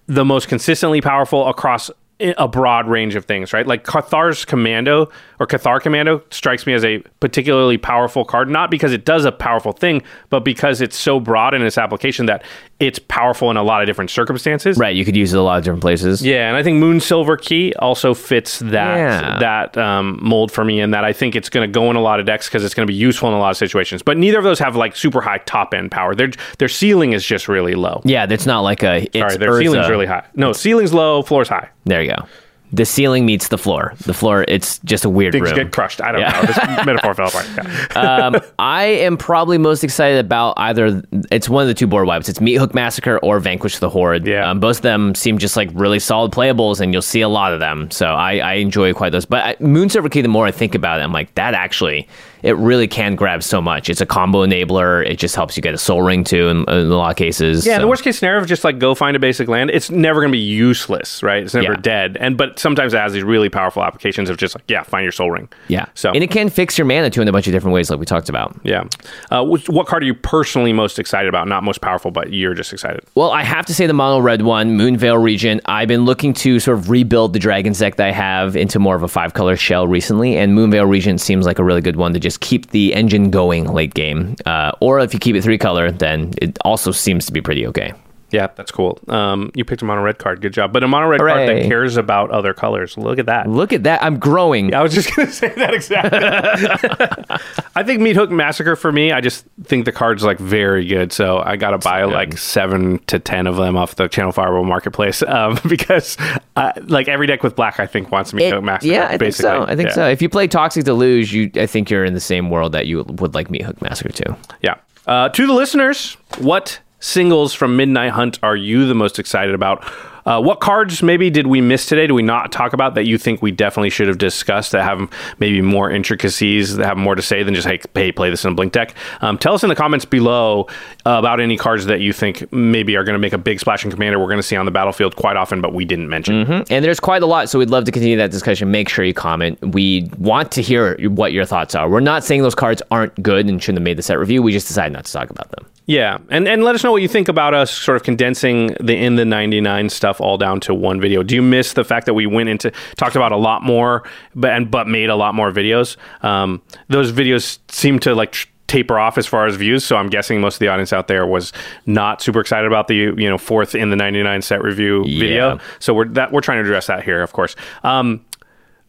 the 0.07 0.25
most 0.25 0.49
consistently 0.49 1.03
powerful 1.03 1.47
across 1.47 1.91
a 2.19 2.49
broad 2.49 2.89
range 2.89 3.15
of 3.15 3.27
things, 3.27 3.53
right? 3.53 3.67
Like 3.67 3.85
Cathar's 3.85 4.47
Commando 4.47 5.11
or 5.39 5.47
Cathar 5.47 5.83
Commando 5.83 6.23
strikes 6.31 6.67
me 6.67 6.73
as 6.73 6.83
a 6.83 7.01
particularly 7.21 7.77
powerful 7.77 8.25
card, 8.25 8.49
not 8.49 8.71
because 8.71 8.95
it 8.95 9.05
does 9.05 9.27
a 9.27 9.33
powerful 9.33 9.73
thing, 9.73 10.03
but 10.31 10.41
because 10.41 10.81
it's 10.81 10.97
so 10.97 11.21
broad 11.21 11.53
in 11.53 11.61
its 11.61 11.77
application 11.77 12.25
that 12.25 12.43
it's 12.79 12.99
powerful 12.99 13.51
in 13.51 13.57
a 13.57 13.63
lot 13.63 13.81
of 13.81 13.87
different 13.87 14.11
circumstances. 14.11 14.77
Right. 14.77 14.95
You 14.95 15.05
could 15.05 15.17
use 15.17 15.33
it 15.33 15.39
a 15.39 15.43
lot 15.43 15.57
of 15.59 15.65
different 15.65 15.81
places. 15.81 16.21
Yeah, 16.25 16.47
and 16.49 16.57
I 16.59 16.63
think 16.63 16.83
Moonsilver 16.83 17.41
Key 17.41 17.73
also 17.79 18.13
fits 18.13 18.59
that 18.59 18.97
Yeah. 18.99 19.39
that 19.41 19.79
um, 19.79 20.19
mold 20.21 20.53
for 20.53 20.63
me, 20.65 20.81
in 20.81 20.91
that 20.91 21.03
I 21.05 21.13
think 21.15 21.35
it's 21.37 21.49
going 21.49 21.67
to 21.67 21.73
go 21.73 21.89
in 21.91 21.97
a 21.97 22.03
lot 22.03 22.21
of 22.21 22.27
decks 22.27 22.49
because 22.49 22.65
it's 22.65 22.75
going 22.75 22.87
to 22.87 22.91
be 22.91 22.97
useful 22.97 23.29
in 23.31 23.35
a 23.35 23.39
lot 23.39 23.51
of 23.51 23.57
situations. 23.57 24.03
But 24.03 24.19
neither 24.19 24.37
of 24.39 24.45
those 24.45 24.59
have 24.59 24.77
like 24.77 24.95
super 24.95 25.23
high 25.23 25.39
top 25.39 25.73
end 25.73 25.91
power. 25.91 26.15
Their 26.15 26.31
their 26.59 26.69
ceiling 26.69 27.13
is 27.13 27.25
just 27.25 27.49
really 27.49 27.75
low. 27.75 28.03
Yeah, 28.05 28.27
that's 28.27 28.45
not 28.47 28.61
like 28.61 28.83
a. 28.83 29.05
It's 29.05 29.17
Sorry, 29.19 29.37
their 29.39 29.53
Urza. 29.53 29.59
ceiling's 29.63 29.89
really 29.89 30.07
high. 30.07 30.25
No, 30.35 30.53
ceiling's 30.53 30.93
low, 30.93 31.23
floor's 31.23 31.49
high. 31.49 31.71
There 31.85 32.03
you 32.03 32.11
go. 32.15 32.27
The 32.73 32.85
ceiling 32.85 33.25
meets 33.25 33.49
the 33.49 33.59
floor. 33.59 33.95
The 34.07 34.13
floor, 34.13 34.45
it's 34.49 34.79
just 34.81 35.05
a 35.05 35.09
weird 35.09 35.35
room. 35.35 35.45
Things 35.45 35.57
room. 35.57 35.67
get 35.67 35.73
crushed. 35.73 36.01
I 36.01 36.11
don't 36.13 36.21
Yeah. 36.21 36.33
know. 36.33 36.43
This 36.43 36.87
metaphor 36.87 37.15
fell 37.15 37.29
apart. 37.29 37.47
Yeah. 37.57 37.87
um, 38.27 38.37
I 38.59 38.85
am 38.85 39.17
probably 39.17 39.57
most 39.57 39.85
excited 39.85 40.19
about 40.25 40.55
either. 40.57 41.03
It's 41.31 41.49
one 41.49 41.63
of 41.63 41.69
the 41.69 41.75
two 41.75 41.87
board 41.87 42.07
wipes. 42.07 42.29
It's 42.29 42.41
Meat 42.41 42.57
Hook 42.57 42.75
Massacre 42.75 43.19
or 43.21 43.39
Vanquish 43.39 43.79
the 43.79 43.89
Horde. 43.89 44.27
Yeah. 44.27 44.51
Um, 44.51 44.59
both 44.61 44.77
of 44.79 44.83
them 44.83 45.15
seem 45.15 45.39
just 45.39 45.57
like 45.57 45.71
really 45.75 46.01
solid 46.01 46.33
playables, 46.33 46.81
and 46.81 46.93
you'll 46.93 47.03
see 47.03 47.21
a 47.21 47.29
lot 47.29 47.53
of 47.53 47.61
them. 47.61 47.91
So 47.91 48.07
I, 48.09 48.39
I 48.39 48.53
enjoy 48.55 48.93
quite 48.95 49.13
those. 49.13 49.25
But 49.27 49.45
I, 49.45 49.55
Moonsilver 49.57 50.11
Key, 50.11 50.23
the 50.23 50.29
more 50.29 50.47
I 50.47 50.51
think 50.51 50.75
about 50.75 51.01
it, 51.01 51.05
I'm 51.05 51.13
like 51.13 51.35
that 51.37 51.55
actually. 51.55 52.09
It 52.43 52.57
really 52.57 52.87
can 52.87 53.15
grab 53.17 53.43
so 53.43 53.61
much. 53.61 53.89
It's 53.91 54.01
a 54.01 54.07
combo 54.07 54.45
enabler. 54.47 55.05
It 55.07 55.19
just 55.19 55.35
helps 55.35 55.57
you 55.57 55.63
get 55.63 55.75
a 55.75 55.79
soul 55.79 56.03
ring 56.03 56.25
too 56.25 56.49
in, 56.49 56.59
in 56.63 56.69
a 56.69 56.97
lot 56.97 57.11
of 57.11 57.17
cases. 57.17 57.67
Yeah, 57.67 57.77
so. 57.77 57.83
the 57.83 57.89
worst 57.89 58.05
case 58.05 58.19
scenario 58.19 58.41
of 58.41 58.47
just 58.47 58.65
like 58.65 58.79
go 58.79 58.95
find 58.95 59.17
a 59.17 59.21
basic 59.21 59.49
land, 59.49 59.71
it's 59.71 59.91
never 59.91 60.21
going 60.21 60.31
to 60.31 60.37
be 60.37 60.43
useless, 60.43 61.23
right? 61.23 61.43
It's 61.43 61.55
never 61.55 61.73
Yeah. 61.73 61.81
dead. 61.81 62.17
And 62.21 62.37
but 62.37 62.59
sometimes 62.59 62.95
it 62.95 62.99
has 62.99 63.13
these 63.13 63.23
really 63.25 63.49
powerful 63.49 63.83
applications 63.83 64.31
of 64.31 64.37
just 64.37 64.55
like 64.55 64.65
yeah, 64.69 64.83
find 64.83 65.03
your 65.03 65.13
soul 65.13 65.31
ring. 65.31 65.49
Yeah. 65.69 65.87
So 65.95 66.11
and 66.13 66.23
it 66.23 66.31
can 66.31 66.49
fix 66.51 66.79
your 66.79 66.87
mana 66.87 67.11
too 67.11 67.23
in 67.23 67.29
a 67.29 67.33
bunch 67.33 67.47
of 67.47 67.53
different 67.53 67.75
ways, 67.75 67.91
like 67.91 67.99
we 67.99 68.07
talked 68.07 68.29
about. 68.29 68.55
yeah, 68.65 68.85
uh, 69.31 69.45
which, 69.45 69.69
what 69.69 69.87
card 69.87 70.03
are 70.03 70.07
you 70.07 70.15
personally 70.15 70.73
most 70.73 70.99
excited 70.99 71.29
about? 71.29 71.49
Not 71.49 71.63
most 71.65 71.81
powerful, 71.81 72.11
but 72.11 72.33
you're 72.33 72.55
just 72.55 72.73
excited. 72.73 73.01
Well, 73.15 73.31
I 73.31 73.43
have 73.43 73.67
to 73.67 73.75
say 73.75 73.87
the 73.87 73.93
mono 73.93 74.21
red 74.21 74.43
one, 74.43 74.77
Moonveil 74.77 75.17
Regent. 75.23 75.61
I've 75.67 75.89
been 75.89 76.05
looking 76.05 76.33
to 76.35 76.61
sort 76.61 76.79
of 76.79 76.91
rebuild 76.91 77.33
the 77.33 77.39
Dragon's 77.39 77.79
deck 77.79 77.97
that 77.97 78.07
I 78.09 78.13
have 78.13 78.57
into 78.57 78.79
more 78.79 78.95
of 78.97 79.03
a 79.03 79.09
five 79.09 79.35
color 79.35 79.57
shell 79.57 79.87
recently, 79.87 80.37
and 80.37 80.55
Moonveil 80.55 80.87
Regent 80.87 81.21
seems 81.21 81.47
like 81.47 81.59
a 81.59 81.65
really 81.65 81.81
good 81.81 81.97
one 81.97 82.13
to 82.13 82.21
just 82.21 82.36
keep 82.41 82.71
the 82.71 82.95
engine 82.95 83.31
going 83.31 83.73
late 83.73 83.95
game. 83.95 84.37
Uh, 84.45 84.73
or 84.81 85.01
if 85.01 85.13
you 85.13 85.21
keep 85.21 85.37
it 85.37 85.43
three 85.43 85.59
color, 85.59 85.91
then 85.91 86.35
it 86.41 86.59
also 86.65 86.91
seems 86.93 87.27
to 87.27 87.33
be 87.33 87.41
pretty 87.41 87.67
okay. 87.67 87.93
Yeah, 88.37 88.49
that's 88.55 88.71
cool. 88.71 88.99
Um, 89.09 89.51
you 89.55 89.65
picked 89.65 89.81
a 89.81 89.87
mono 89.87 90.03
red 90.03 90.19
card. 90.19 90.43
Good 90.43 90.53
job. 90.53 90.71
But 90.73 90.85
a 90.85 90.89
mono 90.89 91.09
red 91.09 91.21
card 91.21 91.49
that 91.49 91.63
cares 91.67 91.97
about 91.97 92.31
other 92.31 92.53
colors. 92.53 92.99
Look 92.99 93.19
at 93.19 93.25
that. 93.27 93.49
Look 93.49 93.73
at 93.73 93.85
that. 93.85 94.03
I'm 94.05 94.19
growing. 94.19 94.75
I 94.75 94.83
was 94.83 94.93
just 94.93 95.09
going 95.17 95.29
to 95.29 95.33
say 95.35 95.49
that 95.55 95.73
exactly. 95.73 96.21
I 97.75 97.83
think 97.83 98.01
Meat 98.03 98.17
Hook 98.17 98.31
Massacre 98.31 98.77
for 98.77 98.93
me, 98.93 99.13
I 99.13 99.21
just 99.21 99.47
think 99.65 99.87
the 99.87 99.93
card's 99.93 100.23
like 100.23 100.39
very 100.39 100.87
good. 100.87 101.13
So 101.13 101.39
I 101.39 101.57
got 101.57 101.71
to 101.71 101.79
buy 101.79 102.05
like 102.05 102.37
seven 102.37 102.99
to 103.07 103.19
10 103.19 103.47
of 103.47 103.57
them 103.57 103.77
off 103.77 103.97
the 103.97 104.09
Channel 104.09 104.33
Fireball 104.33 104.65
Marketplace 104.65 105.23
um, 105.27 105.59
because 105.69 106.17
uh, 106.57 106.73
like 106.85 107.09
every 107.09 107.27
deck 107.27 107.43
with 107.43 107.57
black, 107.57 107.81
I 107.81 107.87
think 107.87 108.11
wants 108.11 108.33
Meat 108.35 108.51
Hook 108.53 108.63
Massacre. 108.65 108.93
yeah, 108.93 109.05
I 109.07 109.09
think 109.11 109.21
basically. 109.21 109.51
so. 109.51 109.63
I 109.67 109.77
think 109.77 109.89
Yeah. 109.89 109.95
so. 109.95 110.09
If 110.09 110.21
you 110.21 110.29
play 110.29 110.47
Toxic 110.47 110.85
Deluge, 110.85 111.33
you 111.33 111.51
I 111.57 111.67
think 111.67 111.89
you're 111.91 112.05
in 112.05 112.13
the 112.15 112.21
same 112.21 112.51
world 112.51 112.73
that 112.73 112.87
you 112.87 113.03
would 113.03 113.35
like 113.35 113.51
Meat 113.51 113.63
Hook 113.63 113.81
Massacre 113.81 114.13
too. 114.13 114.37
Yeah. 114.63 114.75
Uh, 115.07 115.29
to 115.29 115.47
the 115.47 115.53
listeners, 115.53 116.17
what 116.39 116.81
singles 117.07 117.55
from 117.55 117.77
Midnight 117.77 118.11
Hunt 118.11 118.39
are 118.43 118.57
you 118.57 118.87
the 118.87 118.95
most 118.95 119.19
excited 119.19 119.55
about? 119.55 119.85
Uh, 120.27 120.41
what 120.41 120.59
cards 120.59 121.05
maybe 121.05 121.31
did 121.31 121.47
we 121.47 121.61
miss 121.61 121.87
today? 121.87 122.09
Do 122.09 122.15
we 122.15 122.23
not 122.23 122.51
talk 122.51 122.73
about 122.73 122.97
that 122.97 123.07
you 123.07 123.17
think 123.17 123.41
we 123.41 123.53
definitely 123.53 123.91
should 123.91 124.09
have 124.09 124.19
discussed 124.19 124.73
that 124.73 124.83
have 124.83 125.09
maybe 125.39 125.63
more 125.63 125.89
intricacies, 125.89 126.75
that 126.77 126.85
have 126.85 126.97
more 126.97 127.15
to 127.15 127.23
say 127.23 127.45
than 127.45 127.55
just, 127.55 127.69
hey, 127.69 127.81
hey 127.95 128.11
play 128.11 128.29
this 128.29 128.45
in 128.45 128.51
a 128.51 128.55
blink 128.57 128.73
deck? 128.73 128.97
Um, 129.21 129.39
tell 129.39 129.55
us 129.55 129.63
in 129.63 129.69
the 129.69 129.77
comments 129.77 130.05
below 130.05 130.67
uh, 131.07 131.11
about 131.11 131.39
any 131.39 131.57
cards 131.57 131.87
that 131.87 132.01
you 132.01 132.13
think 132.13 132.53
maybe 132.53 132.97
are 132.97 133.05
going 133.05 133.15
to 133.15 133.21
make 133.21 133.35
a 133.35 133.39
big 133.39 133.61
splash 133.61 133.85
in 133.85 133.93
Commander 133.93 134.19
we're 134.19 134.27
going 134.27 134.39
to 134.39 134.43
see 134.43 134.57
on 134.57 134.65
the 134.65 134.73
battlefield 134.73 135.15
quite 135.15 135.37
often, 135.37 135.61
but 135.61 135.73
we 135.73 135.85
didn't 135.85 136.09
mention. 136.09 136.45
And 136.71 136.85
there's 136.85 136.99
quite 136.99 137.23
a 137.23 137.27
lot, 137.27 137.49
so 137.49 137.61
we'd 137.61 137.71
love 137.71 137.85
to 137.85 137.93
continue 137.93 138.17
that 138.17 138.33
discussion. 138.33 138.73
Make 138.73 138.89
sure 138.89 139.05
you 139.05 139.15
comment. 139.15 139.61
We 139.65 140.11
want 140.19 140.51
to 140.53 140.63
hear 140.63 140.97
what 141.09 141.33
your 141.33 141.45
thoughts 141.45 141.77
are. 141.77 141.89
We're 141.89 142.01
not 142.01 142.25
saying 142.25 142.43
those 142.43 142.57
cards 142.57 142.83
aren't 142.91 143.23
good 143.23 143.49
and 143.49 143.63
shouldn't 143.63 143.79
have 143.79 143.85
made 143.85 143.97
the 143.97 144.03
set 144.03 144.19
review. 144.19 144.43
We 144.43 144.51
just 144.51 144.67
decided 144.67 144.93
not 144.93 145.05
to 145.05 145.13
talk 145.13 145.31
about 145.31 145.53
them. 145.53 145.67
Yeah, 145.87 146.19
and 146.31 146.49
and 146.49 146.65
let 146.65 146.75
us 146.75 146.83
know 146.83 146.91
what 146.91 147.03
you 147.03 147.09
think 147.09 147.29
about 147.29 147.55
us 147.55 147.71
sort 147.71 147.95
of 147.97 148.03
condensing 148.03 148.75
the 148.81 148.97
in 148.97 149.15
the 149.15 149.25
99 149.25 149.89
stuff 149.89 150.21
all 150.21 150.37
down 150.37 150.59
to 150.61 150.75
one 150.75 151.01
video. 151.01 151.23
Do 151.23 151.37
you 151.37 151.43
miss 151.43 151.75
the 151.75 151.85
fact 151.85 152.07
that 152.07 152.15
we 152.15 152.27
went 152.27 152.49
into 152.49 152.73
talked 152.97 153.15
about 153.15 153.31
a 153.31 153.37
lot 153.37 153.63
more 153.63 154.03
but 154.35 154.51
and 154.51 154.69
but 154.69 154.89
made 154.89 155.11
a 155.11 155.17
lot 155.17 155.35
more 155.35 155.53
videos? 155.53 155.97
Um, 156.25 156.61
those 156.89 157.13
videos 157.13 157.61
seem 157.69 158.01
to 158.01 158.17
like 158.17 158.33
tr- 158.33 158.49
taper 158.67 158.99
off 158.99 159.17
as 159.17 159.29
far 159.29 159.47
as 159.47 159.55
views, 159.55 159.85
so 159.85 159.97
I'm 159.97 160.09
guessing 160.09 160.41
most 160.41 160.57
of 160.57 160.59
the 160.59 160.69
audience 160.69 160.93
out 160.93 161.07
there 161.07 161.25
was 161.25 161.53
not 161.87 162.21
super 162.21 162.41
excited 162.41 162.67
about 162.67 162.89
the 162.89 162.97
you 162.97 163.31
know 163.31 163.39
fourth 163.39 163.77
in 163.77 163.91
the 163.91 163.97
99 163.97 164.43
set 164.43 164.63
review 164.65 165.05
video. 165.05 165.53
So 165.79 165.95
we're 165.95 166.09
that 166.09 166.33
we're 166.33 166.41
trying 166.41 166.59
to 166.59 166.63
address 166.63 166.89
that 166.89 167.05
here, 167.05 167.23
of 167.23 167.33
course. 167.33 167.55
Um, 167.85 168.25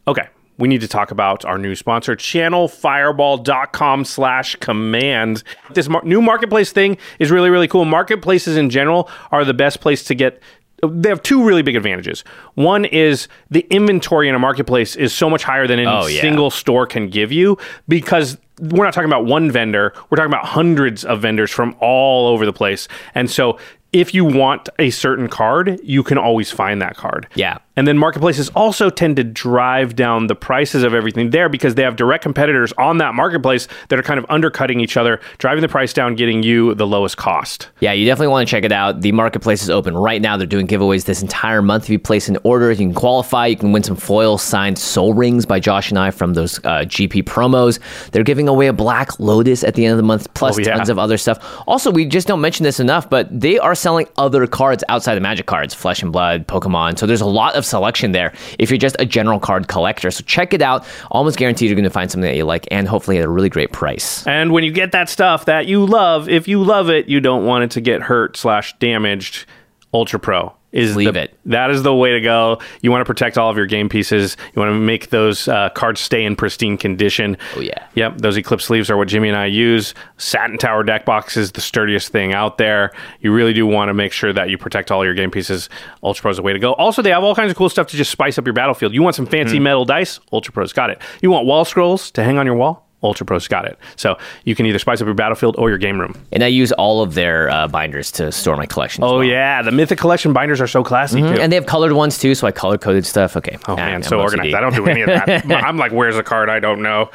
okay. 0.08 0.28
We 0.58 0.68
need 0.68 0.80
to 0.80 0.88
talk 0.88 1.10
about 1.10 1.44
our 1.44 1.56
new 1.58 1.74
sponsor, 1.76 2.16
channelfireball.com 2.16 4.04
slash 4.04 4.56
command. 4.56 5.42
This 5.72 5.88
mar- 5.88 6.02
new 6.04 6.20
marketplace 6.20 6.72
thing 6.72 6.98
is 7.18 7.30
really, 7.30 7.50
really 7.50 7.68
cool. 7.68 7.84
Marketplaces 7.84 8.56
in 8.56 8.70
general 8.70 9.08
are 9.30 9.44
the 9.44 9.54
best 9.54 9.80
place 9.80 10.04
to 10.04 10.14
get 10.14 10.42
they 10.86 11.08
have 11.08 11.24
two 11.24 11.42
really 11.42 11.62
big 11.62 11.74
advantages. 11.74 12.22
One 12.54 12.84
is 12.84 13.26
the 13.50 13.66
inventory 13.68 14.28
in 14.28 14.36
a 14.36 14.38
marketplace 14.38 14.94
is 14.94 15.12
so 15.12 15.28
much 15.28 15.42
higher 15.42 15.66
than 15.66 15.80
any 15.80 15.88
Oh, 15.88 16.06
yeah. 16.06 16.20
single 16.20 16.50
store 16.52 16.86
can 16.86 17.08
give 17.08 17.32
you 17.32 17.58
because 17.88 18.38
we're 18.60 18.84
not 18.84 18.94
talking 18.94 19.08
about 19.10 19.24
one 19.26 19.50
vendor, 19.50 19.92
we're 20.08 20.16
talking 20.16 20.30
about 20.32 20.44
hundreds 20.44 21.04
of 21.04 21.20
vendors 21.20 21.50
from 21.50 21.74
all 21.80 22.28
over 22.28 22.46
the 22.46 22.52
place. 22.52 22.86
And 23.16 23.28
so 23.28 23.58
if 23.92 24.14
you 24.14 24.24
want 24.24 24.68
a 24.78 24.90
certain 24.90 25.28
card, 25.28 25.80
you 25.82 26.04
can 26.04 26.16
always 26.16 26.52
find 26.52 26.80
that 26.80 26.96
card. 26.96 27.26
Yeah. 27.34 27.58
And 27.78 27.86
then 27.86 27.96
marketplaces 27.96 28.48
also 28.56 28.90
tend 28.90 29.14
to 29.18 29.22
drive 29.24 29.94
down 29.94 30.26
the 30.26 30.34
prices 30.34 30.82
of 30.82 30.94
everything 30.94 31.30
there 31.30 31.48
because 31.48 31.76
they 31.76 31.82
have 31.82 31.94
direct 31.94 32.24
competitors 32.24 32.72
on 32.76 32.98
that 32.98 33.14
marketplace 33.14 33.68
that 33.88 34.00
are 34.00 34.02
kind 34.02 34.18
of 34.18 34.26
undercutting 34.28 34.80
each 34.80 34.96
other, 34.96 35.20
driving 35.38 35.62
the 35.62 35.68
price 35.68 35.92
down, 35.92 36.16
getting 36.16 36.42
you 36.42 36.74
the 36.74 36.88
lowest 36.88 37.16
cost. 37.18 37.68
Yeah, 37.78 37.92
you 37.92 38.04
definitely 38.04 38.28
want 38.32 38.48
to 38.48 38.50
check 38.50 38.64
it 38.64 38.72
out. 38.72 39.02
The 39.02 39.12
marketplace 39.12 39.62
is 39.62 39.70
open 39.70 39.96
right 39.96 40.20
now. 40.20 40.36
They're 40.36 40.44
doing 40.48 40.66
giveaways 40.66 41.04
this 41.04 41.22
entire 41.22 41.62
month. 41.62 41.84
If 41.84 41.90
you 41.90 42.00
place 42.00 42.28
an 42.28 42.36
order, 42.42 42.68
you 42.72 42.76
can 42.78 42.94
qualify. 42.94 43.46
You 43.46 43.54
can 43.56 43.70
win 43.70 43.84
some 43.84 43.94
foil 43.94 44.38
signed 44.38 44.76
soul 44.76 45.14
rings 45.14 45.46
by 45.46 45.60
Josh 45.60 45.90
and 45.90 46.00
I 46.00 46.10
from 46.10 46.34
those 46.34 46.58
uh, 46.64 46.80
GP 46.84 47.22
promos. 47.22 47.78
They're 48.10 48.24
giving 48.24 48.48
away 48.48 48.66
a 48.66 48.72
Black 48.72 49.20
Lotus 49.20 49.62
at 49.62 49.74
the 49.76 49.84
end 49.84 49.92
of 49.92 49.98
the 49.98 50.02
month, 50.02 50.34
plus 50.34 50.56
Oh, 50.58 50.62
yeah. 50.62 50.74
tons 50.74 50.88
of 50.88 50.98
other 50.98 51.16
stuff. 51.16 51.38
Also, 51.68 51.92
we 51.92 52.06
just 52.06 52.26
don't 52.26 52.40
mention 52.40 52.64
this 52.64 52.80
enough, 52.80 53.08
but 53.08 53.28
they 53.30 53.56
are 53.56 53.76
selling 53.76 54.08
other 54.16 54.48
cards 54.48 54.82
outside 54.88 55.16
of 55.16 55.22
Magic 55.22 55.46
cards, 55.46 55.74
Flesh 55.74 56.02
and 56.02 56.10
Blood, 56.10 56.48
Pokemon. 56.48 56.98
So 56.98 57.06
there's 57.06 57.20
a 57.20 57.26
lot 57.26 57.54
of 57.54 57.67
selection 57.68 58.12
there 58.12 58.32
if 58.58 58.70
you're 58.70 58.78
just 58.78 58.96
a 58.98 59.06
general 59.06 59.38
card 59.38 59.68
collector. 59.68 60.10
So 60.10 60.24
check 60.24 60.52
it 60.52 60.62
out. 60.62 60.86
Almost 61.10 61.38
guaranteed 61.38 61.68
you're 61.68 61.76
going 61.76 61.84
to 61.84 61.90
find 61.90 62.10
something 62.10 62.28
that 62.28 62.36
you 62.36 62.44
like 62.44 62.66
and 62.70 62.88
hopefully 62.88 63.18
at 63.18 63.24
a 63.24 63.28
really 63.28 63.48
great 63.48 63.72
price. 63.72 64.26
And 64.26 64.52
when 64.52 64.64
you 64.64 64.72
get 64.72 64.92
that 64.92 65.08
stuff 65.08 65.44
that 65.44 65.66
you 65.66 65.84
love, 65.84 66.28
if 66.28 66.48
you 66.48 66.62
love 66.62 66.90
it, 66.90 67.08
you 67.08 67.20
don't 67.20 67.44
want 67.44 67.64
it 67.64 67.70
to 67.72 67.80
get 67.80 68.02
hurt 68.02 68.36
slash 68.36 68.76
damaged. 68.78 69.46
Ultra 69.94 70.18
Pro 70.18 70.57
is 70.78 70.96
Leave 70.96 71.12
the, 71.14 71.22
it. 71.22 71.38
That 71.46 71.70
is 71.70 71.82
the 71.82 71.94
way 71.94 72.12
to 72.12 72.20
go. 72.20 72.60
You 72.80 72.90
want 72.90 73.00
to 73.02 73.04
protect 73.04 73.36
all 73.36 73.50
of 73.50 73.56
your 73.56 73.66
game 73.66 73.88
pieces. 73.88 74.36
You 74.54 74.60
want 74.60 74.70
to 74.70 74.78
make 74.78 75.10
those 75.10 75.48
uh, 75.48 75.68
cards 75.70 76.00
stay 76.00 76.24
in 76.24 76.36
pristine 76.36 76.76
condition. 76.76 77.36
Oh, 77.56 77.60
yeah. 77.60 77.86
Yep, 77.94 78.18
those 78.18 78.36
Eclipse 78.36 78.64
sleeves 78.64 78.90
are 78.90 78.96
what 78.96 79.08
Jimmy 79.08 79.28
and 79.28 79.36
I 79.36 79.46
use. 79.46 79.94
Satin 80.16 80.56
Tower 80.58 80.82
deck 80.84 81.04
box 81.04 81.36
is 81.36 81.52
the 81.52 81.60
sturdiest 81.60 82.10
thing 82.12 82.32
out 82.32 82.58
there. 82.58 82.92
You 83.20 83.32
really 83.32 83.52
do 83.52 83.66
want 83.66 83.88
to 83.88 83.94
make 83.94 84.12
sure 84.12 84.32
that 84.32 84.50
you 84.50 84.58
protect 84.58 84.90
all 84.90 85.04
your 85.04 85.14
game 85.14 85.30
pieces. 85.30 85.68
Ultra 86.02 86.22
Pro 86.22 86.30
is 86.30 86.36
the 86.36 86.42
way 86.42 86.52
to 86.52 86.58
go. 86.58 86.72
Also, 86.74 87.02
they 87.02 87.10
have 87.10 87.24
all 87.24 87.34
kinds 87.34 87.50
of 87.50 87.56
cool 87.56 87.68
stuff 87.68 87.86
to 87.88 87.96
just 87.96 88.10
spice 88.10 88.38
up 88.38 88.46
your 88.46 88.54
battlefield. 88.54 88.94
You 88.94 89.02
want 89.02 89.16
some 89.16 89.26
fancy 89.26 89.56
Hmm. 89.58 89.64
metal 89.64 89.84
dice? 89.84 90.20
Ultra 90.32 90.52
Pro's 90.52 90.72
got 90.72 90.90
it. 90.90 91.00
You 91.22 91.30
want 91.30 91.46
wall 91.46 91.64
scrolls 91.64 92.10
to 92.12 92.22
hang 92.24 92.38
on 92.38 92.46
your 92.46 92.54
wall? 92.54 92.87
Ultra 93.02 93.24
Pro's 93.26 93.46
got 93.46 93.64
it. 93.64 93.78
So 93.96 94.18
you 94.44 94.54
can 94.54 94.66
either 94.66 94.78
spice 94.78 95.00
up 95.00 95.06
your 95.06 95.14
battlefield 95.14 95.54
or 95.56 95.68
your 95.68 95.78
game 95.78 96.00
room. 96.00 96.14
And 96.32 96.42
I 96.42 96.48
use 96.48 96.72
all 96.72 97.00
of 97.02 97.14
their 97.14 97.48
uh, 97.48 97.68
binders 97.68 98.10
to 98.12 98.32
store 98.32 98.56
my 98.56 98.66
collection. 98.66 99.04
Oh 99.04 99.16
well. 99.18 99.24
yeah, 99.24 99.62
the 99.62 99.70
Mythic 99.70 99.98
Collection 99.98 100.32
binders 100.32 100.60
are 100.60 100.66
so 100.66 100.82
classy 100.82 101.20
too. 101.20 101.26
And 101.26 101.52
they 101.52 101.56
have 101.56 101.66
colored 101.66 101.92
ones 101.92 102.18
too, 102.18 102.34
so 102.34 102.46
I 102.46 102.50
color 102.52 102.76
coded 102.76 103.06
stuff. 103.06 103.36
Okay. 103.36 103.56
oh 103.68 103.74
Ah, 103.74 103.76
man, 103.76 103.94
I'm 103.94 104.02
so 104.02 104.18
OCD. 104.18 104.22
organized. 104.22 104.54
I 104.56 104.60
don't 104.60 104.74
do 104.74 104.86
any 104.86 105.02
of 105.02 105.08
that. 105.08 105.46
I'm 105.64 105.76
like, 105.76 105.92
where's 105.92 106.16
the 106.16 106.22
card? 106.24 106.48
I 106.50 106.58
don't 106.58 106.82
know. 106.82 107.10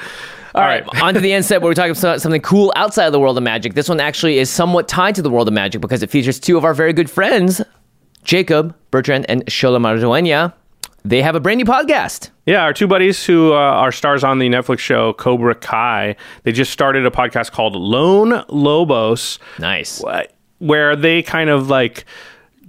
All 0.56 0.62
right, 0.62 0.84
on 1.02 1.16
to 1.16 1.20
the 1.20 1.34
end 1.34 1.44
set 1.46 1.62
where 1.62 1.70
we're 1.72 1.74
talking 1.74 1.98
about 1.98 2.22
something 2.22 2.42
cool 2.42 2.72
outside 2.76 3.08
of 3.08 3.12
the 3.12 3.20
world 3.20 3.38
of 3.38 3.44
magic. 3.44 3.74
This 3.74 3.90
one 3.90 4.00
actually 4.00 4.38
is 4.38 4.52
somewhat 4.52 4.88
tied 4.88 5.16
to 5.16 5.24
the 5.24 5.32
world 5.32 5.48
of 5.48 5.54
magic 5.56 5.82
because 5.82 6.04
it 6.04 6.12
features 6.12 6.40
two 6.40 6.58
of 6.58 6.64
our 6.64 6.76
very 6.76 6.94
good 6.94 7.10
friends, 7.10 7.60
Jacob 8.24 8.76
Bertrand 8.92 9.26
and 9.30 9.44
Xolo 9.48 9.80
Maridueña. 9.82 10.54
They 11.06 11.22
have 11.22 11.36
a 11.36 11.39
brand 11.39 11.58
new 11.58 11.66
podcast. 11.66 12.30
Yeah, 12.45 12.64
our 12.64 12.74
two 12.74 12.88
buddies 12.88 13.26
who 13.26 13.54
uh, 13.54 13.58
are 13.58 13.91
stars 13.91 14.24
on 14.24 14.39
the 14.39 14.47
Netflix 14.47 14.80
show 14.80 15.14
Cobra 15.14 15.54
Kai, 15.56 16.16
they 16.43 16.51
just 16.51 16.72
started 16.72 17.06
a 17.06 17.12
podcast 17.12 17.51
called 17.51 17.76
Lone 17.76 18.43
Lobos. 18.49 19.38
Nice. 19.60 20.01
wh- 20.01 20.22
where 20.60 20.95
they 20.95 21.22
kind 21.22 21.49
of 21.49 21.70
like 21.70 22.06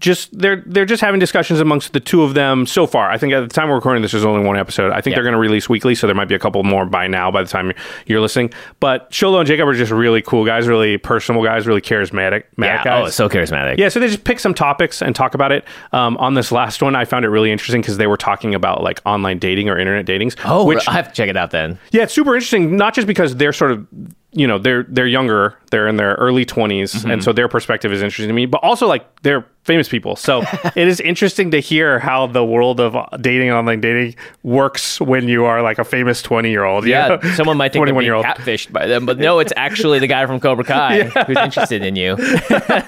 just 0.04 0.38
they're 0.38 0.62
they're 0.66 0.84
just 0.84 1.00
having 1.00 1.18
discussions 1.18 1.58
amongst 1.60 1.92
the 1.94 2.00
two 2.00 2.22
of 2.22 2.34
them 2.34 2.66
so 2.66 2.86
far. 2.86 3.10
I 3.10 3.16
think 3.18 3.32
at 3.32 3.40
the 3.40 3.48
time 3.48 3.68
we're 3.68 3.74
recording 3.76 4.02
this, 4.02 4.12
there's 4.12 4.24
only 4.24 4.46
one 4.46 4.56
episode. 4.58 4.92
I 4.92 5.00
think 5.00 5.12
Yeah. 5.12 5.16
they're 5.16 5.24
going 5.24 5.32
to 5.32 5.38
release 5.38 5.68
weekly, 5.68 5.94
so 5.94 6.06
there 6.06 6.14
might 6.14 6.28
be 6.28 6.34
a 6.34 6.38
couple 6.38 6.62
more 6.62 6.84
by 6.84 7.06
now 7.08 7.30
by 7.30 7.42
the 7.42 7.48
time 7.48 7.72
you're 8.06 8.20
listening. 8.20 8.52
But 8.80 9.10
Xolo 9.10 9.38
and 9.38 9.46
Jacob 9.48 9.66
are 9.66 9.72
just 9.72 9.90
really 9.90 10.20
cool 10.22 10.44
guys, 10.44 10.68
really 10.68 10.98
personable 10.98 11.42
guys, 11.42 11.66
really 11.66 11.80
charismatic 11.80 12.44
Yeah. 12.58 12.84
guys. 12.84 13.06
Oh, 13.06 13.08
so 13.10 13.28
charismatic. 13.28 13.78
Yeah, 13.78 13.88
so 13.88 13.98
they 13.98 14.08
just 14.08 14.24
pick 14.24 14.38
some 14.38 14.52
topics 14.54 15.00
and 15.02 15.16
talk 15.16 15.34
about 15.34 15.50
it. 15.52 15.64
Um, 15.92 16.16
on 16.18 16.34
this 16.34 16.52
last 16.52 16.82
one, 16.82 16.94
I 16.94 17.06
found 17.06 17.24
it 17.24 17.28
really 17.30 17.50
interesting 17.50 17.80
because 17.80 17.96
they 17.96 18.06
were 18.06 18.18
talking 18.18 18.54
about 18.54 18.82
like 18.82 19.00
online 19.06 19.38
dating 19.38 19.68
or 19.70 19.78
internet 19.78 20.04
datings. 20.06 20.36
Oh, 20.44 20.64
which 20.66 20.86
I 20.86 20.92
have 20.92 21.08
to 21.08 21.14
check 21.14 21.28
it 21.30 21.36
out 21.36 21.50
then. 21.50 21.78
yeah, 21.90 22.02
it's 22.02 22.12
super 22.12 22.34
interesting. 22.34 22.76
Not 22.76 22.94
just 22.94 23.06
because 23.06 23.36
they're 23.36 23.52
sort 23.54 23.70
of, 23.72 23.86
you 24.34 24.46
know, 24.46 24.58
they're 24.58 24.82
they're 24.88 25.06
younger, 25.06 25.56
they're 25.70 25.88
in 25.88 25.96
their 25.96 26.14
early 26.14 26.44
20s 26.44 26.94
Mm-hmm. 26.94 27.10
and 27.10 27.24
so 27.24 27.32
their 27.32 27.48
perspective 27.48 27.92
is 27.92 28.02
interesting 28.02 28.28
to 28.28 28.34
me. 28.34 28.46
But 28.46 28.58
also, 28.62 28.86
like, 28.86 29.04
they're 29.22 29.46
famous 29.62 29.88
people, 29.88 30.14
so 30.16 30.42
it 30.76 30.86
is 30.88 31.00
interesting 31.00 31.50
to 31.52 31.60
hear 31.60 31.98
how 31.98 32.26
the 32.26 32.44
world 32.44 32.80
of 32.80 32.96
dating 33.22 33.50
online 33.50 33.80
dating 33.80 34.14
works 34.42 35.00
when 35.00 35.26
you 35.28 35.44
are 35.46 35.62
like 35.62 35.78
a 35.78 35.84
famous 35.84 36.20
twenty 36.20 36.50
year 36.50 36.64
old. 36.64 36.84
Yeah, 36.86 37.20
someone 37.34 37.56
might 37.56 37.72
think 37.72 37.86
they're 37.86 37.94
being 37.94 38.04
year 38.04 38.14
old. 38.14 38.26
catfished 38.26 38.72
by 38.72 38.86
them, 38.86 39.06
but 39.06 39.18
no, 39.18 39.38
it's 39.38 39.52
actually 39.56 39.98
the 40.00 40.06
guy 40.06 40.26
from 40.26 40.40
Cobra 40.40 40.64
Kai 40.64 41.02
who's 41.26 41.38
interested 41.38 41.82
in 41.84 41.96
you. 41.96 42.16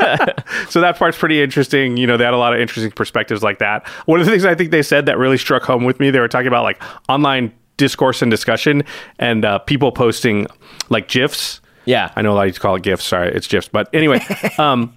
So 0.69 0.81
that 0.81 0.97
part's 0.99 1.17
pretty 1.19 1.41
interesting. 1.43 1.97
You 1.97 2.07
know, 2.07 2.17
they 2.17 2.25
had 2.25 2.35
a 2.35 2.39
lot 2.39 2.53
of 2.55 2.61
interesting 2.61 2.91
perspectives 2.91 3.43
like 3.43 3.59
that. 3.59 3.87
One 4.07 4.21
of 4.21 4.27
the 4.27 4.33
things 4.33 4.45
I 4.45 4.55
think 4.55 4.71
they 4.71 4.83
said 4.83 5.07
that 5.07 5.17
really 5.19 5.39
struck 5.39 5.63
home 5.63 5.85
with 5.85 6.01
me, 6.01 6.11
they 6.11 6.21
were 6.21 6.29
talking 6.29 6.49
about 6.49 6.65
like 6.65 6.83
online 7.09 7.53
discourse 7.77 8.23
and 8.23 8.31
discussion 8.31 8.85
and 9.19 9.45
uh, 9.45 9.59
people 9.61 9.93
posting 9.93 10.47
like 10.89 11.09
GIFs. 11.09 11.61
Yeah. 11.85 12.11
I 12.17 12.23
know 12.23 12.33
a 12.33 12.35
lot 12.35 12.49
of 12.49 12.55
you 12.55 12.61
call 12.61 12.77
it 12.77 12.83
GIFs. 12.83 13.05
Sorry, 13.05 13.33
it's 13.33 13.47
GIFs. 13.47 13.69
But 13.69 13.89
anyway, 13.93 14.21
um, 14.59 14.97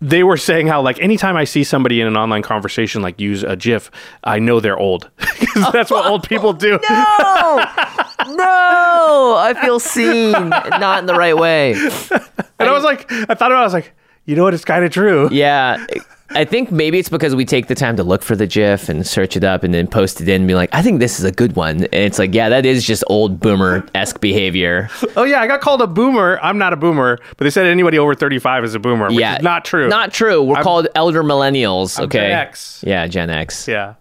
they 0.00 0.22
were 0.22 0.36
saying 0.36 0.66
how 0.66 0.82
like 0.82 1.00
anytime 1.00 1.36
I 1.36 1.44
see 1.44 1.64
somebody 1.64 2.00
in 2.00 2.06
an 2.06 2.16
online 2.16 2.42
conversation 2.42 3.02
like 3.02 3.20
use 3.20 3.42
a 3.42 3.56
GIF, 3.56 3.90
I 4.24 4.38
know 4.38 4.60
they're 4.60 4.78
old 4.78 5.10
because 5.40 5.72
that's 5.72 5.90
what 5.90 6.06
old 6.06 6.28
people 6.28 6.52
do. 6.52 6.78
No, 6.88 8.34
no, 8.34 9.36
I 9.38 9.54
feel 9.60 9.78
seen, 9.78 10.32
not 10.32 10.98
in 10.98 11.06
the 11.06 11.14
right 11.14 11.36
way. 11.36 11.74
And 11.74 12.68
I 12.68 12.72
was 12.72 12.82
like, 12.82 13.10
I 13.12 13.34
thought 13.34 13.52
about, 13.52 13.52
it, 13.52 13.60
I 13.60 13.64
was 13.64 13.72
like, 13.72 13.92
you 14.24 14.34
know 14.34 14.42
what? 14.42 14.52
It's 14.52 14.64
kind 14.64 14.84
of 14.84 14.90
true. 14.90 15.28
Yeah. 15.30 15.84
I 16.30 16.44
think 16.44 16.72
maybe 16.72 16.98
it's 16.98 17.08
because 17.08 17.34
we 17.34 17.44
take 17.44 17.68
the 17.68 17.74
time 17.74 17.96
to 17.96 18.02
look 18.02 18.22
for 18.22 18.34
the 18.34 18.46
GIF 18.46 18.88
and 18.88 19.06
search 19.06 19.36
it 19.36 19.44
up 19.44 19.62
and 19.62 19.72
then 19.72 19.86
post 19.86 20.20
it 20.20 20.28
in 20.28 20.42
and 20.42 20.48
be 20.48 20.54
like, 20.54 20.68
I 20.72 20.82
think 20.82 20.98
this 20.98 21.18
is 21.18 21.24
a 21.24 21.30
good 21.30 21.54
one. 21.54 21.84
And 21.84 21.94
it's 21.94 22.18
like, 22.18 22.34
yeah, 22.34 22.48
that 22.48 22.66
is 22.66 22.84
just 22.84 23.04
old 23.06 23.38
boomer 23.38 23.86
esque 23.94 24.20
behavior. 24.20 24.90
Oh 25.18 25.22
yeah, 25.24 25.40
I 25.40 25.46
got 25.46 25.62
called 25.62 25.80
a 25.80 25.86
boomer. 25.86 26.38
I'm 26.42 26.58
not 26.58 26.74
a 26.74 26.76
boomer, 26.76 27.18
but 27.38 27.44
they 27.44 27.48
said 27.48 27.64
anybody 27.66 27.98
over 27.98 28.14
35 28.14 28.64
is 28.64 28.74
a 28.74 28.78
boomer, 28.78 29.06
which 29.08 29.18
yeah. 29.18 29.36
is 29.36 29.42
not 29.42 29.64
true. 29.64 29.88
Not 29.88 30.12
true. 30.12 30.42
We're 30.42 30.56
I'm- 30.56 30.64
called 30.64 30.88
elder 30.94 31.22
millennials. 31.22 31.98
I'm 31.98 32.04
okay. 32.04 32.18
Gen 32.18 32.30
X. 32.32 32.84
Yeah, 32.86 33.06
Gen 33.06 33.30
X. 33.30 33.66
Yeah. 33.66 33.94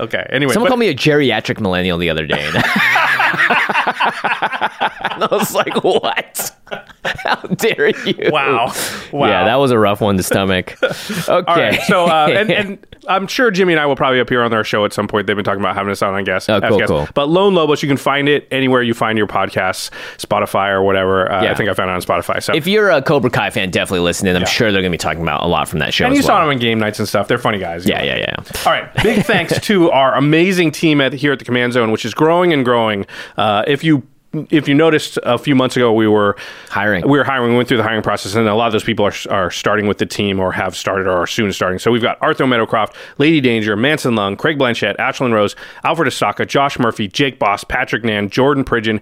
Okay. 0.00 0.26
Anyway, 0.30 0.54
Someone 0.54 0.68
but- 0.68 0.70
called 0.70 0.80
me 0.80 0.88
a 0.88 0.94
geriatric 0.94 1.60
millennial 1.60 1.98
the 1.98 2.08
other 2.08 2.26
day. 2.26 2.50
and 3.38 5.24
I 5.24 5.28
was 5.30 5.54
like, 5.54 5.82
what? 5.84 6.50
How 7.04 7.36
dare 7.36 7.90
you? 8.06 8.30
Wow. 8.30 8.72
Wow. 9.12 9.28
Yeah, 9.28 9.44
that 9.44 9.56
was 9.56 9.70
a 9.70 9.78
rough 9.78 10.00
one 10.00 10.16
to 10.16 10.22
stomach. 10.22 10.76
Okay. 10.82 11.28
All 11.28 11.42
right. 11.44 11.80
So, 11.82 12.06
uh, 12.06 12.28
and, 12.30 12.50
and 12.50 12.86
I'm 13.08 13.26
sure 13.26 13.50
Jimmy 13.50 13.74
and 13.74 13.80
I 13.80 13.86
will 13.86 13.96
probably 13.96 14.18
appear 14.18 14.42
on 14.42 14.50
their 14.50 14.64
show 14.64 14.84
at 14.86 14.92
some 14.92 15.06
point. 15.06 15.26
They've 15.26 15.36
been 15.36 15.44
talking 15.44 15.60
about 15.60 15.74
having 15.74 15.90
us 15.92 16.00
on 16.02 16.14
on 16.14 16.24
guests. 16.24 16.48
Oh, 16.48 16.60
cool, 16.60 16.80
cool. 16.86 17.08
But 17.14 17.28
Lone 17.28 17.54
Lobos, 17.54 17.82
you 17.82 17.88
can 17.88 17.98
find 17.98 18.28
it 18.28 18.48
anywhere 18.50 18.82
you 18.82 18.94
find 18.94 19.18
your 19.18 19.26
podcasts, 19.26 19.90
Spotify 20.16 20.70
or 20.70 20.82
whatever. 20.82 21.30
Uh, 21.30 21.42
Yeah. 21.44 21.50
I 21.52 21.54
think 21.54 21.68
I 21.68 21.74
found 21.74 21.90
it 21.90 21.92
on 21.94 22.00
Spotify. 22.00 22.42
So, 22.42 22.54
if 22.54 22.66
you're 22.66 22.90
a 22.90 23.02
Cobra 23.02 23.30
Kai 23.30 23.50
fan, 23.50 23.70
definitely 23.70 24.00
listen 24.00 24.26
in. 24.26 24.36
I'm 24.36 24.46
sure 24.46 24.72
they're 24.72 24.80
going 24.80 24.90
to 24.90 24.94
be 24.94 24.98
talking 24.98 25.22
about 25.22 25.42
a 25.42 25.46
lot 25.46 25.68
from 25.68 25.80
that 25.80 25.92
show. 25.92 26.06
and 26.06 26.16
you 26.16 26.22
saw 26.22 26.40
them 26.40 26.48
on 26.48 26.58
game 26.58 26.78
nights 26.78 26.98
and 26.98 27.06
stuff. 27.06 27.28
They're 27.28 27.38
funny 27.38 27.58
guys. 27.58 27.86
Yeah, 27.86 28.02
yeah, 28.02 28.16
yeah. 28.16 28.34
All 28.66 28.72
right. 28.72 28.92
Big 29.02 29.24
thanks 29.24 29.60
to 29.60 29.90
our 29.90 30.14
amazing 30.14 30.70
team 30.72 31.00
at 31.02 31.12
here 31.12 31.32
at 31.32 31.38
the 31.38 31.44
Command 31.44 31.74
Zone, 31.74 31.90
which 31.92 32.04
is 32.06 32.14
growing 32.14 32.52
and 32.54 32.64
growing. 32.64 33.04
Uh, 33.36 33.64
if 33.66 33.84
you 33.84 34.06
if 34.50 34.68
you 34.68 34.74
noticed 34.74 35.18
a 35.22 35.38
few 35.38 35.54
months 35.54 35.76
ago, 35.76 35.92
we 35.92 36.08
were 36.08 36.36
Hiring. 36.70 37.08
We 37.08 37.18
were 37.18 37.24
hiring. 37.24 37.50
We 37.52 37.56
went 37.56 37.68
through 37.68 37.76
the 37.76 37.84
hiring 37.84 38.02
process, 38.02 38.34
and 38.34 38.48
a 38.48 38.54
lot 38.54 38.66
of 38.66 38.72
those 38.72 38.82
people 38.82 39.06
are, 39.06 39.14
are 39.30 39.50
starting 39.50 39.86
with 39.86 39.98
the 39.98 40.06
team 40.06 40.40
or 40.40 40.50
have 40.50 40.74
started 40.76 41.06
or 41.06 41.12
are 41.22 41.26
soon 41.26 41.52
starting. 41.52 41.78
So 41.78 41.92
we've 41.92 42.02
got 42.02 42.18
Arthur 42.20 42.44
Meadowcroft, 42.44 42.94
Lady 43.18 43.40
Danger, 43.40 43.76
Manson 43.76 44.16
Lung, 44.16 44.36
Craig 44.36 44.58
Blanchett, 44.58 44.96
Ashlyn 44.96 45.32
Rose, 45.32 45.54
Alfred 45.84 46.08
Asaka, 46.08 46.48
Josh 46.48 46.78
Murphy, 46.80 47.06
Jake 47.06 47.38
Boss, 47.38 47.62
Patrick 47.62 48.02
Nan, 48.02 48.28
Jordan 48.28 48.64
Pridgeon, 48.64 49.00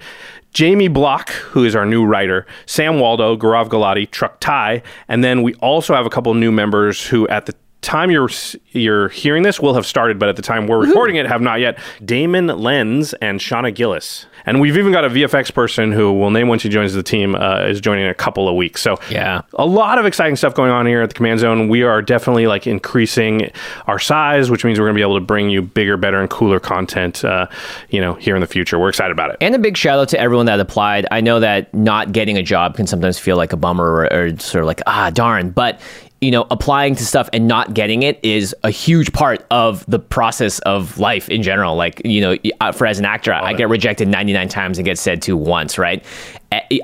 Jamie 0.52 0.88
Block, 0.88 1.30
who 1.30 1.64
is 1.64 1.74
our 1.74 1.86
new 1.86 2.04
writer, 2.04 2.46
Sam 2.66 3.00
Waldo, 3.00 3.36
Garav 3.36 3.68
Galati, 3.68 4.10
Truck 4.10 4.38
Ty, 4.38 4.82
and 5.08 5.24
then 5.24 5.42
we 5.42 5.54
also 5.54 5.94
have 5.94 6.04
a 6.04 6.10
couple 6.10 6.34
new 6.34 6.52
members 6.52 7.06
who 7.06 7.26
at 7.28 7.46
the 7.46 7.54
time 7.82 8.10
you're 8.10 8.30
you're 8.70 9.08
hearing 9.10 9.42
this 9.42 9.60
will 9.60 9.74
have 9.74 9.84
started, 9.86 10.18
but 10.18 10.28
at 10.28 10.36
the 10.36 10.42
time 10.42 10.66
we're 10.66 10.78
recording 10.86 11.16
it, 11.16 11.26
have 11.26 11.40
not 11.42 11.60
yet. 11.60 11.78
Damon 12.04 12.46
Lenz 12.46 13.12
and 13.14 13.38
Shauna 13.40 13.74
Gillis, 13.74 14.26
and 14.46 14.60
we've 14.60 14.76
even 14.78 14.92
got 14.92 15.04
a 15.04 15.10
VFX 15.10 15.52
person 15.52 15.92
who 15.92 16.12
will 16.12 16.30
name 16.30 16.48
when 16.48 16.58
she 16.58 16.68
joins 16.68 16.94
the 16.94 17.02
team 17.02 17.34
uh, 17.34 17.64
is 17.66 17.80
joining 17.80 18.04
in 18.04 18.10
a 18.10 18.14
couple 18.14 18.48
of 18.48 18.54
weeks. 18.54 18.80
So 18.80 18.98
Yeah. 19.10 19.42
a 19.54 19.66
lot 19.66 19.98
of 19.98 20.06
exciting 20.06 20.36
stuff 20.36 20.54
going 20.54 20.70
on 20.70 20.86
here 20.86 21.02
at 21.02 21.10
the 21.10 21.14
Command 21.14 21.40
Zone. 21.40 21.68
We 21.68 21.82
are 21.82 22.00
definitely 22.00 22.46
like 22.46 22.66
increasing 22.66 23.50
our 23.86 23.98
size, 23.98 24.50
which 24.50 24.64
means 24.64 24.78
we're 24.78 24.86
going 24.86 24.94
to 24.94 24.98
be 24.98 25.02
able 25.02 25.16
to 25.18 25.24
bring 25.26 25.50
you 25.50 25.60
bigger, 25.60 25.96
better, 25.96 26.20
and 26.20 26.30
cooler 26.30 26.60
content. 26.60 27.24
Uh, 27.24 27.46
you 27.90 28.00
know, 28.00 28.14
here 28.14 28.34
in 28.36 28.40
the 28.40 28.46
future, 28.46 28.78
we're 28.78 28.88
excited 28.90 29.12
about 29.12 29.30
it. 29.30 29.36
And 29.40 29.54
a 29.54 29.58
big 29.58 29.76
shout 29.76 29.98
out 29.98 30.08
to 30.10 30.20
everyone 30.20 30.46
that 30.46 30.60
applied. 30.60 31.06
I 31.10 31.20
know 31.20 31.40
that 31.40 31.74
not 31.74 32.12
getting 32.12 32.38
a 32.38 32.42
job 32.42 32.76
can 32.76 32.86
sometimes 32.86 33.18
feel 33.18 33.36
like 33.36 33.52
a 33.52 33.56
bummer 33.56 33.84
or, 33.84 34.12
or 34.12 34.38
sort 34.38 34.62
of 34.62 34.66
like, 34.66 34.80
ah, 34.86 35.10
darn. 35.10 35.50
But, 35.50 35.80
you 36.22 36.30
know, 36.30 36.46
applying 36.52 36.94
to 36.94 37.04
stuff 37.04 37.28
and 37.32 37.48
not 37.48 37.74
getting 37.74 38.04
it 38.04 38.18
is 38.22 38.54
a 38.62 38.70
huge 38.70 39.12
part 39.12 39.44
of 39.50 39.84
the 39.86 39.98
process 39.98 40.60
of 40.60 40.96
life 40.98 41.28
in 41.28 41.42
general. 41.42 41.74
Like, 41.74 42.00
you 42.04 42.20
know, 42.20 42.36
uh, 42.60 42.70
for 42.70 42.86
as 42.86 43.00
an 43.00 43.04
actor, 43.04 43.32
I 43.32 43.52
get 43.54 43.68
rejected 43.68 44.06
99 44.06 44.48
times 44.48 44.78
and 44.78 44.84
get 44.84 44.98
said 44.98 45.20
to 45.22 45.36
once, 45.36 45.78
right? 45.78 46.04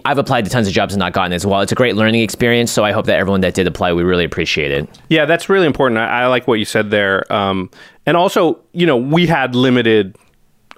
I've 0.05 0.18
applied 0.18 0.45
to 0.45 0.51
tons 0.51 0.66
of 0.66 0.72
jobs 0.72 0.93
and 0.93 0.99
not 0.99 1.12
gotten 1.12 1.32
it 1.32 1.36
as 1.36 1.47
well. 1.47 1.61
It's 1.61 1.70
a 1.70 1.76
great 1.76 1.95
learning 1.95 2.20
experience. 2.20 2.72
So 2.72 2.84
I 2.84 2.91
hope 2.91 3.07
that 3.07 3.16
everyone 3.16 3.41
that 3.43 3.55
did 3.55 3.68
apply, 3.68 3.93
we 3.93 4.03
really 4.03 4.24
appreciate 4.24 4.72
it. 4.72 4.89
Yeah, 5.09 5.24
that's 5.24 5.49
really 5.49 5.66
important. 5.66 5.99
I, 5.99 6.22
I 6.22 6.26
like 6.26 6.49
what 6.49 6.59
you 6.59 6.64
said 6.64 6.91
there. 6.91 7.32
Um, 7.32 7.70
and 8.07 8.16
also, 8.16 8.59
you 8.72 8.86
know, 8.86 8.97
we 8.97 9.28
had 9.28 9.55
limited 9.55 10.16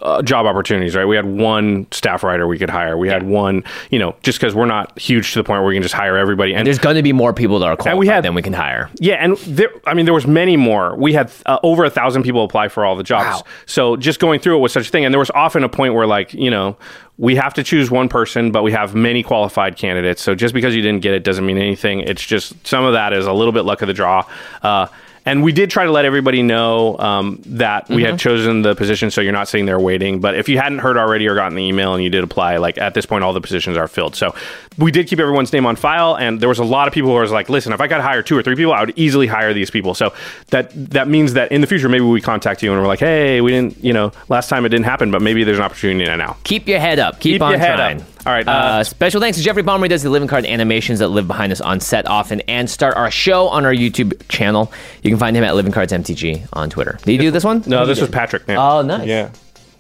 uh, 0.03 0.23
job 0.23 0.47
opportunities, 0.47 0.95
right? 0.97 1.05
We 1.05 1.17
had 1.17 1.25
one 1.27 1.87
staff 1.93 2.23
writer 2.23 2.47
we 2.47 2.59
could 2.59 2.71
hire. 2.71 2.97
We 2.97 3.09
had 3.09 3.23
one, 3.23 3.65
you 3.91 3.99
know, 3.99 4.15
just 4.23 4.39
because 4.41 4.55
we're 4.55 4.67
not 4.67 4.99
huge 4.99 5.33
to 5.33 5.39
the 5.41 5.45
point 5.45 5.61
where 5.61 5.69
we 5.69 5.75
can 5.75 5.83
just 5.83 5.95
hire 5.95 6.17
everybody. 6.17 6.55
And 6.55 6.67
There's 6.67 6.79
going 6.79 6.97
to 6.97 7.03
be 7.03 7.13
more 7.13 7.33
people 7.33 7.59
that 7.61 7.67
are 7.67 7.77
qualified 7.77 7.99
we 7.99 8.07
had- 8.07 8.25
than 8.25 8.35
we 8.35 8.43
can 8.43 8.53
hire. 8.53 8.91
Yeah, 8.99 9.15
and 9.15 9.37
there, 9.39 9.69
I 9.87 9.95
mean, 9.95 10.05
there 10.07 10.15
was 10.15 10.27
many 10.27 10.57
more. 10.57 10.97
We 10.97 11.13
had 11.13 11.31
uh, 11.47 11.59
over 11.63 11.85
a 11.85 11.91
thousand 11.91 12.23
people 12.23 12.45
apply 12.45 12.69
for 12.69 12.85
all 12.85 12.97
the 12.97 13.03
jobs. 13.03 13.43
So 13.67 13.97
just 13.97 14.21
going 14.21 14.41
through 14.41 14.57
it 14.57 14.61
was 14.61 14.73
such 14.73 14.89
a 14.89 14.91
thing, 14.91 15.05
and 15.05 15.13
there 15.13 15.19
was 15.19 15.31
often 15.31 15.65
a 15.65 15.69
point 15.69 15.95
where, 15.95 16.07
like, 16.07 16.33
you 16.35 16.51
know, 16.51 16.77
we 17.19 17.37
have 17.37 17.53
to 17.55 17.63
choose 17.63 17.91
one 17.91 18.09
person, 18.09 18.51
but 18.51 18.63
we 18.63 18.73
have 18.73 18.95
many 18.95 19.23
qualified 19.23 19.77
candidates. 19.77 20.23
So 20.23 20.35
just 20.35 20.55
because 20.55 20.75
you 20.75 20.81
didn't 20.81 21.03
get 21.03 21.13
it 21.13 21.23
doesn't 21.23 21.45
mean 21.45 21.59
anything. 21.59 22.01
It's 22.01 22.25
just 22.25 22.67
some 22.67 22.85
of 22.85 22.95
that 22.95 23.13
is 23.13 23.27
a 23.27 23.33
little 23.33 23.53
bit 23.53 23.67
luck 23.67 23.83
of 23.83 23.89
the 23.89 23.93
draw. 23.95 24.25
Uh, 24.63 24.87
and 25.31 25.45
we 25.45 25.53
did 25.53 25.71
try 25.71 25.85
to 25.85 25.93
let 25.93 26.05
everybody 26.05 26.43
know 26.43 26.99
um, 26.99 27.41
that 27.47 27.89
we 27.89 28.03
had 28.03 28.19
chosen 28.19 28.63
the 28.63 28.75
position, 28.75 29.13
so 29.13 29.21
you're 29.21 29.33
not 29.33 29.47
sitting 29.47 29.65
there 29.65 29.79
waiting. 29.79 30.21
But 30.21 30.35
if 30.35 30.49
you 30.49 30.59
hadn't 30.59 30.81
heard 30.81 30.97
already 30.97 31.29
or 31.29 31.37
gotten 31.37 31.55
the 31.55 31.63
email 31.63 31.95
and 31.95 32.03
you 32.03 32.11
did 32.11 32.25
apply, 32.25 32.57
like 32.57 32.79
at 32.79 32.95
this 32.95 33.07
point, 33.07 33.23
all 33.23 33.33
the 33.33 33.41
positions 33.41 33.77
are 33.77 33.87
filled. 33.87 34.17
So 34.17 34.35
we 34.77 34.91
did 34.91 35.07
keep 35.07 35.21
everyone's 35.21 35.53
name 35.53 35.67
on 35.67 35.77
file, 35.77 36.17
and 36.17 36.41
there 36.41 36.49
was 36.49 36.59
a 36.59 36.65
lot 36.65 36.89
of 36.89 36.95
people 36.95 37.11
who 37.11 37.17
was 37.21 37.31
like, 37.31 37.49
"Listen, 37.49 37.73
if 37.73 37.81
I 37.81 37.87
got 37.87 37.99
to 37.99 38.03
hire 38.03 38.23
two 38.23 38.37
or 38.37 38.43
three 38.43 38.57
people, 38.57 38.73
I 38.73 38.81
would 38.81 38.99
easily 38.99 39.29
hire 39.29 39.55
these 39.55 39.71
people." 39.71 39.95
So 39.95 40.13
that 40.49 40.73
that 40.91 41.07
means 41.07 41.35
that 41.35 41.53
in 41.53 41.61
the 41.61 41.69
future, 41.69 41.89
maybe 41.89 42.05
we 42.05 42.21
contact 42.21 42.61
you 42.63 42.73
and 42.73 42.81
we're 42.81 42.89
like, 42.89 42.99
"Hey, 42.99 43.41
we 43.41 43.53
didn't, 43.53 43.83
you 43.85 43.93
know, 43.93 44.11
last 44.29 44.49
time 44.49 44.67
it 44.67 44.71
didn't 44.71 44.87
happen, 44.87 45.13
but 45.13 45.23
maybe 45.23 45.45
there's 45.45 45.59
an 45.59 45.65
opportunity 45.65 46.05
now." 46.17 46.37
Keep 46.43 46.67
your 46.67 46.81
head 46.81 46.99
up. 46.99 47.21
Keep, 47.21 47.35
Keep 47.35 47.43
on 47.43 47.51
your 47.53 47.61
head 47.61 47.77
trying. 47.77 48.01
up. 48.01 48.20
All 48.27 48.33
right, 48.33 48.47
Uh, 48.47 48.51
uh, 48.51 48.85
special 48.85 49.21
thanks 49.21 49.39
to 49.39 49.45
Jeffrey 49.45 49.63
Bomber. 49.63 49.87
He 49.87 49.89
does 49.89 50.03
the 50.03 50.11
living 50.11 50.29
card 50.29 50.45
animations 50.45 50.99
that 50.99 51.09
live 51.09 51.27
behind 51.27 51.53
us 51.53 51.61
on 51.63 51.81
set 51.81 52.07
often 52.07 52.41
and 52.43 52.69
start 52.69 52.97
our 52.97 53.11
show 53.11 53.49
on 53.49 53.65
our 53.65 53.73
YouTube 53.73 54.21
channel. 54.29 54.71
You 55.03 55.11
can 55.11 55.19
find 55.19 55.35
him 55.37 55.43
at 55.43 55.55
Living 55.55 55.73
Cards 55.73 55.93
MTG 55.93 56.47
on 56.53 56.69
Twitter. 56.69 56.99
Did 57.05 57.13
you 57.13 57.19
do 57.19 57.31
this 57.31 57.45
one? 57.45 57.63
No, 57.67 57.87
this 57.87 57.97
did. 57.99 58.03
was 58.03 58.11
Patrick. 58.11 58.47
Man. 58.47 58.59
Oh, 58.59 58.83
nice. 58.83 59.07
Yeah, 59.07 59.31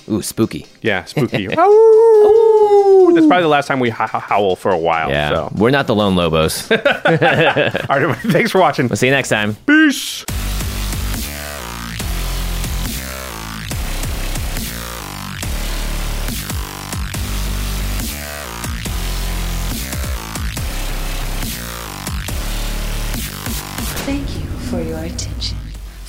Ooh, 0.08 0.22
spooky. 0.22 0.66
yeah, 0.80 1.04
spooky. 1.04 1.46
Ooh, 1.58 3.12
That's 3.14 3.26
probably 3.26 3.42
the 3.42 3.48
last 3.48 3.66
time 3.66 3.78
we 3.78 3.88
h- 3.90 3.94
howl 3.94 4.56
for 4.56 4.70
a 4.72 4.78
while. 4.78 5.10
Yeah. 5.10 5.28
So, 5.30 5.52
We're 5.56 5.70
not 5.70 5.86
the 5.86 5.94
Lone 5.94 6.16
Lobos. 6.16 6.70
all 6.70 6.76
right, 6.78 7.90
everybody, 7.90 8.30
thanks 8.32 8.50
for 8.50 8.58
watching. 8.60 8.88
we'll 8.88 8.96
see 8.96 9.06
you 9.06 9.12
next 9.12 9.28
time. 9.28 9.54
Peace. 9.66 10.24